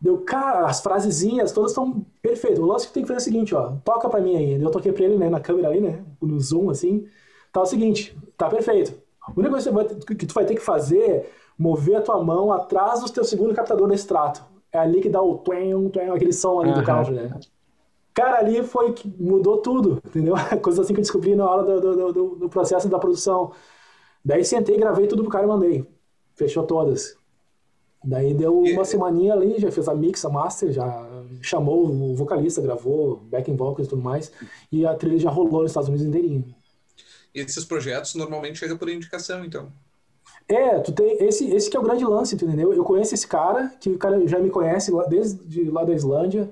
Deu, 0.00 0.18
cara, 0.18 0.66
as 0.66 0.80
frasezinhas 0.80 1.52
todas 1.52 1.72
estão 1.72 2.04
perfeitas. 2.22 2.58
O 2.58 2.64
lance 2.64 2.86
que 2.86 2.92
tu 2.92 2.94
tem 2.94 3.02
que 3.02 3.08
fazer 3.08 3.18
é 3.18 3.22
o 3.22 3.24
seguinte, 3.24 3.54
ó. 3.54 3.72
Toca 3.84 4.08
pra 4.08 4.20
mim 4.20 4.34
aí. 4.36 4.62
Eu 4.62 4.70
toquei 4.70 4.92
pra 4.92 5.04
ele, 5.04 5.18
né, 5.18 5.28
na 5.28 5.40
câmera 5.40 5.68
ali, 5.68 5.80
né? 5.80 6.02
No 6.22 6.38
zoom, 6.40 6.70
assim. 6.70 7.06
Tá 7.52 7.60
o 7.60 7.66
seguinte, 7.66 8.16
tá 8.36 8.48
perfeito. 8.48 8.94
A 9.20 9.30
única 9.32 9.50
coisa 9.50 9.68
que, 9.68 9.74
vai- 9.74 10.16
que 10.16 10.26
tu 10.26 10.32
vai 10.32 10.46
ter 10.46 10.54
que 10.54 10.60
fazer 10.62 10.98
é 11.02 11.30
mover 11.58 11.96
a 11.96 12.00
tua 12.00 12.22
mão 12.22 12.50
atrás 12.50 13.00
do 13.02 13.10
teu 13.12 13.24
segundo 13.24 13.52
captador 13.54 13.88
da 13.88 13.94
extrato. 13.94 14.42
É 14.72 14.78
ali 14.78 15.00
que 15.02 15.10
dá 15.10 15.20
o 15.20 15.36
twang, 15.38 15.90
twang, 15.90 16.10
aquele 16.10 16.32
som 16.32 16.60
ali 16.60 16.72
do 16.72 16.76
Aham. 16.80 16.86
country, 16.86 17.14
né? 17.14 17.30
Cara, 18.14 18.38
ali 18.38 18.62
foi 18.64 18.92
que 18.92 19.08
mudou 19.18 19.58
tudo, 19.58 20.00
entendeu? 20.06 20.34
Coisa 20.62 20.82
assim 20.82 20.92
que 20.92 21.00
eu 21.00 21.02
descobri 21.02 21.34
na 21.36 21.48
hora 21.48 21.62
do, 21.62 21.80
do, 21.80 22.12
do- 22.12 22.36
do 22.36 22.48
processo 22.48 22.88
da 22.88 22.98
produção. 22.98 23.52
Daí 24.24 24.44
sentei, 24.44 24.76
gravei 24.78 25.06
tudo 25.06 25.22
pro 25.22 25.32
cara 25.32 25.44
e 25.44 25.48
mandei. 25.48 25.86
Fechou 26.34 26.64
todas. 26.66 27.16
Daí 28.04 28.34
deu 28.34 28.58
uma 28.58 28.84
semaninha 28.84 29.34
ali, 29.34 29.58
já 29.60 29.70
fez 29.70 29.88
a 29.88 29.94
mix, 29.94 30.24
a 30.24 30.30
master, 30.30 30.72
já 30.72 31.06
chamou 31.42 31.86
o 31.86 32.14
vocalista, 32.16 32.62
gravou 32.62 33.16
backing 33.30 33.56
vocals 33.56 33.86
e 33.86 33.90
tudo 33.90 34.02
mais. 34.02 34.32
E 34.72 34.86
a 34.86 34.94
trilha 34.94 35.18
já 35.18 35.30
rolou 35.30 35.62
nos 35.62 35.70
Estados 35.70 35.88
Unidos 35.88 36.06
inteirinho. 36.06 36.44
E 37.34 37.40
esses 37.40 37.64
projetos 37.64 38.14
normalmente 38.14 38.58
chegam 38.58 38.76
por 38.76 38.88
indicação, 38.88 39.44
então. 39.44 39.72
É, 40.48 40.80
tu 40.80 40.92
tem 40.92 41.16
esse, 41.24 41.48
esse 41.54 41.70
que 41.70 41.76
é 41.76 41.80
o 41.80 41.82
grande 41.82 42.04
lance, 42.04 42.34
entendeu? 42.34 42.72
Eu 42.72 42.84
conheço 42.84 43.14
esse 43.14 43.26
cara, 43.26 43.68
que 43.80 43.90
o 43.90 43.98
cara 43.98 44.26
já 44.26 44.38
me 44.38 44.50
conhece 44.50 44.90
lá, 44.90 45.04
desde 45.04 45.70
lá 45.70 45.84
da 45.84 45.94
Islândia, 45.94 46.50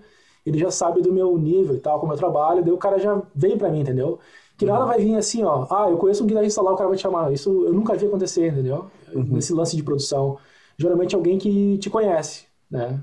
ele 0.49 0.59
já 0.59 0.71
sabe 0.71 1.01
do 1.01 1.13
meu 1.13 1.37
nível 1.39 1.75
e 1.77 1.81
tal, 1.81 1.99
como 2.01 2.13
eu 2.13 2.17
trabalho, 2.17 2.63
daí 2.63 2.73
o 2.73 2.79
cara 2.79 2.99
já 2.99 3.23
vem 3.35 3.57
pra 3.57 3.71
mim, 3.71 3.81
entendeu? 3.81 4.19
Que 4.57 4.67
nada 4.67 4.85
vai 4.85 4.99
vir 4.99 5.15
assim, 5.17 5.45
ó, 5.45 5.67
ah, 5.71 5.89
eu 5.89 5.97
conheço 5.97 6.25
um 6.25 6.27
guitarrista 6.27 6.61
lá, 6.61 6.73
o 6.73 6.77
cara 6.77 6.89
vai 6.89 6.99
te 6.99 7.03
chamar. 7.03 7.33
Isso 7.33 7.65
eu 7.65 7.73
nunca 7.73 7.95
vi 7.97 8.07
acontecer, 8.07 8.49
entendeu? 8.51 8.87
Nesse 9.15 9.53
lance 9.53 9.77
de 9.77 9.83
produção. 9.85 10.37
Geralmente 10.77 11.15
alguém 11.15 11.39
que 11.39 11.79
te 11.79 11.89
conhece, 11.89 12.47
né? 12.71 13.01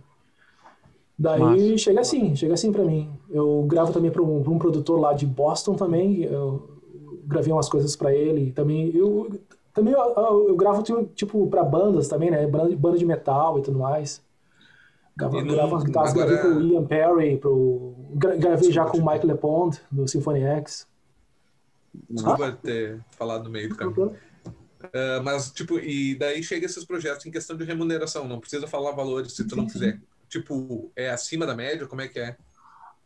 Daí 1.17 1.39
Massa. 1.39 1.77
chega 1.77 2.01
assim, 2.01 2.35
chega 2.35 2.53
assim 2.53 2.71
pra 2.73 2.83
mim. 2.83 3.09
Eu 3.29 3.63
gravo 3.67 3.93
também 3.93 4.11
pra 4.11 4.21
um, 4.21 4.37
um 4.39 4.59
produtor 4.59 4.99
lá 4.99 5.13
de 5.13 5.25
Boston 5.25 5.75
também, 5.75 6.23
eu 6.23 6.67
gravei 7.25 7.53
umas 7.53 7.69
coisas 7.69 7.95
pra 7.95 8.13
ele. 8.13 8.51
Também 8.51 8.93
eu 8.93 9.29
também 9.73 9.93
eu, 9.93 9.99
eu- 10.47 10.55
gravo 10.55 10.83
tipo- 11.15 11.47
pra 11.47 11.63
bandas 11.63 12.07
também, 12.07 12.31
né? 12.31 12.45
Banda, 12.47 12.75
banda 12.75 12.97
de 12.97 13.05
metal 13.05 13.59
e 13.59 13.61
tudo 13.61 13.79
mais. 13.79 14.21
Gravo, 15.17 15.39
E 15.39 15.43
não- 15.43 15.67
umas 15.67 15.83
guitarras, 15.83 16.11
agora- 16.11 16.27
gravei 16.29 16.51
pro 16.51 16.61
Ian 16.61 16.85
Perry, 16.85 17.37
pro 17.37 17.95
gra- 18.15 18.35
gravei 18.35 18.71
já 18.71 18.85
com 18.85 18.97
o 18.97 19.05
Mike 19.05 19.25
LePond 19.25 19.79
do 19.91 20.07
Symphony 20.07 20.41
X. 20.43 20.87
Desculpa 22.09 22.51
ter 22.61 22.99
falado 23.11 23.45
no 23.45 23.49
meio 23.49 23.69
do 23.69 23.75
caminho. 23.75 24.13
Ah, 24.93 25.21
mas, 25.23 25.51
tipo, 25.51 25.79
e 25.79 26.15
daí 26.15 26.43
chega 26.43 26.65
esses 26.65 26.83
projetos 26.83 27.25
em 27.25 27.31
questão 27.31 27.55
de 27.55 27.63
remuneração. 27.63 28.27
Não 28.27 28.39
precisa 28.39 28.67
falar 28.67 28.91
valores 28.91 29.31
se 29.33 29.47
tu 29.47 29.55
não 29.55 29.65
quiser. 29.65 29.99
Tipo, 30.27 30.91
é 30.95 31.09
acima 31.09 31.45
da 31.45 31.55
média? 31.55 31.87
Como 31.87 32.01
é 32.01 32.07
que 32.09 32.19
é? 32.19 32.35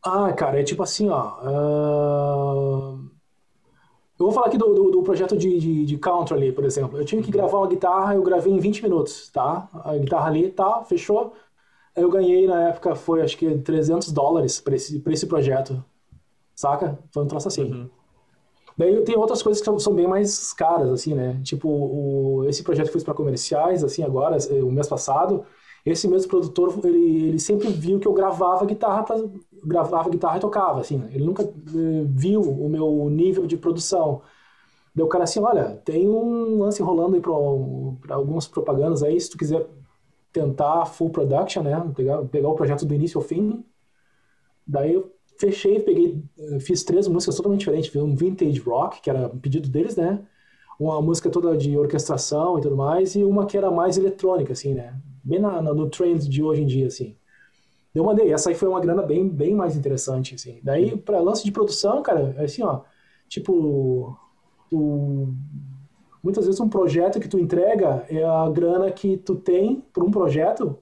Ah, 0.04 0.34
cara, 0.34 0.60
é 0.60 0.64
tipo 0.64 0.82
assim, 0.82 1.10
ó. 1.10 1.38
ah, 1.42 2.98
Eu 4.20 4.26
vou 4.26 4.32
falar 4.34 4.48
aqui 4.48 4.58
do, 4.58 4.74
do, 4.74 4.92
do 4.92 5.04
projeto 5.04 5.38
de, 5.38 5.60
de, 5.60 5.86
de 5.86 5.98
country 5.98 6.34
ali, 6.36 6.52
por 6.52 6.66
exemplo. 6.66 6.98
Eu 6.98 7.06
tinha 7.06 7.22
que 7.22 7.32
gravar 7.32 7.60
uma 7.60 7.68
guitarra, 7.68 8.16
eu 8.16 8.24
gravei 8.24 8.52
em 8.52 8.60
20 8.60 8.82
minutos, 8.84 9.30
tá? 9.30 9.70
A 9.86 9.96
guitarra 9.98 10.28
ali, 10.28 10.50
tá, 10.52 10.84
fechou. 10.84 11.34
Eu 12.00 12.10
ganhei 12.10 12.48
na 12.48 12.70
época, 12.70 12.96
foi 12.96 13.22
acho 13.22 13.38
que 13.38 13.58
300 13.58 14.12
dólares 14.12 14.60
pra 14.60 14.76
esse, 14.76 15.00
pra 15.00 15.14
esse 15.14 15.28
projeto, 15.28 15.84
saca? 16.56 17.00
Foi 17.12 17.24
um 17.24 17.28
troço 17.28 17.48
assim. 17.48 17.72
Uhum. 17.72 17.90
Daí 18.78 19.02
tem 19.04 19.18
outras 19.18 19.44
coisas 19.44 19.62
que 19.62 19.66
são, 19.66 19.78
são 19.78 19.94
bem 19.94 20.08
mais 20.08 20.54
caras, 20.54 20.90
assim, 20.90 21.14
né? 21.14 21.42
Tipo, 21.44 21.68
o, 21.68 22.46
esse 22.48 22.64
projeto 22.64 22.86
que 22.86 22.92
eu 22.92 22.94
fiz 22.94 23.04
para 23.04 23.14
comerciais, 23.14 23.84
assim, 23.84 24.04
agora, 24.04 24.38
eh, 24.38 24.64
o 24.64 24.72
mês 24.72 24.88
passado, 24.88 25.44
esse 25.86 26.08
mesmo 26.08 26.30
produtor, 26.30 26.80
ele, 26.86 27.28
ele 27.28 27.40
sempre 27.40 27.68
viu 27.68 28.00
que 28.00 28.08
eu 28.08 28.14
gravava 28.14 28.66
guitarra, 28.66 29.04
pra, 29.04 29.18
gravava 29.66 30.10
guitarra 30.10 30.38
e 30.38 30.40
tocava, 30.40 30.80
assim, 30.80 30.98
né? 30.98 31.10
Ele 31.14 31.26
nunca 31.26 31.44
eh, 31.44 32.06
viu 32.06 32.42
o 32.42 32.70
meu 32.70 33.10
nível 33.10 33.46
de 33.46 33.58
produção. 33.58 34.22
Daí 34.96 35.06
o 35.06 35.10
cara 35.10 35.26
assim, 35.26 35.42
olha, 35.42 35.76
tem 35.84 36.08
um 36.08 36.60
lance 36.60 36.82
rolando 36.82 37.16
aí 37.16 37.22
para 37.22 38.16
algumas 38.16 38.48
propagandas 38.48 39.04
aí, 39.04 39.20
se 39.20 39.30
tu 39.30 39.38
quiser 39.38 39.68
tentar 40.32 40.86
full 40.86 41.10
production, 41.10 41.64
né? 41.64 41.92
Pegar, 41.96 42.24
pegar 42.26 42.50
o 42.50 42.56
projeto 42.56 42.86
do 42.86 42.94
início 42.94 43.20
ao 43.20 43.24
fim. 43.24 43.64
Daí 44.66 44.94
eu 44.94 45.12
fechei, 45.40 45.80
peguei, 45.80 46.24
eh, 46.38 46.60
fiz 46.60 46.84
três 46.84 47.08
músicas 47.08 47.36
totalmente 47.36 47.60
diferentes. 47.60 47.90
Fiz 47.90 48.02
um 48.02 48.16
vintage 48.16 48.60
rock, 48.60 49.02
que 49.02 49.10
era 49.10 49.28
um 49.28 49.40
pedido 49.40 49.70
deles, 49.70 49.96
né? 49.96 50.22
Uma 50.80 51.02
música 51.02 51.30
toda 51.30 51.58
de 51.58 51.78
orquestração 51.78 52.58
e 52.60 52.62
tudo 52.62 52.76
mais, 52.78 53.16
e 53.16 53.24
uma 53.24 53.46
que 53.46 53.58
era 53.58 53.72
mais 53.72 53.98
eletrônica, 53.98 54.54
assim, 54.54 54.74
né? 54.74 54.96
Bem 55.24 55.40
na, 55.40 55.62
no 55.62 55.90
trend 55.90 56.28
de 56.30 56.44
hoje 56.44 56.62
em 56.62 56.66
dia, 56.66 56.88
assim. 56.88 57.16
Eu 57.94 58.04
mandei, 58.04 58.32
essa 58.32 58.50
aí 58.50 58.56
foi 58.56 58.70
uma 58.70 58.80
grana 58.80 59.02
bem, 59.02 59.28
bem 59.28 59.56
mais 59.56 59.76
interessante, 59.76 60.36
assim. 60.36 60.60
Daí, 60.64 60.96
para 60.98 61.20
lance 61.20 61.44
de 61.44 61.52
produção, 61.52 62.02
cara, 62.04 62.36
é 62.38 62.46
assim, 62.46 62.64
ó, 62.64 62.82
tipo, 63.28 64.16
o, 64.72 65.34
muitas 66.24 66.46
vezes 66.46 66.60
um 66.60 66.70
projeto 66.70 67.20
que 67.20 67.28
tu 67.28 67.40
entrega 67.40 68.06
é 68.10 68.24
a 68.24 68.50
grana 68.50 68.92
que 68.92 69.18
tu 69.18 69.36
tem 69.36 69.84
por 69.94 70.04
um 70.04 70.12
projeto 70.12 70.78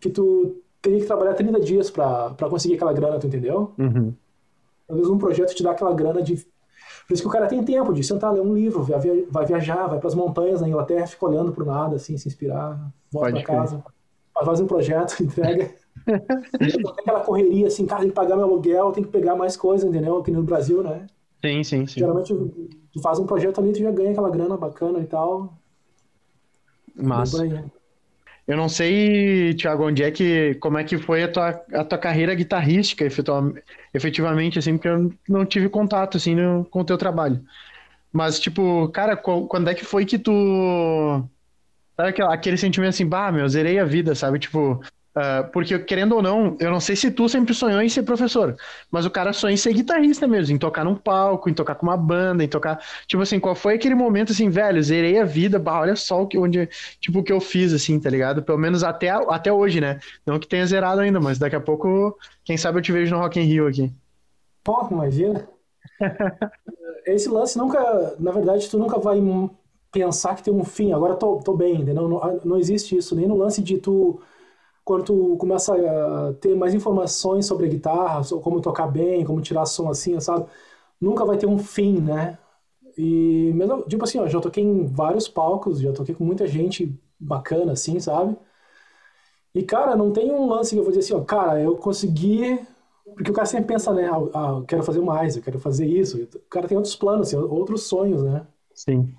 que 0.00 0.08
tu 0.10 0.56
teria 0.80 1.00
que 1.00 1.06
trabalhar 1.06 1.34
30 1.34 1.60
dias 1.60 1.90
para 1.90 2.34
conseguir 2.48 2.74
aquela 2.74 2.92
grana, 2.92 3.18
tu 3.18 3.26
entendeu? 3.26 3.72
Uhum. 3.78 4.12
Às 4.88 4.96
vezes 4.96 5.10
um 5.10 5.18
projeto 5.18 5.54
te 5.54 5.62
dá 5.62 5.72
aquela 5.72 5.92
grana 5.92 6.22
de. 6.22 6.36
Por 7.06 7.14
isso 7.14 7.22
que 7.22 7.28
o 7.28 7.32
cara 7.32 7.46
tem 7.46 7.62
tempo 7.64 7.92
de 7.92 8.02
sentar, 8.04 8.32
ler 8.32 8.40
um 8.40 8.54
livro, 8.54 8.82
vai 8.82 8.98
via- 9.00 9.26
vai 9.30 9.44
viajar, 9.46 9.86
vai 9.86 9.98
para 9.98 10.08
as 10.08 10.14
montanhas 10.14 10.60
na 10.60 10.68
Inglaterra, 10.68 11.06
fica 11.06 11.26
olhando 11.26 11.52
pro 11.52 11.64
nada, 11.64 11.96
assim, 11.96 12.16
se 12.16 12.28
inspirar, 12.28 12.78
volta 13.10 13.30
para 13.32 13.42
casa, 13.42 13.84
faz 14.44 14.60
um 14.60 14.66
projeto, 14.66 15.16
entrega. 15.22 15.70
aquela 16.98 17.20
correria 17.20 17.66
assim, 17.66 17.86
cara, 17.86 18.00
tem 18.02 18.10
que 18.10 18.14
pagar 18.14 18.36
meu 18.36 18.44
aluguel, 18.44 18.92
tem 18.92 19.02
que 19.02 19.10
pegar 19.10 19.34
mais 19.36 19.56
coisa, 19.56 19.86
entendeu? 19.86 20.18
Aqui 20.18 20.30
no 20.30 20.42
Brasil, 20.42 20.82
né? 20.82 21.06
Sim, 21.44 21.62
sim, 21.64 21.86
sim. 21.86 22.00
Geralmente 22.00 22.32
tu 22.98 23.02
faz 23.02 23.18
um 23.18 23.26
projeto 23.26 23.60
ali, 23.60 23.72
tu 23.72 23.78
já 23.78 23.90
ganha 23.90 24.10
aquela 24.10 24.30
grana 24.30 24.56
bacana 24.56 24.98
e 24.98 25.06
tal. 25.06 25.54
Mas 26.94 27.32
eu 28.46 28.56
não 28.56 28.68
sei, 28.68 29.54
Thiago, 29.54 29.86
onde 29.86 30.02
é 30.02 30.10
que, 30.10 30.54
como 30.54 30.78
é 30.78 30.84
que 30.84 30.96
foi 30.96 31.22
a 31.22 31.30
tua, 31.30 31.48
a 31.72 31.84
tua 31.84 31.98
carreira 31.98 32.34
guitarrística, 32.34 33.06
efetivamente, 33.92 34.58
assim, 34.58 34.78
porque 34.78 34.88
eu 34.88 35.12
não 35.28 35.44
tive 35.44 35.68
contato, 35.68 36.16
assim, 36.16 36.34
no, 36.34 36.64
com 36.64 36.80
o 36.80 36.84
teu 36.84 36.96
trabalho. 36.96 37.44
Mas, 38.10 38.40
tipo, 38.40 38.88
cara, 38.88 39.16
quando 39.16 39.68
é 39.68 39.74
que 39.74 39.84
foi 39.84 40.06
que 40.06 40.18
tu... 40.18 41.22
Sabe 41.94 42.08
aquele, 42.08 42.28
aquele 42.28 42.56
sentimento 42.56 42.90
assim, 42.90 43.06
bah, 43.06 43.30
meu, 43.30 43.46
zerei 43.48 43.78
a 43.78 43.84
vida, 43.84 44.14
sabe? 44.14 44.38
Tipo, 44.38 44.80
Uh, 45.18 45.50
porque, 45.50 45.76
querendo 45.80 46.14
ou 46.14 46.22
não, 46.22 46.56
eu 46.60 46.70
não 46.70 46.78
sei 46.78 46.94
se 46.94 47.10
tu 47.10 47.28
sempre 47.28 47.52
sonhou 47.52 47.82
em 47.82 47.88
ser 47.88 48.04
professor, 48.04 48.54
mas 48.88 49.04
o 49.04 49.10
cara 49.10 49.32
sonha 49.32 49.54
em 49.54 49.56
ser 49.56 49.72
guitarrista 49.72 50.28
mesmo, 50.28 50.54
em 50.54 50.58
tocar 50.58 50.84
num 50.84 50.94
palco, 50.94 51.50
em 51.50 51.54
tocar 51.54 51.74
com 51.74 51.86
uma 51.86 51.96
banda, 51.96 52.44
em 52.44 52.48
tocar. 52.48 52.80
Tipo 53.04 53.24
assim, 53.24 53.40
qual 53.40 53.56
foi 53.56 53.74
aquele 53.74 53.96
momento 53.96 54.30
assim, 54.30 54.48
velho, 54.48 54.80
zerei 54.80 55.18
a 55.18 55.24
vida, 55.24 55.58
bah, 55.58 55.80
olha 55.80 55.96
só 55.96 56.22
o 56.22 56.26
que, 56.28 56.38
onde, 56.38 56.68
tipo, 57.00 57.18
o 57.18 57.24
que 57.24 57.32
eu 57.32 57.40
fiz, 57.40 57.72
assim, 57.72 57.98
tá 57.98 58.08
ligado? 58.08 58.44
Pelo 58.44 58.58
menos 58.58 58.84
até, 58.84 59.08
até 59.08 59.52
hoje, 59.52 59.80
né? 59.80 59.98
Não 60.24 60.38
que 60.38 60.46
tenha 60.46 60.64
zerado 60.64 61.00
ainda, 61.00 61.18
mas 61.18 61.36
daqui 61.36 61.56
a 61.56 61.60
pouco, 61.60 62.16
quem 62.44 62.56
sabe 62.56 62.78
eu 62.78 62.82
te 62.82 62.92
vejo 62.92 63.12
no 63.12 63.20
Rock 63.20 63.40
in 63.40 63.44
Rio 63.44 63.66
aqui. 63.66 63.92
Pô, 64.62 64.86
imagina. 64.88 65.48
Esse 67.04 67.28
lance 67.28 67.58
nunca, 67.58 68.14
na 68.20 68.30
verdade, 68.30 68.68
tu 68.68 68.78
nunca 68.78 69.00
vai 69.00 69.20
pensar 69.90 70.36
que 70.36 70.44
tem 70.44 70.54
um 70.54 70.64
fim, 70.64 70.92
agora 70.92 71.16
tô, 71.16 71.38
tô 71.38 71.56
bem, 71.56 71.80
entendeu? 71.80 72.08
Não, 72.08 72.40
não 72.44 72.56
existe 72.56 72.96
isso, 72.96 73.16
nem 73.16 73.26
no 73.26 73.36
lance 73.36 73.60
de 73.60 73.78
tu 73.78 74.20
quando 74.88 75.04
tu 75.04 75.36
começa 75.36 75.74
a 75.76 76.32
ter 76.34 76.56
mais 76.56 76.72
informações 76.72 77.44
sobre 77.46 77.66
a 77.66 77.68
guitarra, 77.68 78.22
como 78.42 78.58
tocar 78.62 78.86
bem, 78.86 79.22
como 79.22 79.38
tirar 79.42 79.66
som 79.66 79.90
assim, 79.90 80.18
sabe? 80.18 80.46
Nunca 81.00 81.26
vai 81.26 81.36
ter 81.36 81.44
um 81.46 81.58
fim, 81.58 82.00
né? 82.00 82.38
E 82.96 83.52
mesmo, 83.54 83.82
tipo 83.84 84.04
assim, 84.04 84.18
ó, 84.18 84.26
já 84.28 84.40
toquei 84.40 84.64
em 84.64 84.86
vários 84.86 85.28
palcos, 85.28 85.80
já 85.80 85.92
toquei 85.92 86.14
com 86.14 86.24
muita 86.24 86.46
gente 86.46 86.98
bacana, 87.20 87.72
assim, 87.72 88.00
sabe? 88.00 88.34
E, 89.54 89.62
cara, 89.62 89.96
não 89.96 90.12
tem 90.12 90.32
um 90.32 90.46
lance 90.48 90.74
que 90.74 90.78
eu 90.78 90.84
vou 90.84 90.92
dizer 90.92 91.04
assim, 91.04 91.20
ó, 91.22 91.24
cara, 91.24 91.60
eu 91.60 91.76
consegui. 91.76 92.58
Porque 93.14 93.30
o 93.30 93.34
cara 93.34 93.46
sempre 93.46 93.66
pensa, 93.74 93.92
né? 93.92 94.08
Ah 94.34 94.58
eu 94.58 94.64
quero 94.64 94.82
fazer 94.82 95.00
mais, 95.00 95.36
eu 95.36 95.42
quero 95.42 95.58
fazer 95.58 95.86
isso. 95.86 96.22
O 96.22 96.40
cara 96.48 96.68
tem 96.68 96.76
outros 96.76 96.96
planos, 96.96 97.28
assim, 97.28 97.36
outros 97.36 97.84
sonhos, 97.84 98.22
né? 98.22 98.46
Sim. 98.74 99.14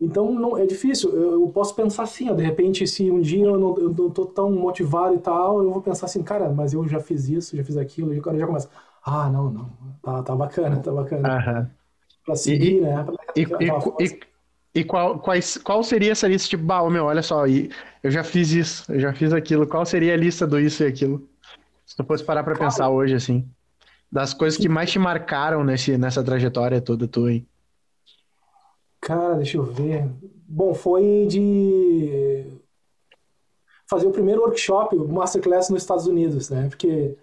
Então 0.00 0.32
não, 0.32 0.56
é 0.56 0.64
difícil. 0.64 1.10
Eu, 1.10 1.32
eu, 1.32 1.48
posso 1.48 1.74
pensar 1.74 2.04
assim, 2.04 2.30
ó, 2.30 2.34
de 2.34 2.42
repente, 2.42 2.86
se 2.86 3.10
um 3.10 3.20
dia 3.20 3.46
eu 3.46 3.58
não, 3.58 3.76
eu 3.78 3.90
não 3.90 4.10
tô 4.10 4.26
tão 4.26 4.50
motivado 4.50 5.14
e 5.14 5.18
tal, 5.18 5.62
eu 5.62 5.72
vou 5.72 5.82
pensar 5.82 6.06
assim, 6.06 6.22
cara, 6.22 6.48
mas 6.50 6.72
eu 6.72 6.86
já 6.86 7.00
fiz 7.00 7.28
isso, 7.28 7.56
já 7.56 7.64
fiz 7.64 7.76
aquilo, 7.76 8.14
e 8.14 8.18
o 8.20 8.22
cara 8.22 8.38
já 8.38 8.46
começa, 8.46 8.70
ah, 9.04 9.28
não, 9.28 9.50
não, 9.50 9.70
tá, 10.00 10.22
tá 10.22 10.36
bacana, 10.36 10.76
tá 10.76 10.92
bacana. 10.92 11.28
Uhum. 11.28 11.66
Pra 12.24 12.36
seguir, 12.36 12.76
e, 12.76 12.80
né? 12.80 13.06
E, 13.34 13.40
e, 13.40 14.06
e, 14.06 14.20
e, 14.76 14.84
qual, 14.84 15.18
quais, 15.18 15.56
qual 15.58 15.82
seria 15.82 16.12
essa 16.12 16.28
lista, 16.28 16.48
tipo, 16.48 16.62
bah, 16.62 16.88
meu, 16.88 17.06
olha 17.06 17.22
só, 17.22 17.44
eu 17.46 18.10
já 18.10 18.22
fiz 18.22 18.52
isso, 18.52 18.92
eu 18.92 19.00
já 19.00 19.12
fiz 19.12 19.32
aquilo, 19.32 19.66
qual 19.66 19.84
seria 19.84 20.14
a 20.14 20.16
lista 20.16 20.46
do 20.46 20.60
isso 20.60 20.84
e 20.84 20.86
aquilo? 20.86 21.28
Se 21.84 21.96
tu 21.96 22.04
fosse 22.04 22.22
parar 22.22 22.44
pra 22.44 22.54
cara, 22.54 22.66
pensar 22.66 22.88
hoje, 22.88 23.14
assim, 23.14 23.48
das 24.12 24.32
coisas 24.32 24.58
que 24.58 24.68
mais 24.68 24.92
te 24.92 24.98
marcaram 24.98 25.64
nesse, 25.64 25.98
nessa 25.98 26.22
trajetória 26.22 26.80
toda 26.80 27.08
tua, 27.08 27.32
hein? 27.32 27.46
Cara, 29.08 29.36
deixa 29.36 29.56
eu 29.56 29.62
ver. 29.62 30.06
Bom, 30.46 30.74
foi 30.74 31.26
de 31.26 32.44
fazer 33.88 34.06
o 34.06 34.10
primeiro 34.10 34.42
workshop, 34.42 34.94
o 34.96 35.08
masterclass 35.08 35.70
nos 35.70 35.80
Estados 35.80 36.06
Unidos, 36.06 36.50
né? 36.50 36.68
Porque 36.68 37.16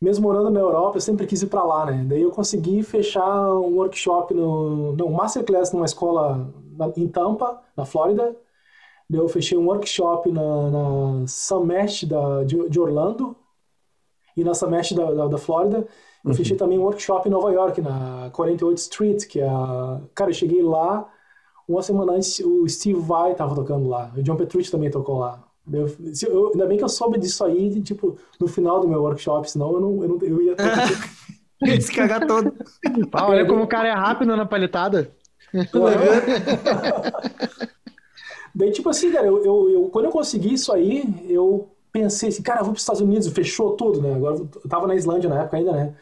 mesmo 0.00 0.24
morando 0.24 0.50
na 0.50 0.58
Europa, 0.58 0.96
eu 0.96 1.00
sempre 1.00 1.24
quis 1.24 1.40
ir 1.40 1.46
para 1.46 1.62
lá, 1.62 1.86
né? 1.86 2.04
Daí 2.08 2.22
eu 2.22 2.32
consegui 2.32 2.82
fechar 2.82 3.52
um 3.52 3.76
workshop 3.76 4.34
no, 4.34 4.96
não, 4.96 5.06
um 5.06 5.12
masterclass 5.12 5.70
numa 5.70 5.86
escola 5.86 6.52
na, 6.76 6.90
em 6.96 7.06
Tampa, 7.06 7.62
na 7.76 7.84
Flórida. 7.84 8.36
Daí 9.08 9.20
eu 9.20 9.28
fechei 9.28 9.56
um 9.56 9.66
workshop 9.66 10.28
na, 10.32 10.70
na 10.70 11.24
da, 12.08 12.42
de, 12.42 12.68
de 12.68 12.80
Orlando 12.80 13.36
e 14.36 14.42
na 14.42 14.54
Summit 14.54 14.92
da, 14.92 15.08
da, 15.12 15.28
da 15.28 15.38
Flórida. 15.38 15.86
Eu 16.24 16.30
uhum. 16.30 16.34
fechei 16.34 16.56
também 16.56 16.80
um 16.80 16.82
workshop 16.82 17.28
em 17.28 17.30
Nova 17.30 17.52
York, 17.52 17.80
na 17.80 18.28
48th 18.32 18.78
Street, 18.78 19.26
que 19.28 19.38
é 19.38 19.48
a... 19.48 20.00
Cara, 20.16 20.30
eu 20.30 20.34
cheguei 20.34 20.62
lá, 20.64 21.11
uma 21.68 21.82
semana 21.82 22.12
antes 22.12 22.38
o 22.40 22.68
Steve 22.68 23.00
Vai 23.00 23.34
tava 23.34 23.54
tocando 23.54 23.88
lá, 23.88 24.12
o 24.16 24.22
John 24.22 24.36
Petrucci 24.36 24.70
também 24.70 24.90
tocou 24.90 25.18
lá. 25.18 25.42
Eu, 25.72 25.86
eu, 26.28 26.50
ainda 26.52 26.66
bem 26.66 26.76
que 26.76 26.84
eu 26.84 26.88
soube 26.88 27.18
disso 27.18 27.44
aí, 27.44 27.80
tipo, 27.82 28.18
no 28.40 28.48
final 28.48 28.80
do 28.80 28.88
meu 28.88 29.00
workshop, 29.02 29.48
senão 29.48 29.72
eu, 29.72 29.80
não, 29.80 30.02
eu, 30.02 30.08
não, 30.08 30.18
eu 30.20 30.42
ia... 30.42 30.56
ia 31.64 31.80
se 31.80 31.92
cagar 31.92 32.26
todo. 32.26 32.52
Ah, 33.12 33.28
olha 33.28 33.46
como 33.46 33.62
o 33.62 33.68
cara 33.68 33.88
é 33.88 33.92
rápido 33.92 34.36
na 34.36 34.44
palhetada. 34.44 35.14
Daí, 38.54 38.70
tipo 38.70 38.88
assim, 38.90 39.12
cara, 39.12 39.26
eu, 39.26 39.44
eu, 39.44 39.70
eu, 39.70 39.88
quando 39.88 40.06
eu 40.06 40.10
consegui 40.10 40.54
isso 40.54 40.72
aí, 40.72 41.04
eu 41.28 41.70
pensei 41.92 42.30
assim, 42.30 42.42
cara, 42.42 42.60
eu 42.60 42.64
vou 42.64 42.72
para 42.72 42.78
os 42.78 42.82
Estados 42.82 43.00
Unidos, 43.00 43.28
fechou 43.28 43.76
tudo, 43.76 44.02
né? 44.02 44.14
Agora 44.14 44.36
eu 44.36 44.46
tava 44.68 44.86
na 44.86 44.94
Islândia 44.94 45.30
na 45.30 45.42
época 45.42 45.56
ainda, 45.58 45.72
né? 45.72 45.94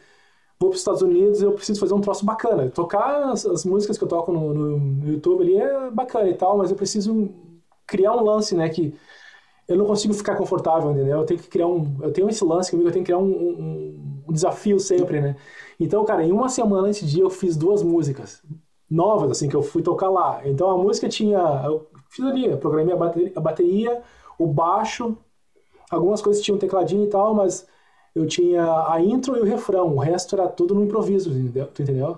Vou 0.61 0.69
para 0.69 0.75
os 0.75 0.81
Estados 0.81 1.01
Unidos 1.01 1.41
eu 1.41 1.53
preciso 1.53 1.79
fazer 1.79 1.95
um 1.95 2.01
troço 2.01 2.23
bacana. 2.23 2.69
Tocar 2.69 3.31
as, 3.31 3.45
as 3.47 3.65
músicas 3.65 3.97
que 3.97 4.03
eu 4.03 4.07
toco 4.07 4.31
no, 4.31 4.53
no, 4.53 5.11
YouTube 5.11 5.41
ali 5.41 5.57
é 5.57 5.89
bacana 5.89 6.29
e 6.29 6.35
tal, 6.35 6.55
mas 6.55 6.69
eu 6.69 6.77
preciso 6.77 7.29
criar 7.87 8.13
um 8.15 8.23
lance, 8.23 8.55
né? 8.55 8.69
Que 8.69 8.93
eu 9.67 9.75
não 9.75 9.85
consigo 9.85 10.13
ficar 10.13 10.35
confortável, 10.35 10.91
entendeu? 10.91 11.17
Eu 11.19 11.25
tenho 11.25 11.39
que 11.39 11.47
criar 11.49 11.65
um. 11.65 11.97
Eu 12.03 12.13
tenho 12.13 12.29
esse 12.29 12.45
lance 12.45 12.69
comigo, 12.69 12.89
eu 12.89 12.93
tenho 12.93 13.03
que 13.03 13.11
criar 13.11 13.17
um, 13.17 13.31
um, 13.31 14.23
um 14.29 14.33
desafio 14.33 14.79
sempre, 14.79 15.19
né? 15.19 15.35
Então, 15.79 16.05
cara, 16.05 16.23
em 16.23 16.31
uma 16.31 16.47
semana 16.47 16.87
antes 16.87 17.09
dia 17.09 17.23
eu 17.23 17.29
fiz 17.31 17.57
duas 17.57 17.81
músicas 17.81 18.43
novas, 18.87 19.31
assim, 19.31 19.49
que 19.49 19.55
eu 19.55 19.63
fui 19.63 19.81
tocar 19.81 20.09
lá. 20.11 20.41
Então 20.45 20.69
a 20.69 20.77
música 20.77 21.09
tinha. 21.09 21.39
Eu 21.65 21.87
fiz 22.09 22.23
ali, 22.23 22.45
eu 22.45 22.57
programei 22.59 22.93
a 22.93 22.97
bateria, 22.97 23.33
a 23.35 23.41
bateria, 23.41 24.01
o 24.37 24.45
baixo, 24.45 25.17
algumas 25.89 26.21
coisas 26.21 26.43
tinham 26.43 26.59
tecladinho 26.59 27.05
e 27.05 27.07
tal, 27.07 27.33
mas 27.33 27.65
eu 28.15 28.25
tinha 28.27 28.63
a 28.87 29.01
intro 29.01 29.37
e 29.37 29.41
o 29.41 29.45
refrão, 29.45 29.95
o 29.95 29.99
resto 29.99 30.35
era 30.35 30.47
tudo 30.47 30.75
no 30.75 30.83
improviso? 30.83 31.31
Tu 31.73 31.83
entendeu? 31.83 32.17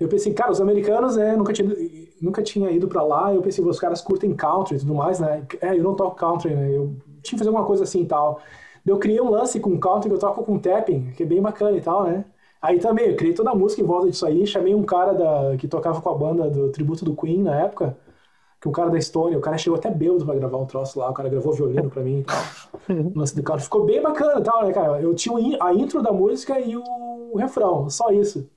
Eu 0.00 0.08
pensei, 0.08 0.32
cara, 0.32 0.52
os 0.52 0.60
americanos, 0.60 1.16
né, 1.16 1.36
nunca 1.36 1.52
tinha, 1.52 1.68
nunca 2.20 2.42
tinha 2.42 2.70
ido 2.70 2.86
para 2.88 3.02
lá, 3.02 3.34
eu 3.34 3.42
pensei, 3.42 3.64
os 3.64 3.80
caras 3.80 4.00
curtem 4.00 4.34
country 4.34 4.76
e 4.76 4.78
tudo 4.80 4.94
mais, 4.94 5.18
né? 5.20 5.44
É, 5.60 5.76
eu 5.76 5.82
não 5.82 5.94
toco 5.94 6.16
country, 6.16 6.54
né? 6.54 6.70
Eu 6.70 6.96
tinha 7.22 7.32
que 7.32 7.38
fazer 7.38 7.48
alguma 7.48 7.66
coisa 7.66 7.84
assim 7.84 8.02
e 8.02 8.06
tal. 8.06 8.40
Eu 8.86 8.98
criei 8.98 9.20
um 9.20 9.30
lance 9.30 9.58
com 9.60 9.78
country 9.78 10.08
que 10.08 10.14
eu 10.14 10.20
toco 10.20 10.44
com 10.44 10.58
tapping, 10.58 11.12
que 11.12 11.22
é 11.24 11.26
bem 11.26 11.42
bacana 11.42 11.76
e 11.76 11.80
tal, 11.80 12.04
né? 12.04 12.24
Aí 12.62 12.78
também, 12.78 13.10
eu 13.10 13.16
criei 13.16 13.34
toda 13.34 13.50
a 13.50 13.54
música 13.54 13.82
em 13.82 13.84
volta 13.84 14.08
disso 14.10 14.26
aí, 14.26 14.46
chamei 14.46 14.74
um 14.74 14.82
cara 14.84 15.12
da, 15.12 15.56
que 15.56 15.68
tocava 15.68 16.00
com 16.00 16.10
a 16.10 16.14
banda 16.14 16.48
do 16.50 16.70
tributo 16.70 17.04
do 17.04 17.14
Queen 17.14 17.42
na 17.42 17.54
época, 17.60 17.96
que 18.60 18.68
um 18.68 18.72
cara 18.72 18.90
da 18.90 18.98
Estônia, 18.98 19.38
o 19.38 19.40
cara 19.40 19.56
chegou 19.56 19.78
até 19.78 19.90
bêbado 19.90 20.24
pra 20.24 20.34
gravar 20.34 20.58
um 20.58 20.66
troço 20.66 20.98
lá, 20.98 21.10
o 21.10 21.14
cara 21.14 21.28
gravou 21.28 21.52
violino 21.52 21.88
pra 21.88 22.02
mim 22.02 22.20
e 22.20 22.24
tal. 22.24 23.12
lance 23.14 23.34
do 23.36 23.42
cara. 23.42 23.60
Ficou 23.60 23.84
bem 23.84 24.02
bacana 24.02 24.40
e 24.40 24.42
tal, 24.42 24.66
né, 24.66 24.72
cara? 24.72 25.00
Eu 25.00 25.14
tinha 25.14 25.34
a 25.62 25.72
intro 25.72 26.02
da 26.02 26.12
música 26.12 26.58
e 26.58 26.76
o 26.76 27.36
refrão, 27.36 27.88
só 27.88 28.10
isso. 28.10 28.48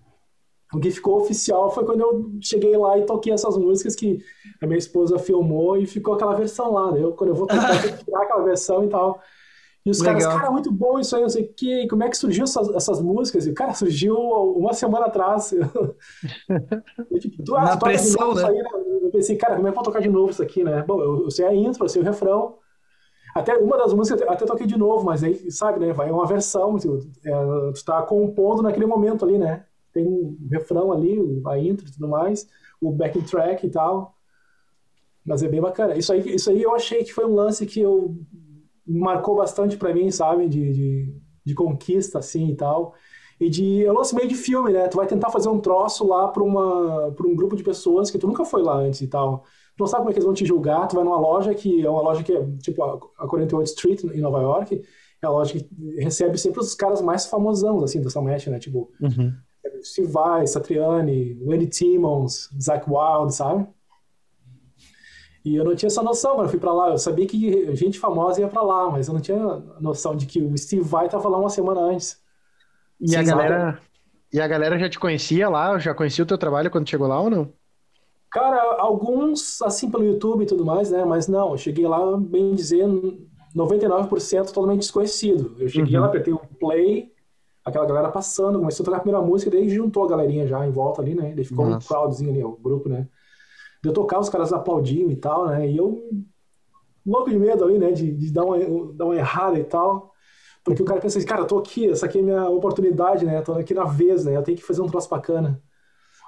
O 0.73 0.79
que 0.79 0.89
ficou 0.89 1.19
oficial 1.19 1.69
foi 1.69 1.85
quando 1.85 1.99
eu 1.99 2.31
cheguei 2.39 2.75
lá 2.77 2.97
e 2.97 3.05
toquei 3.05 3.33
essas 3.33 3.57
músicas 3.57 3.93
que 3.93 4.23
a 4.61 4.65
minha 4.65 4.77
esposa 4.77 5.19
filmou 5.19 5.75
e 5.77 5.85
ficou 5.85 6.13
aquela 6.13 6.33
versão 6.33 6.71
lá. 6.71 6.91
Né? 6.91 7.03
Eu, 7.03 7.11
quando 7.11 7.31
eu 7.31 7.35
vou 7.35 7.45
tentar 7.45 7.75
tirar 8.03 8.21
aquela 8.21 8.43
versão 8.43 8.83
e 8.85 8.87
tal. 8.87 9.19
E 9.85 9.89
os 9.89 9.99
Legal. 9.99 10.19
caras, 10.19 10.39
cara, 10.39 10.51
muito 10.51 10.71
bom 10.71 10.99
isso 10.99 11.15
aí, 11.15 11.23
não 11.23 11.29
sei 11.29 11.43
o 11.43 11.53
quê. 11.53 11.87
Como 11.89 12.03
é 12.03 12.09
que 12.09 12.15
surgiu 12.15 12.43
essas, 12.43 12.69
essas 12.69 13.01
músicas? 13.01 13.47
E, 13.47 13.53
cara, 13.53 13.73
surgiu 13.73 14.15
uma 14.15 14.73
semana 14.73 15.07
atrás. 15.07 15.51
eu, 17.11 17.19
tipo, 17.19 17.51
Na 17.51 17.75
pressão, 17.75 18.35
né? 18.35 18.45
Aí, 18.47 18.55
né? 18.55 18.63
Pensei, 19.21 19.37
cara, 19.37 19.55
como 19.55 19.67
é 19.67 19.71
que 19.71 19.77
eu 19.77 19.83
vou 19.83 19.83
tocar 19.83 20.01
de 20.01 20.09
novo 20.09 20.31
isso 20.31 20.41
aqui, 20.41 20.63
né? 20.63 20.83
Bom, 20.83 21.01
eu, 21.01 21.23
eu 21.23 21.31
sei 21.31 21.45
a 21.45 21.53
intro, 21.53 21.85
eu 21.85 21.89
sei 21.89 22.01
o 22.01 22.05
refrão. 22.05 22.57
Até 23.35 23.55
uma 23.55 23.77
das 23.77 23.93
músicas 23.93 24.21
até 24.27 24.45
toquei 24.45 24.67
de 24.67 24.77
novo, 24.77 25.05
mas 25.05 25.23
aí, 25.23 25.49
sabe, 25.51 25.79
né? 25.79 25.93
Vai 25.93 26.11
uma 26.11 26.25
versão, 26.25 26.77
tu, 26.77 26.99
é, 27.23 27.71
tu 27.73 27.85
tá 27.85 28.01
compondo 28.01 28.61
naquele 28.61 28.85
momento 28.85 29.23
ali, 29.23 29.37
né? 29.37 29.65
Tem 29.93 30.05
um 30.05 30.37
refrão 30.49 30.91
ali, 30.91 31.17
a 31.47 31.57
intro 31.57 31.87
e 31.87 31.91
tudo 31.91 32.07
mais, 32.07 32.47
o 32.81 32.91
backing 32.91 33.21
track 33.21 33.65
e 33.65 33.69
tal. 33.69 34.15
Mas 35.23 35.43
é 35.43 35.47
bem 35.47 35.61
bacana. 35.61 35.95
Isso 35.95 36.11
aí, 36.11 36.35
isso 36.35 36.49
aí 36.49 36.61
eu 36.61 36.73
achei 36.73 37.03
que 37.03 37.13
foi 37.13 37.25
um 37.25 37.35
lance 37.35 37.65
que 37.65 37.79
eu 37.79 38.15
marcou 38.85 39.35
bastante 39.35 39.77
para 39.77 39.93
mim, 39.93 40.09
sabe? 40.11 40.49
De, 40.49 40.73
de, 40.73 41.15
de, 41.45 41.53
conquista, 41.53 42.19
assim 42.19 42.49
e 42.49 42.55
tal. 42.55 42.95
E 43.41 43.49
de. 43.49 43.83
É 43.83 43.91
um 43.91 43.95
lance 43.95 44.13
meio 44.13 44.27
de 44.27 44.35
filme, 44.35 44.71
né? 44.71 44.87
Tu 44.87 44.95
vai 44.95 45.07
tentar 45.07 45.31
fazer 45.31 45.49
um 45.49 45.59
troço 45.59 46.07
lá 46.07 46.27
pra, 46.27 46.43
uma, 46.43 47.11
pra 47.11 47.25
um 47.25 47.35
grupo 47.35 47.55
de 47.55 47.63
pessoas 47.63 48.11
que 48.11 48.19
tu 48.19 48.27
nunca 48.27 48.45
foi 48.45 48.61
lá 48.61 48.75
antes 48.75 49.01
e 49.01 49.07
tal. 49.07 49.43
Tu 49.75 49.79
não 49.79 49.87
sabe 49.87 50.01
como 50.01 50.11
é 50.11 50.13
que 50.13 50.19
eles 50.19 50.25
vão 50.25 50.33
te 50.35 50.45
julgar. 50.45 50.87
Tu 50.87 50.95
vai 50.95 51.03
numa 51.03 51.19
loja 51.19 51.51
que 51.55 51.83
é 51.83 51.89
uma 51.89 52.03
loja 52.03 52.21
que 52.23 52.31
é 52.31 52.45
tipo 52.59 52.83
a 52.83 53.27
48 53.27 53.67
Street 53.67 54.03
em 54.03 54.21
Nova 54.21 54.39
York. 54.41 54.79
É 55.23 55.25
a 55.25 55.31
loja 55.31 55.53
que 55.53 55.67
recebe 55.97 56.37
sempre 56.37 56.59
os 56.59 56.75
caras 56.75 57.01
mais 57.01 57.25
famosão, 57.25 57.83
assim, 57.83 57.99
dessa 57.99 58.21
match, 58.21 58.45
né? 58.45 58.59
Tipo, 58.59 58.91
uhum. 59.01 59.33
Steve 59.83 60.07
Vai, 60.07 60.45
Satriani, 60.45 61.35
Wendy 61.41 61.67
Timmons, 61.67 62.47
Zach 62.61 62.85
Wild, 62.87 63.33
sabe? 63.33 63.67
E 65.43 65.55
eu 65.55 65.63
não 65.63 65.75
tinha 65.75 65.87
essa 65.87 66.03
noção 66.03 66.35
quando 66.35 66.45
eu 66.45 66.49
fui 66.51 66.59
para 66.59 66.73
lá. 66.73 66.89
Eu 66.89 66.99
sabia 66.99 67.25
que 67.25 67.75
gente 67.75 67.97
famosa 67.97 68.39
ia 68.39 68.47
para 68.47 68.61
lá, 68.61 68.91
mas 68.91 69.07
eu 69.07 69.15
não 69.15 69.21
tinha 69.21 69.39
noção 69.79 70.15
de 70.15 70.27
que 70.27 70.39
o 70.39 70.55
Steve 70.55 70.83
Vai 70.83 71.07
estava 71.07 71.27
lá 71.27 71.39
uma 71.39 71.49
semana 71.49 71.81
antes. 71.81 72.20
E 73.01 73.09
Sim, 73.09 73.17
a 73.17 73.23
galera, 73.23 73.81
e 74.31 74.39
a 74.39 74.47
galera 74.47 74.77
já 74.77 74.87
te 74.87 74.99
conhecia 74.99 75.49
lá? 75.49 75.77
Já 75.79 75.93
conhecia 75.93 76.23
o 76.23 76.27
teu 76.27 76.37
trabalho 76.37 76.69
quando 76.69 76.87
chegou 76.87 77.07
lá 77.07 77.19
ou 77.19 77.29
não? 77.29 77.51
Cara, 78.31 78.77
alguns 78.79 79.61
assim 79.61 79.89
pelo 79.89 80.05
YouTube 80.05 80.43
e 80.43 80.45
tudo 80.45 80.63
mais, 80.63 80.91
né? 80.91 81.03
Mas 81.03 81.27
não, 81.27 81.51
eu 81.51 81.57
cheguei 81.57 81.85
lá, 81.85 82.15
bem 82.15 82.53
dizer, 82.53 82.87
99% 83.55 84.45
totalmente 84.53 84.81
desconhecido. 84.81 85.55
Eu 85.59 85.67
cheguei 85.67 85.95
uhum. 85.95 86.03
lá, 86.03 86.07
apertei 86.07 86.31
o 86.31 86.39
play, 86.59 87.11
aquela 87.65 87.85
galera 87.85 88.09
passando, 88.09 88.59
começou 88.59 88.83
a 88.83 88.85
tocar 88.85 88.97
a 88.97 89.01
primeira 89.01 89.25
música, 89.25 89.51
daí 89.51 89.67
juntou 89.69 90.05
a 90.05 90.07
galerinha 90.07 90.47
já 90.47 90.65
em 90.65 90.71
volta 90.71 91.01
ali, 91.01 91.13
né? 91.13 91.33
Daí 91.35 91.43
ficou 91.43 91.65
Nossa. 91.65 91.85
um 91.85 91.87
crowdzinho 91.87 92.29
ali, 92.29 92.43
o 92.43 92.51
grupo, 92.55 92.87
né? 92.87 93.07
Eu 93.83 93.91
tocava, 93.91 94.21
os 94.21 94.29
caras 94.29 94.53
aplaudiam 94.53 95.09
e 95.09 95.15
tal, 95.15 95.47
né? 95.47 95.67
E 95.67 95.75
eu, 95.75 96.07
louco 97.05 97.29
de 97.29 97.37
medo 97.37 97.65
ali, 97.65 97.79
né? 97.79 97.91
De, 97.91 98.11
de 98.11 98.31
dar, 98.31 98.45
uma, 98.45 98.57
dar 98.93 99.05
uma 99.05 99.15
errada 99.15 99.59
e 99.59 99.63
tal. 99.63 100.10
Porque 100.63 100.81
o 100.81 100.85
cara 100.85 101.01
pensa 101.01 101.17
assim, 101.17 101.27
cara, 101.27 101.41
eu 101.41 101.47
tô 101.47 101.57
aqui, 101.57 101.89
essa 101.89 102.05
aqui 102.05 102.19
é 102.19 102.21
minha 102.21 102.47
oportunidade, 102.49 103.25
né? 103.25 103.39
Eu 103.39 103.43
tô 103.43 103.53
aqui 103.53 103.73
na 103.73 103.85
vez, 103.85 104.25
né? 104.25 104.35
Eu 104.37 104.43
tenho 104.43 104.57
que 104.57 104.63
fazer 104.63 104.81
um 104.81 104.87
troço 104.87 105.09
bacana. 105.09 105.61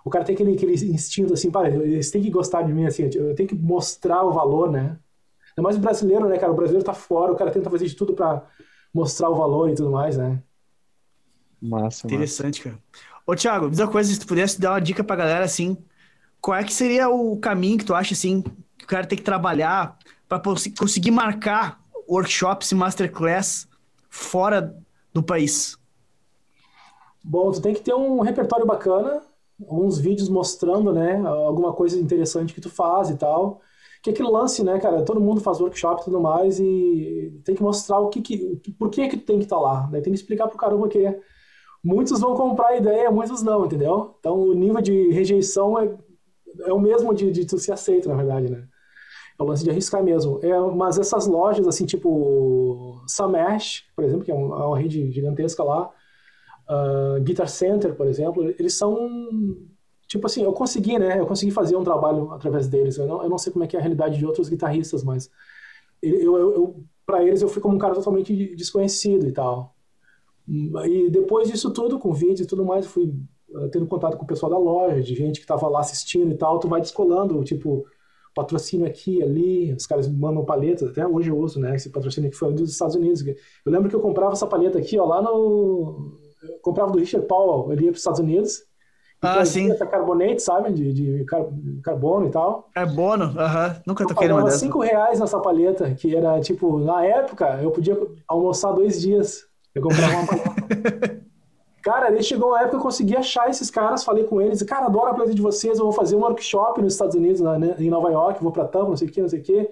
O 0.03 0.09
cara 0.09 0.25
tem 0.25 0.34
aquele, 0.36 0.53
aquele 0.55 0.73
instinto 0.73 1.34
assim, 1.34 1.49
para, 1.51 1.69
eles 1.69 2.11
têm 2.11 2.21
que 2.21 2.29
gostar 2.29 2.63
de 2.63 2.73
mim, 2.73 2.86
assim, 2.86 3.09
eu 3.13 3.34
tenho 3.36 3.47
que 3.47 3.55
mostrar 3.55 4.23
o 4.23 4.31
valor, 4.34 4.69
né? 4.71 4.99
Ainda 5.51 5.61
mais 5.61 5.77
o 5.77 5.79
brasileiro, 5.79 6.27
né, 6.27 6.38
cara? 6.38 6.51
O 6.51 6.55
brasileiro 6.55 6.86
tá 6.86 6.93
fora, 6.93 7.31
o 7.31 7.36
cara 7.36 7.51
tenta 7.51 7.69
fazer 7.69 7.86
de 7.86 7.95
tudo 7.95 8.13
para 8.13 8.45
mostrar 8.93 9.29
o 9.29 9.36
valor 9.36 9.69
e 9.69 9.75
tudo 9.75 9.91
mais, 9.91 10.17
né? 10.17 10.41
Massa, 11.61 12.07
Interessante, 12.07 12.59
massa. 12.59 12.69
cara. 12.69 12.84
Ô, 13.25 13.36
Thiago, 13.36 13.69
diz 13.69 13.79
uma 13.79 13.88
coisa, 13.88 14.11
se 14.11 14.19
tu 14.19 14.27
pudesse 14.27 14.59
dar 14.59 14.71
uma 14.71 14.81
dica 14.81 15.03
pra 15.03 15.15
galera, 15.15 15.45
assim, 15.45 15.77
qual 16.41 16.57
é 16.57 16.63
que 16.63 16.73
seria 16.73 17.09
o 17.09 17.38
caminho 17.38 17.77
que 17.77 17.86
tu 17.86 17.95
acha, 17.95 18.13
assim, 18.13 18.41
que 18.77 18.84
o 18.84 18.88
cara 18.88 19.05
tem 19.07 19.17
que 19.17 19.23
trabalhar 19.23 19.97
para 20.27 20.41
conseguir 20.77 21.11
marcar 21.11 21.81
workshops 22.07 22.71
e 22.71 22.75
masterclass 22.75 23.67
fora 24.14 24.78
do 25.11 25.24
país? 25.24 25.76
Bom, 27.24 27.51
tu 27.51 27.59
tem 27.59 27.74
que 27.74 27.82
ter 27.82 27.95
um 27.95 28.20
repertório 28.20 28.66
bacana, 28.66 29.24
alguns 29.68 29.97
vídeos 29.97 30.30
mostrando, 30.30 30.93
né, 30.93 31.16
alguma 31.26 31.74
coisa 31.74 31.99
interessante 31.99 32.53
que 32.53 32.61
tu 32.61 32.70
faz 32.70 33.09
e 33.09 33.18
tal. 33.18 33.59
Que 34.03 34.11
aquele 34.11 34.30
lance, 34.30 34.64
né, 34.64 34.80
cara, 34.80 35.01
todo 35.03 35.20
mundo 35.20 35.41
faz 35.41 35.59
workshop 35.59 36.01
e 36.01 36.05
tudo 36.05 36.22
mais 36.22 36.59
e 36.59 37.41
tem 37.43 37.55
que 37.55 37.64
mostrar 37.64 37.99
o 37.99 38.09
que, 38.09 38.22
que 38.22 38.61
por 38.78 38.89
que 38.91 39.07
que 39.07 39.18
tu 39.18 39.26
tem 39.26 39.39
que 39.39 39.45
estar 39.45 39.55
tá 39.55 39.61
lá. 39.61 39.89
Daí 39.91 40.01
tem 40.01 40.14
que 40.14 40.20
explicar 40.20 40.47
pro 40.47 40.57
caramba 40.57 40.88
que 40.88 41.20
muitos 41.84 42.20
vão 42.20 42.36
comprar 42.36 42.68
a 42.68 42.78
ideia, 42.78 43.09
muitos 43.09 43.41
não, 43.41 43.66
entendeu? 43.66 44.16
Então 44.20 44.39
o 44.39 44.53
nível 44.53 44.82
de 44.82 45.09
rejeição 45.09 45.80
é, 45.80 45.91
é 46.66 46.74
o 46.74 46.80
mesmo 46.80 47.14
de, 47.16 47.32
de 47.32 47.45
tu 47.45 47.57
se 47.57 47.72
aceita, 47.72 48.09
na 48.09 48.16
verdade, 48.16 48.51
né? 48.51 48.68
É 49.39 49.43
o 49.43 49.45
lance 49.45 49.63
de 49.63 49.69
arriscar 49.69 50.03
mesmo. 50.03 50.39
É, 50.43 50.59
mas 50.59 50.97
essas 50.97 51.27
lojas, 51.27 51.67
assim, 51.67 51.86
tipo 51.86 53.01
Samash, 53.07 53.84
por 53.95 54.03
exemplo, 54.03 54.23
que 54.23 54.31
é 54.31 54.34
uma, 54.34 54.63
é 54.63 54.65
uma 54.65 54.77
rede 54.77 55.11
gigantesca 55.11 55.63
lá, 55.63 55.89
uh, 56.69 57.21
Guitar 57.21 57.47
Center, 57.47 57.95
por 57.95 58.07
exemplo, 58.07 58.47
eles 58.59 58.73
são 58.75 58.95
tipo 60.07 60.27
assim, 60.27 60.43
eu 60.43 60.53
consegui, 60.53 60.99
né? 60.99 61.19
Eu 61.19 61.25
consegui 61.25 61.51
fazer 61.51 61.75
um 61.75 61.84
trabalho 61.84 62.31
através 62.31 62.67
deles. 62.67 62.97
Eu 62.97 63.07
não, 63.07 63.23
eu 63.23 63.29
não 63.29 63.38
sei 63.38 63.51
como 63.51 63.65
é 63.65 63.67
que 63.67 63.75
é 63.75 63.79
a 63.79 63.81
realidade 63.81 64.17
de 64.17 64.25
outros 64.25 64.47
guitarristas, 64.47 65.03
mas 65.03 65.29
eu, 66.01 66.38
eu, 66.38 66.53
eu 66.53 66.84
para 67.05 67.23
eles 67.23 67.41
eu 67.41 67.49
fui 67.49 67.61
como 67.61 67.75
um 67.75 67.79
cara 67.79 67.95
totalmente 67.95 68.55
desconhecido 68.55 69.27
e 69.27 69.31
tal. 69.31 69.75
E 70.47 71.09
depois 71.09 71.49
disso 71.49 71.71
tudo, 71.71 71.97
com 71.97 72.13
vídeos 72.13 72.41
e 72.41 72.45
tudo 72.45 72.65
mais, 72.65 72.86
fui 72.86 73.05
uh, 73.49 73.69
tendo 73.69 73.88
contato 73.88 74.17
com 74.17 74.23
o 74.23 74.27
pessoal 74.27 74.51
da 74.51 74.57
loja, 74.57 75.01
de 75.01 75.15
gente 75.15 75.39
que 75.39 75.45
estava 75.45 75.67
lá 75.67 75.79
assistindo 75.79 76.31
e 76.31 76.38
tal. 76.38 76.59
Tu 76.59 76.67
vai 76.67 76.81
descolando, 76.81 77.43
tipo, 77.43 77.86
patrocínio 78.34 78.88
aqui, 78.88 79.21
ali, 79.21 79.73
os 79.73 79.86
caras 79.86 80.07
mandam 80.07 80.43
paletas, 80.43 80.89
até 80.89 81.05
hoje 81.05 81.29
eu 81.29 81.38
uso, 81.38 81.59
né, 81.59 81.75
esse 81.75 81.89
patrocínio 81.89 82.29
que 82.29 82.38
foi 82.38 82.53
dos 82.53 82.71
Estados 82.71 82.95
Unidos. 82.95 83.25
Eu 83.25 83.71
lembro 83.71 83.89
que 83.89 83.95
eu 83.95 84.01
comprava 84.01 84.34
essa 84.34 84.47
paleta 84.47 84.77
aqui, 84.77 84.97
ó, 84.97 85.05
lá 85.05 85.21
no... 85.21 86.19
Eu 86.41 86.59
comprava 86.61 86.91
do 86.91 86.99
Richard 86.99 87.25
Powell, 87.27 87.71
ele 87.71 87.86
ia 87.86 87.91
para 87.91 87.95
os 87.95 87.99
Estados 87.99 88.19
Unidos, 88.19 88.63
ah, 89.23 89.45
sim. 89.45 89.71
Essa 89.71 89.86
carbonate, 89.86 90.41
sabe? 90.41 90.73
De, 90.73 90.91
de 90.91 91.23
car 91.23 91.45
carbono 91.81 92.27
e 92.27 92.29
tal. 92.29 92.67
Carbono, 92.73 93.23
aham. 93.23 93.67
Uh 93.67 93.71
-huh. 93.71 93.81
Nunca 93.88 94.05
toquei 94.05 94.27
numa 94.27 94.43
dessas. 94.43 94.59
5 94.59 94.79
reais 94.81 95.19
nessa 95.21 95.39
paleta, 95.39 95.93
que 95.95 96.13
era 96.13 96.41
tipo, 96.41 96.77
na 96.79 97.05
época, 97.05 97.57
eu 97.63 97.71
podia 97.71 97.97
almoçar 98.27 98.73
dois 98.73 98.99
dias. 98.99 99.45
Eu 99.73 99.81
comprava 99.81 100.13
uma 100.13 100.27
paleta. 100.27 101.19
Cara, 101.84 102.09
ele 102.09 102.23
chegou 102.23 102.49
uma 102.49 102.59
época 102.59 102.71
que 102.71 102.75
eu 102.77 102.81
consegui 102.81 103.15
achar 103.17 103.49
esses 103.49 103.69
caras, 103.69 104.05
falei 104.05 104.23
com 104.23 104.41
eles, 104.41 104.63
cara, 104.63 104.86
adoro 104.86 105.07
a 105.07 105.13
paleta 105.13 105.36
de 105.36 105.41
vocês, 105.41 105.77
eu 105.77 105.84
vou 105.84 105.91
fazer 105.91 106.15
um 106.15 106.21
workshop 106.21 106.81
nos 106.81 106.93
Estados 106.93 107.13
Unidos, 107.13 107.41
na, 107.41 107.59
né, 107.59 107.75
em 107.77 107.89
Nova 107.89 108.09
York, 108.09 108.41
vou 108.41 108.53
pra 108.53 108.65
Tampa, 108.65 108.88
não 108.88 108.95
sei 108.95 109.09
o 109.09 109.11
que, 109.11 109.21
não 109.21 109.27
sei 109.27 109.41
o 109.41 109.43
que. 109.43 109.69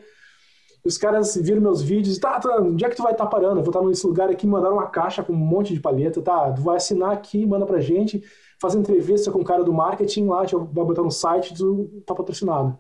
Os 0.84 0.98
caras 0.98 1.38
viram 1.38 1.62
meus 1.62 1.82
vídeos, 1.82 2.20
tá, 2.20 2.38
tá, 2.38 2.58
onde 2.60 2.84
é 2.84 2.90
que 2.90 2.98
tu 2.98 3.04
vai 3.04 3.14
estar 3.14 3.24
tá 3.24 3.30
parando? 3.30 3.60
Eu 3.60 3.64
vou 3.64 3.70
estar 3.70 3.80
tá 3.80 3.86
nesse 3.86 4.06
lugar 4.06 4.30
aqui, 4.30 4.46
mandaram 4.46 4.76
uma 4.76 4.88
caixa 4.88 5.24
com 5.24 5.32
um 5.32 5.38
monte 5.38 5.74
de 5.74 5.80
paleta, 5.80 6.22
tá, 6.22 6.52
tu 6.52 6.62
vai 6.62 6.76
assinar 6.76 7.12
aqui, 7.12 7.46
manda 7.46 7.66
pra 7.66 7.80
gente, 7.80 8.22
faz 8.60 8.76
entrevista 8.76 9.32
com 9.32 9.40
o 9.40 9.46
cara 9.46 9.64
do 9.64 9.72
marketing 9.72 10.28
lá, 10.28 10.44
vai 10.44 10.86
botar 10.86 11.04
no 11.04 11.12
site, 11.12 11.54
tu 11.54 12.04
tá 12.06 12.14
patrocinado. 12.14 12.78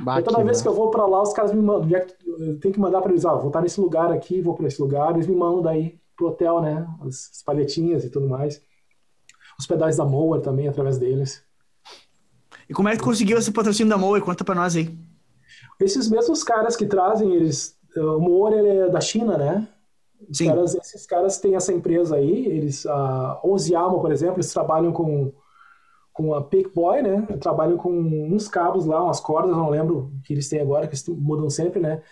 Então, 0.00 0.22
toda 0.22 0.44
vez 0.44 0.62
que 0.62 0.68
eu 0.68 0.74
vou 0.74 0.90
para 0.90 1.06
lá, 1.06 1.22
os 1.22 1.32
caras 1.32 1.52
me 1.52 1.62
mandam, 1.62 1.88
já 1.88 2.00
que 2.00 2.14
tem 2.60 2.70
que 2.70 2.78
mandar 2.78 3.00
para 3.00 3.10
eles, 3.10 3.24
ah, 3.24 3.34
vou 3.34 3.48
estar 3.48 3.60
nesse 3.60 3.80
lugar 3.80 4.12
aqui, 4.12 4.40
vou 4.40 4.54
para 4.54 4.68
esse 4.68 4.80
lugar, 4.80 5.12
eles 5.12 5.26
me 5.26 5.34
mandam 5.34 5.60
daí 5.60 5.98
pro 6.16 6.28
hotel, 6.28 6.60
né? 6.60 6.86
As, 7.02 7.30
as 7.32 7.42
palhetinhas 7.42 8.04
e 8.04 8.10
tudo 8.10 8.28
mais. 8.28 8.60
Os 9.58 9.66
pedais 9.66 9.96
da 9.96 10.04
Mower 10.04 10.40
também, 10.40 10.68
através 10.68 10.98
deles. 10.98 11.42
E 12.68 12.72
como 12.72 12.88
é 12.88 12.96
que 12.96 13.02
conseguiu 13.02 13.38
esse 13.38 13.52
patrocínio 13.52 13.90
da 13.90 13.98
Mower? 13.98 14.22
Conta 14.22 14.44
para 14.44 14.54
nós 14.54 14.74
aí. 14.74 14.96
Esses 15.80 16.08
mesmos 16.08 16.42
caras 16.42 16.76
que 16.76 16.86
trazem, 16.86 17.34
eles. 17.34 17.78
O 17.96 18.18
Mower 18.18 18.54
é 18.54 18.88
da 18.88 19.00
China, 19.00 19.36
né? 19.36 19.68
Os 20.28 20.38
Sim. 20.38 20.46
Caras, 20.46 20.74
esses 20.74 21.06
caras 21.06 21.38
têm 21.38 21.54
essa 21.54 21.72
empresa 21.72 22.16
aí, 22.16 22.46
eles. 22.46 22.86
A 22.86 23.40
Oziama, 23.42 24.00
por 24.00 24.10
exemplo, 24.10 24.36
eles 24.36 24.52
trabalham 24.52 24.92
com, 24.92 25.32
com 26.12 26.34
a 26.34 26.42
Pickboy, 26.42 27.02
né? 27.02 27.26
Trabalham 27.40 27.76
com 27.76 27.92
uns 27.92 28.48
cabos 28.48 28.86
lá, 28.86 29.02
umas 29.02 29.20
cordas, 29.20 29.56
não 29.56 29.70
lembro 29.70 30.12
que 30.24 30.32
eles 30.32 30.48
têm 30.48 30.60
agora, 30.60 30.86
que 30.86 30.94
eles 30.94 31.06
mudam 31.08 31.50
sempre, 31.50 31.80
né? 31.80 32.02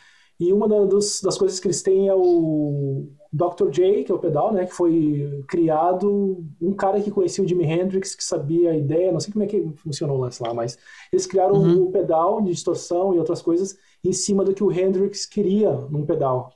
E 0.43 0.53
uma 0.53 0.67
das, 0.67 1.21
das 1.21 1.39
coisas 1.39 1.61
que 1.61 1.69
eles 1.69 1.83
têm 1.83 2.09
é 2.09 2.15
o 2.15 3.07
Dr. 3.33 3.71
J, 3.71 4.03
que 4.03 4.11
é 4.11 4.15
o 4.15 4.19
pedal, 4.19 4.53
né, 4.53 4.67
que 4.67 4.75
foi 4.75 5.45
criado 5.47 6.45
um 6.61 6.73
cara 6.73 7.01
que 7.01 7.13
conhecia 7.13 7.45
o 7.45 7.47
Jimi 7.47 7.65
Hendrix, 7.65 8.17
que 8.17 8.25
sabia 8.25 8.73
a 8.73 8.77
ideia, 8.77 9.13
não 9.13 9.21
sei 9.21 9.33
como 9.33 9.45
é 9.45 9.47
que 9.47 9.65
funcionou 9.77 10.17
o 10.17 10.21
lance 10.21 10.43
lá, 10.43 10.53
mas 10.53 10.77
eles 11.13 11.27
criaram 11.27 11.55
uhum. 11.55 11.85
um 11.85 11.93
pedal 11.93 12.43
de 12.43 12.51
distorção 12.51 13.15
e 13.15 13.21
outras 13.21 13.41
coisas 13.41 13.79
em 14.03 14.13
cima 14.13 14.43
do 14.45 14.53
que 14.53 14.65
o 14.65 14.73
Hendrix 14.73 15.27
queria 15.27 15.71
num 15.71 16.05
pedal. 16.05 16.53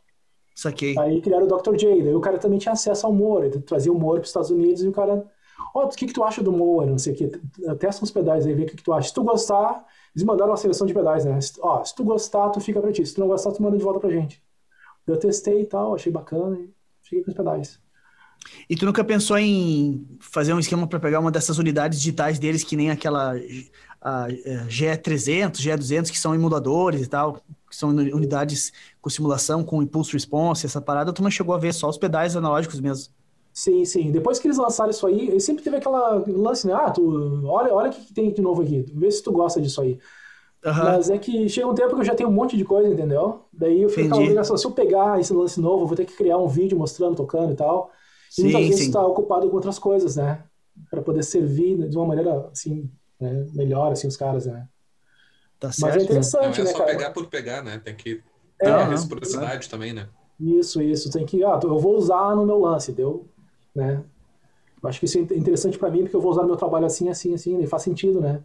Saquei. 0.52 0.98
Aí 0.98 1.20
criaram 1.20 1.46
o 1.46 1.56
Dr. 1.56 1.76
J, 1.76 2.02
daí 2.02 2.14
o 2.14 2.20
cara 2.20 2.38
também 2.38 2.58
tinha 2.58 2.72
acesso 2.72 3.06
ao 3.06 3.12
Moore, 3.12 3.46
ele 3.46 3.60
trazia 3.60 3.92
o 3.92 3.98
Moore 3.98 4.18
para 4.18 4.24
os 4.24 4.30
Estados 4.30 4.50
Unidos 4.50 4.82
e 4.82 4.88
o 4.88 4.92
cara, 4.92 5.24
ó, 5.72 5.84
oh, 5.84 5.86
o 5.86 5.90
que 5.90 6.06
que 6.06 6.12
tu 6.12 6.24
acha 6.24 6.42
do 6.42 6.50
Moore, 6.50 6.90
não 6.90 6.98
sei 6.98 7.12
o 7.12 7.16
que, 7.16 7.28
testa 7.78 8.02
uns 8.02 8.10
pedais 8.10 8.48
aí, 8.48 8.52
vê 8.52 8.64
o 8.64 8.66
que 8.66 8.76
que 8.76 8.82
tu 8.82 8.92
acha. 8.92 9.08
Se 9.08 9.14
tu 9.14 9.22
gostar, 9.22 9.86
eles 10.16 10.24
mandaram 10.24 10.51
uma 10.51 10.56
seleção 10.56 10.86
de 10.86 10.94
pedais, 10.94 11.26
né, 11.26 11.38
ó, 11.60 11.84
se 11.84 11.94
tu 11.94 12.02
gostar, 12.02 12.48
tu 12.48 12.59
fica 12.59 12.80
pra 12.80 12.90
ti, 12.90 13.05
se 13.05 13.14
tu 13.14 13.20
não 13.20 13.28
gostar, 13.28 13.52
tu 13.52 13.62
manda 13.62 13.76
de 13.76 13.84
volta 13.84 14.01
pra 14.01 14.09
gente. 14.09 14.43
Eu 15.06 15.18
testei 15.18 15.60
e 15.60 15.66
tal, 15.66 15.94
achei 15.94 16.10
bacana 16.10 16.59
e 16.59 16.70
fiquei 17.02 17.22
com 17.22 17.30
os 17.30 17.36
pedais. 17.36 17.78
E 18.68 18.74
tu 18.74 18.86
nunca 18.86 19.05
pensou 19.05 19.36
em 19.38 20.09
fazer 20.18 20.55
um 20.55 20.59
esquema 20.59 20.86
para 20.86 20.98
pegar 20.98 21.20
uma 21.20 21.30
dessas 21.30 21.59
unidades 21.59 21.98
digitais 21.98 22.38
deles, 22.38 22.64
que 22.64 22.76
nem 22.76 22.90
aquela 22.90 23.34
a, 24.01 24.28
GE300, 24.68 25.56
GE200, 25.56 26.10
que 26.10 26.18
são 26.18 26.34
emuladores 26.34 27.02
e 27.02 27.06
tal, 27.06 27.34
que 27.68 27.76
são 27.76 27.90
unidades 27.90 28.72
com 29.02 29.10
simulação, 29.10 29.62
com 29.62 29.82
impulso 29.82 30.12
response, 30.12 30.64
essa 30.64 30.80
parada, 30.80 31.12
tu 31.12 31.22
não 31.22 31.30
chegou 31.30 31.55
a 31.55 31.59
ver 31.59 31.74
só 31.74 31.88
os 31.88 31.98
pedais 31.98 32.36
analógicos 32.36 32.80
mesmo? 32.80 33.12
Sim, 33.56 33.86
sim. 33.86 34.10
Depois 34.10 34.38
que 34.38 34.46
eles 34.46 34.58
lançaram 34.58 34.90
isso 34.90 35.06
aí, 35.06 35.40
sempre 35.40 35.64
teve 35.64 35.78
aquela 35.78 36.22
lance, 36.28 36.66
né? 36.66 36.74
Ah, 36.74 36.90
tu, 36.90 37.42
olha, 37.46 37.72
olha 37.72 37.88
o 37.88 37.92
que 37.92 38.12
tem 38.12 38.30
de 38.30 38.42
novo 38.42 38.60
aqui, 38.60 38.84
vê 38.94 39.10
se 39.10 39.22
tu 39.22 39.32
gosta 39.32 39.58
disso 39.62 39.80
aí. 39.80 39.98
Uhum. 40.62 40.74
Mas 40.74 41.08
é 41.08 41.16
que 41.16 41.48
chega 41.48 41.66
um 41.66 41.74
tempo 41.74 41.94
que 41.94 42.02
eu 42.02 42.04
já 42.04 42.14
tenho 42.14 42.28
um 42.28 42.32
monte 42.32 42.54
de 42.54 42.66
coisa, 42.66 42.86
entendeu? 42.86 43.46
Daí 43.50 43.80
eu 43.80 43.88
fico 43.88 44.10
com 44.10 44.16
a 44.16 44.18
obrigação, 44.18 44.58
se 44.58 44.66
eu 44.66 44.72
pegar 44.72 45.18
esse 45.18 45.32
lance 45.32 45.58
novo, 45.58 45.84
eu 45.84 45.86
vou 45.86 45.96
ter 45.96 46.04
que 46.04 46.14
criar 46.14 46.36
um 46.36 46.46
vídeo 46.46 46.76
mostrando, 46.76 47.16
tocando 47.16 47.54
e 47.54 47.56
tal. 47.56 47.90
E 48.28 48.34
sim, 48.34 48.42
muitas 48.42 48.68
vezes 48.68 48.86
está 48.88 49.02
ocupado 49.02 49.48
com 49.48 49.56
outras 49.56 49.78
coisas, 49.78 50.16
né? 50.16 50.44
Para 50.90 51.00
poder 51.00 51.22
servir 51.22 51.88
de 51.88 51.96
uma 51.96 52.04
maneira, 52.04 52.50
assim, 52.52 52.90
né? 53.18 53.46
melhor, 53.54 53.90
assim, 53.90 54.06
os 54.06 54.18
caras, 54.18 54.44
né? 54.44 54.68
Tá 55.58 55.72
certo. 55.72 55.94
Mas 55.94 56.02
é 56.02 56.04
interessante, 56.04 56.62
Não 56.62 56.68
é 56.68 56.72
só 56.74 56.78
né, 56.80 56.84
pegar 56.84 57.10
por 57.10 57.26
pegar, 57.28 57.64
né? 57.64 57.80
Tem 57.82 57.94
que 57.94 58.22
ter 58.58 58.68
é, 58.68 58.84
reciprocidade 58.84 59.70
também, 59.70 59.94
né? 59.94 60.10
Isso, 60.38 60.82
isso. 60.82 61.10
Tem 61.10 61.24
que, 61.24 61.42
ah, 61.42 61.58
eu 61.62 61.78
vou 61.78 61.96
usar 61.96 62.36
no 62.36 62.44
meu 62.44 62.58
lance, 62.60 62.92
deu? 62.92 63.26
Né? 63.76 64.02
Eu 64.82 64.88
acho 64.88 64.98
que 64.98 65.04
isso 65.04 65.18
é 65.18 65.20
interessante 65.20 65.78
para 65.78 65.90
mim, 65.90 66.00
porque 66.00 66.16
eu 66.16 66.20
vou 66.20 66.30
usar 66.30 66.44
meu 66.44 66.56
trabalho 66.56 66.86
assim, 66.86 67.08
assim, 67.08 67.34
assim, 67.34 67.60
e 67.60 67.66
faz 67.66 67.82
sentido, 67.82 68.20
né? 68.20 68.42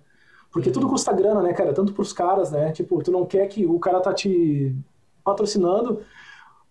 Porque 0.51 0.69
tudo 0.69 0.83
uhum. 0.83 0.91
custa 0.91 1.13
grana, 1.13 1.41
né, 1.41 1.53
cara? 1.53 1.73
Tanto 1.73 1.93
pros 1.93 2.11
caras, 2.11 2.51
né? 2.51 2.71
Tipo, 2.73 3.01
tu 3.01 3.11
não 3.11 3.25
quer 3.25 3.47
que 3.47 3.65
o 3.65 3.79
cara 3.79 4.01
tá 4.01 4.13
te 4.13 4.75
patrocinando, 5.23 6.01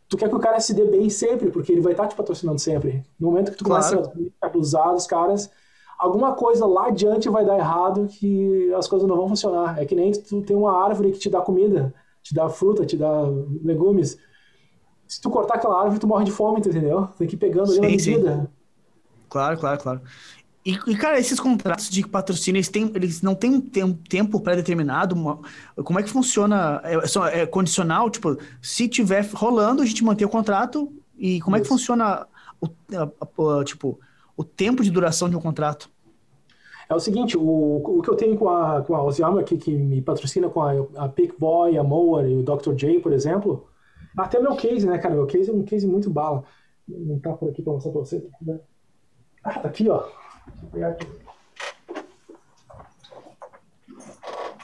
tu 0.09 0.17
quer 0.19 0.29
que 0.29 0.35
o 0.35 0.41
cara 0.41 0.61
se 0.61 0.75
dê 0.75 0.85
bem 0.85 1.09
sempre, 1.09 1.51
porque 1.51 1.73
ele 1.73 1.81
vai 1.81 1.93
estar 1.93 2.03
tá 2.03 2.09
te 2.11 2.17
patrocinando 2.17 2.59
sempre. 2.59 3.03
No 3.19 3.29
momento 3.29 3.53
que 3.53 3.57
tu 3.57 3.65
claro. 3.65 3.97
começa 3.97 4.13
a 4.43 4.47
abusar 4.47 4.93
dos 4.93 5.07
caras, 5.07 5.51
alguma 5.99 6.35
coisa 6.35 6.67
lá 6.67 6.89
adiante 6.89 7.31
vai 7.31 7.45
dar 7.45 7.57
errado 7.57 8.07
que 8.07 8.73
as 8.75 8.87
coisas 8.87 9.09
não 9.09 9.17
vão 9.17 9.29
funcionar. 9.29 9.81
É 9.81 9.87
que 9.87 9.95
nem 9.95 10.13
tu 10.13 10.43
tem 10.43 10.57
uma 10.57 10.85
árvore 10.85 11.13
que 11.13 11.19
te 11.19 11.31
dá 11.31 11.41
comida, 11.41 11.95
te 12.23 12.35
dá 12.35 12.49
fruta, 12.51 12.85
te 12.85 12.99
dá 12.99 13.23
legumes. 13.63 14.19
Se 15.11 15.21
tu 15.21 15.29
cortar 15.29 15.55
aquela 15.55 15.77
árvore, 15.77 15.99
tu 15.99 16.07
morre 16.07 16.25
de 16.25 16.31
fome, 16.31 16.61
entendeu? 16.61 17.09
Tem 17.19 17.27
que 17.27 17.35
ir 17.35 17.39
pegando 17.39 17.73
ali 17.73 17.81
na 17.81 17.89
medida. 17.89 18.49
Claro, 19.29 19.59
claro, 19.59 19.81
claro. 19.83 20.01
E, 20.65 20.79
e, 20.87 20.97
cara, 20.97 21.19
esses 21.19 21.41
contratos 21.41 21.91
de 21.91 22.07
patrocínio, 22.07 22.59
eles, 22.59 22.69
têm, 22.69 22.93
eles 22.95 23.21
não 23.21 23.35
têm 23.35 23.61
um 23.83 23.93
tempo 23.93 24.41
pré-determinado? 24.41 25.17
Como 25.83 25.99
é 25.99 26.03
que 26.05 26.09
funciona? 26.09 26.81
É, 26.85 27.41
é, 27.41 27.47
condicional? 27.47 28.09
Tipo, 28.09 28.39
se 28.63 28.87
tiver 28.87 29.29
rolando, 29.35 29.83
a 29.83 29.85
gente 29.85 30.05
mantém 30.05 30.25
o 30.25 30.31
contrato. 30.31 30.93
E 31.19 31.41
como 31.41 31.57
Isso. 31.57 31.63
é 31.63 31.65
que 31.65 31.69
funciona 31.69 32.29
o, 32.61 32.69
a, 32.95 33.59
a, 33.61 33.65
tipo, 33.65 33.99
o 34.37 34.45
tempo 34.45 34.85
de 34.85 34.93
duração 34.93 35.29
de 35.29 35.35
um 35.35 35.41
contrato? 35.41 35.91
É 36.89 36.95
o 36.95 37.01
seguinte, 37.01 37.37
o, 37.37 37.99
o 37.99 38.01
que 38.01 38.11
eu 38.11 38.15
tenho 38.15 38.37
com 38.37 38.49
a, 38.49 38.83
com 38.83 38.95
a 38.95 39.03
Osiama 39.03 39.41
aqui, 39.41 39.59
que 39.59 39.73
me 39.73 40.01
patrocina 40.01 40.49
com 40.49 40.63
a, 40.63 40.73
a 40.99 41.09
Pickboy, 41.09 41.77
a 41.77 41.83
Mower 41.83 42.29
e 42.29 42.37
o 42.37 42.43
Dr. 42.45 42.75
J, 42.75 43.01
por 43.01 43.13
exemplo, 43.13 43.67
até 44.17 44.39
meu 44.39 44.57
case, 44.57 44.87
né, 44.87 44.99
cara? 44.99 45.15
Meu 45.15 45.27
case 45.27 45.51
é 45.51 45.53
um 45.53 45.63
case 45.63 45.87
muito 45.87 46.11
bala. 46.11 46.45
Não 46.89 47.19
tá 47.19 47.33
por 47.33 47.49
aqui 47.49 47.63
pra 47.63 47.73
mostrar 47.73 47.93
pra 47.93 48.01
você. 48.01 48.27
Né? 48.43 48.61
Ah, 49.43 49.59
tá 49.59 49.69
aqui, 49.69 49.89
ó. 49.89 50.03
Deixa 50.47 50.65
eu 50.65 50.71
pegar 50.71 50.89
aqui. 50.89 51.07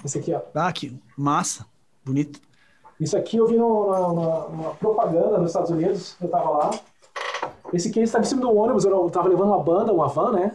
Esse 0.05 0.19
aqui, 0.19 0.33
ó. 0.33 0.41
Ah, 0.55 0.73
que 0.73 0.99
massa. 1.17 1.67
Bonito. 2.05 2.41
Isso 2.99 3.17
aqui 3.17 3.37
eu 3.37 3.47
vi 3.47 3.57
numa, 3.57 4.75
propaganda 4.79 5.39
nos 5.39 5.51
Estados 5.51 5.71
Unidos, 5.71 6.17
eu 6.21 6.29
tava 6.29 6.51
lá. 6.51 6.71
Esse 7.73 7.91
case 7.91 8.05
estava 8.05 8.25
em 8.25 8.29
cima 8.29 8.41
do 8.41 8.55
ônibus, 8.55 8.85
eu 8.85 9.11
tava 9.11 9.29
levando 9.29 9.49
uma 9.49 9.63
banda, 9.63 9.93
uma 9.93 10.09
van, 10.09 10.33
né? 10.33 10.53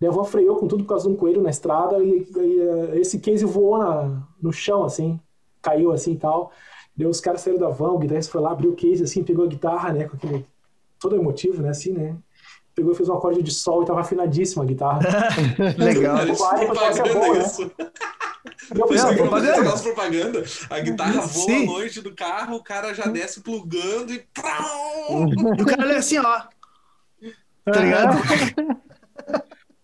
Daí 0.00 0.08
a 0.08 0.12
van 0.12 0.24
freou 0.24 0.56
com 0.56 0.66
tudo 0.66 0.84
por 0.84 0.90
causa 0.90 1.08
de 1.08 1.14
um 1.14 1.16
coelho 1.16 1.42
na 1.42 1.50
estrada 1.50 2.02
e, 2.02 2.26
e 2.34 2.60
eh, 2.60 3.00
esse 3.00 3.18
case 3.18 3.44
voou 3.44 3.78
na, 3.78 4.22
no 4.40 4.52
chão, 4.52 4.84
assim, 4.84 5.18
caiu 5.60 5.90
assim 5.90 6.12
e 6.12 6.18
tal. 6.18 6.52
Daí 6.96 7.06
os 7.06 7.20
caras 7.20 7.42
saíram 7.42 7.60
da 7.60 7.68
van, 7.68 7.90
o 7.90 7.98
guitarrista 7.98 8.32
foi 8.32 8.40
lá, 8.40 8.52
abriu 8.52 8.70
o 8.70 8.76
case, 8.76 9.02
assim, 9.02 9.22
pegou 9.22 9.44
a 9.44 9.48
guitarra, 9.48 9.92
né, 9.92 10.04
com 10.04 10.16
aquele 10.16 10.46
todo 10.98 11.16
emotivo, 11.16 11.62
né, 11.62 11.70
assim, 11.70 11.92
né? 11.92 12.16
pegou 12.76 12.92
e 12.92 12.94
fez 12.94 13.08
um 13.08 13.14
acorde 13.14 13.42
de 13.42 13.50
sol 13.50 13.82
e 13.82 13.86
tava 13.86 14.02
afinadíssima 14.02 14.62
a 14.62 14.66
guitarra. 14.66 15.00
Legal. 15.78 16.18
Cara, 16.18 16.66
propaganda 16.66 17.14
bom, 17.14 17.32
né? 17.32 17.38
isso. 17.40 17.64
Né? 17.64 17.90
Eu 18.74 18.88
fiz 18.88 19.02
não, 19.02 19.14
propaganda. 19.16 19.72
propaganda. 19.78 20.44
A 20.68 20.80
guitarra 20.80 21.20
voa 21.22 21.46
Sim. 21.46 21.62
à 21.62 21.66
noite 21.66 22.00
do 22.02 22.14
carro, 22.14 22.56
o 22.56 22.62
cara 22.62 22.92
já 22.92 23.06
desce 23.06 23.40
plugando 23.40 24.12
e. 24.12 24.16
e 24.16 25.62
o 25.62 25.66
cara 25.66 25.94
é 25.94 25.96
assim, 25.96 26.18
ó. 26.18 26.42
Tá 27.64 27.80
ligado? 27.80 28.16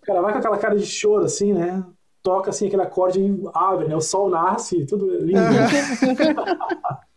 O 0.03 0.05
cara 0.05 0.21
vai 0.21 0.33
com 0.33 0.39
aquela 0.41 0.59
cara 0.59 0.77
de 0.77 0.85
choro, 0.85 1.25
assim, 1.25 1.53
né? 1.53 1.81
Toca 2.23 2.51
assim 2.51 2.69
aquele 2.69 2.83
acorde 2.83 3.21
e 3.21 3.43
abre, 3.53 3.89
né? 3.89 3.97
O 3.97 4.01
sol 4.01 4.31
nasce, 4.31 4.87
tudo 4.87 5.11
lindo. 5.19 5.41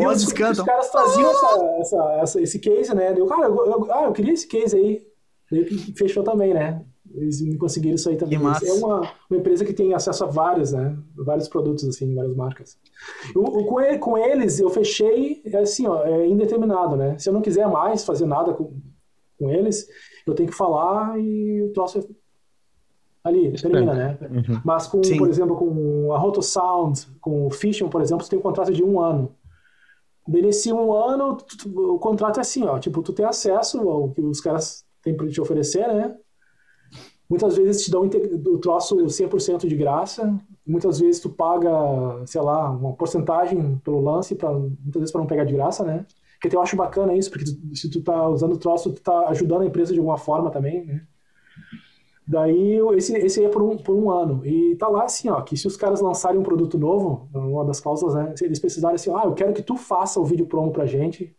Vozes 0.00 0.28
os, 0.28 0.32
cantam. 0.32 0.62
Os 0.62 0.62
caras 0.62 0.90
traziam 0.90 1.30
essa, 1.30 1.64
essa, 1.80 2.12
essa, 2.22 2.40
esse 2.40 2.58
case, 2.58 2.94
né? 2.94 3.14
Eu, 3.16 3.26
cara, 3.26 3.46
eu, 3.46 3.66
eu, 3.66 3.92
ah, 3.92 4.04
eu 4.04 4.12
queria 4.12 4.32
esse 4.32 4.46
case 4.46 4.76
aí. 4.76 5.06
Daí 5.50 5.64
fechou 5.94 6.22
também, 6.22 6.54
né? 6.54 6.82
Eles 7.14 7.42
me 7.42 7.58
conseguiram 7.58 7.96
isso 7.96 8.08
aí 8.08 8.16
também. 8.16 8.38
É 8.38 8.72
uma, 8.72 9.00
uma 9.28 9.38
empresa 9.38 9.64
que 9.64 9.74
tem 9.74 9.92
acesso 9.92 10.24
a 10.24 10.26
vários, 10.26 10.72
né? 10.72 10.96
Vários 11.14 11.48
produtos, 11.48 11.86
assim, 11.86 12.14
várias 12.14 12.34
marcas. 12.34 12.78
Eu, 13.34 13.42
com, 13.42 13.80
ele, 13.80 13.98
com 13.98 14.16
eles, 14.16 14.58
eu 14.58 14.70
fechei, 14.70 15.42
é 15.44 15.58
assim, 15.58 15.86
ó, 15.86 16.02
é 16.04 16.26
indeterminado, 16.26 16.96
né? 16.96 17.18
Se 17.18 17.28
eu 17.28 17.34
não 17.34 17.42
quiser 17.42 17.68
mais 17.68 18.04
fazer 18.04 18.24
nada 18.24 18.54
com, 18.54 18.72
com 19.38 19.50
eles, 19.50 19.86
eu 20.26 20.34
tenho 20.34 20.48
que 20.48 20.54
falar 20.54 21.20
e 21.20 21.62
o 21.62 21.72
troço 21.72 22.08
ali, 23.24 23.52
termina, 23.52 23.94
né? 23.94 24.18
Uhum. 24.20 24.60
Mas 24.64 24.86
com, 24.86 25.02
Sim. 25.02 25.16
por 25.16 25.28
exemplo, 25.28 25.56
com 25.56 26.12
a 26.12 26.18
Roto 26.18 26.42
Sound, 26.42 27.06
com 27.20 27.46
o 27.46 27.50
Fission, 27.50 27.88
por 27.88 28.00
exemplo, 28.00 28.24
você 28.24 28.30
tem 28.30 28.38
um 28.38 28.42
contrato 28.42 28.72
de 28.72 28.82
um 28.82 29.00
ano. 29.00 29.34
Nesse 30.26 30.72
um 30.72 30.92
ano, 30.92 31.36
o 31.74 31.98
contrato 31.98 32.38
é 32.38 32.40
assim, 32.40 32.64
ó, 32.64 32.78
tipo, 32.78 33.02
tu 33.02 33.12
tem 33.12 33.24
acesso 33.24 33.88
ao 33.88 34.10
que 34.10 34.20
os 34.20 34.40
caras 34.40 34.84
têm 35.02 35.16
para 35.16 35.28
te 35.28 35.40
oferecer, 35.40 35.86
né? 35.88 36.14
Muitas 37.28 37.56
vezes 37.56 37.84
te 37.84 37.90
dão 37.90 38.02
o 38.02 38.58
troço 38.58 38.96
100% 38.96 39.66
de 39.66 39.74
graça, 39.74 40.38
muitas 40.66 41.00
vezes 41.00 41.20
tu 41.20 41.30
paga, 41.30 41.70
sei 42.26 42.40
lá, 42.40 42.70
uma 42.70 42.92
porcentagem 42.92 43.78
pelo 43.78 44.00
lance, 44.00 44.34
pra, 44.34 44.52
muitas 44.52 45.00
vezes 45.00 45.10
para 45.10 45.20
não 45.20 45.26
pegar 45.26 45.44
de 45.44 45.54
graça, 45.54 45.82
né? 45.82 46.06
Porque 46.40 46.54
eu 46.54 46.60
acho 46.60 46.76
bacana 46.76 47.14
isso, 47.14 47.30
porque 47.30 47.46
tu, 47.46 47.76
se 47.76 47.88
tu 47.88 48.02
tá 48.02 48.28
usando 48.28 48.52
o 48.52 48.58
troço, 48.58 48.92
tu 48.92 49.00
tá 49.00 49.28
ajudando 49.28 49.62
a 49.62 49.66
empresa 49.66 49.92
de 49.92 49.98
alguma 49.98 50.18
forma 50.18 50.50
também, 50.50 50.84
né? 50.84 51.06
Daí 52.26 52.78
esse, 52.96 53.16
esse 53.16 53.44
é 53.44 53.48
por 53.48 53.62
um, 53.62 53.76
por 53.76 53.94
um 53.96 54.10
ano. 54.10 54.46
E 54.46 54.76
tá 54.76 54.88
lá 54.88 55.04
assim, 55.04 55.28
ó, 55.28 55.40
que 55.40 55.56
se 55.56 55.66
os 55.66 55.76
caras 55.76 56.00
lançarem 56.00 56.38
um 56.38 56.42
produto 56.42 56.78
novo, 56.78 57.28
uma 57.34 57.64
das 57.64 57.80
cláusulas, 57.80 58.14
né? 58.14 58.36
Se 58.36 58.44
eles 58.44 58.60
precisarem 58.60 58.94
assim, 58.94 59.10
ah, 59.10 59.22
eu 59.24 59.34
quero 59.34 59.52
que 59.52 59.62
tu 59.62 59.76
faça 59.76 60.20
o 60.20 60.24
vídeo 60.24 60.46
promo 60.46 60.72
pra 60.72 60.86
gente. 60.86 61.36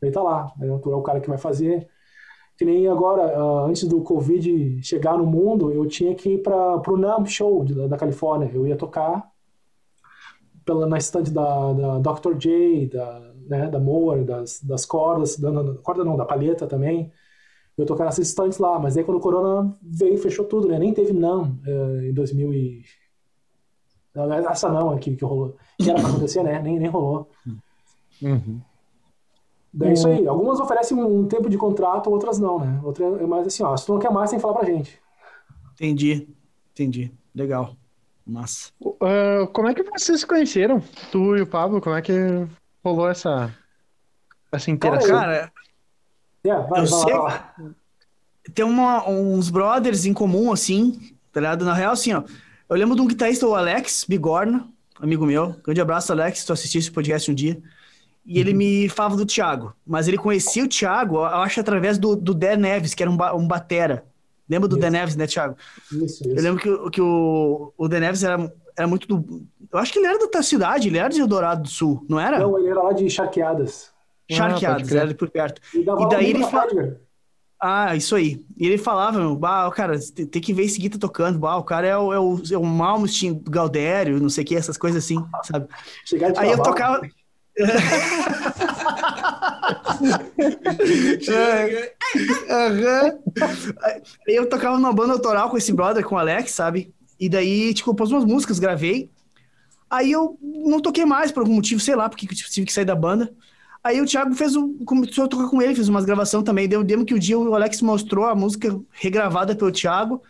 Daí 0.00 0.10
tá 0.10 0.22
lá, 0.22 0.52
né, 0.56 0.78
tu 0.82 0.92
é 0.92 0.96
o 0.96 1.02
cara 1.02 1.20
que 1.20 1.28
vai 1.28 1.38
fazer. 1.38 1.88
Que 2.56 2.64
nem 2.64 2.86
agora, 2.86 3.38
uh, 3.38 3.58
antes 3.66 3.84
do 3.84 4.02
Covid 4.02 4.82
chegar 4.82 5.16
no 5.16 5.26
mundo, 5.26 5.72
eu 5.72 5.86
tinha 5.86 6.14
que 6.14 6.34
ir 6.34 6.42
para 6.42 6.78
pro 6.78 6.96
NAMP 6.96 7.26
Show 7.28 7.64
da 7.64 7.96
Califórnia. 7.96 8.50
Eu 8.52 8.66
ia 8.66 8.76
tocar 8.76 9.28
pela, 10.64 10.86
na 10.86 10.98
estante 10.98 11.30
da, 11.30 11.72
da 11.72 11.98
Dr. 11.98 12.34
J, 12.36 12.88
da, 12.88 13.32
né, 13.48 13.68
da 13.68 13.80
Moore, 13.80 14.24
das, 14.24 14.62
das 14.62 14.84
cordas, 14.84 15.38
da, 15.38 15.50
da, 15.50 15.74
corda 15.78 16.04
não, 16.04 16.16
da 16.16 16.24
palheta 16.24 16.66
também 16.66 17.10
eu 17.82 17.86
tocar 17.86 18.04
nessas 18.04 18.28
estantes 18.28 18.58
lá, 18.58 18.78
mas 18.78 18.96
aí 18.96 19.04
quando 19.04 19.18
o 19.18 19.20
Corona 19.20 19.76
veio, 19.82 20.18
fechou 20.18 20.44
tudo, 20.44 20.68
né? 20.68 20.78
Nem 20.78 20.92
teve 20.92 21.12
não 21.12 21.58
uh, 21.66 22.02
em 22.02 22.12
2000 22.12 22.54
e... 22.54 22.84
Essa 24.50 24.70
não 24.70 24.90
aqui 24.90 25.16
que 25.16 25.24
rolou. 25.24 25.56
Que 25.78 25.90
era 25.90 25.98
pra 25.98 26.10
acontecer, 26.10 26.42
né? 26.42 26.60
Nem, 26.60 26.78
nem 26.78 26.88
rolou. 26.88 27.30
Uhum. 28.20 28.60
Daí 29.72 29.90
é 29.90 29.92
isso 29.94 30.06
aí. 30.06 30.26
Algumas 30.26 30.60
oferecem 30.60 31.02
um 31.02 31.26
tempo 31.26 31.48
de 31.48 31.56
contrato, 31.56 32.10
outras 32.10 32.38
não, 32.38 32.58
né? 32.58 32.80
Outras 32.84 33.20
é 33.20 33.26
mais 33.26 33.46
assim, 33.46 33.62
ó, 33.62 33.74
se 33.74 33.86
tu 33.86 33.94
não 33.94 34.00
quer 34.00 34.10
mais, 34.10 34.28
tem 34.28 34.38
que 34.38 34.42
falar 34.42 34.58
pra 34.58 34.66
gente. 34.66 35.00
Entendi. 35.74 36.28
Entendi. 36.72 37.12
Legal. 37.34 37.74
Massa. 38.26 38.70
Uh, 38.80 39.46
como 39.52 39.68
é 39.68 39.74
que 39.74 39.82
vocês 39.82 40.20
se 40.20 40.26
conheceram? 40.26 40.82
Tu 41.10 41.36
e 41.36 41.42
o 41.42 41.46
Pablo, 41.46 41.80
como 41.80 41.96
é 41.96 42.02
que 42.02 42.12
rolou 42.84 43.08
essa, 43.08 43.52
essa 44.52 44.70
interação? 44.70 45.18
Cara, 45.18 45.52
Yeah, 46.44 46.66
vai, 46.66 46.80
eu 46.80 46.86
vai, 46.86 47.00
sei. 47.00 47.14
Vai. 47.14 47.42
Tem 48.54 48.64
uma, 48.64 49.08
uns 49.08 49.48
brothers 49.50 50.04
em 50.04 50.12
comum, 50.12 50.52
assim, 50.52 51.14
tá 51.32 51.40
ligado? 51.40 51.64
Na 51.64 51.74
real, 51.74 51.92
assim, 51.92 52.12
ó. 52.12 52.22
Eu 52.68 52.76
lembro 52.76 52.96
de 52.96 53.02
um 53.02 53.06
guitarrista, 53.06 53.46
o 53.46 53.54
Alex 53.54 54.04
Bigorna, 54.08 54.68
amigo 55.00 55.24
meu. 55.26 55.54
Grande 55.62 55.80
abraço, 55.80 56.12
Alex, 56.12 56.40
se 56.40 56.46
tu 56.46 56.52
assistisse 56.52 56.86
esse 56.86 56.90
podcast 56.90 57.30
um 57.30 57.34
dia. 57.34 57.60
E 58.24 58.34
uhum. 58.34 58.40
ele 58.40 58.54
me 58.54 58.88
falava 58.88 59.16
do 59.16 59.26
Thiago. 59.26 59.74
Mas 59.86 60.08
ele 60.08 60.16
conhecia 60.16 60.64
o 60.64 60.68
Thiago, 60.68 61.16
eu 61.16 61.24
acho, 61.24 61.60
através 61.60 61.98
do, 61.98 62.16
do 62.16 62.34
Der 62.34 62.58
Neves, 62.58 62.94
que 62.94 63.02
era 63.02 63.10
um, 63.10 63.18
um 63.36 63.46
batera. 63.46 64.04
Lembra 64.48 64.68
do 64.68 64.78
isso. 64.78 64.90
Neves, 64.90 65.16
né, 65.16 65.26
Thiago? 65.26 65.56
Isso, 65.90 66.02
isso. 66.02 66.28
Eu 66.28 66.42
lembro 66.42 66.60
que, 66.60 66.90
que 66.90 67.00
o, 67.00 67.72
o 67.76 67.88
Neves 67.88 68.22
era, 68.22 68.52
era 68.76 68.86
muito 68.86 69.06
do. 69.06 69.46
Eu 69.72 69.78
acho 69.78 69.92
que 69.92 69.98
ele 69.98 70.06
era 70.06 70.18
da 70.18 70.28
tua 70.28 70.42
cidade, 70.42 70.88
ele 70.88 70.98
era 70.98 71.08
de 71.08 71.20
Eldorado 71.20 71.62
do 71.62 71.68
Sul, 71.68 72.04
não 72.08 72.20
era? 72.20 72.38
Não, 72.38 72.58
ele 72.58 72.68
era 72.68 72.82
lá 72.82 72.92
de 72.92 73.08
Charqueadas. 74.36 74.90
Ah, 74.90 74.94
era 74.94 75.02
ali 75.04 75.14
por 75.14 75.30
perto. 75.30 75.60
E, 75.74 75.80
e 75.80 76.08
daí 76.08 76.30
ele 76.30 76.44
falava. 76.44 77.00
Ah, 77.64 77.94
isso 77.94 78.16
aí. 78.16 78.44
E 78.56 78.66
ele 78.66 78.76
falava, 78.76 79.18
meu, 79.18 79.36
bah, 79.36 79.70
cara, 79.70 79.96
tem 80.30 80.42
que 80.42 80.52
ver 80.52 80.64
esse 80.64 80.80
Guita 80.80 80.98
tocando. 80.98 81.38
Bah, 81.38 81.56
o 81.56 81.62
cara 81.62 81.86
é 81.86 81.96
o, 81.96 82.12
é 82.12 82.18
o, 82.18 82.42
é 82.50 82.58
o 82.58 82.64
Malmsteen 82.64 83.40
Galdério, 83.48 84.20
não 84.20 84.28
sei 84.28 84.42
o 84.42 84.46
que, 84.48 84.56
essas 84.56 84.76
coisas 84.76 85.04
assim, 85.04 85.24
sabe? 85.44 85.68
Aí 86.36 86.50
eu 86.50 86.60
tocava. 86.60 87.00
Eu 94.26 94.48
tocava 94.48 94.76
numa 94.76 94.92
banda 94.92 95.12
autoral 95.12 95.48
com 95.48 95.56
esse 95.56 95.72
brother, 95.72 96.04
com 96.04 96.14
o 96.14 96.18
Alex, 96.18 96.52
sabe? 96.52 96.92
E 97.18 97.28
daí, 97.28 97.72
tipo, 97.72 97.94
pôs 97.94 98.10
umas 98.10 98.24
músicas, 98.24 98.58
gravei. 98.58 99.10
Aí 99.88 100.10
eu 100.10 100.38
não 100.40 100.80
toquei 100.80 101.04
mais 101.04 101.30
por 101.30 101.40
algum 101.40 101.54
motivo, 101.54 101.80
sei 101.80 101.94
lá, 101.94 102.08
porque 102.08 102.26
tive 102.26 102.66
que 102.66 102.72
sair 102.72 102.84
da 102.84 102.96
banda. 102.96 103.32
Aí 103.84 104.00
o 104.00 104.06
Thiago 104.06 104.34
fez 104.34 104.54
um, 104.54 104.78
começou 104.84 105.24
a 105.24 105.28
tocar 105.28 105.48
com 105.48 105.60
ele, 105.60 105.74
fez 105.74 105.88
umas 105.88 106.04
gravações 106.04 106.44
também. 106.44 106.68
Deu 106.68 106.84
demo 106.84 107.04
que 107.04 107.14
o 107.14 107.18
dia 107.18 107.38
o 107.38 107.54
Alex 107.54 107.82
mostrou 107.82 108.26
a 108.26 108.34
música 108.34 108.78
regravada 108.92 109.56
pelo 109.56 109.72
Thiago. 109.72 110.22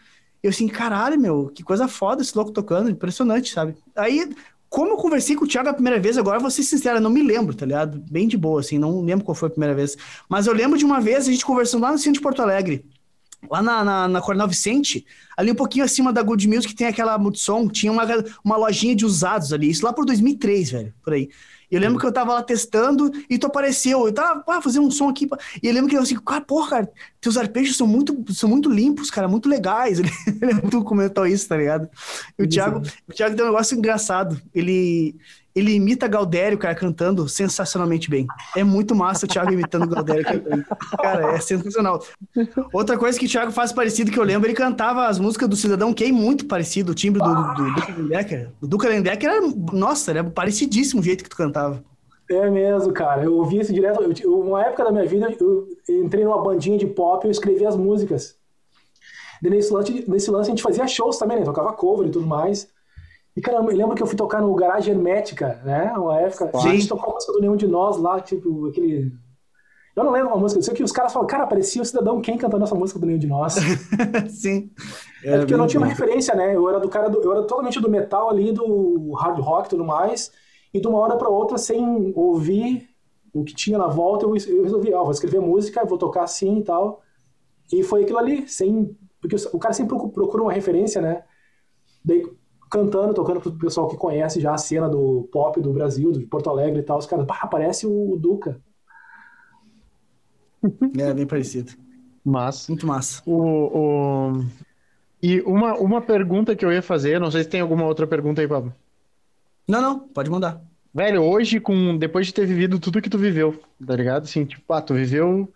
Eu 0.42 0.50
assim, 0.50 0.66
caralho, 0.66 1.20
meu, 1.20 1.50
que 1.54 1.62
coisa 1.62 1.86
foda 1.86 2.22
esse 2.22 2.36
louco 2.36 2.50
tocando, 2.50 2.90
impressionante, 2.90 3.52
sabe? 3.52 3.76
Aí, 3.94 4.28
como 4.68 4.92
eu 4.92 4.96
conversei 4.96 5.36
com 5.36 5.44
o 5.44 5.48
Thiago 5.48 5.68
a 5.68 5.74
primeira 5.74 6.00
vez, 6.00 6.16
agora 6.16 6.40
vou 6.40 6.50
ser 6.50 6.62
sincero, 6.62 6.98
não 6.98 7.10
me 7.10 7.22
lembro, 7.22 7.54
tá 7.54 7.66
ligado? 7.66 8.02
Bem 8.10 8.26
de 8.26 8.38
boa, 8.38 8.60
assim, 8.60 8.78
não 8.78 9.02
lembro 9.02 9.24
qual 9.24 9.34
foi 9.34 9.48
a 9.48 9.50
primeira 9.50 9.74
vez. 9.74 9.96
Mas 10.28 10.46
eu 10.46 10.54
lembro 10.54 10.78
de 10.78 10.84
uma 10.84 11.00
vez 11.00 11.28
a 11.28 11.30
gente 11.30 11.44
conversando 11.44 11.82
lá 11.82 11.92
no 11.92 11.98
centro 11.98 12.14
de 12.14 12.20
Porto 12.20 12.40
Alegre, 12.40 12.84
lá 13.50 13.62
na, 13.62 13.84
na, 13.84 14.08
na 14.08 14.20
Coronel 14.20 14.48
Vicente, 14.48 15.04
ali 15.36 15.52
um 15.52 15.54
pouquinho 15.54 15.84
acima 15.84 16.12
da 16.12 16.22
Good 16.22 16.48
Music, 16.48 16.74
tem 16.74 16.86
aquela 16.86 17.18
Multissom, 17.18 17.68
tinha 17.68 17.92
uma, 17.92 18.04
uma 18.42 18.56
lojinha 18.56 18.96
de 18.96 19.04
usados 19.04 19.52
ali, 19.52 19.68
isso 19.70 19.84
lá 19.84 19.92
por 19.92 20.06
2003, 20.06 20.70
velho, 20.70 20.94
por 21.04 21.12
aí. 21.12 21.28
E 21.72 21.74
eu 21.74 21.80
lembro 21.80 21.98
que 21.98 22.04
eu 22.04 22.12
tava 22.12 22.34
lá 22.34 22.42
testando 22.42 23.10
e 23.30 23.38
tu 23.38 23.46
apareceu. 23.46 24.06
Eu 24.06 24.12
tava, 24.12 24.44
ah, 24.46 24.60
fazer 24.60 24.78
um 24.78 24.90
som 24.90 25.08
aqui. 25.08 25.26
E 25.62 25.66
eu 25.66 25.72
lembro 25.72 25.88
que 25.88 25.96
eu 25.96 26.02
assim, 26.02 26.16
cara, 26.16 26.42
porra, 26.42 26.68
cara, 26.68 26.90
teus 27.18 27.38
arpejos 27.38 27.78
são 27.78 27.86
muito, 27.86 28.14
são 28.34 28.46
muito 28.46 28.70
limpos, 28.70 29.10
cara, 29.10 29.26
muito 29.26 29.48
legais. 29.48 29.98
Ele, 29.98 30.10
comentou 30.84 31.26
isso, 31.26 31.48
tá 31.48 31.56
ligado? 31.56 31.88
E 32.38 32.42
o 32.42 32.46
Thiago, 32.46 32.82
o 33.08 33.12
Thiago 33.14 33.34
tem 33.34 33.44
um 33.44 33.48
negócio 33.48 33.74
engraçado. 33.74 34.38
Ele, 34.54 35.16
ele 35.54 35.72
imita 35.72 36.08
Galdério, 36.08 36.56
cara, 36.56 36.74
cantando 36.74 37.28
sensacionalmente 37.28 38.08
bem. 38.08 38.26
É 38.56 38.64
muito 38.64 38.94
massa 38.94 39.26
o 39.26 39.28
Thiago 39.28 39.52
imitando 39.52 39.88
Galdério 39.88 40.24
cantando. 40.24 40.64
Cara, 41.00 41.32
é 41.32 41.40
sensacional. 41.40 42.02
Outra 42.72 42.96
coisa 42.96 43.18
que 43.18 43.26
o 43.26 43.28
Thiago 43.28 43.52
faz 43.52 43.72
parecido 43.72 44.10
que 44.10 44.18
eu 44.18 44.24
lembro, 44.24 44.48
ele 44.48 44.56
cantava 44.56 45.06
as 45.06 45.18
músicas 45.18 45.48
do 45.48 45.56
Cidadão 45.56 45.92
Kane 45.92 46.12
muito 46.12 46.46
parecido, 46.46 46.92
o 46.92 46.94
timbre 46.94 47.22
do, 47.22 47.34
do, 47.34 47.54
do 47.54 47.74
Duca 47.74 47.92
Lendecker. 47.96 48.50
O 48.60 48.66
Duca 48.66 48.88
Lendecker 48.88 49.30
era, 49.30 49.40
nossa, 49.72 50.10
era 50.10 50.24
parecidíssimo 50.24 51.00
o 51.00 51.04
jeito 51.04 51.22
que 51.22 51.30
tu 51.30 51.36
cantava. 51.36 51.82
É 52.30 52.48
mesmo, 52.48 52.92
cara. 52.92 53.24
Eu 53.24 53.36
ouvi 53.36 53.60
isso 53.60 53.72
direto. 53.72 54.02
Eu, 54.22 54.40
uma 54.40 54.62
época 54.62 54.84
da 54.84 54.90
minha 54.90 55.06
vida, 55.06 55.34
eu 55.38 55.68
entrei 55.88 56.24
numa 56.24 56.42
bandinha 56.42 56.78
de 56.78 56.86
pop 56.86 57.24
e 57.24 57.28
eu 57.28 57.30
escrevia 57.30 57.68
as 57.68 57.76
músicas. 57.76 58.36
Nesse 59.42 59.72
lance, 59.72 60.04
nesse 60.08 60.30
lance 60.30 60.48
a 60.48 60.52
gente 60.52 60.62
fazia 60.62 60.86
shows 60.86 61.18
também, 61.18 61.38
né? 61.38 61.44
Tocava 61.44 61.72
cover 61.72 62.06
e 62.06 62.10
tudo 62.10 62.26
mais. 62.26 62.68
E, 63.36 63.40
cara, 63.40 63.59
eu 63.59 63.64
lembro 63.64 63.94
que 63.94 64.02
eu 64.02 64.06
fui 64.06 64.16
tocar 64.16 64.42
no 64.42 64.54
Garage 64.54 64.90
Hermética, 64.90 65.60
né? 65.64 65.92
Uma 65.96 66.20
época. 66.20 66.50
Sim. 66.60 66.68
A 66.68 66.72
gente 66.72 66.88
tocou 66.88 67.10
a 67.10 67.14
música 67.14 67.32
do 67.32 67.40
Nenhum 67.40 67.56
de 67.56 67.66
Nós 67.66 67.96
lá, 67.96 68.20
tipo, 68.20 68.66
aquele. 68.66 69.12
Eu 69.96 70.04
não 70.04 70.12
lembro 70.12 70.28
uma 70.28 70.38
música, 70.38 70.59
eu 70.59 70.62
sei 70.62 70.74
que 70.74 70.82
os 70.82 70.92
caras 70.92 71.12
falam, 71.12 71.26
cara, 71.26 71.46
parecia 71.46 71.82
o 71.82 71.84
Cidadão 71.84 72.20
quem 72.20 72.38
cantando 72.38 72.64
essa 72.64 72.74
música 72.74 72.98
do 72.98 73.06
Nenhum 73.06 73.18
de 73.18 73.26
Nós. 73.26 73.56
Sim. 74.28 74.70
É, 75.24 75.38
porque 75.38 75.54
eu 75.54 75.59
não 75.59 75.66
tinha 75.66 75.80
uma 75.80 75.86
referência, 75.86 76.34
né? 76.34 76.54
Eu 76.54 76.68
era 76.68 76.78
do 76.78 76.88
cara 76.88 77.09
do, 77.09 77.20
eu 77.22 77.32
era 77.32 77.42
totalmente 77.42 77.80
do 77.80 77.90
metal 77.90 78.28
ali, 78.28 78.52
do 78.52 79.12
hard 79.14 79.38
rock 79.38 79.66
e 79.66 79.70
tudo 79.70 79.84
mais. 79.84 80.30
E 80.72 80.80
de 80.80 80.86
uma 80.86 80.98
hora 80.98 81.16
para 81.16 81.28
outra, 81.28 81.59
sem 81.59 82.12
ouvir 82.14 82.88
o 83.32 83.44
que 83.44 83.54
tinha 83.54 83.78
na 83.78 83.86
volta, 83.86 84.26
eu, 84.26 84.34
eu 84.36 84.62
resolvi, 84.62 84.92
ó, 84.92 85.02
vou 85.02 85.12
escrever 85.12 85.40
música, 85.40 85.84
vou 85.84 85.98
tocar 85.98 86.24
assim 86.24 86.59
e 86.59 86.64
tal. 86.64 87.02
E 87.72 87.82
foi 87.82 88.02
aquilo 88.02 88.18
ali, 88.18 88.46
sem. 88.48 88.94
Porque 89.20 89.36
o 89.52 89.59
cara 89.59 89.72
sempre 89.72 89.96
procura 90.10 90.42
uma 90.42 90.52
referência, 90.52 91.00
né? 91.00 91.22
Daí, 92.04 92.24
cantando, 92.72 93.12
tocando 93.12 93.38
pro 93.38 93.52
pessoal 93.52 93.86
que 93.86 93.98
conhece 93.98 94.40
já 94.40 94.54
a 94.54 94.58
cena 94.58 94.88
do 94.88 95.28
pop 95.30 95.60
do 95.60 95.74
Brasil, 95.74 96.10
de 96.10 96.24
Porto 96.24 96.48
Alegre 96.48 96.80
e 96.80 96.82
tal. 96.82 96.96
Os 96.96 97.04
caras, 97.04 97.26
pá, 97.26 97.46
parece 97.46 97.86
o 97.86 98.16
Duca. 98.18 98.58
É, 100.98 101.12
bem 101.12 101.26
parecido. 101.26 101.72
Mas. 102.24 102.68
Muito 102.68 102.86
massa. 102.86 103.22
O, 103.26 103.34
o... 103.36 104.44
E 105.22 105.42
uma, 105.42 105.74
uma 105.74 106.00
pergunta 106.00 106.56
que 106.56 106.64
eu 106.64 106.72
ia 106.72 106.80
fazer, 106.80 107.20
não 107.20 107.30
sei 107.30 107.42
se 107.42 107.48
tem 107.48 107.60
alguma 107.60 107.84
outra 107.84 108.06
pergunta 108.06 108.40
aí, 108.40 108.48
Pablo. 108.48 108.74
Não, 109.68 109.82
não, 109.82 109.98
pode 110.00 110.30
mandar. 110.30 110.62
Velho, 110.94 111.22
hoje, 111.22 111.60
com, 111.60 111.96
depois 111.96 112.26
de 112.26 112.34
ter 112.34 112.46
vivido 112.46 112.78
tudo 112.78 113.02
que 113.02 113.10
tu 113.10 113.18
viveu, 113.18 113.60
tá 113.86 113.94
ligado? 113.94 114.24
Assim, 114.24 114.44
tipo, 114.44 114.72
ah, 114.72 114.80
tu 114.80 114.94
viveu. 114.94 115.52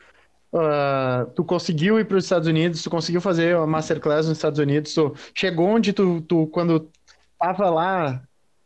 Uh, 0.52 1.30
tu 1.34 1.44
conseguiu 1.44 1.98
ir 1.98 2.06
para 2.06 2.16
os 2.16 2.24
Estados 2.24 2.48
Unidos, 2.48 2.82
tu 2.82 2.88
conseguiu 2.88 3.20
fazer 3.20 3.56
uma 3.56 3.66
masterclass 3.66 4.26
nos 4.26 4.38
Estados 4.38 4.58
Unidos, 4.58 4.94
tu 4.94 5.14
chegou 5.34 5.66
onde 5.66 5.92
tu, 5.92 6.22
tu 6.22 6.46
quando 6.46 6.88
tava 7.38 7.70
lá 7.70 8.22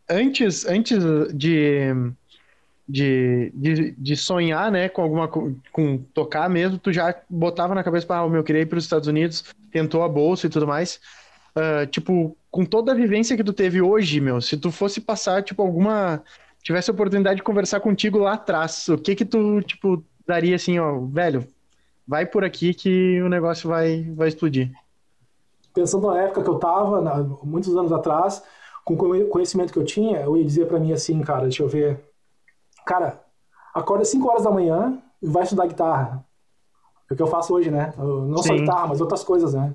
antes, 0.09 0.67
antes 0.67 0.99
de, 1.35 1.95
de, 2.89 3.53
de, 3.55 3.91
de, 3.93 4.17
sonhar, 4.17 4.71
né, 4.71 4.89
com 4.89 5.03
alguma 5.03 5.29
com 5.29 5.99
tocar 6.13 6.51
mesmo, 6.51 6.79
tu 6.79 6.93
já 6.93 7.15
botava 7.29 7.75
na 7.75 7.85
cabeça, 7.85 8.07
ah, 8.15 8.29
meu, 8.29 8.43
queria 8.43 8.63
ir 8.63 8.67
para 8.67 8.79
os 8.79 8.85
Estados 8.85 9.09
Unidos, 9.09 9.45
tentou 9.71 10.03
a 10.03 10.09
bolsa 10.09 10.47
e 10.47 10.51
tudo 10.51 10.67
mais. 10.67 11.01
Uh, 11.51 11.87
tipo, 11.87 12.37
com 12.51 12.65
toda 12.65 12.93
a 12.93 12.95
vivência 12.95 13.37
que 13.37 13.45
tu 13.45 13.53
teve 13.53 13.81
hoje, 13.81 14.21
meu, 14.21 14.41
se 14.41 14.57
tu 14.57 14.71
fosse 14.71 15.01
passar, 15.01 15.43
tipo, 15.43 15.63
alguma. 15.63 16.23
tivesse 16.63 16.91
a 16.91 16.95
oportunidade 16.95 17.37
de 17.37 17.43
conversar 17.43 17.81
contigo 17.81 18.19
lá 18.19 18.35
atrás, 18.35 18.89
o 18.89 18.99
que 18.99 19.15
que 19.15 19.25
tu, 19.25 19.61
tipo, 19.63 20.05
daria 20.27 20.57
assim, 20.57 20.79
ó, 20.79 21.01
velho, 21.07 21.47
vai 22.07 22.27
por 22.27 22.45
aqui 22.45 22.73
que 22.75 23.21
o 23.23 23.29
negócio 23.29 23.69
vai, 23.69 24.03
vai 24.15 24.29
explodir? 24.29 24.71
Pensando 25.75 26.09
na 26.09 26.23
época 26.23 26.43
que 26.43 26.49
eu 26.49 26.59
tava, 26.59 27.01
na, 27.01 27.23
muitos 27.45 27.77
anos 27.77 27.93
atrás, 27.93 28.43
com 28.97 29.11
o 29.11 29.29
conhecimento 29.29 29.73
que 29.73 29.79
eu 29.79 29.85
tinha, 29.85 30.21
eu 30.21 30.37
ia 30.37 30.45
dizer 30.45 30.67
para 30.67 30.79
mim 30.79 30.93
assim, 30.93 31.21
cara, 31.21 31.43
deixa 31.43 31.63
eu 31.63 31.69
ver. 31.69 32.01
Cara, 32.87 33.23
acorda 33.75 34.05
5 34.05 34.29
horas 34.29 34.45
da 34.45 34.51
manhã 34.51 35.01
e 35.23 35.27
vai 35.27 35.43
estudar 35.43 35.67
guitarra. 35.67 36.25
É 37.11 37.15
o 37.15 37.17
que 37.17 37.23
eu 37.23 37.27
faço 37.27 37.55
hoje, 37.55 37.71
né? 37.71 37.93
Eu, 37.99 38.23
não 38.23 38.39
Sim. 38.39 38.49
só 38.49 38.55
guitarra, 38.55 38.87
mas 38.87 39.01
outras 39.01 39.25
coisas, 39.25 39.55
né? 39.55 39.75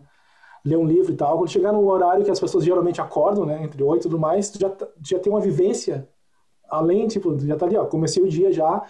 Ler 0.63 0.77
um 0.77 0.85
livro 0.85 1.11
e 1.11 1.15
tal. 1.15 1.37
Quando 1.37 1.51
chegar 1.51 1.71
no 1.71 1.85
horário 1.85 2.23
que 2.23 2.31
as 2.31 2.39
pessoas 2.39 2.63
geralmente 2.63 3.01
acordam, 3.01 3.45
né? 3.45 3.63
Entre 3.63 3.83
8 3.83 4.01
e 4.01 4.03
tudo 4.03 4.19
mais, 4.19 4.49
tu 4.49 4.59
já, 4.59 4.71
já 5.01 5.19
tem 5.19 5.31
uma 5.31 5.41
vivência 5.41 6.07
além, 6.69 7.07
tipo, 7.07 7.37
já 7.39 7.55
tá 7.55 7.65
ali, 7.65 7.77
ó, 7.77 7.85
comecei 7.85 8.23
o 8.23 8.27
dia 8.27 8.51
já, 8.51 8.83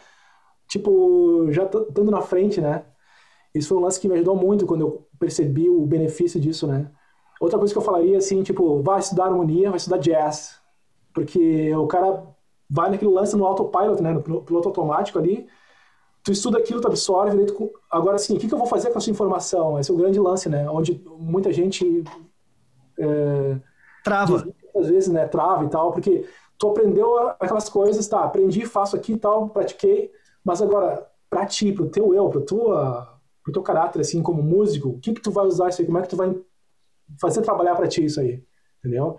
tipo, 0.68 1.52
já 1.52 1.65
estando 1.65 2.11
na 2.11 2.22
frente, 2.22 2.61
né? 2.61 2.85
Isso 3.53 3.69
foi 3.69 3.77
um 3.77 3.81
lance 3.81 3.99
que 3.99 4.07
me 4.07 4.15
ajudou 4.15 4.35
muito 4.35 4.65
quando 4.65 4.81
eu 4.81 5.07
percebi 5.19 5.69
o 5.69 5.85
benefício 5.85 6.39
disso, 6.39 6.68
né? 6.68 6.91
Outra 7.45 7.59
coisa 7.59 7.72
que 7.72 7.77
eu 7.77 7.84
falaria, 7.84 8.17
assim, 8.17 8.41
tipo, 8.41 8.81
vai 8.81 8.99
estudar 8.99 9.26
harmonia, 9.26 9.69
vai 9.69 9.77
estudar 9.77 9.99
jazz. 9.99 10.59
Porque 11.13 11.73
o 11.76 11.85
cara 11.85 12.23
vai 12.67 12.89
naquele 12.89 13.11
lance 13.11 13.38
no 13.38 13.45
autopilot, 13.45 14.01
né, 14.01 14.13
no 14.13 14.41
piloto 14.41 14.67
automático 14.69 15.19
ali, 15.19 15.47
tu 16.23 16.31
estuda 16.31 16.57
aquilo, 16.57 16.81
tu 16.81 16.88
absorve, 16.88 17.45
tu... 17.45 17.72
agora 17.91 18.15
assim, 18.15 18.35
o 18.35 18.39
que, 18.39 18.47
que 18.47 18.53
eu 18.53 18.57
vou 18.57 18.65
fazer 18.65 18.89
com 18.89 18.97
essa 18.97 19.11
informação? 19.11 19.80
Esse 19.80 19.91
é 19.91 19.93
o 19.93 19.97
grande 19.97 20.19
lance, 20.19 20.49
né, 20.49 20.67
onde 20.67 20.99
muita 21.19 21.53
gente 21.53 22.03
é... 22.97 23.59
trava, 24.03 24.47
às 24.76 24.89
vezes, 24.89 25.09
né, 25.09 25.27
trava 25.27 25.65
e 25.65 25.69
tal, 25.69 25.91
porque 25.91 26.27
tu 26.57 26.69
aprendeu 26.69 27.30
aquelas 27.39 27.69
coisas, 27.69 28.07
tá, 28.07 28.23
aprendi, 28.23 28.65
faço 28.65 28.95
aqui 28.95 29.13
e 29.13 29.17
tal, 29.17 29.49
pratiquei, 29.49 30.11
mas 30.43 30.63
agora, 30.63 31.07
pra 31.30 31.45
ti, 31.45 31.72
pro 31.72 31.88
teu 31.88 32.15
eu, 32.15 32.27
pro, 32.30 32.41
tua, 32.41 33.19
pro 33.43 33.53
teu 33.53 33.61
caráter, 33.61 34.01
assim, 34.01 34.23
como 34.23 34.41
músico, 34.41 34.89
o 34.89 34.99
que 34.99 35.13
que 35.13 35.22
tu 35.22 35.30
vai 35.30 35.45
usar 35.45 35.69
isso 35.69 35.81
aí, 35.81 35.85
como 35.85 35.99
é 35.99 36.01
que 36.01 36.09
tu 36.09 36.17
vai 36.17 36.35
fazer 37.19 37.41
trabalhar 37.41 37.76
para 37.76 37.88
ti 37.88 38.03
isso 38.06 38.19
aí, 38.19 38.44
entendeu? 38.80 39.18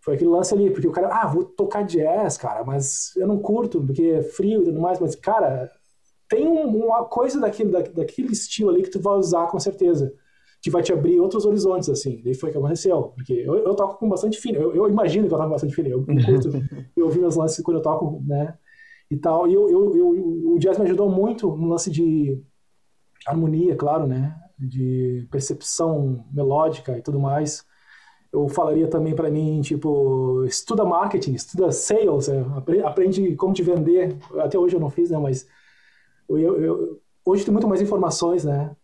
Foi 0.00 0.14
aquele 0.14 0.30
lance 0.30 0.54
ali, 0.54 0.70
porque 0.70 0.86
o 0.86 0.92
cara, 0.92 1.08
ah, 1.08 1.26
vou 1.26 1.44
tocar 1.44 1.82
jazz, 1.82 2.38
cara, 2.38 2.64
mas 2.64 3.12
eu 3.16 3.26
não 3.26 3.38
curto, 3.38 3.82
porque 3.82 4.02
é 4.02 4.22
frio 4.22 4.62
e 4.62 4.64
tudo 4.66 4.80
mais, 4.80 5.00
mas, 5.00 5.16
cara, 5.16 5.70
tem 6.28 6.46
uma 6.46 7.04
coisa 7.04 7.40
daquele, 7.40 7.70
daquele 7.70 8.32
estilo 8.32 8.70
ali 8.70 8.82
que 8.82 8.90
tu 8.90 9.00
vai 9.00 9.14
usar 9.14 9.46
com 9.48 9.58
certeza, 9.58 10.12
que 10.62 10.70
vai 10.70 10.82
te 10.82 10.92
abrir 10.92 11.20
outros 11.20 11.44
horizontes, 11.44 11.88
assim. 11.88 12.20
Daí 12.24 12.34
foi 12.34 12.50
o 12.50 12.52
que 12.52 12.58
aconteceu, 12.58 13.02
porque 13.16 13.32
eu, 13.32 13.56
eu 13.56 13.74
toco 13.74 13.98
com 13.98 14.08
bastante 14.08 14.38
fino, 14.38 14.60
eu, 14.60 14.74
eu, 14.74 14.88
imagino 14.88 15.26
que 15.26 15.34
eu 15.34 15.38
toco 15.38 15.48
com 15.48 15.54
bastante 15.54 15.74
fino, 15.74 15.88
eu, 15.88 16.04
eu 16.06 16.24
curto, 16.24 16.50
eu 16.96 17.06
ouvi 17.06 17.18
meus 17.18 17.36
lances 17.36 17.64
quando 17.64 17.78
eu 17.78 17.82
toco, 17.82 18.22
né, 18.24 18.56
e 19.10 19.16
tal, 19.16 19.48
e 19.48 19.54
eu, 19.54 19.68
eu, 19.68 19.96
eu, 19.96 20.52
o 20.52 20.58
jazz 20.58 20.78
me 20.78 20.84
ajudou 20.84 21.10
muito 21.10 21.48
no 21.56 21.68
lance 21.68 21.90
de 21.90 22.40
harmonia, 23.26 23.76
claro, 23.76 24.06
né, 24.06 24.36
de 24.58 25.26
percepção 25.30 26.24
melódica 26.32 26.96
e 26.96 27.02
tudo 27.02 27.20
mais. 27.20 27.64
Eu 28.32 28.48
falaria 28.48 28.88
também 28.88 29.14
para 29.14 29.30
mim, 29.30 29.60
tipo, 29.60 30.44
estuda 30.44 30.84
marketing, 30.84 31.34
estuda 31.34 31.70
sales, 31.72 32.28
é, 32.28 32.44
aprende 32.84 33.34
como 33.36 33.54
te 33.54 33.62
vender. 33.62 34.16
Até 34.38 34.58
hoje 34.58 34.76
eu 34.76 34.80
não 34.80 34.90
fiz, 34.90 35.10
né? 35.10 35.18
Mas 35.18 35.46
eu, 36.28 36.38
eu, 36.38 37.00
hoje 37.24 37.44
tem 37.44 37.52
muito 37.52 37.68
mais 37.68 37.80
informações, 37.80 38.44
né? 38.44 38.74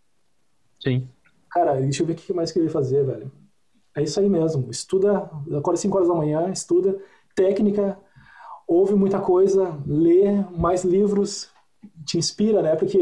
Sim. 0.80 1.08
Cara, 1.50 1.74
deixa 1.80 2.02
eu 2.02 2.06
ver 2.06 2.14
o 2.14 2.16
que 2.16 2.32
mais 2.32 2.50
que 2.50 2.58
eu 2.58 2.64
ia 2.64 2.70
fazer, 2.70 3.04
velho. 3.04 3.30
É 3.94 4.02
isso 4.02 4.18
aí 4.18 4.28
mesmo. 4.28 4.70
Estuda, 4.70 5.30
acorda 5.56 5.76
5 5.76 5.96
horas 5.96 6.08
da 6.08 6.14
manhã, 6.14 6.50
estuda 6.50 6.98
técnica, 7.34 7.98
ouve 8.66 8.94
muita 8.94 9.20
coisa, 9.20 9.78
lê 9.86 10.32
mais 10.56 10.84
livros, 10.84 11.51
te 12.04 12.18
inspira, 12.18 12.62
né? 12.62 12.76
Porque 12.76 12.98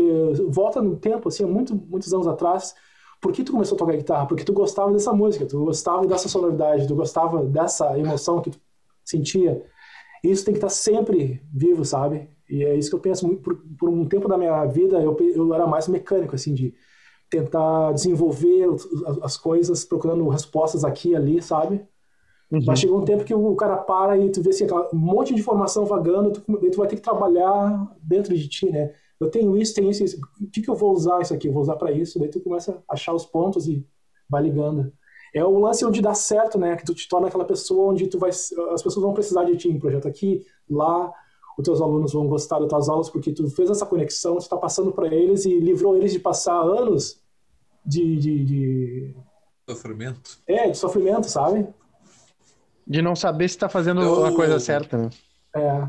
volta 0.49 0.81
no 0.81 0.97
tempo, 0.97 1.29
assim, 1.29 1.45
muito, 1.45 1.75
muitos 1.75 2.13
anos 2.13 2.27
atrás, 2.27 2.75
por 3.21 3.33
que 3.33 3.45
tu 3.45 3.53
começou 3.53 3.77
a 3.77 3.79
tocar 3.79 3.97
guitarra? 3.97 4.27
Porque 4.27 4.45
tu 4.45 4.53
gostava 4.53 4.93
dessa 4.93 5.13
música, 5.13 5.47
tu 5.47 5.65
gostava 5.65 6.07
dessa 6.07 6.29
sonoridade, 6.29 6.89
tu 6.89 6.95
gostava 6.95 7.45
dessa 7.45 7.99
emoção 7.99 8.41
que 8.41 8.51
tu 8.51 8.59
sentia. 9.05 9.65
Isso 10.23 10.45
tem 10.45 10.55
que 10.55 10.59
estar 10.59 10.69
sempre 10.69 11.43
vivo, 11.53 11.85
sabe? 11.85 12.29
E 12.49 12.65
é 12.65 12.75
isso 12.77 12.91
que 12.91 12.97
eu 12.97 13.01
penso 13.01 13.27
muito. 13.27 13.43
Por, 13.43 13.57
por 13.79 13.89
um 13.89 14.07
tempo 14.07 14.29
da 14.29 14.37
minha 14.37 14.65
vida, 14.67 15.01
eu, 15.01 15.17
eu 15.19 15.55
era 15.55 15.67
mais 15.67 15.89
mecânico, 15.89 16.35
assim, 16.35 16.55
de 16.55 16.75
tentar 17.31 17.93
desenvolver 17.93 18.67
as 19.23 19.37
coisas, 19.37 19.85
procurando 19.85 20.29
respostas 20.29 20.85
aqui 20.85 21.11
e 21.11 21.17
ali, 21.17 21.41
sabe? 21.41 21.87
Uhum. 22.51 22.61
Mas 22.67 22.81
chegou 22.81 22.99
um 22.99 23.05
tempo 23.05 23.25
que 23.25 23.33
o 23.33 23.55
cara 23.55 23.77
para 23.77 24.19
e 24.19 24.29
tu 24.31 24.43
vê 24.43 24.51
assim, 24.51 24.67
um 24.93 24.99
monte 24.99 25.33
de 25.33 25.41
informação 25.41 25.85
vagando, 25.85 26.33
tu, 26.33 26.41
tu 26.41 26.79
vai 26.79 26.89
ter 26.89 26.97
que 26.97 27.03
trabalhar 27.03 27.97
dentro 28.03 28.37
de 28.37 28.49
ti, 28.49 28.71
né? 28.71 28.93
Eu 29.21 29.31
tenho 29.31 29.57
isso, 29.57 29.75
tenho 29.75 29.91
isso, 29.91 30.03
isso. 30.03 30.21
o 30.41 30.51
que, 30.51 30.63
que 30.63 30.71
eu 30.71 30.75
vou 30.75 30.93
usar 30.93 31.21
isso 31.21 31.35
aqui? 31.35 31.47
Eu 31.47 31.53
vou 31.53 31.63
usar 31.63 31.77
para 31.77 31.93
isso. 31.93 32.19
Daí 32.19 32.29
tu 32.29 32.41
começa 32.41 32.83
a 32.89 32.95
achar 32.95 33.13
os 33.13 33.27
pontos 33.27 33.69
e 33.69 33.87
vai 34.29 34.43
ligando. 34.43 34.91
É 35.35 35.45
o 35.45 35.59
lance 35.59 35.85
onde 35.85 36.01
dá 36.01 36.15
certo, 36.15 36.59
né? 36.59 36.75
Que 36.75 36.85
tu 36.85 36.95
te 36.95 37.07
torna 37.07 37.29
aquela 37.29 37.45
pessoa 37.45 37.93
onde 37.93 38.07
tu 38.09 38.19
vai, 38.19 38.31
as 38.31 38.83
pessoas 38.83 38.97
vão 38.97 39.13
precisar 39.13 39.45
de 39.45 39.57
ti 39.57 39.69
em 39.69 39.79
projeto 39.79 40.09
aqui, 40.09 40.45
lá. 40.69 41.13
Os 41.59 41.65
teus 41.65 41.81
alunos 41.83 42.15
vão 42.15 42.27
gostar 42.27 42.59
das 42.59 42.69
tuas 42.69 42.89
aulas 42.89 43.11
porque 43.11 43.31
tu 43.33 43.49
fez 43.51 43.69
essa 43.69 43.85
conexão, 43.85 44.37
tu 44.37 44.41
está 44.41 44.57
passando 44.57 44.91
para 44.91 45.15
eles 45.15 45.45
e 45.45 45.61
livrou 45.61 45.95
eles 45.95 46.13
de 46.13 46.19
passar 46.19 46.59
anos 46.59 47.21
de, 47.85 48.17
de, 48.17 48.45
de... 48.45 49.15
Sofrimento. 49.69 50.39
É, 50.47 50.71
de 50.71 50.79
sofrimento, 50.79 51.29
sabe? 51.29 51.69
De 52.87 53.03
não 53.03 53.15
saber 53.15 53.49
se 53.49 53.57
está 53.57 53.69
fazendo 53.69 54.03
eu... 54.03 54.25
a 54.25 54.35
coisa 54.35 54.59
certa, 54.59 54.99
né? 54.99 55.11
É. 55.55 55.89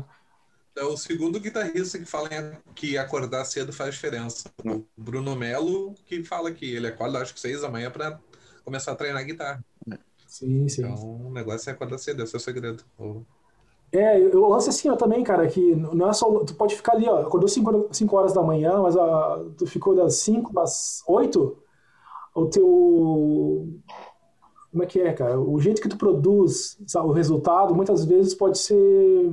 é 0.80 0.84
o 0.84 0.96
segundo 0.96 1.40
guitarrista 1.40 1.98
que 1.98 2.04
fala 2.04 2.28
que 2.74 2.98
acordar 2.98 3.44
cedo 3.44 3.72
faz 3.72 3.94
diferença. 3.94 4.50
O 4.64 4.84
Bruno 4.96 5.36
Melo 5.36 5.94
que 6.06 6.22
fala 6.24 6.50
que 6.52 6.74
ele 6.74 6.86
acorda 6.86 7.20
acho 7.20 7.34
que 7.34 7.40
seis 7.40 7.60
da 7.62 7.70
manhã 7.70 7.90
para 7.90 8.18
começar 8.64 8.92
a 8.92 8.96
treinar 8.96 9.24
guitarra. 9.24 9.64
Sim, 10.26 10.68
sim. 10.68 10.82
Então 10.82 11.26
o 11.26 11.32
negócio 11.32 11.68
é 11.68 11.72
acordar 11.72 11.98
cedo, 11.98 12.22
esse 12.22 12.34
é 12.34 12.38
o 12.38 12.40
segredo. 12.40 12.84
É, 13.92 14.18
eu 14.18 14.48
lance 14.48 14.70
assim, 14.70 14.88
ó, 14.88 14.96
também, 14.96 15.22
cara, 15.22 15.46
que 15.46 15.76
não 15.76 16.08
é 16.08 16.12
só. 16.14 16.42
Tu 16.44 16.54
pode 16.54 16.74
ficar 16.74 16.94
ali, 16.94 17.06
ó, 17.06 17.20
acordou 17.20 17.46
5 17.46 18.16
horas 18.16 18.32
da 18.32 18.42
manhã, 18.42 18.80
mas 18.80 18.96
ó, 18.96 19.44
tu 19.58 19.66
ficou 19.66 19.94
das 19.94 20.14
5 20.16 20.58
às 20.58 21.02
8, 21.06 21.58
o 22.34 22.46
teu. 22.46 23.68
Como 24.72 24.82
é 24.82 24.86
que 24.86 24.98
é, 24.98 25.12
cara? 25.12 25.38
O 25.38 25.60
jeito 25.60 25.82
que 25.82 25.88
tu 25.88 25.98
produz 25.98 26.78
sabe, 26.86 27.06
o 27.06 27.12
resultado, 27.12 27.74
muitas 27.74 28.06
vezes 28.06 28.34
pode 28.34 28.56
ser 28.56 29.30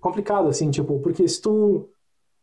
complicado, 0.00 0.48
assim, 0.48 0.70
tipo, 0.70 1.00
porque 1.00 1.26
se 1.26 1.42
tu. 1.42 1.88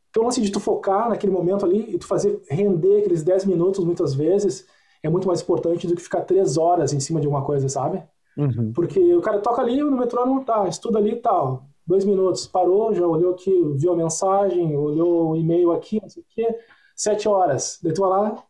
Então, 0.09 0.23
lance 0.23 0.41
de 0.41 0.51
tu 0.51 0.59
focar 0.59 1.07
naquele 1.07 1.31
momento 1.31 1.65
ali 1.65 1.95
e 1.95 1.97
tu 1.97 2.05
fazer 2.05 2.41
render 2.49 2.99
aqueles 2.99 3.23
10 3.23 3.45
minutos 3.45 3.85
muitas 3.85 4.13
vezes 4.13 4.67
é 5.01 5.09
muito 5.09 5.25
mais 5.25 5.41
importante 5.41 5.87
do 5.87 5.95
que 5.95 6.01
ficar 6.01 6.21
3 6.21 6.57
horas 6.57 6.91
em 6.91 6.99
cima 6.99 7.21
de 7.21 7.27
uma 7.27 7.43
coisa, 7.43 7.69
sabe? 7.69 8.03
Uhum. 8.37 8.73
Porque 8.73 9.15
o 9.15 9.21
cara 9.21 9.39
toca 9.39 9.61
ali 9.61 9.77
no 9.81 9.97
metrônomo, 9.97 10.43
tá, 10.43 10.67
estuda 10.67 10.99
ali 10.99 11.11
e 11.11 11.21
tal. 11.21 11.63
Dois 11.87 12.03
minutos, 12.03 12.45
parou, 12.45 12.93
já 12.93 13.05
olhou 13.07 13.31
aqui, 13.31 13.51
viu 13.75 13.93
a 13.93 13.95
mensagem, 13.95 14.75
olhou 14.75 15.31
o 15.31 15.35
e-mail 15.35 15.71
aqui, 15.71 15.99
não 16.01 16.09
sei 16.09 16.21
o 16.21 16.25
quê. 16.29 16.55
Sete 16.95 17.27
horas. 17.27 17.79
Daí 17.81 17.93
tu 17.93 18.01
vai 18.01 18.09
lá, 18.09 18.43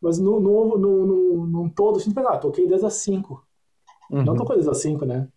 mas 0.00 0.18
no, 0.18 0.40
no, 0.40 0.78
no, 0.78 1.06
no, 1.06 1.46
no 1.46 1.70
todo, 1.70 1.98
assim, 1.98 2.12
ah, 2.16 2.38
toquei 2.38 2.66
desde 2.66 2.86
as 2.86 2.94
cinco. 2.94 3.44
Uhum. 4.10 4.24
Não 4.24 4.34
tocou 4.34 4.54
desde 4.56 4.70
as 4.70 4.78
cinco, 4.78 5.04
né? 5.04 5.28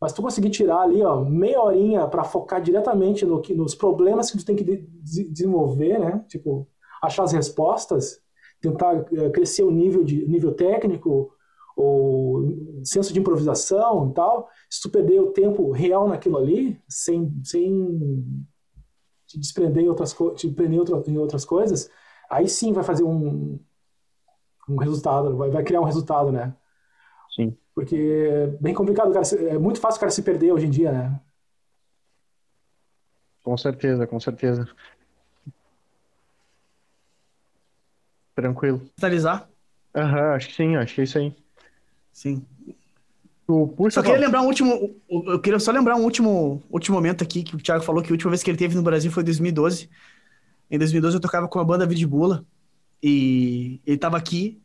Mas 0.00 0.12
tu 0.12 0.22
conseguir 0.22 0.50
tirar 0.50 0.80
ali, 0.80 1.02
ó, 1.02 1.24
meia 1.24 1.60
horinha 1.60 2.08
para 2.08 2.24
focar 2.24 2.60
diretamente 2.60 3.24
no, 3.24 3.40
nos 3.56 3.74
problemas 3.74 4.30
que 4.30 4.38
tu 4.38 4.44
tem 4.44 4.56
que 4.56 4.64
de, 4.64 4.78
de, 4.78 5.28
desenvolver, 5.28 5.98
né? 5.98 6.24
Tipo, 6.28 6.66
achar 7.02 7.24
as 7.24 7.32
respostas, 7.32 8.20
tentar 8.60 8.96
uh, 8.96 9.30
crescer 9.32 9.62
o 9.62 9.70
nível, 9.70 10.02
de, 10.02 10.26
nível 10.26 10.52
técnico, 10.54 11.32
ou 11.76 12.42
senso 12.84 13.12
de 13.12 13.20
improvisação 13.20 14.10
e 14.10 14.14
tal, 14.14 14.48
se 14.68 14.82
tu 14.82 14.90
perder 14.90 15.20
o 15.20 15.30
tempo 15.30 15.70
real 15.70 16.08
naquilo 16.08 16.36
ali, 16.36 16.80
sem, 16.88 17.32
sem 17.44 18.24
te 19.26 19.38
desprender 19.38 19.84
em 19.84 19.88
outras, 19.88 20.14
te 20.36 20.48
prender 20.48 20.80
em 21.06 21.18
outras 21.18 21.44
coisas, 21.44 21.88
aí 22.30 22.48
sim 22.48 22.72
vai 22.72 22.84
fazer 22.84 23.04
um, 23.04 23.58
um 24.68 24.76
resultado, 24.76 25.36
vai, 25.36 25.50
vai 25.50 25.62
criar 25.62 25.80
um 25.80 25.84
resultado, 25.84 26.30
né? 26.30 26.54
Sim. 27.34 27.56
Porque 27.74 27.96
é 27.96 28.46
bem 28.60 28.74
complicado, 28.74 29.12
cara, 29.12 29.26
é 29.48 29.58
muito 29.58 29.80
fácil 29.80 29.96
o 29.96 30.00
cara 30.00 30.10
se 30.10 30.22
perder 30.22 30.52
hoje 30.52 30.66
em 30.66 30.70
dia, 30.70 30.92
né? 30.92 31.20
Com 33.42 33.56
certeza, 33.56 34.06
com 34.06 34.20
certeza. 34.20 34.68
Tranquilo. 38.34 38.82
Finalizar? 38.96 39.48
Aham, 39.94 40.20
uhum, 40.20 40.34
acho 40.34 40.48
que 40.48 40.54
sim, 40.54 40.76
acho 40.76 40.94
que 40.94 41.00
é 41.00 41.04
isso 41.04 41.18
aí. 41.18 41.36
Sim. 42.12 42.46
O, 43.46 43.68
puxa, 43.68 44.00
só 44.00 44.02
queria 44.02 44.20
lembrar 44.20 44.42
um 44.42 44.46
último. 44.46 44.94
Eu 45.08 45.40
queria 45.40 45.58
só 45.58 45.72
lembrar 45.72 45.96
um 45.96 46.04
último, 46.04 46.62
último 46.70 46.96
momento 46.96 47.24
aqui 47.24 47.42
que 47.42 47.56
o 47.56 47.58
Thiago 47.58 47.84
falou 47.84 48.02
que 48.02 48.10
a 48.10 48.12
última 48.14 48.30
vez 48.30 48.42
que 48.42 48.50
ele 48.50 48.56
teve 48.56 48.74
no 48.74 48.82
Brasil 48.82 49.10
foi 49.10 49.22
em 49.22 49.26
2012. 49.26 49.90
Em 50.70 50.78
2012 50.78 51.16
eu 51.16 51.20
tocava 51.20 51.48
com 51.48 51.58
a 51.58 51.64
banda 51.64 51.86
Vidibula 51.86 52.46
e 53.02 53.80
ele 53.86 53.98
tava 53.98 54.16
aqui. 54.16 54.60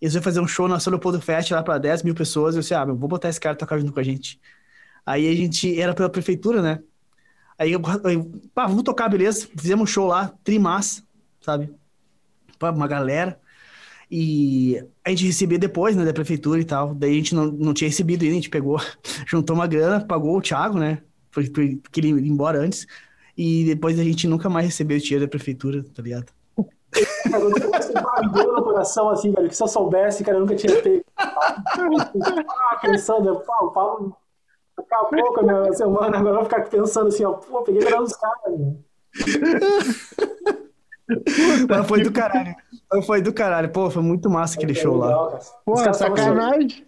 Eles 0.00 0.14
iam 0.14 0.22
fazer 0.22 0.40
um 0.40 0.46
show 0.46 0.68
na 0.68 0.80
São 0.80 0.90
Leopoldo 0.92 1.20
Fest 1.20 1.50
lá 1.50 1.62
para 1.62 1.78
10 1.78 2.02
mil 2.04 2.14
pessoas. 2.14 2.54
Eu 2.54 2.60
disse, 2.60 2.74
ah, 2.74 2.84
vou 2.84 3.08
botar 3.08 3.28
esse 3.28 3.40
cara 3.40 3.56
tocar 3.56 3.78
junto 3.78 3.92
com 3.92 4.00
a 4.00 4.02
gente. 4.02 4.40
Aí 5.04 5.28
a 5.28 5.34
gente 5.34 5.78
era 5.78 5.94
pela 5.94 6.08
prefeitura, 6.08 6.62
né? 6.62 6.80
Aí 7.58 7.72
eu, 7.72 7.80
eu 8.04 8.32
pá, 8.54 8.66
vamos 8.66 8.82
tocar, 8.82 9.08
beleza. 9.08 9.48
Fizemos 9.56 9.82
um 9.82 9.92
show 9.92 10.06
lá, 10.06 10.32
trimassa, 10.42 11.02
sabe? 11.40 11.74
Pá, 12.58 12.70
uma 12.70 12.86
galera. 12.88 13.38
E 14.10 14.82
a 15.04 15.10
gente 15.10 15.26
recebia 15.26 15.58
depois, 15.58 15.94
né, 15.94 16.04
da 16.04 16.12
prefeitura 16.12 16.60
e 16.60 16.64
tal. 16.64 16.94
Daí 16.94 17.10
a 17.10 17.14
gente 17.14 17.34
não, 17.34 17.46
não 17.46 17.74
tinha 17.74 17.88
recebido 17.88 18.22
ainda, 18.22 18.32
a 18.32 18.36
gente 18.36 18.50
pegou, 18.50 18.80
juntou 19.26 19.54
uma 19.54 19.66
grana, 19.66 20.04
pagou 20.04 20.36
o 20.36 20.40
Thiago, 20.42 20.78
né? 20.78 21.02
Porque 21.30 21.78
ele 21.98 22.08
ia 22.08 22.14
embora 22.14 22.58
antes. 22.58 22.86
E 23.36 23.64
depois 23.64 23.98
a 23.98 24.04
gente 24.04 24.26
nunca 24.26 24.48
mais 24.48 24.66
recebeu 24.66 24.96
o 24.96 25.00
dinheiro 25.00 25.24
da 25.26 25.30
prefeitura, 25.30 25.84
tá 25.94 26.02
ligado? 26.02 26.32
Cara, 27.30 27.44
eu 27.44 27.52
tenho 28.32 28.52
no 28.52 28.62
coração 28.62 29.08
assim, 29.10 29.32
velho, 29.32 29.48
que 29.48 29.56
se 29.56 29.62
eu 29.62 29.68
soubesse, 29.68 30.24
cara, 30.24 30.36
eu 30.38 30.40
nunca 30.40 30.56
tinha 30.56 30.82
feito. 30.82 31.04
Ah, 31.16 32.78
pensando, 32.80 33.40
pá, 33.40 33.58
o 33.62 33.70
Paulo 33.70 34.16
acabou 34.76 35.34
com 35.34 35.40
a 35.40 35.42
minha 35.42 35.72
semana, 35.72 36.18
agora 36.18 36.30
eu 36.30 36.40
vou 36.40 36.44
ficar 36.44 36.62
pensando 36.68 37.08
assim, 37.08 37.24
ó, 37.24 37.32
pô, 37.34 37.62
peguei 37.62 37.82
grana 37.82 38.02
dos 38.02 38.16
caras, 38.16 38.54
Mas 41.68 41.86
foi 41.86 42.02
do 42.02 42.12
caralho. 42.12 42.54
Foi 43.04 43.20
do 43.20 43.32
caralho. 43.32 43.72
Pô, 43.72 43.90
foi 43.90 44.02
muito 44.02 44.30
massa 44.30 44.56
aquele 44.56 44.74
show 44.74 44.96
lá. 44.96 45.38
Pô, 45.64 45.76
sacanagem. 45.76 46.86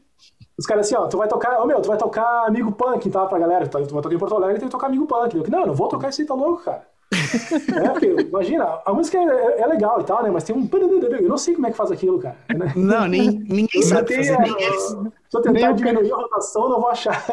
Os 0.56 0.66
caras 0.66 0.86
assim, 0.86 0.94
ó, 0.94 1.06
tu 1.08 1.18
vai 1.18 1.26
tocar, 1.26 1.60
ô 1.60 1.66
meu, 1.66 1.80
tu 1.80 1.88
vai 1.88 1.98
tocar 1.98 2.46
Amigo 2.46 2.72
Punk, 2.72 3.10
tá? 3.10 3.26
Pra 3.26 3.38
galera, 3.38 3.66
tu 3.66 3.78
vai 3.78 4.02
tocar 4.02 4.14
em 4.14 4.18
Porto 4.18 4.36
Alegre, 4.36 4.58
tem 4.58 4.68
que 4.68 4.72
tocar 4.72 4.86
Amigo 4.86 5.06
Punk. 5.06 5.34
Eu, 5.36 5.44
não, 5.48 5.60
eu 5.60 5.66
não 5.68 5.74
vou 5.74 5.88
tocar 5.88 6.10
isso 6.10 6.20
aí, 6.20 6.26
tá 6.26 6.34
louco, 6.34 6.62
cara. 6.62 6.86
É, 7.12 7.88
porque, 7.90 8.06
imagina, 8.06 8.80
a 8.84 8.92
música 8.92 9.18
é, 9.18 9.60
é, 9.60 9.66
legal 9.66 10.00
e 10.00 10.04
tal, 10.04 10.22
né? 10.22 10.30
Mas 10.30 10.44
tem 10.44 10.56
um. 10.56 10.68
Eu 10.72 11.28
não 11.28 11.36
sei 11.36 11.54
como 11.54 11.66
é 11.66 11.70
que 11.70 11.76
faz 11.76 11.92
aquilo, 11.92 12.18
cara. 12.18 12.36
Não, 12.74 13.06
nem, 13.06 13.30
ninguém 13.30 13.82
sabe 13.82 14.14
fazer, 14.14 14.38
nem 14.38 14.62
eles. 14.62 14.82
Se 14.82 15.36
eu 15.36 15.42
tentar 15.42 15.66
nem 15.68 15.74
diminuir 15.74 16.12
a 16.12 16.16
rotação, 16.16 16.68
não 16.68 16.80
vou 16.80 16.88
achar. 16.88 17.24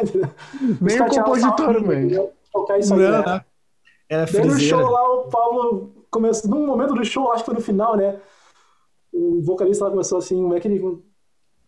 Nem 0.80 1.00
o 1.00 1.06
compositor, 1.06 1.82
velho. 1.84 2.30
Tocar 2.52 2.78
isso 2.78 2.94
aí, 2.94 3.00
não, 3.00 3.22
né? 3.22 3.44
Era 4.08 4.26
Daí 4.26 4.44
no 4.44 4.58
show 4.58 4.90
lá, 4.90 5.14
o 5.14 5.28
Paulo 5.28 5.92
começou, 6.10 6.50
num 6.50 6.66
momento 6.66 6.94
do 6.94 7.04
show, 7.04 7.30
acho 7.30 7.44
que 7.44 7.50
foi 7.50 7.54
no 7.54 7.60
final, 7.60 7.96
né? 7.96 8.18
O 9.12 9.40
vocalista 9.42 9.84
lá 9.84 9.90
começou 9.90 10.18
assim, 10.18 10.36
como 10.42 10.54
é 10.54 10.60
que 10.60 10.68
ele. 10.68 11.02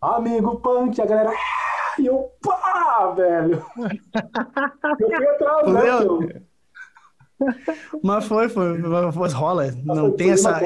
Amigo 0.00 0.56
punk, 0.56 1.00
a 1.00 1.06
galera. 1.06 1.30
Ah", 1.30 2.00
e 2.00 2.06
eu, 2.06 2.30
pá, 2.42 3.12
velho! 3.16 3.64
eu 4.98 5.08
fui 5.08 5.26
atrás, 5.26 5.72
né? 5.72 6.42
Mas 8.02 8.24
foi, 8.24 8.48
foi, 8.48 8.78
mas 8.78 9.32
rola. 9.32 9.72
Não 9.84 10.10
tem 10.10 10.30
essa. 10.30 10.60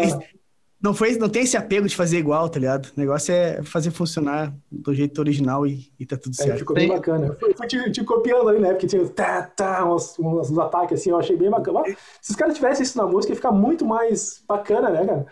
Não, 0.80 0.92
foi, 0.94 1.16
não 1.16 1.28
tem 1.28 1.42
esse 1.42 1.56
apego 1.56 1.88
de 1.88 1.96
fazer 1.96 2.18
igual, 2.18 2.48
tá 2.48 2.60
ligado? 2.60 2.86
O 2.96 3.00
negócio 3.00 3.32
é 3.32 3.62
fazer 3.62 3.90
funcionar 3.90 4.54
do 4.70 4.94
jeito 4.94 5.18
original 5.18 5.66
e, 5.66 5.90
e 5.98 6.04
tá 6.04 6.16
tudo 6.16 6.34
é, 6.38 6.44
certo. 6.44 6.58
Ficou 6.60 6.76
bem 6.76 6.88
bacana. 6.88 7.26
Eu 7.26 7.56
fui 7.56 7.66
te, 7.66 7.90
te, 7.90 8.04
copiando 8.04 8.48
ali, 8.48 8.60
né? 8.60 8.70
Porque 8.72 8.86
tinha 8.86 9.04
tá, 9.08 9.42
tá, 9.42 9.84
uns, 9.84 10.18
uns, 10.18 10.50
uns, 10.50 10.58
ataques 10.58 11.00
assim, 11.00 11.10
eu 11.10 11.18
achei 11.18 11.36
bem 11.36 11.50
bacana. 11.50 11.82
Se 12.20 12.30
os 12.30 12.36
caras 12.36 12.54
tivessem 12.54 12.84
isso 12.84 12.98
na 12.98 13.06
música, 13.06 13.32
ia 13.32 13.36
ficar 13.36 13.52
muito 13.52 13.86
mais 13.86 14.44
bacana, 14.46 14.90
né, 14.90 15.06
cara? 15.06 15.26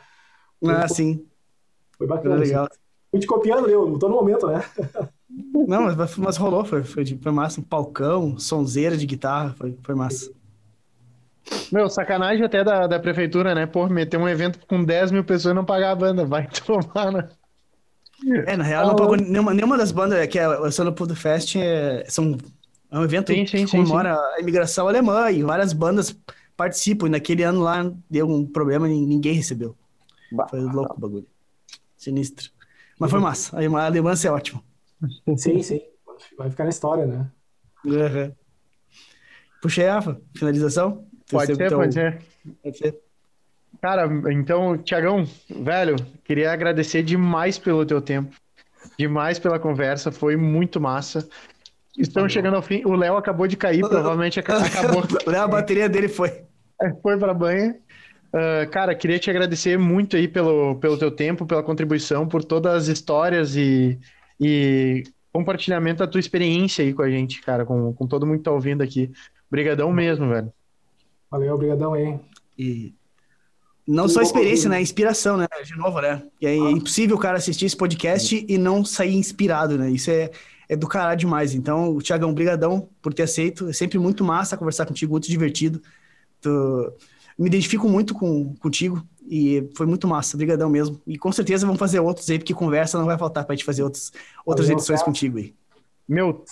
Ah, 0.66 0.89
foi, 0.89 0.97
sim. 0.97 1.27
Foi 1.99 2.07
bacana. 2.07 2.37
Foi 2.37 2.47
legal. 2.47 2.66
Assim. 2.71 2.81
Fui 3.11 3.21
te 3.21 3.27
copiando, 3.27 3.69
eu, 3.69 3.87
não 3.87 3.99
tô 3.99 4.09
no 4.09 4.16
momento, 4.16 4.47
né? 4.47 4.65
Não, 5.69 5.83
mas, 5.83 6.16
mas 6.16 6.37
rolou, 6.37 6.65
foi, 6.65 6.83
foi, 6.83 7.05
foi 7.05 7.33
massa. 7.33 7.61
Um 7.61 7.65
palcão, 7.65 8.39
sonzeira 8.39 8.97
de 8.97 9.07
guitarra, 9.07 9.55
foi, 9.57 9.77
foi 9.83 9.95
massa. 9.95 10.33
Meu, 11.71 11.89
sacanagem 11.89 12.45
até 12.45 12.65
da, 12.65 12.87
da 12.87 12.99
prefeitura, 12.99 13.55
né? 13.55 13.66
Pô, 13.66 13.87
meter 13.89 14.16
um 14.16 14.29
evento 14.29 14.59
com 14.66 14.83
10 14.83 15.11
mil 15.11 15.25
pessoas 15.25 15.53
e 15.53 15.55
não 15.55 15.65
pagar 15.65 15.91
a 15.91 15.95
banda. 15.95 16.25
Vai 16.25 16.49
tomar, 16.66 17.12
né? 17.12 17.29
É, 18.47 18.57
na 18.57 18.65
real, 18.65 18.87
não 18.87 18.97
pagou 18.97 19.16
nenhuma, 19.16 19.53
nenhuma 19.53 19.77
das 19.77 19.93
bandas 19.93 20.19
é 20.19 20.27
que 20.27 20.39
é 20.39 20.49
o 20.49 20.71
Solo 20.71 20.93
Pudo 20.93 21.15
Fest 21.15 21.57
é, 21.57 22.05
são, 22.09 22.39
é 22.91 22.99
um 22.99 23.05
evento 23.05 23.33
sim, 23.33 23.47
sim, 23.47 23.66
que 23.66 23.73
comemora 23.73 24.15
sim, 24.15 24.21
a 24.37 24.41
imigração 24.41 24.89
alemã 24.89 25.31
e 25.31 25.43
várias 25.43 25.73
bandas 25.73 26.16
participam. 26.57 27.07
E 27.07 27.11
naquele 27.11 27.43
ano 27.43 27.61
lá 27.61 27.93
deu 28.09 28.27
um 28.27 28.47
problema 28.47 28.89
e 28.89 28.99
ninguém 28.99 29.35
recebeu. 29.35 29.77
Bah, 30.33 30.49
foi 30.49 30.61
louco 30.61 30.97
o 30.97 31.01
bagulho. 31.01 31.27
Sinistro. 31.97 32.51
Mas 32.99 33.11
foi 33.11 33.21
massa. 33.21 33.57
A 33.57 33.87
alemã 33.87 34.12
é 34.12 34.31
ótimo. 34.31 34.62
Sim, 35.37 35.62
sim. 35.62 35.81
Vai 36.39 36.49
ficar 36.51 36.65
na 36.65 36.71
história, 36.71 37.07
né? 37.07 37.31
Uhum. 37.85 38.33
Puxei 39.61 39.89
a 39.89 40.01
finalização? 40.35 41.07
Pode 41.39 41.55
ser, 41.55 41.70
pode 41.70 41.94
ser. 41.94 42.19
Pode 42.62 42.78
ser. 42.78 42.98
Cara, 43.81 44.09
então, 44.32 44.78
Tiagão, 44.78 45.24
velho, 45.51 45.97
queria 46.24 46.52
agradecer 46.52 47.02
demais 47.02 47.59
pelo 47.59 47.85
teu 47.85 48.01
tempo, 48.01 48.35
demais 48.98 49.39
pela 49.39 49.59
conversa, 49.59 50.11
foi 50.11 50.36
muito 50.36 50.81
massa. 50.81 51.28
Estamos 51.97 52.32
chegando 52.32 52.56
ao 52.56 52.62
fim. 52.62 52.82
O 52.85 52.94
Léo 52.94 53.16
acabou 53.16 53.47
de 53.47 53.56
cair, 53.56 53.81
provavelmente 53.86 54.40
acabou. 54.40 55.02
Léo, 55.27 55.43
a 55.43 55.48
bateria 55.48 55.89
dele 55.89 56.09
foi. 56.09 56.44
É, 56.81 56.90
foi 57.02 57.19
para 57.19 57.35
banha. 57.35 57.77
Uh, 58.35 58.69
cara, 58.70 58.94
queria 58.94 59.19
te 59.19 59.31
agradecer 59.31 59.78
muito 59.78 60.16
aí 60.16 60.27
pelo, 60.27 60.74
pelo 60.77 60.98
teu 60.98 61.11
tempo, 61.11 61.47
pela 61.47 61.62
contribuição, 61.62 62.27
por 62.27 62.44
todas 62.44 62.74
as 62.74 62.89
histórias 62.89 63.55
e, 63.55 63.97
e 64.40 65.05
compartilhamento 65.32 65.98
da 65.98 66.06
tua 66.09 66.19
experiência 66.19 66.85
aí 66.85 66.93
com 66.93 67.02
a 67.02 67.11
gente, 67.11 67.40
cara, 67.43 67.65
com, 67.65 67.93
com 67.93 68.06
todo 68.09 68.27
mundo 68.27 68.39
que 68.39 68.44
tá 68.44 68.51
ouvindo 68.51 68.82
aqui. 68.82 69.11
Obrigadão 69.48 69.93
mesmo, 69.93 70.28
velho. 70.28 70.52
Valeu, 71.35 71.52
obrigadão 71.52 71.94
aí. 71.94 72.16
E 72.56 72.94
não 73.85 74.09
só 74.09 74.23
experiência, 74.23 74.70
né? 74.70 74.81
Inspiração, 74.81 75.36
né? 75.36 75.48
De 75.65 75.77
novo, 75.77 76.01
né? 76.01 76.23
E 76.40 76.47
é 76.47 76.51
ah. 76.51 76.70
impossível 76.70 77.16
o 77.16 77.19
cara 77.19 77.39
assistir 77.39 77.66
esse 77.66 77.77
podcast 77.77 78.47
e 78.48 78.56
não 78.56 78.85
sair 78.85 79.16
inspirado, 79.16 79.77
né? 79.77 79.90
Isso 79.90 80.12
é, 80.12 80.31
é 80.31 80.31
é 80.69 80.77
do 80.77 80.86
caralho 80.86 81.19
demais. 81.19 81.52
Então, 81.52 81.98
Tiagão, 81.98 82.32
brigadão 82.32 82.89
por 83.02 83.12
ter 83.12 83.24
aceito. 83.24 83.69
É 83.69 83.73
sempre 83.73 83.98
muito 83.98 84.23
massa 84.23 84.56
conversar 84.56 84.86
contigo, 84.86 85.11
muito 85.11 85.28
divertido. 85.28 85.82
Tu... 86.40 86.93
Me 87.36 87.48
identifico 87.48 87.89
muito 87.89 88.15
com, 88.15 88.55
contigo 88.55 89.05
e 89.28 89.69
foi 89.77 89.86
muito 89.86 90.06
massa. 90.06 90.36
Brigadão 90.36 90.70
mesmo. 90.70 91.02
E 91.05 91.19
com 91.19 91.32
certeza 91.32 91.66
vamos 91.66 91.81
fazer 91.81 91.98
outros 91.98 92.31
aí, 92.31 92.39
porque 92.39 92.55
conversa 92.55 92.97
não 92.97 93.06
vai 93.06 93.19
faltar 93.19 93.44
pra 93.44 93.56
gente 93.56 93.65
fazer 93.65 93.82
outros, 93.82 94.12
outras 94.47 94.69
Valeu, 94.69 94.78
edições 94.78 95.01
cara. 95.01 95.11
contigo 95.11 95.39
aí. 95.39 95.52
Meu, 96.09 96.44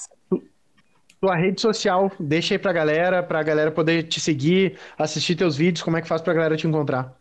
tua 1.22 1.36
rede 1.36 1.60
social, 1.60 2.10
deixa 2.18 2.54
aí 2.54 2.58
pra 2.58 2.72
galera, 2.72 3.22
pra 3.22 3.44
galera 3.44 3.70
poder 3.70 4.02
te 4.08 4.18
seguir, 4.18 4.76
assistir 4.98 5.36
teus 5.36 5.56
vídeos, 5.56 5.84
como 5.84 5.96
é 5.96 6.02
que 6.02 6.08
faz 6.08 6.20
pra 6.20 6.34
galera 6.34 6.56
te 6.56 6.66
encontrar? 6.66 7.16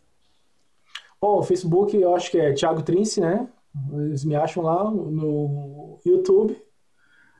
Bom, 1.20 1.38
o 1.38 1.42
Facebook 1.44 1.96
eu 1.96 2.12
acho 2.12 2.28
que 2.28 2.36
é 2.36 2.52
Thiago 2.52 2.82
Trince, 2.82 3.20
né? 3.20 3.48
Eles 3.92 4.24
me 4.24 4.34
acham 4.34 4.64
lá 4.64 4.90
no 4.90 6.00
YouTube, 6.04 6.60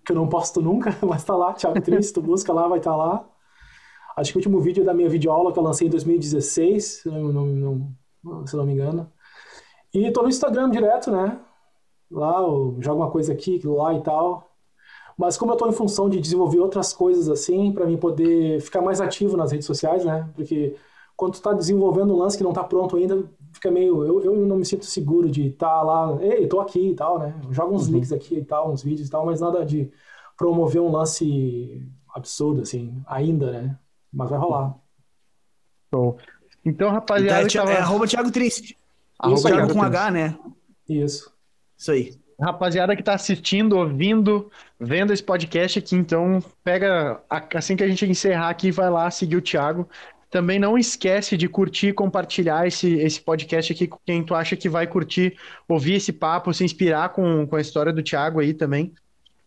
que 0.07 0.13
eu 0.13 0.17
não 0.17 0.29
posto 0.29 0.63
nunca, 0.63 0.97
mas 1.03 1.25
tá 1.25 1.35
lá, 1.35 1.53
Thiago 1.53 1.81
Trince, 1.81 2.13
tu 2.13 2.23
busca 2.23 2.53
lá, 2.53 2.69
vai 2.69 2.79
estar 2.79 2.93
tá 2.93 2.97
lá. 2.97 3.29
Acho 4.17 4.31
que 4.31 4.39
o 4.39 4.39
último 4.39 4.61
vídeo 4.61 4.83
é 4.83 4.87
da 4.87 4.95
minha 4.95 5.09
videoaula 5.09 5.53
que 5.53 5.59
eu 5.59 5.65
lancei 5.65 5.89
em 5.89 5.91
2016, 5.91 6.85
se 6.85 7.09
não, 7.09 7.25
não, 7.25 7.97
não, 8.23 8.47
se 8.47 8.55
não 8.55 8.65
me 8.65 8.75
engano. 8.75 9.11
E 9.93 10.13
tô 10.13 10.23
no 10.23 10.29
Instagram 10.29 10.71
direto, 10.71 11.11
né? 11.11 11.41
Lá 12.09 12.39
eu 12.39 12.77
jogo 12.79 13.03
uma 13.03 13.11
coisa 13.11 13.33
aqui, 13.33 13.61
lá 13.65 13.95
e 13.95 14.03
tal. 14.05 14.52
Mas 15.17 15.37
como 15.37 15.53
eu 15.53 15.57
tô 15.57 15.69
em 15.69 15.73
função 15.73 16.09
de 16.09 16.21
desenvolver 16.21 16.61
outras 16.61 16.93
coisas 16.93 17.29
assim, 17.29 17.73
para 17.73 17.87
mim 17.87 17.97
poder 17.97 18.61
ficar 18.61 18.81
mais 18.81 19.01
ativo 19.01 19.37
nas 19.37 19.53
redes 19.53 19.67
sociais, 19.67 20.05
né? 20.05 20.29
Porque 20.35 20.77
quando 21.17 21.35
tu 21.35 21.43
tá 21.43 21.53
desenvolvendo 21.53 22.15
um 22.15 22.19
lance 22.19 22.37
que 22.37 22.45
não 22.45 22.53
tá 22.53 22.65
pronto 22.65 22.97
ainda, 22.97 23.25
fica 23.53 23.71
meio. 23.71 24.05
Eu, 24.05 24.23
eu 24.23 24.47
não 24.47 24.57
me 24.57 24.65
sinto 24.65 24.85
seguro 24.85 25.31
de 25.31 25.49
estar 25.49 25.69
tá 25.69 25.83
lá, 25.83 26.19
ei, 26.21 26.47
tô 26.47 26.61
aqui 26.61 26.91
e 26.91 26.95
tal, 26.95 27.19
né? 27.19 27.35
Joga 27.51 27.75
uns 27.75 27.87
uhum. 27.87 27.95
links 27.95 28.13
aqui 28.13 28.39
e 28.39 28.45
tal, 28.45 28.73
uns 28.73 28.83
vídeos 28.83 29.09
e 29.09 29.11
tal, 29.11 29.27
mas 29.27 29.41
nada 29.41 29.65
de 29.65 29.91
promover 30.37 30.81
um 30.81 30.91
lance 30.91 31.87
absurdo, 32.15 32.63
assim, 32.63 33.03
ainda, 33.07 33.53
né? 33.53 33.79
Mas 34.13 34.31
vai 34.31 34.39
rolar. 34.39 34.75
Show. 35.93 36.17
Então, 36.65 36.91
rapaziada. 36.91 37.47
Então, 37.47 37.63
é, 37.63 37.67
tava... 37.67 37.79
é 37.79 37.81
arroba 37.81 38.07
Thiago 38.07 38.31
Triste. 38.31 38.79
Arroba 39.19 39.43
Thiago 39.43 39.73
com 39.73 39.83
H, 39.83 40.11
né? 40.11 40.39
Isso. 40.89 41.33
Isso 41.77 41.93
aí. 41.93 42.22
Rapaziada 42.43 42.97
que 42.97 43.02
tá 43.05 43.14
assistindo, 43.14 43.77
ouvindo, 43.77 44.51
vendo 44.78 45.12
esse 45.12 45.23
podcast 45.23 45.78
aqui, 45.78 45.94
então 45.94 46.43
pega 46.64 47.20
assim 47.55 47.77
que 47.77 47.85
a 47.85 47.89
gente 47.89 48.05
encerrar 48.05 48.48
aqui, 48.48 48.73
vai 48.73 48.90
lá 48.90 49.09
seguir 49.12 49.36
o 49.36 49.40
Thiago. 49.40 49.89
Também 50.28 50.59
não 50.59 50.77
esquece 50.77 51.36
de 51.36 51.47
curtir 51.47 51.89
e 51.89 51.93
compartilhar 51.93 52.66
esse, 52.66 52.94
esse 52.94 53.20
podcast 53.20 53.73
aqui 53.73 53.86
com 53.86 53.98
quem 54.05 54.24
tu 54.24 54.35
acha 54.35 54.56
que 54.56 54.69
vai 54.69 54.89
curtir, 54.89 55.36
ouvir 55.69 55.94
esse 55.94 56.12
papo, 56.12 56.52
se 56.52 56.64
inspirar 56.64 57.10
com, 57.10 57.47
com 57.47 57.55
a 57.55 57.60
história 57.60 57.93
do 57.93 58.02
Thiago 58.02 58.40
aí 58.40 58.52
também. 58.52 58.93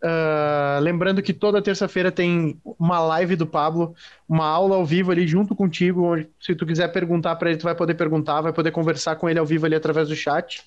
Uh, 0.01 0.79
lembrando 0.81 1.21
que 1.21 1.33
toda 1.33 1.61
terça-feira 1.61 2.11
tem 2.11 2.61
uma 2.79 2.99
live 2.99 3.35
do 3.35 3.47
Pablo, 3.47 3.95
uma 4.29 4.45
aula 4.45 4.75
ao 4.75 4.85
vivo 4.85 5.11
ali 5.11 5.27
junto 5.27 5.55
contigo, 5.55 6.03
onde 6.03 6.29
se 6.39 6.53
tu 6.53 6.65
quiser 6.65 6.89
perguntar 6.89 7.35
para 7.35 7.49
ele, 7.49 7.57
tu 7.57 7.63
vai 7.63 7.75
poder 7.75 7.95
perguntar, 7.95 8.41
vai 8.41 8.53
poder 8.53 8.71
conversar 8.71 9.15
com 9.15 9.27
ele 9.27 9.39
ao 9.39 9.45
vivo 9.45 9.65
ali 9.65 9.75
através 9.75 10.07
do 10.07 10.15
chat. 10.15 10.63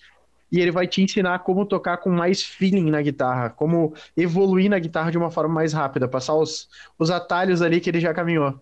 E 0.51 0.61
ele 0.61 0.71
vai 0.71 0.87
te 0.87 1.03
ensinar 1.03 1.41
como 1.41 1.67
tocar 1.67 1.99
com 1.99 2.11
mais 2.11 2.43
feeling 2.43 2.91
na 2.91 3.03
guitarra, 3.03 3.51
como 3.51 3.93
evoluir 4.17 4.71
na 4.71 4.79
guitarra 4.79 5.11
de 5.11 5.19
uma 5.19 5.31
forma 5.31 5.55
mais 5.55 5.73
rápida, 5.73 6.09
passar 6.09 6.35
os, 6.35 6.69
os 6.99 7.11
atalhos 7.11 7.61
ali 7.61 7.81
que 7.81 7.91
ele 7.91 8.01
já 8.01 8.15
caminhou. 8.15 8.59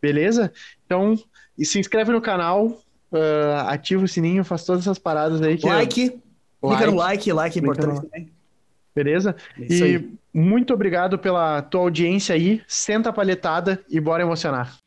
Beleza? 0.00 0.52
Então, 0.86 1.18
e 1.58 1.64
se 1.64 1.78
inscreve 1.78 2.12
no 2.12 2.20
canal, 2.20 2.66
uh, 2.66 3.68
ativa 3.68 4.04
o 4.04 4.08
sininho, 4.08 4.44
faz 4.44 4.64
todas 4.64 4.82
essas 4.82 4.98
paradas 4.98 5.40
aí. 5.42 5.56
Que 5.56 5.66
like, 5.66 6.04
é... 6.04 6.68
clica 6.68 6.86
no 6.86 6.96
like, 6.96 7.32
like 7.32 7.58
é 7.58 7.62
importante 7.62 8.02
também. 8.02 8.30
Beleza? 8.94 9.34
Isso 9.58 9.84
e 9.84 9.96
aí. 9.96 10.10
muito 10.32 10.72
obrigado 10.72 11.18
pela 11.18 11.62
tua 11.62 11.80
audiência 11.80 12.34
aí. 12.34 12.62
Senta 12.68 13.10
a 13.10 13.12
palhetada 13.12 13.82
e 13.90 13.98
bora 13.98 14.22
emocionar. 14.22 14.78